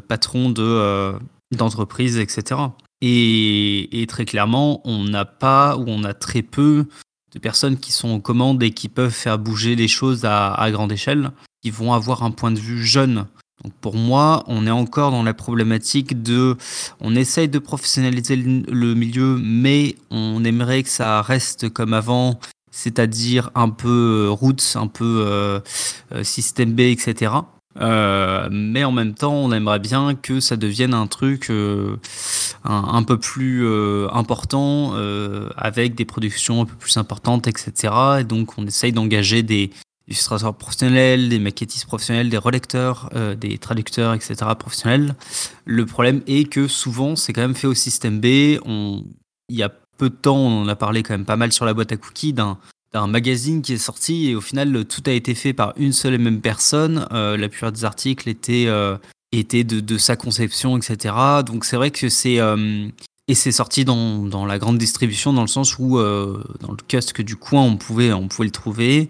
patrons 0.07 0.49
de 0.49 1.13
d'entreprises, 1.51 2.17
etc. 2.17 2.61
Et, 3.01 4.01
et, 4.01 4.07
très 4.07 4.23
clairement, 4.23 4.79
on 4.85 5.03
n'a 5.03 5.25
pas 5.25 5.75
ou 5.75 5.83
on 5.87 6.05
a 6.05 6.13
très 6.13 6.41
peu 6.41 6.85
de 7.33 7.39
personnes 7.39 7.77
qui 7.77 7.91
sont 7.91 8.11
aux 8.11 8.19
commandes 8.19 8.61
et 8.63 8.71
qui 8.71 8.89
peuvent 8.89 9.11
faire 9.11 9.39
bouger 9.39 9.75
les 9.75 9.87
choses 9.87 10.25
à, 10.25 10.69
grande 10.71 10.91
échelle 10.91 11.31
qui 11.61 11.71
vont 11.71 11.93
avoir 11.93 12.23
un 12.23 12.31
point 12.31 12.51
de 12.51 12.59
vue 12.59 12.83
jeune. 12.83 13.25
Donc 13.63 13.73
pour 13.79 13.95
moi, 13.95 14.43
on 14.47 14.67
est 14.67 14.71
encore 14.71 15.11
dans 15.11 15.23
la 15.23 15.33
problématique 15.33 16.21
de, 16.21 16.57
on 16.99 17.15
essaye 17.15 17.47
de 17.47 17.59
professionnaliser 17.59 18.35
le 18.35 18.93
milieu, 18.93 19.39
mais 19.41 19.95
on 20.11 20.43
aimerait 20.43 20.83
que 20.83 20.89
ça 20.89 21.21
reste 21.21 21.69
comme 21.69 21.93
avant, 21.93 22.39
c'est-à-dire 22.71 23.51
un 23.55 23.69
peu 23.69 24.27
roots, 24.29 24.75
un 24.75 24.87
peu 24.87 25.23
euh, 25.25 25.59
système 26.23 26.73
B, 26.73 26.81
etc. 26.81 27.31
Euh, 27.79 28.47
mais 28.51 28.83
en 28.83 28.91
même 28.91 29.13
temps, 29.13 29.33
on 29.33 29.51
aimerait 29.51 29.79
bien 29.79 30.15
que 30.15 30.39
ça 30.39 30.57
devienne 30.57 30.93
un 30.93 31.07
truc 31.07 31.49
euh, 31.49 31.97
un, 32.63 33.03
peu 33.03 33.17
plus 33.17 33.65
euh, 33.65 34.07
important, 34.11 34.93
avec 35.57 35.95
des 35.95 36.05
productions 36.05 36.61
un 36.61 36.65
peu 36.65 36.75
plus 36.75 36.97
importantes, 36.97 37.47
etc. 37.47 37.93
Et 38.19 38.23
donc, 38.23 38.57
on 38.57 38.65
essaye 38.65 38.91
d'engager 38.91 39.43
des, 39.43 39.71
illustrateurs 40.09 40.53
professionnels, 40.53 41.29
des 41.29 41.39
maquettistes 41.39 41.85
professionnels, 41.85 42.29
des 42.29 42.37
relecteurs, 42.37 43.09
des 43.37 43.57
traducteurs, 43.57 44.13
etc. 44.13 44.35
professionnels. 44.59 45.15
Le 45.63 45.85
problème 45.85 46.21
est 46.27 46.49
que 46.49 46.67
souvent, 46.67 47.15
c'est 47.15 47.31
quand 47.31 47.41
même 47.41 47.55
fait 47.55 47.67
au 47.67 47.73
système 47.73 48.19
B. 48.19 48.25
Il 48.25 49.05
y 49.49 49.63
a 49.63 49.71
peu 49.97 50.09
de 50.09 50.15
temps, 50.15 50.35
on 50.35 50.63
en 50.63 50.67
a 50.67 50.75
parlé 50.75 51.03
quand 51.03 51.13
même 51.13 51.23
pas 51.23 51.37
mal 51.37 51.53
sur 51.53 51.63
la 51.63 51.73
boîte 51.73 51.93
à 51.93 51.97
cookies 51.97 52.33
d'un 52.33 52.57
d'un 52.93 53.07
magazine 53.07 53.61
qui 53.61 53.73
est 53.73 53.77
sorti 53.77 54.29
et 54.29 54.35
au 54.35 54.41
final 54.41 54.85
tout 54.85 55.01
a 55.07 55.11
été 55.11 55.33
fait 55.33 55.53
par 55.53 55.73
une 55.77 55.93
seule 55.93 56.13
et 56.13 56.17
même 56.17 56.41
personne. 56.41 57.07
Euh, 57.11 57.37
la 57.37 57.49
plupart 57.49 57.71
des 57.71 57.85
articles 57.85 58.29
étaient, 58.29 58.67
euh, 58.67 58.97
étaient 59.31 59.63
de, 59.63 59.97
sa 59.97 60.15
conception, 60.15 60.77
etc. 60.77 61.15
Donc 61.45 61.65
c'est 61.65 61.75
vrai 61.75 61.91
que 61.91 62.09
c'est 62.09 62.39
euh, 62.39 62.87
et 63.27 63.35
c'est 63.35 63.53
sorti 63.53 63.85
dans, 63.85 64.19
dans, 64.19 64.45
la 64.45 64.59
grande 64.59 64.77
distribution, 64.77 65.31
dans 65.31 65.41
le 65.41 65.47
sens 65.47 65.79
où, 65.79 65.97
dans 65.97 66.71
le 66.71 66.77
kiosque 66.91 67.21
du 67.21 67.37
coin, 67.37 67.61
on 67.61 67.77
pouvait, 67.77 68.11
on 68.11 68.27
pouvait 68.27 68.47
le 68.47 68.51
trouver. 68.51 69.09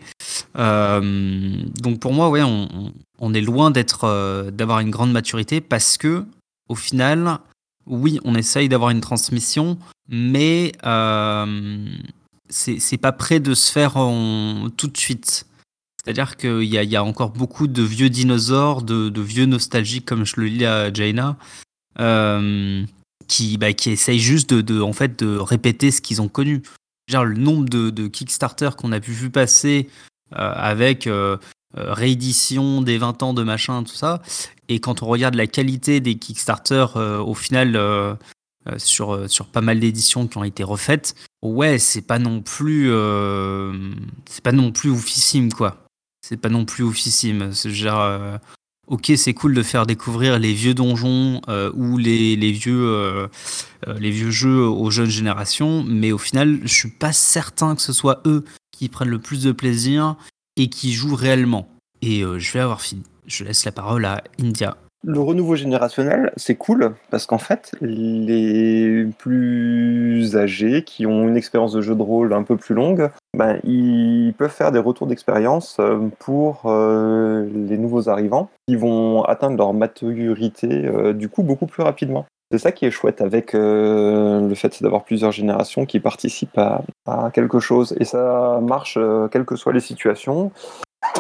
Donc 0.54 2.00
pour 2.00 2.14
moi, 2.14 2.30
ouais, 2.30 2.44
on, 2.44 2.94
on 3.18 3.34
est 3.34 3.42
loin 3.42 3.72
d'être, 3.72 4.52
d'avoir 4.52 4.82
une 4.82 4.92
grande 4.92 5.12
maturité 5.12 5.62
parce 5.62 5.98
que, 5.98 6.26
au 6.70 6.76
final, 6.76 7.40
oui, 7.88 8.20
on 8.24 8.36
essaye 8.36 8.70
d'avoir 8.70 8.92
une 8.92 9.02
transmission, 9.02 9.80
mais 10.08 10.74
c'est 12.50 12.98
pas 12.98 13.12
prêt 13.12 13.40
de 13.40 13.54
se 13.54 13.72
faire 13.72 13.98
en, 13.98 14.70
tout 14.76 14.88
de 14.88 14.98
suite. 14.98 15.46
C'est-à-dire 16.04 16.36
qu'il 16.36 16.64
y, 16.64 16.76
y, 16.76 16.96
a 16.96 17.04
encore 17.04 17.30
beaucoup 17.30 17.68
de 17.68 17.82
vieux 17.82 18.10
dinosaures, 18.10 18.82
de, 18.82 19.22
vieux 19.22 19.46
nostalgiques, 19.46 20.06
comme 20.06 20.26
je 20.26 20.36
le 20.38 20.48
lis 20.48 20.66
à 20.66 20.94
Jaina. 20.94 21.38
Euh, 22.00 22.84
qui, 23.28 23.58
bah, 23.58 23.72
qui 23.74 23.92
essayent 23.92 24.20
juste 24.20 24.54
de, 24.54 24.82
en 24.82 24.94
fait, 24.94 25.24
de 25.24 25.38
répéter 25.38 25.92
ce 25.92 26.02
qu'ils 26.02 26.22
ont 26.22 26.28
connu. 26.28 26.62
Genre, 27.08 27.24
le 27.24 27.38
nombre 27.38 27.70
de, 27.70 27.90
de 27.90 28.08
Kickstarter 28.08 28.72
qu'on 28.78 28.92
a 28.92 29.00
pu 29.00 29.12
vu 29.12 29.30
passer 29.30 29.88
euh, 30.34 30.54
avec 30.56 31.08
euh, 31.08 31.38
réédition 31.74 32.82
des 32.82 32.98
20 32.98 33.24
ans 33.24 33.34
de 33.34 33.44
machin, 33.44 33.84
tout 33.84 33.96
ça, 33.96 34.22
et 34.68 34.80
quand 34.80 35.04
on 35.04 35.08
regarde 35.08 35.36
la 35.36 35.48
qualité 35.48 36.00
des 36.00 36.16
Kickstarter 36.16 36.86
au 36.96 37.34
final 37.34 37.78
sur, 38.78 39.30
sur 39.30 39.48
pas 39.48 39.62
mal 39.62 39.80
d'éditions 39.80 40.28
qui 40.28 40.38
ont 40.38 40.44
été 40.44 40.64
refaites, 40.64 41.16
ouais, 41.42 41.80
c'est 41.80 42.02
pas 42.02 42.20
non 42.20 42.42
plus 42.42 42.90
c'est 44.30 44.44
pas 44.44 44.52
non 44.52 44.72
plus 44.72 44.90
oufissime 44.90 45.52
quoi. 45.52 45.84
C'est 46.22 46.38
pas 46.38 46.50
non 46.50 46.66
plus 46.66 46.84
oufissime. 46.84 47.52
Ok, 48.88 49.14
c'est 49.16 49.34
cool 49.34 49.54
de 49.54 49.64
faire 49.64 49.86
découvrir 49.86 50.40
les 50.40 50.54
vieux 50.54 50.74
donjons 50.74 51.42
euh, 51.48 51.72
ou 51.74 51.98
les, 51.98 52.36
les 52.36 52.52
vieux, 52.52 52.86
euh, 52.86 53.28
les 53.98 54.12
vieux 54.12 54.30
jeux 54.30 54.68
aux 54.68 54.92
jeunes 54.92 55.10
générations, 55.10 55.84
mais 55.84 56.12
au 56.12 56.18
final, 56.18 56.60
je 56.64 56.74
suis 56.74 56.90
pas 56.90 57.14
certain 57.14 57.76
que 57.76 57.82
ce 57.82 57.94
soit 57.94 58.22
eux 58.26 58.44
qui 58.72 58.90
prennent 58.90 59.10
le 59.10 59.20
plus 59.20 59.44
de 59.44 59.54
plaisir 59.54 60.18
et 60.58 60.68
qui 60.68 60.92
jouent 60.92 61.16
réellement. 61.16 61.70
Et 62.02 62.24
euh, 62.24 62.40
je 62.40 62.52
vais 62.52 62.60
avoir 62.60 62.82
fini. 62.82 63.04
Je 63.26 63.46
laisse 63.46 63.64
la 63.64 63.72
parole 63.72 64.04
à 64.04 64.22
India. 64.38 64.76
Le 65.06 65.20
renouveau 65.20 65.56
générationnel, 65.56 66.32
c'est 66.38 66.56
cool 66.56 66.96
parce 67.10 67.26
qu'en 67.26 67.38
fait, 67.38 67.74
les 67.82 69.06
plus 69.18 70.38
âgés 70.38 70.84
qui 70.84 71.06
ont 71.06 71.28
une 71.28 71.36
expérience 71.36 71.74
de 71.74 71.82
jeu 71.82 71.94
de 71.94 72.02
rôle 72.02 72.34
un 72.34 72.44
peu 72.44 72.56
plus 72.56 72.74
longue, 72.74 73.10
ben, 73.38 73.60
ils 73.66 74.34
peuvent 74.38 74.50
faire 74.50 74.72
des 74.72 74.80
retours 74.80 75.08
d'expérience 75.08 75.82
pour 76.20 76.64
euh, 76.66 77.46
les 77.54 77.78
nouveaux 77.78 78.08
arrivants 78.08 78.50
qui 78.68 78.78
vont 78.78 79.24
atteindre 79.24 79.58
leur 79.58 79.74
maturité 79.74 80.86
euh, 80.86 81.12
du 81.12 81.28
coup 81.28 81.44
beaucoup 81.44 81.66
plus 81.68 81.84
rapidement. 81.84 82.26
C'est 82.54 82.60
ça 82.60 82.72
qui 82.72 82.86
est 82.86 82.92
chouette 82.92 83.20
avec 83.22 83.56
euh, 83.56 84.48
le 84.48 84.54
fait 84.54 84.84
d'avoir 84.84 85.04
plusieurs 85.04 85.32
générations 85.32 85.88
qui 85.88 86.00
participent 86.00 86.60
à, 86.60 87.32
quelque 87.34 87.60
chose. 87.60 87.96
Et 88.00 88.06
ça 88.06 88.60
marche 88.62 88.96
euh, 88.96 89.28
quelles 89.28 89.44
que 89.44 89.56
soient 89.56 89.74
les 89.74 89.80
situations. 89.80 90.52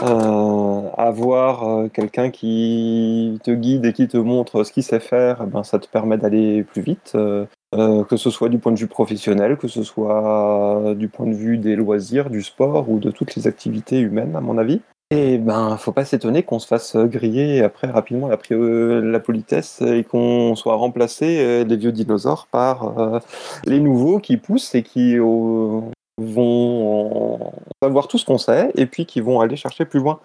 Euh, 0.01 0.89
avoir 0.97 1.67
euh, 1.67 1.87
quelqu'un 1.87 2.31
qui 2.31 3.39
te 3.43 3.51
guide 3.51 3.85
et 3.85 3.93
qui 3.93 4.07
te 4.07 4.17
montre 4.17 4.63
ce 4.63 4.71
qu'il 4.71 4.83
sait 4.83 4.99
faire, 4.99 5.41
eh 5.43 5.45
ben, 5.45 5.63
ça 5.63 5.79
te 5.79 5.87
permet 5.87 6.17
d'aller 6.17 6.63
plus 6.63 6.81
vite, 6.81 7.13
euh, 7.15 7.45
que 7.71 8.17
ce 8.17 8.29
soit 8.29 8.49
du 8.49 8.57
point 8.57 8.71
de 8.71 8.79
vue 8.79 8.87
professionnel, 8.87 9.57
que 9.57 9.67
ce 9.67 9.83
soit 9.83 10.95
du 10.95 11.07
point 11.07 11.27
de 11.27 11.33
vue 11.33 11.57
des 11.57 11.75
loisirs, 11.75 12.29
du 12.29 12.41
sport 12.41 12.89
ou 12.89 12.99
de 12.99 13.11
toutes 13.11 13.35
les 13.35 13.47
activités 13.47 13.99
humaines, 13.99 14.35
à 14.35 14.41
mon 14.41 14.57
avis. 14.57 14.81
Et 15.11 15.37
ben, 15.37 15.77
faut 15.77 15.91
pas 15.91 16.05
s'étonner 16.05 16.41
qu'on 16.41 16.57
se 16.57 16.65
fasse 16.65 16.95
griller 16.95 17.61
après 17.61 17.87
rapidement 17.87 18.29
la, 18.29 18.39
euh, 18.51 18.99
la 18.99 19.19
politesse 19.19 19.79
et 19.81 20.03
qu'on 20.03 20.55
soit 20.55 20.73
remplacé 20.73 21.37
euh, 21.39 21.63
les 21.63 21.77
vieux 21.77 21.91
dinosaures 21.91 22.47
par 22.49 23.21
les 23.65 23.79
nouveaux 23.79 24.17
qui 24.17 24.37
poussent 24.37 24.73
et 24.73 24.81
qui 24.81 25.19
vont 26.17 27.51
savoir 27.81 28.07
tout 28.07 28.17
ce 28.17 28.25
qu'on 28.25 28.37
sait 28.37 28.71
et 28.75 28.85
puis 28.85 29.05
qui 29.05 29.21
vont 29.21 29.39
aller 29.39 29.55
chercher 29.55 29.85
plus 29.85 29.99
loin. 29.99 30.19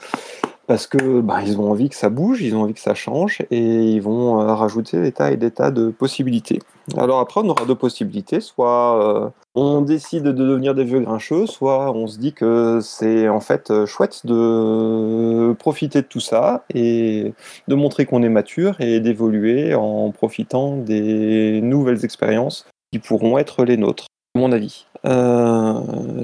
Parce 0.68 0.86
que 0.86 1.22
ben, 1.22 1.40
ils 1.40 1.58
ont 1.58 1.70
envie 1.70 1.88
que 1.88 1.96
ça 1.96 2.10
bouge, 2.10 2.42
ils 2.42 2.54
ont 2.54 2.60
envie 2.60 2.74
que 2.74 2.80
ça 2.80 2.94
change 2.94 3.38
et 3.50 3.58
ils 3.58 4.02
vont 4.02 4.38
euh, 4.38 4.52
rajouter 4.52 5.00
des 5.00 5.12
tas 5.12 5.32
et 5.32 5.38
des 5.38 5.50
tas 5.50 5.70
de 5.70 5.88
possibilités. 5.88 6.58
Alors 6.98 7.20
après, 7.20 7.40
on 7.42 7.48
aura 7.48 7.64
deux 7.64 7.74
possibilités. 7.74 8.40
Soit 8.40 9.02
euh, 9.02 9.30
on 9.54 9.80
décide 9.80 10.24
de 10.24 10.32
devenir 10.32 10.74
des 10.74 10.84
vieux 10.84 11.00
grincheux, 11.00 11.46
soit 11.46 11.90
on 11.92 12.06
se 12.06 12.18
dit 12.18 12.34
que 12.34 12.80
c'est 12.82 13.30
en 13.30 13.40
fait 13.40 13.70
euh, 13.70 13.86
chouette 13.86 14.26
de 14.26 15.54
profiter 15.58 16.02
de 16.02 16.06
tout 16.06 16.20
ça 16.20 16.66
et 16.74 17.32
de 17.66 17.74
montrer 17.74 18.04
qu'on 18.04 18.22
est 18.22 18.28
mature 18.28 18.78
et 18.78 19.00
d'évoluer 19.00 19.74
en 19.74 20.10
profitant 20.10 20.76
des 20.76 21.62
nouvelles 21.62 22.04
expériences 22.04 22.66
qui 22.92 22.98
pourront 22.98 23.38
être 23.38 23.64
les 23.64 23.78
nôtres, 23.78 24.07
mon 24.38 24.52
avis. 24.52 24.86
Euh, 25.04 25.74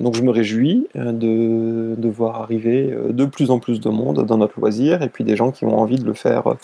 donc 0.01 0.17
je 0.17 0.23
me 0.23 0.31
réjouis 0.31 0.89
euh, 0.97 1.13
de, 1.13 1.95
de 1.97 2.09
voir 2.09 2.43
arriver 2.43 2.91
euh, 2.91 3.13
de 3.13 3.25
plus 3.25 3.53
en 3.53 3.61
plus 3.61 3.81
de 3.81 3.89
monde 3.89 4.27
dans 4.27 4.37
notre 4.37 4.59
loisir 4.59 5.03
et 5.03 5.09
puis 5.09 5.23
des 5.23 5.37
gens 5.37 5.53
qui 5.53 5.65
ont 5.65 5.79
envie 5.79 5.99
de 5.99 6.05
le 6.05 6.15
faire 6.15 6.57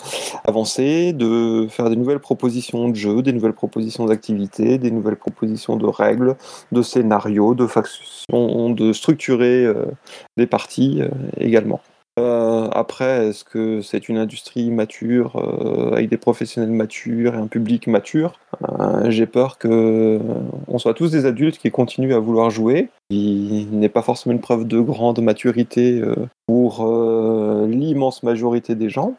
avancer, 0.45 1.13
de 1.13 1.67
faire 1.69 1.89
des 1.89 1.95
nouvelles 1.95 2.19
propositions 2.19 2.89
de 2.89 2.95
jeux, 2.95 3.21
des 3.21 3.31
nouvelles 3.31 3.53
propositions 3.53 4.05
d'activités, 4.05 4.77
des 4.77 4.91
nouvelles 4.91 5.15
propositions 5.15 5.77
de 5.77 5.85
règles, 5.85 6.35
de 6.71 6.81
scénarios, 6.81 7.55
de 7.55 7.67
factions, 7.67 8.69
de 8.71 8.91
structurer 8.91 9.67
des 10.37 10.47
parties 10.47 11.01
également. 11.37 11.81
Euh, 12.21 12.67
après, 12.71 13.27
est-ce 13.27 13.43
que 13.43 13.81
c'est 13.81 14.07
une 14.07 14.17
industrie 14.17 14.69
mature 14.69 15.35
euh, 15.35 15.93
avec 15.93 16.09
des 16.09 16.17
professionnels 16.17 16.71
matures 16.71 17.33
et 17.33 17.37
un 17.37 17.47
public 17.47 17.87
mature? 17.87 18.39
Euh, 18.79 19.09
J'ai 19.09 19.25
peur 19.25 19.57
que 19.57 19.67
euh, 19.67 20.19
on 20.67 20.77
soit 20.77 20.93
tous 20.93 21.11
des 21.11 21.25
adultes 21.25 21.57
qui 21.57 21.71
continuent 21.71 22.13
à 22.13 22.19
vouloir 22.19 22.49
jouer. 22.49 22.89
Il 23.09 23.67
n'est 23.71 23.89
pas 23.89 24.01
forcément 24.01 24.33
une 24.33 24.41
preuve 24.41 24.67
de 24.67 24.79
grande 24.79 25.19
maturité 25.19 26.01
pour 26.47 26.85
l'immense 27.67 28.23
majorité 28.23 28.75
des 28.75 28.89
gens. 28.89 29.15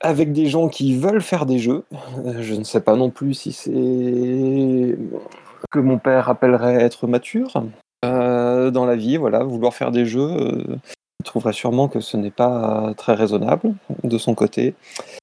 Avec 0.00 0.32
des 0.32 0.46
gens 0.46 0.68
qui 0.68 0.96
veulent 0.96 1.22
faire 1.22 1.46
des 1.46 1.58
jeux. 1.58 1.84
Je 2.40 2.54
ne 2.54 2.64
sais 2.64 2.80
pas 2.80 2.96
non 2.96 3.10
plus 3.10 3.34
si 3.34 3.52
c'est 3.52 4.98
que 5.70 5.78
mon 5.78 5.98
père 5.98 6.28
appellerait 6.28 6.82
être 6.82 7.06
mature. 7.06 7.62
Dans 8.02 8.84
la 8.84 8.96
vie, 8.96 9.16
voilà, 9.18 9.44
vouloir 9.44 9.72
faire 9.72 9.92
des 9.92 10.04
jeux, 10.04 10.64
trouverait 11.22 11.52
sûrement 11.52 11.88
que 11.88 12.00
ce 12.00 12.16
n'est 12.16 12.30
pas 12.30 12.92
très 12.96 13.14
raisonnable 13.14 13.74
de 14.04 14.18
son 14.18 14.34
côté. 14.34 14.74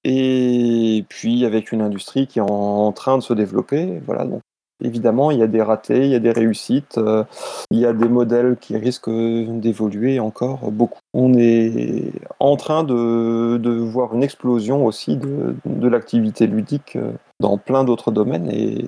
Et 0.04 1.06
puis 1.10 1.46
avec 1.46 1.72
une 1.72 1.82
industrie 1.82 2.28
qui 2.28 2.40
est 2.40 2.50
en 2.50 2.92
train 2.92 3.18
de 3.18 3.24
se 3.24 3.34
développer, 3.34 4.02
voilà, 4.06 4.26
donc 4.26 4.42
évidemment 4.84 5.32
il 5.32 5.40
y 5.40 5.44
a 5.44 5.48
des 5.48 5.62
ratés, 5.62 6.06
il 6.06 6.12
y 6.12 6.16
a 6.16 6.20
des 6.20 6.32
réussites, 6.32 6.98
euh, 6.98 7.24
il 7.72 7.80
y 7.80 7.86
a 7.86 7.94
des 7.94 8.08
modèles 8.08 8.58
qui 8.60 8.78
risquent 8.78 9.10
d'évoluer 9.10 10.20
encore 10.20 10.72
beaucoup. 10.72 11.00
On 11.14 11.34
est 11.34 12.12
en 12.40 12.56
train 12.56 12.84
de, 12.84 13.58
de 13.58 13.72
voir 13.72 14.14
une 14.16 14.24
explosion 14.24 14.86
aussi 14.86 15.18
de, 15.18 15.56
de 15.66 15.88
l'activité 15.88 16.48
ludique 16.48 16.96
euh, 16.96 17.12
dans 17.40 17.58
plein 17.58 17.84
d'autres 17.84 18.12
domaines 18.12 18.50
et, 18.52 18.86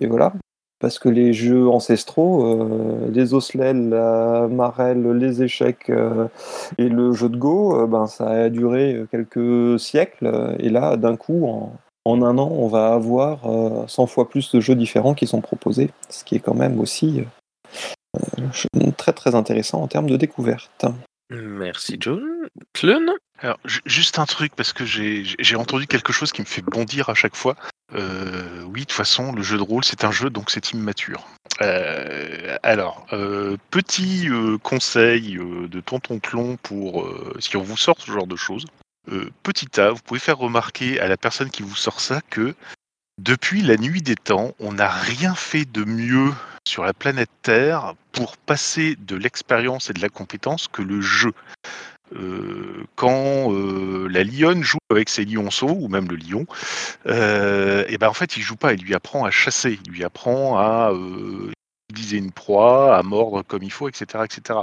et 0.00 0.06
voilà. 0.06 0.32
Parce 0.80 0.98
que 0.98 1.08
les 1.08 1.32
jeux 1.32 1.68
ancestraux, 1.68 2.44
euh, 2.44 3.10
les 3.10 3.32
osselets, 3.32 3.72
la 3.72 4.48
marelle, 4.48 5.06
les 5.12 5.42
échecs 5.42 5.88
euh, 5.88 6.26
et 6.78 6.88
le 6.88 7.12
jeu 7.12 7.28
de 7.28 7.36
Go, 7.36 7.80
euh, 7.80 7.86
ben, 7.86 8.06
ça 8.06 8.28
a 8.28 8.48
duré 8.50 9.04
quelques 9.10 9.78
siècles. 9.78 10.56
Et 10.58 10.68
là, 10.68 10.96
d'un 10.96 11.16
coup, 11.16 11.46
en, 11.46 11.72
en 12.04 12.22
un 12.22 12.36
an, 12.38 12.50
on 12.50 12.68
va 12.68 12.92
avoir 12.92 13.46
euh, 13.46 13.86
100 13.86 14.06
fois 14.06 14.28
plus 14.28 14.52
de 14.52 14.60
jeux 14.60 14.74
différents 14.74 15.14
qui 15.14 15.26
sont 15.26 15.40
proposés. 15.40 15.90
Ce 16.10 16.24
qui 16.24 16.34
est 16.34 16.40
quand 16.40 16.54
même 16.54 16.78
aussi 16.80 17.22
très 18.96 19.12
très 19.12 19.34
intéressant 19.34 19.82
en 19.82 19.88
termes 19.88 20.08
de 20.08 20.16
découverte. 20.16 20.86
Merci 21.42 21.96
John. 22.00 22.22
Clun 22.72 23.10
Alors, 23.38 23.58
ju- 23.64 23.80
juste 23.86 24.18
un 24.18 24.26
truc, 24.26 24.52
parce 24.56 24.72
que 24.72 24.84
j'ai 24.84 25.56
entendu 25.56 25.86
quelque 25.86 26.12
chose 26.12 26.32
qui 26.32 26.40
me 26.40 26.46
fait 26.46 26.62
bondir 26.62 27.08
à 27.08 27.14
chaque 27.14 27.36
fois. 27.36 27.56
Euh, 27.94 28.62
oui, 28.64 28.80
de 28.80 28.86
toute 28.86 28.92
façon, 28.92 29.32
le 29.32 29.42
jeu 29.42 29.56
de 29.56 29.62
rôle, 29.62 29.84
c'est 29.84 30.04
un 30.04 30.10
jeu, 30.10 30.30
donc 30.30 30.50
c'est 30.50 30.72
immature. 30.72 31.26
Euh, 31.62 32.56
alors, 32.62 33.06
euh, 33.12 33.56
petit 33.70 34.28
conseil 34.62 35.36
de 35.38 35.80
Tonton 35.80 36.18
Clon 36.18 36.56
pour 36.62 37.08
si 37.38 37.56
on 37.56 37.62
vous 37.62 37.76
sort 37.76 37.96
ce 38.00 38.10
genre 38.10 38.26
de 38.26 38.36
choses. 38.36 38.66
Petit 39.42 39.80
A, 39.80 39.90
vous 39.90 40.00
pouvez 40.04 40.20
faire 40.20 40.38
remarquer 40.38 40.98
à 40.98 41.08
la 41.08 41.16
personne 41.16 41.50
qui 41.50 41.62
vous 41.62 41.76
sort 41.76 42.00
ça 42.00 42.20
que 42.30 42.54
depuis 43.18 43.62
la 43.62 43.76
nuit 43.76 44.02
des 44.02 44.16
temps, 44.16 44.54
on 44.58 44.72
n'a 44.72 44.88
rien 44.88 45.34
fait 45.34 45.64
de 45.64 45.84
mieux 45.84 46.32
sur 46.66 46.84
la 46.84 46.92
planète 46.92 47.30
Terre 47.42 47.94
pour 48.12 48.36
passer 48.36 48.96
de 48.98 49.16
l'expérience 49.16 49.90
et 49.90 49.92
de 49.92 50.00
la 50.00 50.08
compétence 50.08 50.68
que 50.68 50.82
le 50.82 51.00
jeu. 51.00 51.32
Euh, 52.14 52.84
quand 52.96 53.52
euh, 53.52 54.08
la 54.08 54.24
lionne 54.24 54.62
joue 54.62 54.78
avec 54.90 55.08
ses 55.08 55.24
lionceaux, 55.24 55.76
ou 55.78 55.88
même 55.88 56.08
le 56.08 56.16
lion, 56.16 56.46
euh, 57.06 57.84
et 57.88 57.98
ben 57.98 58.08
en 58.08 58.14
fait 58.14 58.36
il 58.36 58.42
joue 58.42 58.56
pas, 58.56 58.74
il 58.74 58.82
lui 58.82 58.94
apprend 58.94 59.24
à 59.24 59.30
chasser, 59.30 59.78
il 59.84 59.90
lui 59.90 60.04
apprend 60.04 60.58
à 60.58 60.92
euh, 61.94 62.00
utiliser 62.04 62.16
une 62.18 62.32
proie, 62.32 62.96
à 62.96 63.02
mordre 63.02 63.42
comme 63.42 63.62
il 63.62 63.70
faut, 63.70 63.88
etc. 63.88 64.24
etc. 64.24 64.60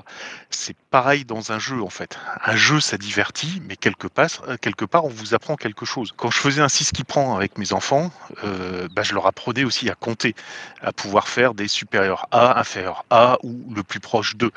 C'est 0.50 0.76
pareil 0.90 1.26
dans 1.26 1.52
un 1.52 1.60
jeu 1.60 1.82
en 1.82 1.90
fait. 1.90 2.18
Un 2.46 2.56
jeu 2.56 2.80
ça 2.80 2.98
divertit, 2.98 3.62
mais 3.68 3.76
quelque 3.76 4.08
part, 4.08 4.30
quelque 4.62 4.86
part 4.86 5.06
on 5.06 5.10
vous 5.10 5.34
apprend 5.34 5.56
quelque 5.56 5.86
chose. 5.86 6.14
Quand 6.16 6.30
je 6.30 6.38
faisais 6.38 6.62
un 6.62 6.70
6 6.70 6.92
qui 6.92 7.04
prend 7.04 7.36
avec 7.36 7.58
mes 7.58 7.74
enfants, 7.74 8.12
euh, 8.44 8.88
bah, 8.96 9.04
je 9.04 9.14
leur 9.14 9.28
apprenais 9.28 9.64
aussi 9.64 9.90
à 9.90 9.96
compter, 9.96 10.36
à 10.82 10.92
pouvoir 10.92 11.28
faire 11.28 11.54
des 11.54 11.68
supérieurs 11.68 12.28
A, 12.32 12.60
inférieurs 12.60 13.06
A 13.10 13.38
ou 13.44 13.74
le 13.74 13.84
plus 13.84 14.00
proche 14.00 14.36
d'eux. 14.36 14.52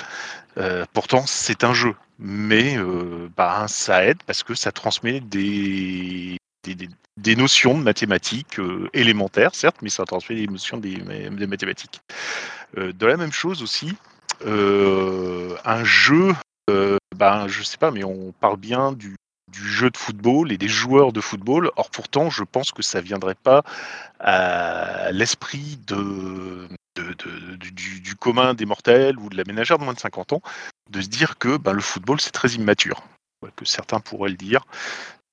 Euh, 0.57 0.85
pourtant, 0.93 1.25
c'est 1.27 1.65
un 1.65 1.75
jeu, 1.75 1.95
mais 2.19 2.77
euh, 2.77 3.29
bah, 3.37 3.67
ça 3.69 4.05
aide 4.05 4.23
parce 4.27 4.43
que 4.43 4.55
ça 4.55 4.73
transmet 4.73 5.21
des, 5.21 6.39
des, 6.65 7.37
notions 7.37 7.77
de 7.77 7.83
mathématiques 7.83 8.59
euh, 8.59 8.89
élémentaires, 8.95 9.55
certes, 9.55 9.77
mais 9.83 9.91
ça 9.91 10.05
transmet 10.05 10.37
des 10.37 10.47
notions 10.47 10.79
des, 10.79 10.97
mathématiques. 11.47 12.01
Euh, 12.79 12.93
de 12.93 13.07
la 13.07 13.17
même 13.17 13.33
chose 13.33 13.63
aussi, 13.63 13.95
euh, 14.47 15.57
un 15.65 15.85
jeu, 15.85 16.35
ben, 17.17 17.47
je 17.47 17.63
sais 17.63 17.77
pas, 17.77 17.91
mais 17.91 18.05
on 18.05 18.33
parle 18.33 18.57
bien 18.57 18.93
du, 18.93 19.17
jeu 19.53 19.89
de 19.91 19.97
football 19.97 20.51
et 20.51 20.59
des 20.59 20.69
joueurs 20.69 21.13
de 21.13 21.21
football. 21.21 21.71
Or, 21.77 21.91
pourtant, 21.91 22.31
je 22.31 22.43
pense 22.43 22.73
que 22.73 22.83
ça 22.83 23.01
viendrait 23.01 23.37
pas 23.37 23.63
à 24.19 25.13
l'esprit 25.13 25.79
de, 25.87 26.67
du, 26.97 28.17
commun 28.17 28.55
des 28.55 28.67
mortels 28.67 29.19
ou 29.19 29.29
de 29.29 29.37
la 29.37 29.45
ménagère 29.47 29.79
de 29.79 29.85
moins 29.85 29.95
de 29.95 30.01
50 30.01 30.33
ans 30.33 30.43
de 30.91 31.01
se 31.01 31.09
dire 31.09 31.39
que 31.39 31.57
ben, 31.57 31.73
le 31.73 31.81
football, 31.81 32.21
c'est 32.21 32.33
très 32.33 32.51
immature. 32.51 33.03
Que 33.57 33.65
certains 33.65 34.01
pourraient 34.01 34.31
le 34.31 34.37
dire. 34.37 34.65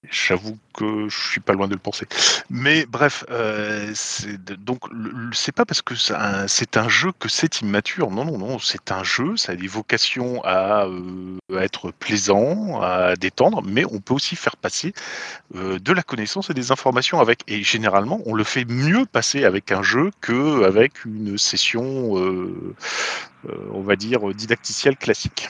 J'avoue 0.09 0.57
que 0.73 1.07
je 1.09 1.29
suis 1.29 1.41
pas 1.41 1.53
loin 1.53 1.67
de 1.67 1.73
le 1.73 1.79
penser. 1.79 2.07
Mais 2.49 2.87
bref, 2.87 3.23
euh, 3.29 3.93
donc 4.57 4.81
c'est 5.31 5.51
pas 5.51 5.63
parce 5.63 5.83
que 5.83 5.93
c'est 5.95 6.77
un, 6.77 6.89
jeu 6.89 7.11
que 7.19 7.29
c'est 7.29 7.61
immature. 7.61 8.09
Non, 8.09 8.25
non, 8.25 8.39
non, 8.39 8.57
c'est 8.57 8.91
un 8.91 9.03
jeu. 9.03 9.37
Ça 9.37 9.51
a 9.51 9.55
des 9.55 9.67
vocations 9.67 10.43
à, 10.43 10.85
euh, 10.85 11.37
être 11.59 11.91
plaisant, 11.91 12.81
à 12.81 13.15
détendre, 13.15 13.61
mais 13.63 13.85
on 13.85 13.99
peut 13.99 14.15
aussi 14.15 14.35
faire 14.35 14.57
passer 14.57 14.93
euh, 15.55 15.77
de 15.77 15.93
la 15.93 16.01
connaissance 16.01 16.49
et 16.49 16.55
des 16.55 16.71
informations 16.71 17.19
avec. 17.19 17.43
Et 17.47 17.61
généralement, 17.61 18.21
on 18.25 18.33
le 18.33 18.43
fait 18.43 18.65
mieux 18.65 19.05
passer 19.05 19.43
avec 19.45 19.71
un 19.71 19.83
jeu 19.83 20.09
que 20.19 20.63
avec 20.63 21.05
une 21.05 21.37
session, 21.37 22.17
euh, 22.17 22.75
euh, 23.47 23.69
on 23.71 23.81
va 23.81 23.95
dire 23.95 24.33
didacticielle 24.33 24.97
classique. 24.97 25.49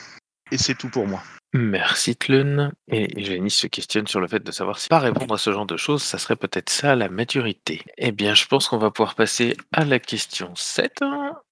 Et 0.50 0.58
c'est 0.58 0.74
tout 0.74 0.90
pour 0.90 1.06
moi. 1.06 1.22
Merci 1.54 2.16
Tlun. 2.16 2.72
Et 2.88 3.22
Janice 3.22 3.56
se 3.56 3.66
questionne 3.66 4.06
sur 4.06 4.20
le 4.20 4.28
fait 4.28 4.42
de 4.42 4.50
savoir 4.50 4.78
si 4.78 4.88
pas 4.88 4.98
répondre 4.98 5.34
à 5.34 5.38
ce 5.38 5.52
genre 5.52 5.66
de 5.66 5.76
choses, 5.76 6.02
ça 6.02 6.16
serait 6.16 6.36
peut-être 6.36 6.70
ça 6.70 6.96
la 6.96 7.10
maturité. 7.10 7.82
Eh 7.98 8.10
bien, 8.10 8.34
je 8.34 8.46
pense 8.46 8.68
qu'on 8.68 8.78
va 8.78 8.90
pouvoir 8.90 9.14
passer 9.14 9.54
à 9.72 9.84
la 9.84 9.98
question 9.98 10.54
7. 10.54 11.00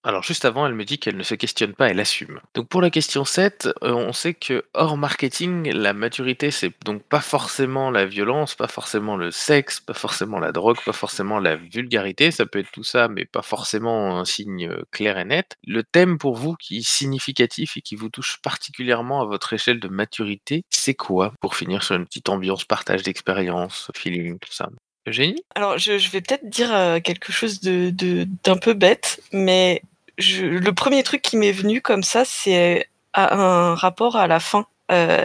Alors, 0.03 0.23
juste 0.23 0.47
avant, 0.47 0.67
elle 0.67 0.75
me 0.75 0.87
dit 0.87 0.99
qu'elle 0.99 1.19
ne 1.19 1.23
se 1.23 1.35
questionne 1.35 1.75
pas, 1.75 1.91
elle 1.91 2.01
assume. 2.01 2.41
Donc, 2.55 2.69
pour 2.69 2.81
la 2.81 2.89
question 2.89 3.27
7, 3.27 3.69
euh, 3.83 3.93
on 3.93 4.15
sait 4.15 4.33
que 4.33 4.65
hors 4.73 4.97
marketing, 4.97 5.71
la 5.73 5.93
maturité, 5.93 6.51
c'est 6.51 6.73
donc 6.87 7.03
pas 7.03 7.21
forcément 7.21 7.91
la 7.91 8.07
violence, 8.07 8.55
pas 8.55 8.69
forcément 8.69 9.17
le 9.17 9.31
sexe, 9.31 9.81
pas 9.81 9.93
forcément 9.93 10.39
la 10.39 10.53
drogue, 10.53 10.79
pas 10.87 10.95
forcément 10.95 11.39
la 11.39 11.57
vulgarité. 11.57 12.31
Ça 12.31 12.47
peut 12.47 12.61
être 12.61 12.71
tout 12.73 12.83
ça, 12.85 13.09
mais 13.09 13.27
pas 13.27 13.43
forcément 13.43 14.19
un 14.19 14.25
signe 14.25 14.69
euh, 14.71 14.83
clair 14.91 15.19
et 15.19 15.27
net. 15.27 15.59
Le 15.67 15.83
thème 15.83 16.17
pour 16.17 16.35
vous 16.35 16.55
qui 16.55 16.79
est 16.79 16.89
significatif 16.89 17.77
et 17.77 17.83
qui 17.83 17.95
vous 17.97 18.09
touche 18.09 18.39
particulièrement 18.43 19.21
à 19.21 19.27
votre 19.27 19.53
échelle 19.53 19.81
de 19.81 19.90
maturité, 19.91 20.63
c'est 20.71 20.95
quoi 20.95 21.33
Pour 21.41 21.57
finir 21.57 21.83
sur 21.83 21.97
une 21.97 22.07
petite 22.07 22.29
ambiance 22.29 22.65
partage 22.65 23.03
d'expérience, 23.03 23.91
feeling, 23.95 24.39
tout 24.39 24.53
ça? 24.53 24.69
Eugénie? 25.07 25.43
Alors, 25.55 25.79
je, 25.79 25.93
vais 25.93 26.21
peut-être 26.21 26.49
dire 26.49 26.75
euh, 26.75 27.01
quelque 27.01 27.33
chose 27.33 27.61
de 27.61 27.91
de- 27.91 28.27
d'un 28.45 28.57
peu 28.57 28.75
bête, 28.75 29.21
mais 29.33 29.83
le 30.19 30.71
premier 30.71 31.03
truc 31.03 31.23
qui 31.23 31.37
m'est 31.37 31.53
venu 31.53 31.81
comme 31.81 32.03
ça, 32.03 32.25
c'est 32.25 32.87
un 33.15 33.75
rapport 33.75 34.17
à 34.17 34.27
la 34.27 34.41
fin. 34.41 34.67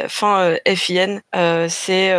fin 0.08 0.56
FIN, 0.76 1.20
c'est 1.70 2.14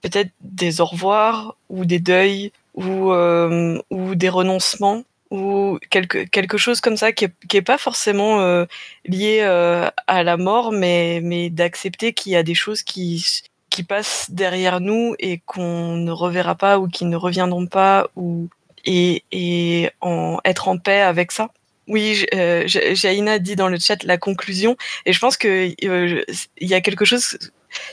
peut-être 0.00 0.30
des 0.40 0.80
au 0.80 0.86
revoir 0.86 1.54
ou 1.68 1.84
des 1.84 2.00
deuils 2.00 2.52
ou, 2.74 3.12
ou 3.12 4.14
des 4.14 4.28
renoncements 4.28 5.04
ou 5.30 5.78
quelque, 5.90 6.24
quelque 6.24 6.58
chose 6.58 6.80
comme 6.80 6.96
ça 6.96 7.12
qui 7.12 7.26
est, 7.26 7.32
qui 7.48 7.56
est 7.56 7.62
pas 7.62 7.78
forcément 7.78 8.40
euh, 8.40 8.64
lié 9.04 9.40
euh, 9.42 9.88
à 10.06 10.22
la 10.22 10.36
mort, 10.36 10.72
mais, 10.72 11.20
mais 11.22 11.50
d'accepter 11.50 12.12
qu'il 12.12 12.32
y 12.32 12.36
a 12.36 12.42
des 12.42 12.54
choses 12.54 12.82
qui, 12.82 13.42
qui 13.70 13.82
passent 13.82 14.30
derrière 14.30 14.80
nous 14.80 15.14
et 15.18 15.40
qu'on 15.46 15.96
ne 15.96 16.10
reverra 16.10 16.54
pas 16.54 16.78
ou 16.78 16.88
qui 16.88 17.04
ne 17.04 17.16
reviendront 17.16 17.66
pas 17.66 18.08
ou 18.16 18.48
et, 18.84 19.24
et 19.32 19.90
en 20.00 20.38
être 20.44 20.68
en 20.68 20.78
paix 20.78 21.00
avec 21.00 21.32
ça. 21.32 21.50
Oui, 21.88 22.26
euh, 22.34 22.64
Jaina 22.66 23.38
dit 23.38 23.56
dans 23.56 23.68
le 23.68 23.78
chat 23.78 24.02
la 24.04 24.18
conclusion 24.18 24.76
et 25.06 25.12
je 25.12 25.18
pense 25.20 25.36
que 25.36 25.72
euh, 25.86 26.22
il 26.58 26.68
y 26.68 26.74
a 26.74 26.80
quelque 26.80 27.04
chose. 27.04 27.38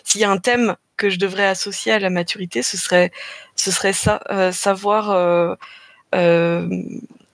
S'il 0.03 0.21
y 0.21 0.23
a 0.23 0.29
un 0.29 0.37
thème 0.37 0.75
que 0.97 1.09
je 1.09 1.17
devrais 1.17 1.45
associer 1.45 1.91
à 1.91 1.99
la 1.99 2.09
maturité, 2.09 2.61
ce 2.61 2.77
serait 2.77 3.11
ce 3.55 3.71
serait 3.71 3.93
ça, 3.93 4.21
euh, 4.31 4.51
savoir 4.51 5.11
euh, 5.11 5.55
euh, 6.13 6.67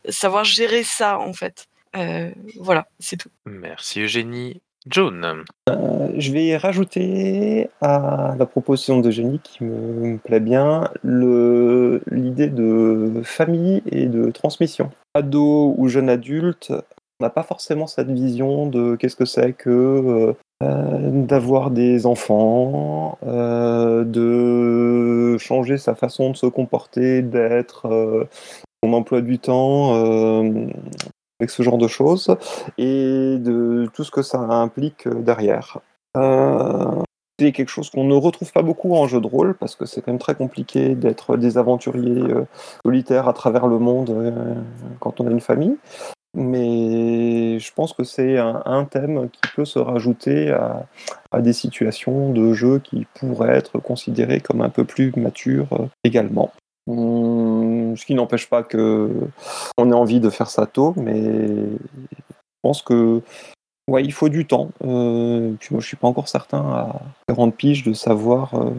savoir 0.10 0.44
gérer 0.44 0.84
ça 0.84 1.20
en 1.20 1.34
fait. 1.34 1.68
Euh, 1.96 2.32
voilà, 2.60 2.88
c'est 3.00 3.18
tout. 3.18 3.30
Merci 3.46 4.02
Eugénie. 4.02 4.62
John. 4.88 5.44
Euh, 5.70 6.10
je 6.18 6.32
vais 6.32 6.58
rajouter 6.58 7.70
à 7.82 8.36
la 8.38 8.46
proposition 8.48 9.00
d'Eugénie 9.00 9.40
qui 9.44 9.64
me, 9.64 10.14
me 10.14 10.18
plaît 10.18 10.40
bien 10.40 10.90
l'idée 11.04 12.48
de 12.48 13.22
famille 13.24 13.84
et 13.92 14.08
de 14.08 14.32
transmission. 14.32 14.90
Ado 15.14 15.76
ou 15.78 15.88
jeune 15.88 16.10
adulte, 16.10 16.72
on 17.20 17.26
n'a 17.26 17.30
pas 17.30 17.44
forcément 17.44 17.86
cette 17.86 18.10
vision 18.10 18.66
de 18.66 18.96
qu'est-ce 18.96 19.16
que 19.16 19.26
c'est 19.26 19.54
que 19.54 20.34
euh, 20.64 21.10
d'avoir 21.12 21.72
des 21.72 22.06
enfants, 22.06 23.18
euh, 23.26 24.04
de 24.04 25.38
changer 25.40 25.78
sa 25.78 25.96
façon 25.96 26.32
de 26.32 26.38
se 26.38 26.46
comporter, 26.46 27.22
d'être, 27.22 28.28
euh, 28.84 28.88
son 28.88 28.94
emploi 28.94 29.22
du 29.22 29.40
temps, 29.40 29.96
euh, 29.96 30.68
avec 31.40 31.50
ce 31.50 31.64
genre 31.64 31.78
de 31.78 31.88
choses, 31.88 32.36
et 32.78 33.38
de 33.40 33.90
tout 33.94 34.04
ce 34.04 34.12
que 34.12 34.22
ça 34.22 34.40
implique 34.40 35.08
derrière. 35.08 35.80
Euh, 36.18 37.02
c'est 37.42 37.52
quelque 37.52 37.70
chose 37.70 37.90
qu'on 37.90 38.04
ne 38.04 38.14
retrouve 38.14 38.52
pas 38.52 38.62
beaucoup 38.62 38.94
en 38.94 39.08
jeu 39.08 39.20
de 39.20 39.26
rôle, 39.26 39.56
parce 39.56 39.76
que 39.76 39.88
c'est 39.88 40.02
quand 40.02 40.12
même 40.12 40.20
très 40.20 40.36
compliqué 40.36 40.94
d'être 40.94 41.38
des 41.38 41.58
aventuriers 41.58 42.22
euh, 42.22 42.46
solitaires 42.86 43.28
à 43.28 43.34
travers 43.34 43.66
le 43.66 43.80
monde 43.80 44.12
euh, 44.12 44.54
quand 45.00 45.20
on 45.20 45.28
a 45.28 45.32
une 45.32 45.42
famille. 45.42 45.76
Mais 46.36 47.58
je 47.58 47.74
pense 47.74 47.94
que 47.94 48.04
c'est 48.04 48.38
un, 48.38 48.86
thème 48.86 49.28
qui 49.30 49.42
peut 49.56 49.66
se 49.66 49.80
rajouter 49.80 50.52
à, 50.52 51.42
des 51.42 51.52
situations 51.52 52.32
de 52.32 52.54
jeu 52.54 52.80
qui 52.80 53.08
pourraient 53.16 53.58
être 53.58 53.80
considérées 53.80 54.40
comme 54.40 54.62
un 54.62 54.70
peu 54.70 54.86
plus 54.86 55.12
matures 55.16 55.74
euh, 55.74 55.88
également. 56.04 56.54
Hum, 56.88 57.61
ce 57.96 58.06
qui 58.06 58.16
n'empêche 58.16 58.50
pas 58.50 58.64
que 58.64 59.10
on 59.78 59.92
ait 59.92 59.96
envie 59.96 60.20
de 60.20 60.30
faire 60.30 60.50
ça 60.50 60.66
tôt, 60.66 60.94
mais 60.98 61.22
je 61.28 62.62
pense 62.62 62.82
que 62.82 63.22
ouais, 63.88 64.10
faut 64.10 64.30
du 64.30 64.46
temps. 64.46 64.70
Euh, 64.84 65.54
puis 65.60 65.70
moi, 65.72 65.82
je 65.82 65.88
suis 65.88 65.98
pas 65.98 66.08
encore 66.08 66.28
certain 66.28 66.60
à 66.60 67.02
40 67.28 67.56
piges 67.56 67.84
de 67.84 67.94
savoir 67.94 68.56
euh, 68.56 68.72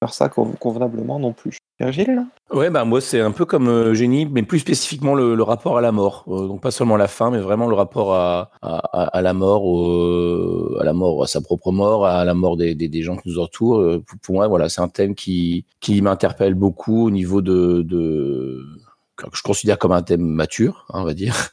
faire 0.00 0.12
ça 0.12 0.28
convenablement 0.28 1.18
non 1.18 1.32
plus. 1.32 1.58
Virgile 1.78 2.26
Ouais, 2.52 2.70
bah 2.70 2.84
moi 2.84 3.00
c'est 3.00 3.20
un 3.20 3.32
peu 3.32 3.44
comme 3.44 3.68
euh, 3.68 3.94
Génie, 3.94 4.26
mais 4.26 4.42
plus 4.42 4.60
spécifiquement 4.60 5.14
le, 5.14 5.42
rapport 5.42 5.78
à 5.78 5.80
la 5.80 5.92
mort. 5.92 6.24
Euh, 6.28 6.46
donc 6.46 6.60
pas 6.62 6.70
seulement 6.70 6.96
la 6.96 7.08
fin, 7.08 7.30
mais 7.30 7.38
vraiment 7.38 7.66
le 7.66 7.74
rapport 7.74 8.14
à, 8.14 8.50
la 8.62 9.32
mort, 9.32 9.64
au, 9.64 10.76
à 10.80 10.84
la 10.84 10.92
mort, 10.92 11.22
à 11.22 11.26
sa 11.26 11.40
propre 11.40 11.72
mort, 11.72 12.06
à 12.06 12.24
la 12.24 12.34
mort 12.34 12.56
des, 12.56 13.02
gens 13.02 13.16
qui 13.16 13.28
nous 13.28 13.38
entourent. 13.38 13.80
Euh, 13.80 14.04
pour, 14.22 14.34
moi, 14.34 14.48
voilà, 14.48 14.68
c'est 14.68 14.80
un 14.80 14.88
thème 14.88 15.14
qui, 15.14 15.66
qui 15.80 16.00
m'interpelle 16.02 16.54
beaucoup 16.54 17.06
au 17.06 17.10
niveau 17.10 17.42
de, 17.42 17.82
que 19.16 19.26
je 19.32 19.42
considère 19.42 19.78
comme 19.78 19.92
un 19.92 20.02
thème 20.02 20.22
mature, 20.22 20.86
hein, 20.90 21.00
on 21.00 21.04
va 21.04 21.14
dire, 21.14 21.50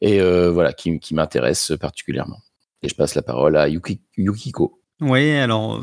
et 0.00 0.20
euh, 0.20 0.50
voilà, 0.50 0.72
qui, 0.72 1.00
m'intéresse 1.12 1.72
particulièrement. 1.80 2.38
Et 2.82 2.88
je 2.88 2.94
passe 2.94 3.14
la 3.14 3.22
parole 3.22 3.56
à 3.56 3.68
Yuki, 3.68 4.00
Yukiko. 4.16 4.80
Oui, 5.00 5.30
alors 5.32 5.82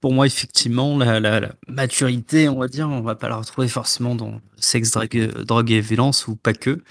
pour 0.00 0.12
moi, 0.12 0.26
effectivement, 0.26 0.98
la, 0.98 1.52
maturité, 1.68 2.48
on 2.48 2.58
va 2.58 2.68
dire, 2.68 2.88
on 2.88 3.00
va 3.00 3.14
pas 3.14 3.28
la 3.28 3.36
retrouver 3.36 3.68
forcément 3.68 4.14
dans 4.14 4.40
sexe, 4.56 4.90
drogue, 4.92 5.32
drogue 5.44 5.70
et 5.70 5.80
violence 5.80 6.28
ou 6.28 6.36
pas 6.36 6.52
que. 6.52 6.82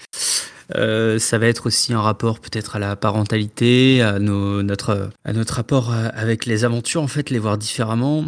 Euh, 0.74 1.18
ça 1.18 1.38
va 1.38 1.46
être 1.46 1.66
aussi 1.66 1.92
un 1.92 2.00
rapport 2.00 2.40
peut-être 2.40 2.76
à 2.76 2.78
la 2.78 2.96
parentalité, 2.96 4.02
à, 4.02 4.18
notre, 4.18 5.10
à 5.24 5.32
notre 5.32 5.54
rapport 5.54 5.92
avec 5.92 6.44
les 6.44 6.64
aventures, 6.64 7.02
en 7.02 7.08
fait, 7.08 7.30
les 7.30 7.38
voir 7.38 7.56
différemment. 7.56 8.24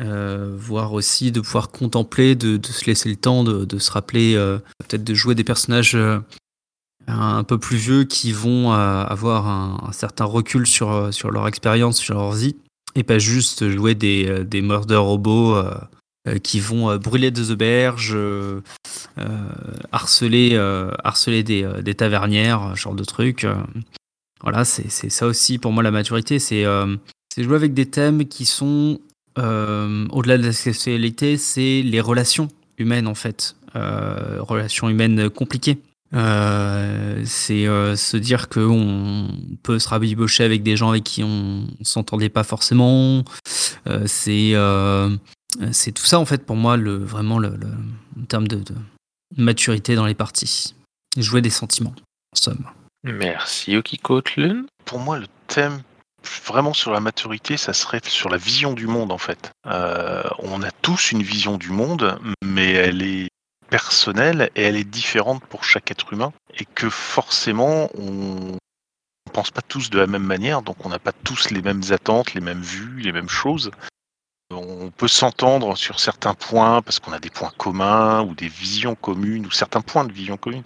Euh, 0.00 0.52
voir 0.56 0.92
aussi 0.92 1.30
de 1.30 1.40
pouvoir 1.40 1.70
contempler, 1.70 2.34
de, 2.34 2.58
se 2.66 2.84
laisser 2.86 3.08
le 3.08 3.14
temps 3.14 3.44
de, 3.44 3.78
se 3.78 3.92
rappeler, 3.92 4.34
euh, 4.34 4.58
peut-être 4.78 5.04
de 5.04 5.14
jouer 5.14 5.36
des 5.36 5.44
personnages 5.44 5.94
euh, 5.94 6.18
un 7.06 7.44
peu 7.44 7.58
plus 7.58 7.76
vieux 7.76 8.04
qui 8.04 8.32
vont 8.32 8.72
euh, 8.72 9.04
avoir 9.04 9.46
un, 9.46 9.92
certain 9.92 10.24
recul 10.24 10.66
sur, 10.66 11.12
sur 11.12 11.30
leur 11.30 11.46
expérience, 11.46 11.98
sur 11.98 12.14
leur 12.14 12.32
vie, 12.32 12.56
et 12.94 13.02
pas 13.02 13.18
juste 13.18 13.68
jouer 13.70 13.94
des, 13.94 14.26
euh, 14.28 14.44
des 14.44 14.62
murder 14.62 14.96
robots 14.96 15.56
euh, 15.56 16.38
qui 16.42 16.60
vont 16.60 16.96
brûler 16.96 17.30
des 17.30 17.50
auberges, 17.50 18.16
harceler, 19.92 20.56
harceler 21.04 21.42
des, 21.42 21.68
des 21.82 21.94
tavernières, 21.94 22.74
genre 22.76 22.94
de 22.94 23.04
trucs. 23.04 23.46
Voilà, 24.40 24.64
c'est 24.64 24.88
ça 25.10 25.26
aussi 25.26 25.58
pour 25.58 25.72
moi 25.72 25.82
la 25.82 25.90
maturité, 25.90 26.38
c'est 26.38 26.64
jouer 26.64 27.56
avec 27.56 27.74
des 27.74 27.84
thèmes 27.84 28.24
qui 28.24 28.46
sont 28.46 29.00
au-delà 29.36 30.38
de 30.38 30.46
la 30.46 30.54
sexualité, 30.54 31.36
c'est 31.36 31.82
les 31.82 32.00
relations 32.00 32.48
humaines 32.78 33.06
en 33.06 33.14
fait, 33.14 33.54
relations 33.74 34.88
humaines 34.88 35.28
compliquées. 35.28 35.76
Euh, 36.14 37.22
c'est 37.26 37.66
euh, 37.66 37.96
se 37.96 38.16
dire 38.16 38.48
qu'on 38.48 39.28
peut 39.62 39.78
se 39.78 39.88
rabibocher 39.88 40.44
avec 40.44 40.62
des 40.62 40.76
gens 40.76 40.90
avec 40.90 41.04
qui 41.04 41.24
on, 41.24 41.66
on 41.80 41.84
s'entendait 41.84 42.28
pas 42.28 42.44
forcément. 42.44 43.24
Euh, 43.86 44.04
c'est 44.06 44.54
c'est 45.70 45.92
tout 45.92 46.04
ça 46.04 46.18
en 46.18 46.24
fait 46.24 46.44
pour 46.44 46.56
moi 46.56 46.76
le 46.76 46.96
vraiment 46.96 47.38
le, 47.38 47.50
le 47.50 47.68
en 48.20 48.24
termes 48.24 48.48
de, 48.48 48.56
de, 48.56 48.74
maturité 49.36 49.94
dans 49.94 50.06
les 50.06 50.14
parties. 50.14 50.74
Jouer 51.16 51.42
des 51.42 51.50
sentiments 51.50 51.94
en 52.32 52.36
somme. 52.36 52.66
Merci 53.04 53.72
Yukiko 53.72 54.20
Tlun. 54.20 54.66
Pour 54.84 54.98
moi 54.98 55.18
le 55.18 55.26
thème 55.46 55.82
vraiment 56.46 56.72
sur 56.72 56.90
la 56.90 57.00
maturité, 57.00 57.56
ça 57.56 57.72
serait 57.72 58.00
sur 58.04 58.28
la 58.28 58.36
vision 58.36 58.72
du 58.72 58.86
monde 58.86 59.12
en 59.12 59.18
fait. 59.18 59.52
Euh, 59.66 60.22
on 60.38 60.62
a 60.62 60.70
tous 60.70 61.12
une 61.12 61.22
vision 61.22 61.56
du 61.56 61.70
monde, 61.70 62.18
mais 62.42 62.72
elle 62.72 63.02
est 63.02 63.28
personnelle 63.70 64.50
et 64.54 64.62
elle 64.62 64.76
est 64.76 64.84
différente 64.84 65.44
pour 65.44 65.64
chaque 65.64 65.90
être 65.90 66.12
humain 66.12 66.32
et 66.58 66.64
que 66.64 66.88
forcément 66.90 67.90
on 67.98 68.56
pense 69.34 69.50
pas 69.50 69.62
tous 69.62 69.90
de 69.90 69.98
la 69.98 70.06
même 70.06 70.22
manière, 70.22 70.62
donc 70.62 70.86
on 70.86 70.88
n'a 70.88 71.00
pas 71.00 71.12
tous 71.12 71.50
les 71.50 71.60
mêmes 71.60 71.82
attentes, 71.90 72.32
les 72.34 72.40
mêmes 72.40 72.62
vues, 72.62 73.00
les 73.00 73.12
mêmes 73.12 73.28
choses. 73.28 73.72
On 74.54 74.90
peut 74.90 75.08
s'entendre 75.08 75.76
sur 75.76 76.00
certains 76.00 76.34
points 76.34 76.82
parce 76.82 76.98
qu'on 76.98 77.12
a 77.12 77.18
des 77.18 77.30
points 77.30 77.52
communs 77.56 78.22
ou 78.22 78.34
des 78.34 78.48
visions 78.48 78.94
communes 78.94 79.46
ou 79.46 79.50
certains 79.50 79.80
points 79.80 80.04
de 80.04 80.12
vision 80.12 80.36
commune, 80.36 80.62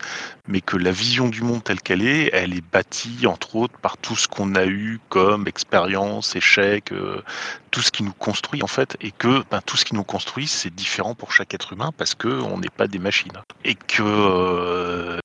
mais 0.47 0.61
que 0.61 0.77
la 0.77 0.93
vision 0.93 1.29
du 1.29 1.43
monde 1.43 1.65
telle 1.65 1.81
qu'elle 1.81 2.03
est, 2.03 2.31
elle 2.33 2.55
est 2.55 2.61
bâtie 2.61 3.27
entre 3.27 3.57
autres 3.57 3.79
par 3.79 3.97
tout 3.97 4.17
ce 4.17 4.29
qu'on 4.29 4.55
a 4.55 4.67
eu 4.67 5.01
comme 5.09 5.49
expérience, 5.49 6.37
échec, 6.37 6.93
euh, 6.93 7.23
tout 7.71 7.81
ce 7.83 7.91
qui 7.91 8.03
nous 8.03 8.13
construit 8.13 8.63
en 8.63 8.67
fait, 8.67 8.97
et 9.01 9.11
que 9.11 9.43
ben, 9.51 9.61
tout 9.65 9.77
ce 9.77 9.85
qui 9.85 9.95
nous 9.95 10.05
construit 10.05 10.47
c'est 10.47 10.75
différent 10.75 11.15
pour 11.15 11.33
chaque 11.33 11.55
être 11.55 11.73
humain 11.73 11.91
parce 11.97 12.15
que 12.15 12.29
on 12.29 12.59
n'est 12.59 12.69
pas 12.69 12.87
des 12.87 12.99
machines. 12.99 13.33
Et 13.65 13.75
que 13.75 14.03
euh, 14.03 15.19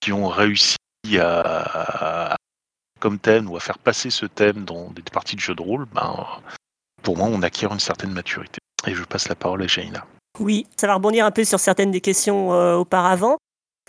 qui 0.00 0.12
ont 0.12 0.28
réussi 0.28 0.76
à 1.18 2.36
comme 3.00 3.18
thème 3.18 3.48
ou 3.50 3.56
à 3.56 3.60
faire 3.60 3.78
passer 3.78 4.10
ce 4.10 4.26
thème 4.26 4.64
dans 4.64 4.90
des 4.90 5.02
parties 5.02 5.34
de 5.34 5.40
jeux 5.40 5.54
de 5.54 5.62
rôle, 5.62 5.86
ben 5.86 6.26
pour 7.02 7.16
moi, 7.16 7.28
on 7.30 7.42
acquiert 7.42 7.72
une 7.72 7.80
certaine 7.80 8.12
maturité. 8.12 8.58
Et 8.86 8.94
je 8.94 9.04
passe 9.04 9.28
la 9.28 9.34
parole 9.34 9.62
à 9.62 9.66
Jaina. 9.66 10.04
Oui, 10.38 10.66
ça 10.76 10.86
va 10.86 10.94
rebondir 10.94 11.26
un 11.26 11.30
peu 11.30 11.44
sur 11.44 11.60
certaines 11.60 11.90
des 11.90 12.00
questions 12.00 12.52
euh, 12.52 12.76
auparavant. 12.76 13.36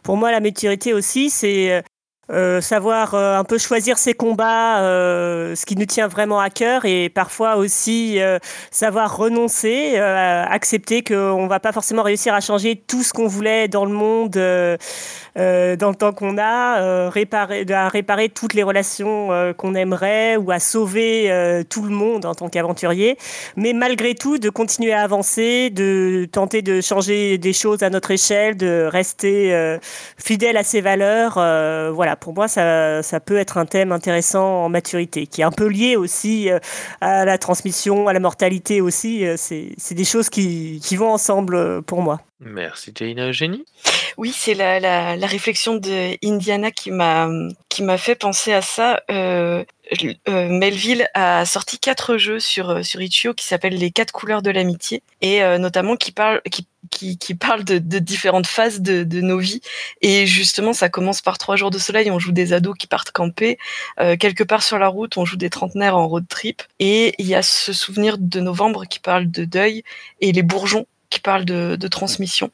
Pour 0.04 0.18
moi, 0.18 0.32
la 0.32 0.40
maturité 0.40 0.94
aussi, 0.94 1.30
c'est 1.30 1.84
euh, 2.32 2.60
savoir 2.60 3.14
euh, 3.14 3.38
un 3.38 3.44
peu 3.44 3.58
choisir 3.58 3.98
ses 3.98 4.16
combats, 4.16 4.80
ce 4.80 5.66
qui 5.66 5.76
nous 5.76 5.86
tient 5.86 6.08
vraiment 6.08 6.40
à 6.40 6.50
cœur, 6.50 6.86
et 6.86 7.10
parfois 7.10 7.56
aussi 7.58 8.20
savoir 8.72 9.16
renoncer, 9.16 9.98
accepter 9.98 11.04
qu'on 11.04 11.44
ne 11.44 11.48
va 11.48 11.60
pas 11.60 11.72
forcément 11.72 12.04
réussir 12.04 12.34
à 12.34 12.42
changer 12.42 12.76
tout 12.76 13.04
ce 13.04 13.14
qu'on 13.14 13.28
voulait 13.28 13.68
dans 13.68 13.86
le 13.86 13.94
monde 13.94 14.38
euh, 15.38 15.76
dans 15.76 15.90
le 15.90 15.96
temps 15.96 16.12
qu'on 16.12 16.38
a, 16.38 16.82
euh, 16.82 17.10
réparer, 17.10 17.66
à 17.70 17.88
réparer 17.90 18.30
toutes 18.30 18.54
les 18.54 18.64
relations 18.64 19.32
euh, 19.32 19.54
qu'on 19.54 19.76
aimerait 19.76 20.38
ou 20.38 20.52
à 20.52 20.60
sauver 20.60 21.32
euh, 21.32 21.64
tout 21.64 21.84
le 21.84 21.90
monde 21.90 22.26
en 22.26 22.36
tant 22.36 22.50
qu'aventurier. 22.50 23.18
Mais 23.56 23.74
malgré 23.74 24.16
tout, 24.16 24.38
de 24.38 24.50
continuer 24.50 24.94
à 24.94 25.04
avancer, 25.04 25.70
de 25.70 26.28
tenter 26.32 26.62
de 26.62 26.82
changer 26.82 27.38
des 27.38 27.54
choses 27.54 27.84
à 27.84 27.90
notre 27.90 28.12
échelle, 28.12 28.58
de 28.58 28.88
rester 28.92 29.54
euh, 29.54 29.78
fidèle 30.18 30.58
à 30.58 30.64
ses 30.64 30.82
valeurs. 30.82 31.36
euh, 31.38 31.92
voilà, 31.94 32.16
pour 32.16 32.34
moi, 32.34 32.48
ça, 32.48 33.04
ça 33.04 33.20
peut 33.20 33.38
être 33.38 33.58
un 33.58 33.66
thème 33.66 33.92
intéressant 33.92 34.66
en 34.66 34.70
maturité, 34.70 35.28
qui 35.28 35.42
est 35.42 35.46
un 35.46 35.52
peu 35.52 35.68
lié 35.68 35.96
aussi 35.96 36.50
à 37.02 37.26
la 37.26 37.38
transmission, 37.38 38.08
à 38.08 38.14
la 38.14 38.20
mortalité 38.20 38.82
aussi. 38.82 39.26
C'est 39.38 39.96
des 39.96 40.04
choses 40.04 40.30
qui, 40.30 40.80
qui 40.84 40.96
vont 40.96 41.12
ensemble 41.12 41.82
pour 41.84 42.02
moi. 42.02 42.20
Merci 42.44 42.92
Jaina 42.96 43.28
Eugénie. 43.28 43.66
Oui, 44.18 44.34
c'est 44.36 44.56
la, 44.56 44.80
la, 44.80 45.16
la 45.16 45.28
réflexion 45.28 45.76
de 45.76 46.18
Indiana 46.26 46.72
qui 46.72 46.90
m'a 46.90 47.30
qui 47.70 47.84
m'a 47.84 47.98
fait 48.00 48.16
penser 48.16 48.52
à 48.52 48.62
ça. 48.64 49.02
Euh, 49.12 49.64
euh, 50.28 50.48
Melville 50.50 51.08
a 51.14 51.46
sorti 51.46 51.78
quatre 51.78 52.18
jeux 52.18 52.40
sur 52.40 52.72
euh, 52.72 52.82
sur 52.82 53.00
Itch.io 53.02 53.36
qui 53.36 53.46
s'appellent 53.46 53.78
les 53.78 53.92
quatre 53.92 54.12
couleurs 54.12 54.42
de 54.42 54.50
l'amitié 54.50 55.04
et 55.22 55.44
euh, 55.44 55.60
notamment 55.60 55.96
qui 55.96 56.12
parlent 56.12 56.42
qui 56.50 56.66
qui, 56.90 57.18
qui 57.18 57.36
parlent 57.36 57.64
de, 57.64 57.78
de 57.78 58.00
différentes 58.00 58.48
phases 58.48 58.82
de, 58.82 59.04
de 59.04 59.22
nos 59.22 59.38
vies. 59.38 59.62
Et 60.02 60.26
justement 60.26 60.74
ça 60.74 60.90
commence 60.90 61.22
par 61.22 61.38
trois 61.38 61.56
jours 61.56 61.70
de 61.70 61.78
soleil 61.78 62.10
on 62.10 62.20
joue 62.20 62.32
des 62.32 62.54
ados 62.54 62.76
qui 62.78 62.88
partent 62.88 63.12
camper. 63.12 63.60
Euh, 64.00 64.18
quelque 64.18 64.44
part 64.44 64.64
sur 64.64 64.80
la 64.80 64.88
route 64.88 65.16
on 65.16 65.26
joue 65.26 65.38
des 65.38 65.52
trentenaires 65.52 65.96
en 65.96 66.08
road 66.08 66.26
trip. 66.28 66.64
Et 66.80 67.14
il 67.20 67.28
y 67.28 67.36
a 67.36 67.44
ce 67.44 67.72
souvenir 67.72 68.18
de 68.18 68.40
novembre 68.40 68.86
qui 68.86 69.00
parle 69.00 69.30
de 69.30 69.46
deuil 69.46 69.84
et 70.22 70.32
les 70.32 70.44
bourgeons 70.44 70.88
qui 71.12 71.20
parlent 71.20 71.46
de, 71.46 71.88
transmission 71.88 72.52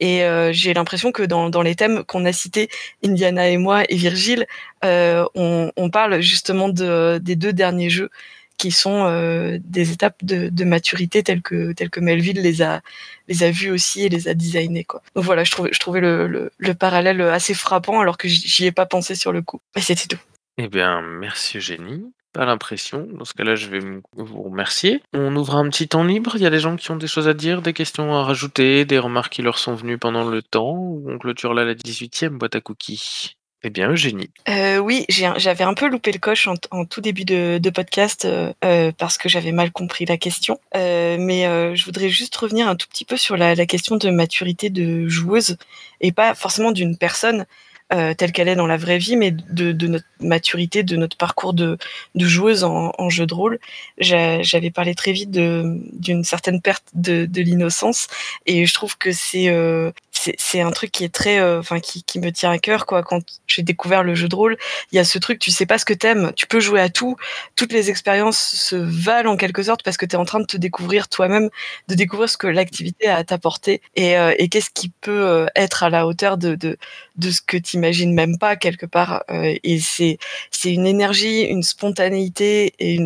et 0.00 0.24
euh, 0.24 0.52
j'ai 0.52 0.74
l'impression 0.74 1.12
que 1.12 1.22
dans, 1.22 1.62
les 1.62 1.76
thèmes 1.76 2.04
qu'on 2.04 2.24
a 2.24 2.32
cités, 2.32 2.68
Indiana 3.04 3.48
et 3.48 3.56
moi 3.56 3.84
et 3.88 3.96
Virgile, 3.96 4.46
euh, 4.84 5.24
on, 5.34 5.90
parle 5.90 6.20
justement 6.20 6.68
de, 6.68 7.18
des 7.18 7.36
deux 7.36 7.52
derniers 7.52 7.88
jeux 7.88 8.10
qui 8.58 8.72
sont 8.72 9.04
euh, 9.06 9.58
des 9.62 9.92
étapes 9.92 10.22
de, 10.22 10.64
maturité 10.64 11.22
telles 11.22 11.40
que, 11.40 11.72
telles 11.72 11.88
que 11.88 12.00
Melville 12.00 12.42
les 12.42 12.60
a, 12.60 12.82
les 13.28 13.42
a 13.44 13.50
vues 13.50 13.70
aussi 13.70 14.02
et 14.02 14.08
les 14.08 14.28
a 14.28 14.34
designées. 14.34 14.84
Quoi. 14.84 15.02
Donc 15.14 15.24
voilà, 15.24 15.44
je 15.44 15.50
trouvais, 15.50 15.70
je 15.72 15.78
trouvais 15.78 16.00
le, 16.00 16.26
le, 16.26 16.50
le 16.58 16.74
parallèle 16.74 17.22
assez 17.22 17.54
frappant 17.54 18.00
alors 18.00 18.18
que 18.18 18.28
j'y 18.28 18.46
j'y 18.46 18.66
ai 18.66 18.72
pas 18.72 18.86
pensé 18.86 19.14
sur 19.14 19.32
le 19.32 19.40
coup. 19.40 19.60
Et 19.76 19.80
c'était 19.80 20.14
tout. 20.14 20.20
Eh 20.58 20.68
bien, 20.68 21.00
merci 21.00 21.58
Eugénie. 21.58 22.12
Pas 22.32 22.44
l'impression. 22.44 23.08
Dans 23.12 23.24
ce 23.24 23.34
cas-là, 23.34 23.56
je 23.56 23.68
vais 23.68 23.80
vous 24.16 24.42
remercier. 24.42 25.02
On 25.12 25.34
ouvre 25.34 25.56
un 25.56 25.68
petit 25.68 25.88
temps 25.88 26.04
libre. 26.04 26.32
Il 26.36 26.42
y 26.42 26.46
a 26.46 26.50
des 26.50 26.60
gens 26.60 26.76
qui 26.76 26.90
ont 26.90 26.96
des 26.96 27.08
choses 27.08 27.26
à 27.26 27.34
dire, 27.34 27.60
des 27.60 27.72
questions 27.72 28.14
à 28.14 28.22
rajouter, 28.22 28.84
des 28.84 28.98
remarques 28.98 29.32
qui 29.32 29.42
leur 29.42 29.58
sont 29.58 29.74
venues 29.74 29.98
pendant 29.98 30.28
le 30.28 30.42
temps. 30.42 30.76
On 31.06 31.18
clôture 31.18 31.54
là 31.54 31.64
la 31.64 31.74
18e 31.74 32.38
boîte 32.38 32.54
à 32.54 32.60
cookies. 32.60 33.36
Eh 33.62 33.68
bien, 33.68 33.90
Eugénie. 33.90 34.30
Euh, 34.48 34.78
oui, 34.78 35.04
j'avais 35.08 35.64
un 35.64 35.74
peu 35.74 35.88
loupé 35.88 36.12
le 36.12 36.18
coche 36.18 36.48
en, 36.48 36.84
tout 36.86 37.00
début 37.02 37.26
de, 37.26 37.70
podcast 37.70 38.24
euh, 38.24 38.54
euh, 38.64 38.90
parce 38.96 39.18
que 39.18 39.28
j'avais 39.28 39.52
mal 39.52 39.70
compris 39.70 40.06
la 40.06 40.16
question. 40.16 40.58
Mais 40.74 41.74
je 41.74 41.84
voudrais 41.84 42.08
juste 42.08 42.34
revenir 42.36 42.68
un 42.68 42.76
tout 42.76 42.88
petit 42.88 43.04
peu 43.04 43.16
sur 43.16 43.36
la 43.36 43.66
question 43.66 43.96
de 43.96 44.08
maturité 44.10 44.70
de 44.70 45.08
joueuse 45.08 45.58
et 46.00 46.12
pas 46.12 46.34
forcément 46.34 46.72
d'une 46.72 46.96
personne 46.96 47.44
euh, 47.92 48.14
telle 48.14 48.32
qu'elle 48.32 48.48
est 48.48 48.54
dans 48.56 48.66
la 48.66 48.76
vraie 48.76 48.98
vie, 48.98 49.16
mais 49.16 49.30
de, 49.32 49.72
de 49.72 49.86
notre 49.88 50.04
maturité, 50.20 50.82
de 50.82 50.96
notre 50.96 51.16
parcours 51.16 51.54
de, 51.54 51.76
de 52.14 52.26
joueuse 52.26 52.62
en, 52.64 52.92
en 52.98 53.08
jeu 53.10 53.26
de 53.26 53.34
rôle. 53.34 53.58
J'a- 53.98 54.42
J'avais 54.42 54.70
parlé 54.70 54.94
très 54.94 55.12
vite 55.12 55.30
d'une 55.30 56.24
certaine 56.24 56.60
perte 56.60 56.84
de, 56.94 57.26
de 57.26 57.42
l'innocence 57.42 58.06
et 58.46 58.66
je 58.66 58.74
trouve 58.74 58.96
que 58.98 59.12
c'est 59.12 59.48
euh, 59.48 59.90
c'est 60.38 60.60
un 60.60 60.70
truc 60.70 60.90
qui 60.90 61.04
est 61.04 61.12
très 61.14 61.38
euh, 61.40 61.60
enfin 61.60 61.80
qui, 61.80 62.02
qui 62.02 62.18
me 62.18 62.30
tient 62.30 62.50
à 62.50 62.58
cœur 62.58 62.86
quoi. 62.86 63.02
Quand 63.02 63.20
j'ai 63.46 63.62
découvert 63.62 64.02
le 64.02 64.14
jeu 64.14 64.28
de 64.28 64.34
rôle 64.34 64.56
il 64.92 64.96
y 64.96 64.98
a 64.98 65.04
ce 65.04 65.18
truc 65.18 65.38
tu 65.38 65.50
sais 65.50 65.66
pas 65.66 65.78
ce 65.78 65.84
que 65.84 65.94
t'aimes 65.94 66.32
tu 66.36 66.46
peux 66.46 66.60
jouer 66.60 66.80
à 66.80 66.88
tout. 66.88 67.16
Toutes 67.56 67.72
les 67.72 67.90
expériences 67.90 68.38
se 68.38 68.76
valent 68.76 69.32
en 69.32 69.36
quelque 69.36 69.62
sorte 69.62 69.82
parce 69.82 69.96
que 69.96 70.06
tu 70.06 70.16
es 70.16 70.18
en 70.18 70.24
train 70.24 70.40
de 70.40 70.46
te 70.46 70.56
découvrir 70.56 71.08
toi-même 71.08 71.48
de 71.88 71.94
découvrir 71.94 72.28
ce 72.28 72.36
que 72.36 72.46
l'activité 72.46 73.08
a 73.08 73.16
à 73.16 73.24
t'apporter 73.24 73.82
et, 73.96 74.16
euh, 74.18 74.34
et 74.38 74.48
qu'est-ce 74.48 74.70
qui 74.70 74.90
peut 75.00 75.26
euh, 75.26 75.46
être 75.56 75.82
à 75.82 75.90
la 75.90 76.06
hauteur 76.06 76.38
de, 76.38 76.54
de, 76.54 76.76
de 77.16 77.30
ce 77.30 77.40
que 77.42 77.56
t'imagines 77.56 78.14
même 78.14 78.38
pas 78.38 78.56
quelque 78.56 78.86
part 78.86 79.24
et 79.30 79.78
c'est 79.80 80.18
c'est 80.50 80.72
une 80.72 80.86
énergie 80.86 81.42
une 81.42 81.62
spontanéité 81.62 82.74
et, 82.78 82.98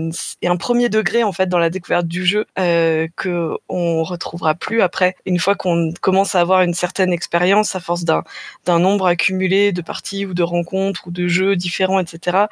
et 0.43 0.49
un 0.49 0.57
premier 0.57 0.89
degré 0.89 1.23
en 1.23 1.33
fait 1.33 1.49
dans 1.49 1.59
la 1.59 1.71
découverte 1.71 2.07
du 2.07 2.25
jeu 2.25 2.47
que 2.57 3.57
on 3.69 4.03
retrouvera 4.05 4.55
plus 4.55 4.83
après 4.83 5.17
une 5.27 5.39
fois 5.39 5.55
qu'on 5.55 5.93
commence 6.01 6.35
à 6.35 6.41
avoir 6.41 6.63
une 6.63 6.75
certaine 6.75 7.04
expérience 7.13 7.75
à 7.75 7.81
force 7.81 8.05
d'un 8.05 8.25
nombre 8.67 9.07
accumulé 9.07 9.73
de 9.73 9.83
parties 9.83 10.27
ou 10.27 10.35
de 10.35 10.43
rencontres 10.43 11.07
ou 11.07 11.11
de 11.11 11.27
jeux 11.29 11.57
différents 11.57 12.01
etc 12.01 12.47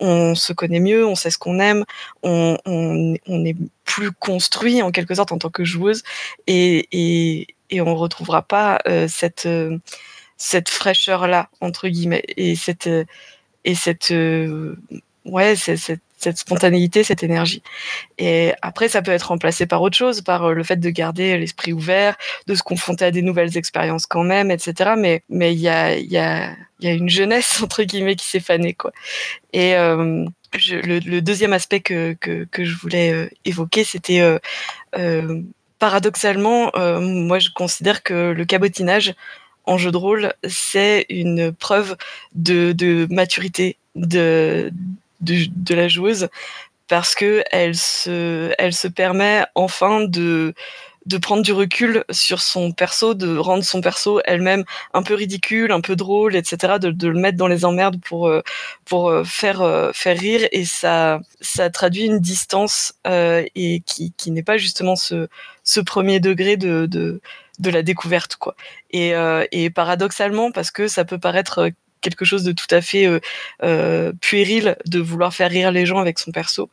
on 0.00 0.34
se 0.34 0.52
connaît 0.52 0.80
mieux 0.80 1.06
on 1.06 1.14
sait 1.14 1.30
ce 1.30 1.38
qu'on 1.38 1.58
aime 1.58 1.84
on, 2.22 2.58
on, 2.66 3.44
est 3.44 3.56
plus 3.84 4.12
construit 4.12 4.82
en 4.82 4.90
quelque 4.90 5.14
sorte 5.14 5.32
en 5.32 5.38
tant 5.38 5.50
que 5.50 5.64
joueuse 5.64 6.02
et, 6.46 6.88
et, 6.92 7.46
et 7.70 7.80
on 7.80 7.94
retrouvera 7.94 8.42
pas 8.42 8.80
euh, 8.86 9.08
cette 9.08 9.46
euh, 9.46 9.78
cette 10.36 10.68
fraîcheur 10.68 11.26
là 11.26 11.48
entre 11.60 11.88
guillemets 11.88 12.24
et 12.36 12.56
cette 12.56 12.86
euh, 12.86 13.04
et 13.64 13.74
cette 13.74 14.12
ouais 15.24 15.56
cette, 15.56 16.00
cette 16.26 16.38
spontanéité 16.38 17.04
cette 17.04 17.22
énergie. 17.22 17.62
Et 18.18 18.52
après 18.60 18.88
ça 18.88 19.00
peut 19.00 19.12
être 19.12 19.28
remplacé 19.28 19.66
par 19.66 19.80
autre 19.80 19.96
chose 19.96 20.22
par 20.22 20.44
euh, 20.44 20.54
le 20.54 20.64
fait 20.64 20.76
de 20.76 20.90
garder 20.90 21.38
l'esprit 21.38 21.72
ouvert 21.72 22.16
de 22.48 22.54
se 22.56 22.64
confronter 22.64 23.04
à 23.04 23.10
des 23.12 23.22
nouvelles 23.22 23.56
expériences 23.56 24.06
quand 24.06 24.24
même 24.24 24.50
etc 24.50 24.94
mais 24.98 25.22
mais 25.28 25.54
il 25.54 25.60
y 25.60 25.68
a 25.68 25.96
y 25.96 26.18
a 26.18 26.50
y 26.80 26.88
a 26.88 26.92
une 26.92 27.08
jeunesse 27.08 27.62
entre 27.62 27.84
guillemets 27.84 28.16
qui 28.16 28.26
s'est 28.26 28.40
fanée 28.40 28.74
quoi. 28.74 28.90
Et 29.52 29.76
euh, 29.76 30.24
le, 30.52 31.20
deuxième 31.20 31.52
aspect 31.52 31.80
que, 31.80 32.14
que, 32.14 32.64
je 32.64 32.76
voulais 32.76 33.12
euh, 33.12 33.28
évoquer, 33.44 33.84
c'était 33.84 34.22
paradoxalement, 35.78 36.72
moi 37.00 37.38
je 37.38 37.50
considère 37.50 38.02
que 38.02 38.32
le 38.32 38.44
cabotinage 38.46 39.14
en 39.66 39.76
jeu 39.78 39.90
de 39.90 39.96
rôle, 39.96 40.32
c'est 40.48 41.04
une 41.08 41.52
preuve 41.52 41.96
de, 42.34 42.72
de 42.72 43.06
maturité 43.10 43.76
de, 43.96 44.72
de, 45.20 45.74
la 45.74 45.88
joueuse 45.88 46.28
parce 46.88 47.14
que 47.14 47.42
elle 47.50 47.74
se, 47.74 48.52
elle 48.58 48.72
se 48.72 48.88
permet 48.88 49.44
enfin 49.54 50.02
de, 50.02 50.54
de 51.06 51.18
prendre 51.18 51.42
du 51.42 51.52
recul 51.52 52.04
sur 52.10 52.40
son 52.40 52.72
perso, 52.72 53.14
de 53.14 53.36
rendre 53.36 53.64
son 53.64 53.80
perso 53.80 54.20
elle-même 54.24 54.64
un 54.92 55.02
peu 55.02 55.14
ridicule, 55.14 55.72
un 55.72 55.80
peu 55.80 55.96
drôle, 55.96 56.34
etc., 56.36 56.78
de, 56.80 56.90
de 56.90 57.08
le 57.08 57.18
mettre 57.18 57.38
dans 57.38 57.46
les 57.46 57.64
emmerdes 57.64 58.00
pour, 58.00 58.26
euh, 58.28 58.42
pour 58.84 59.08
euh, 59.08 59.24
faire, 59.24 59.62
euh, 59.62 59.92
faire 59.92 60.18
rire 60.18 60.48
et 60.52 60.64
ça, 60.64 61.20
ça 61.40 61.70
traduit 61.70 62.04
une 62.04 62.18
distance 62.18 62.94
et 63.04 63.82
qui, 63.86 64.12
qui 64.16 64.30
n'est 64.30 64.42
pas 64.42 64.56
justement 64.58 64.96
ce, 64.96 65.28
ce 65.62 65.80
premier 65.80 66.20
degré 66.20 66.56
de, 66.56 66.86
de, 66.86 67.20
de 67.60 67.70
la 67.70 67.82
découverte 67.82 68.36
quoi. 68.36 68.56
Et, 68.90 69.12
et 69.52 69.70
paradoxalement 69.70 70.50
parce 70.50 70.70
que 70.70 70.88
ça 70.88 71.04
peut 71.04 71.18
paraître 71.18 71.70
quelque 72.06 72.24
chose 72.24 72.44
de 72.44 72.52
tout 72.52 72.70
à 72.70 72.80
fait 72.80 73.06
euh, 73.06 73.18
euh, 73.62 74.12
puéril 74.20 74.76
de 74.86 75.00
vouloir 75.00 75.32
faire 75.34 75.50
rire 75.50 75.70
les 75.72 75.86
gens 75.86 75.98
avec 75.98 76.18
son 76.18 76.30
perso. 76.30 76.70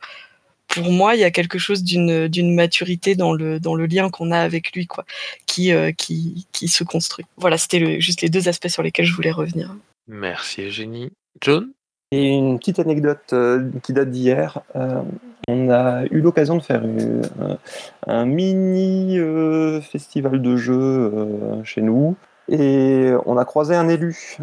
Pour 0.68 0.90
moi, 0.90 1.14
il 1.14 1.20
y 1.20 1.24
a 1.24 1.30
quelque 1.30 1.58
chose 1.58 1.82
d'une 1.82 2.26
d'une 2.28 2.54
maturité 2.54 3.14
dans 3.16 3.32
le 3.40 3.58
dans 3.60 3.74
le 3.74 3.86
lien 3.86 4.08
qu'on 4.14 4.30
a 4.30 4.40
avec 4.40 4.72
lui 4.74 4.86
quoi, 4.86 5.04
qui 5.46 5.72
euh, 5.72 5.92
qui 5.92 6.46
qui 6.52 6.68
se 6.68 6.84
construit. 6.84 7.26
Voilà, 7.36 7.56
c'était 7.58 7.80
le, 7.80 8.00
juste 8.00 8.22
les 8.22 8.30
deux 8.30 8.48
aspects 8.48 8.68
sur 8.76 8.82
lesquels 8.82 9.06
je 9.06 9.14
voulais 9.14 9.30
revenir. 9.42 9.66
Merci 10.08 10.62
Eugénie. 10.62 11.10
John? 11.42 11.68
Et 12.12 12.28
une 12.28 12.58
petite 12.58 12.78
anecdote 12.78 13.32
euh, 13.32 13.70
qui 13.82 13.92
date 13.92 14.10
d'hier. 14.10 14.60
Euh, 14.76 15.02
on 15.48 15.68
a 15.70 16.04
eu 16.10 16.20
l'occasion 16.20 16.56
de 16.56 16.62
faire 16.62 16.82
une- 16.84 17.22
un, 17.40 17.58
un 18.06 18.24
mini 18.24 19.18
euh, 19.18 19.80
festival 19.82 20.40
de 20.40 20.56
jeux 20.56 21.10
euh, 21.14 21.64
chez 21.64 21.82
nous. 21.82 22.16
Et 22.48 23.10
on 23.26 23.36
a 23.36 23.44
croisé 23.44 23.74
un 23.74 23.88
élu 23.88 24.36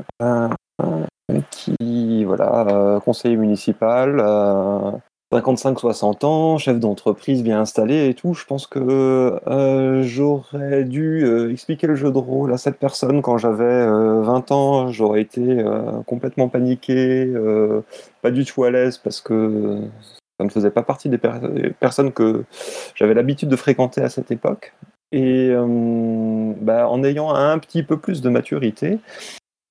qui, 1.49 2.23
voilà, 2.25 2.67
euh, 2.67 2.99
conseiller 2.99 3.37
municipal, 3.37 4.19
euh, 4.19 4.91
55-60 5.33 6.25
ans, 6.25 6.57
chef 6.57 6.77
d'entreprise 6.79 7.41
bien 7.41 7.61
installé 7.61 8.09
et 8.09 8.13
tout. 8.13 8.33
Je 8.33 8.45
pense 8.45 8.67
que 8.67 9.39
euh, 9.47 10.03
j'aurais 10.03 10.83
dû 10.83 11.23
euh, 11.23 11.51
expliquer 11.51 11.87
le 11.87 11.95
jeu 11.95 12.11
de 12.11 12.17
rôle 12.17 12.51
à 12.51 12.57
cette 12.57 12.77
personne 12.77 13.21
quand 13.21 13.37
j'avais 13.37 13.63
euh, 13.63 14.21
20 14.21 14.51
ans. 14.51 14.87
J'aurais 14.89 15.21
été 15.21 15.41
euh, 15.59 16.01
complètement 16.05 16.49
paniqué, 16.49 17.25
euh, 17.33 17.81
pas 18.21 18.31
du 18.31 18.43
tout 18.43 18.65
à 18.65 18.71
l'aise 18.71 18.97
parce 18.97 19.21
que 19.21 19.79
ça 20.37 20.43
ne 20.43 20.49
faisait 20.49 20.71
pas 20.71 20.83
partie 20.83 21.07
des, 21.07 21.17
per- 21.17 21.39
des 21.53 21.69
personnes 21.69 22.11
que 22.11 22.43
j'avais 22.95 23.13
l'habitude 23.13 23.47
de 23.47 23.55
fréquenter 23.55 24.01
à 24.01 24.09
cette 24.09 24.31
époque. 24.31 24.73
Et 25.13 25.49
euh, 25.49 26.53
bah, 26.59 26.89
en 26.89 27.03
ayant 27.05 27.33
un 27.33 27.57
petit 27.57 27.83
peu 27.83 27.97
plus 27.97 28.21
de 28.21 28.29
maturité, 28.29 28.99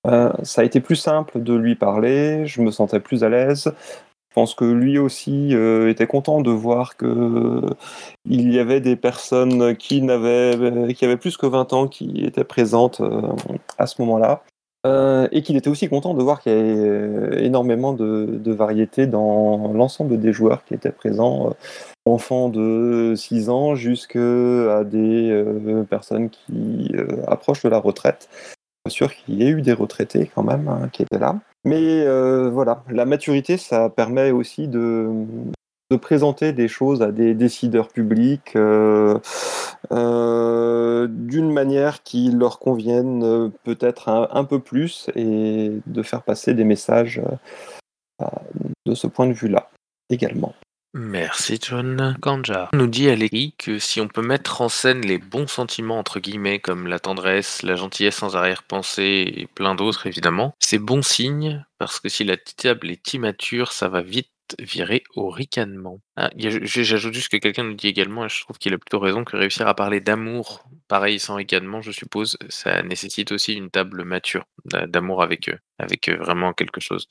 euh, 0.07 0.33
ça 0.43 0.63
a 0.63 0.65
été 0.65 0.81
plus 0.81 0.97
simple 0.97 1.43
de 1.43 1.55
lui 1.55 1.75
parler, 1.75 2.47
je 2.47 2.63
me 2.63 2.71
sentais 2.71 3.01
plus 3.01 3.25
à 3.25 3.29
l'aise. 3.29 3.73
Je 4.31 4.35
pense 4.35 4.55
que 4.55 4.65
lui 4.65 4.99
aussi 4.99 5.55
euh, 5.55 5.91
était 5.91 6.07
content 6.07 6.41
de 6.41 6.51
voir 6.51 6.97
que 6.97 7.63
il 8.25 8.53
y 8.53 8.61
avait 8.61 8.81
des 8.81 8.95
personnes 8.95 9.77
qui 9.77 10.03
n'avaient 10.03 10.95
qui 10.95 11.05
avaient 11.05 11.17
plus 11.17 11.37
que 11.37 11.47
20 11.47 11.73
ans 11.73 11.89
qui 11.89 12.25
étaient 12.25 12.45
présentes 12.45 13.01
euh, 13.01 13.23
à 13.79 13.87
ce 13.87 14.01
moment-là. 14.03 14.43
Euh, 14.87 15.29
et 15.31 15.43
qu'il 15.43 15.57
était 15.59 15.69
aussi 15.69 15.91
content 15.91 16.15
de 16.15 16.23
voir 16.23 16.41
qu'il 16.41 16.53
y 16.53 16.55
avait 16.55 16.75
euh, 16.75 17.39
énormément 17.45 17.93
de, 17.93 18.25
de 18.43 18.53
variétés 18.53 19.07
dans 19.07 19.75
l'ensemble 19.75 20.19
des 20.19 20.33
joueurs 20.33 20.65
qui 20.65 20.73
étaient 20.73 20.91
présents, 20.91 21.51
euh, 21.51 21.53
enfants 22.07 22.49
de 22.49 23.13
6 23.15 23.51
ans 23.51 23.75
jusqu'à 23.75 24.85
des 24.85 25.31
euh, 25.31 25.85
personnes 25.85 26.31
qui 26.31 26.93
euh, 26.95 27.07
approchent 27.29 27.63
de 27.63 27.69
la 27.69 27.79
retraite. 27.79 28.31
Sûr 28.89 29.15
qu'il 29.15 29.35
y 29.35 29.47
ait 29.47 29.51
eu 29.51 29.61
des 29.61 29.75
retraités 29.75 30.31
quand 30.35 30.43
même 30.43 30.69
hein, 30.69 30.89
qui 30.91 31.03
étaient 31.03 31.19
là. 31.19 31.39
Mais 31.65 32.03
euh, 32.07 32.49
voilà, 32.49 32.83
la 32.89 33.05
maturité, 33.05 33.59
ça 33.59 33.91
permet 33.91 34.31
aussi 34.31 34.69
de, 34.69 35.11
présenter 36.01 36.53
des 36.53 36.69
choses 36.69 37.03
à 37.03 37.13
des 37.13 37.35
décideurs 37.35 37.89
publics 37.89 38.55
euh, 38.57 39.19
euh, 39.93 41.09
d'une 41.11 41.53
manière 41.53 42.03
qui 42.03 42.31
leur 42.31 42.59
convienne 42.59 43.51
peut-être 43.65 44.09
un, 44.09 44.45
peu 44.45 44.61
plus 44.61 45.11
et 45.15 45.73
de 45.87 46.03
faire 46.03 46.23
passer 46.23 46.55
des 46.55 46.65
messages 46.65 47.21
de 48.87 48.95
ce 48.95 49.07
point 49.07 49.27
de 49.27 49.33
vue-là 49.33 49.69
également. 50.11 50.55
Merci 50.93 51.59
John. 51.63 52.17
Kanja 52.21 52.69
nous 52.73 52.89
dit 52.89 53.09
Alérie 53.09 53.55
que 53.59 53.79
si 53.79 54.01
on 54.01 54.09
peut 54.09 54.23
mettre 54.23 54.61
en 54.61 54.69
scène 54.69 55.03
les 55.03 55.19
bons 55.19 55.47
sentiments 55.47 55.99
entre 56.01 56.19
guillemets 56.19 56.59
comme 56.59 56.89
la 56.89 56.99
tendresse, 56.99 57.63
la 57.63 57.77
gentillesse 57.77 58.17
sans 58.17 58.35
arrière-pensée 58.37 59.33
et 59.37 59.47
plein 59.47 59.77
d'autres 59.77 60.09
évidemment, 60.09 60.57
c'est 60.59 60.79
bon 60.81 61.01
signe 61.03 61.65
parce 61.79 62.01
que 62.01 62.09
si 62.09 62.25
la 62.25 62.37
table 62.37 62.91
est 62.91 63.15
immature, 63.15 63.71
ça 63.71 63.89
va 63.89 64.03
vite 64.03 64.31
virer 64.59 65.05
au 65.15 65.31
ricanement. 65.31 66.01
Ah, 66.17 66.31
J'ajoute 66.37 67.15
juste 67.15 67.29
que 67.29 67.37
quelqu'un 67.37 67.63
nous 67.63 67.75
dit 67.75 67.87
également, 67.87 68.25
et 68.25 68.29
je 68.29 68.41
trouve 68.41 68.59
qu'il 68.59 68.75
a 68.75 68.79
plutôt 68.79 68.99
raison, 68.99 69.23
que 69.23 69.37
réussir 69.37 69.69
à 69.69 69.75
parler 69.75 70.01
d'amour, 70.01 70.65
pareil 70.89 71.21
sans 71.21 71.37
ricanement, 71.37 71.83
je 71.83 71.93
suppose, 71.93 72.37
ça 72.49 72.83
nécessite 72.83 73.31
aussi 73.31 73.55
une 73.55 73.71
table 73.71 74.03
mature, 74.03 74.43
d'a- 74.65 74.89
d'amour 74.89 75.23
avec 75.23 75.49
eux, 75.51 75.59
avec 75.79 76.09
euh, 76.09 76.17
vraiment 76.17 76.53
quelque 76.53 76.81
chose 76.81 77.07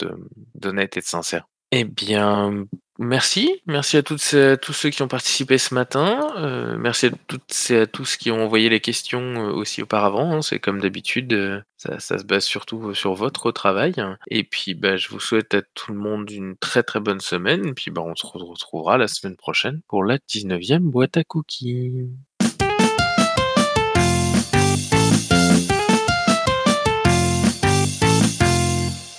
d'honnête 0.54 0.98
et 0.98 1.00
de 1.00 1.06
sincère. 1.06 1.46
Eh 1.72 1.86
bien, 1.86 2.66
merci. 3.00 3.62
Merci 3.66 3.98
à 3.98 4.04
toutes 4.04 4.34
à 4.34 4.58
tous 4.58 4.74
ceux 4.74 4.90
qui 4.92 5.02
ont 5.02 5.08
participé 5.08 5.58
ce 5.58 5.74
matin. 5.74 6.34
Euh, 6.38 6.78
merci 6.78 7.08
à 7.08 7.12
toutes 7.28 7.54
et 7.72 7.78
à 7.80 7.88
tous 7.88 8.18
qui 8.18 8.30
ont 8.32 8.44
envoyé 8.44 8.70
les 8.70 8.80
questions 8.82 9.50
euh, 9.50 9.52
aussi 9.54 9.82
auparavant. 9.82 10.34
hein. 10.36 10.42
C'est 10.42 10.60
comme 10.60 10.80
d'habitude, 10.80 11.34
euh, 11.34 11.62
ça, 11.78 12.00
ça 12.00 12.18
se 12.20 12.24
base 12.26 12.44
surtout 12.46 12.94
sur 12.94 13.14
votre 13.16 13.52
travail. 13.52 13.96
Et 14.28 14.44
puis, 14.44 14.76
bah, 14.76 14.98
je 14.98 15.10
vous 15.10 15.20
souhaite 15.20 15.54
à 15.56 15.62
tout 15.74 15.94
le 15.94 16.00
monde 16.00 16.30
une 16.30 16.58
très 16.58 16.84
très 16.84 17.00
bonne 17.00 17.22
semaine. 17.22 17.66
Et 17.68 17.74
puis, 17.74 17.92
bah, 17.92 18.02
on 18.06 18.16
se 18.16 18.28
retrouvera 18.28 18.98
la 18.98 19.08
semaine 19.08 19.38
prochaine 19.38 19.82
pour 19.88 20.04
la 20.04 20.20
19e 20.20 20.80
boîte 20.80 21.18
à 21.18 21.24
cookies. 21.24 22.10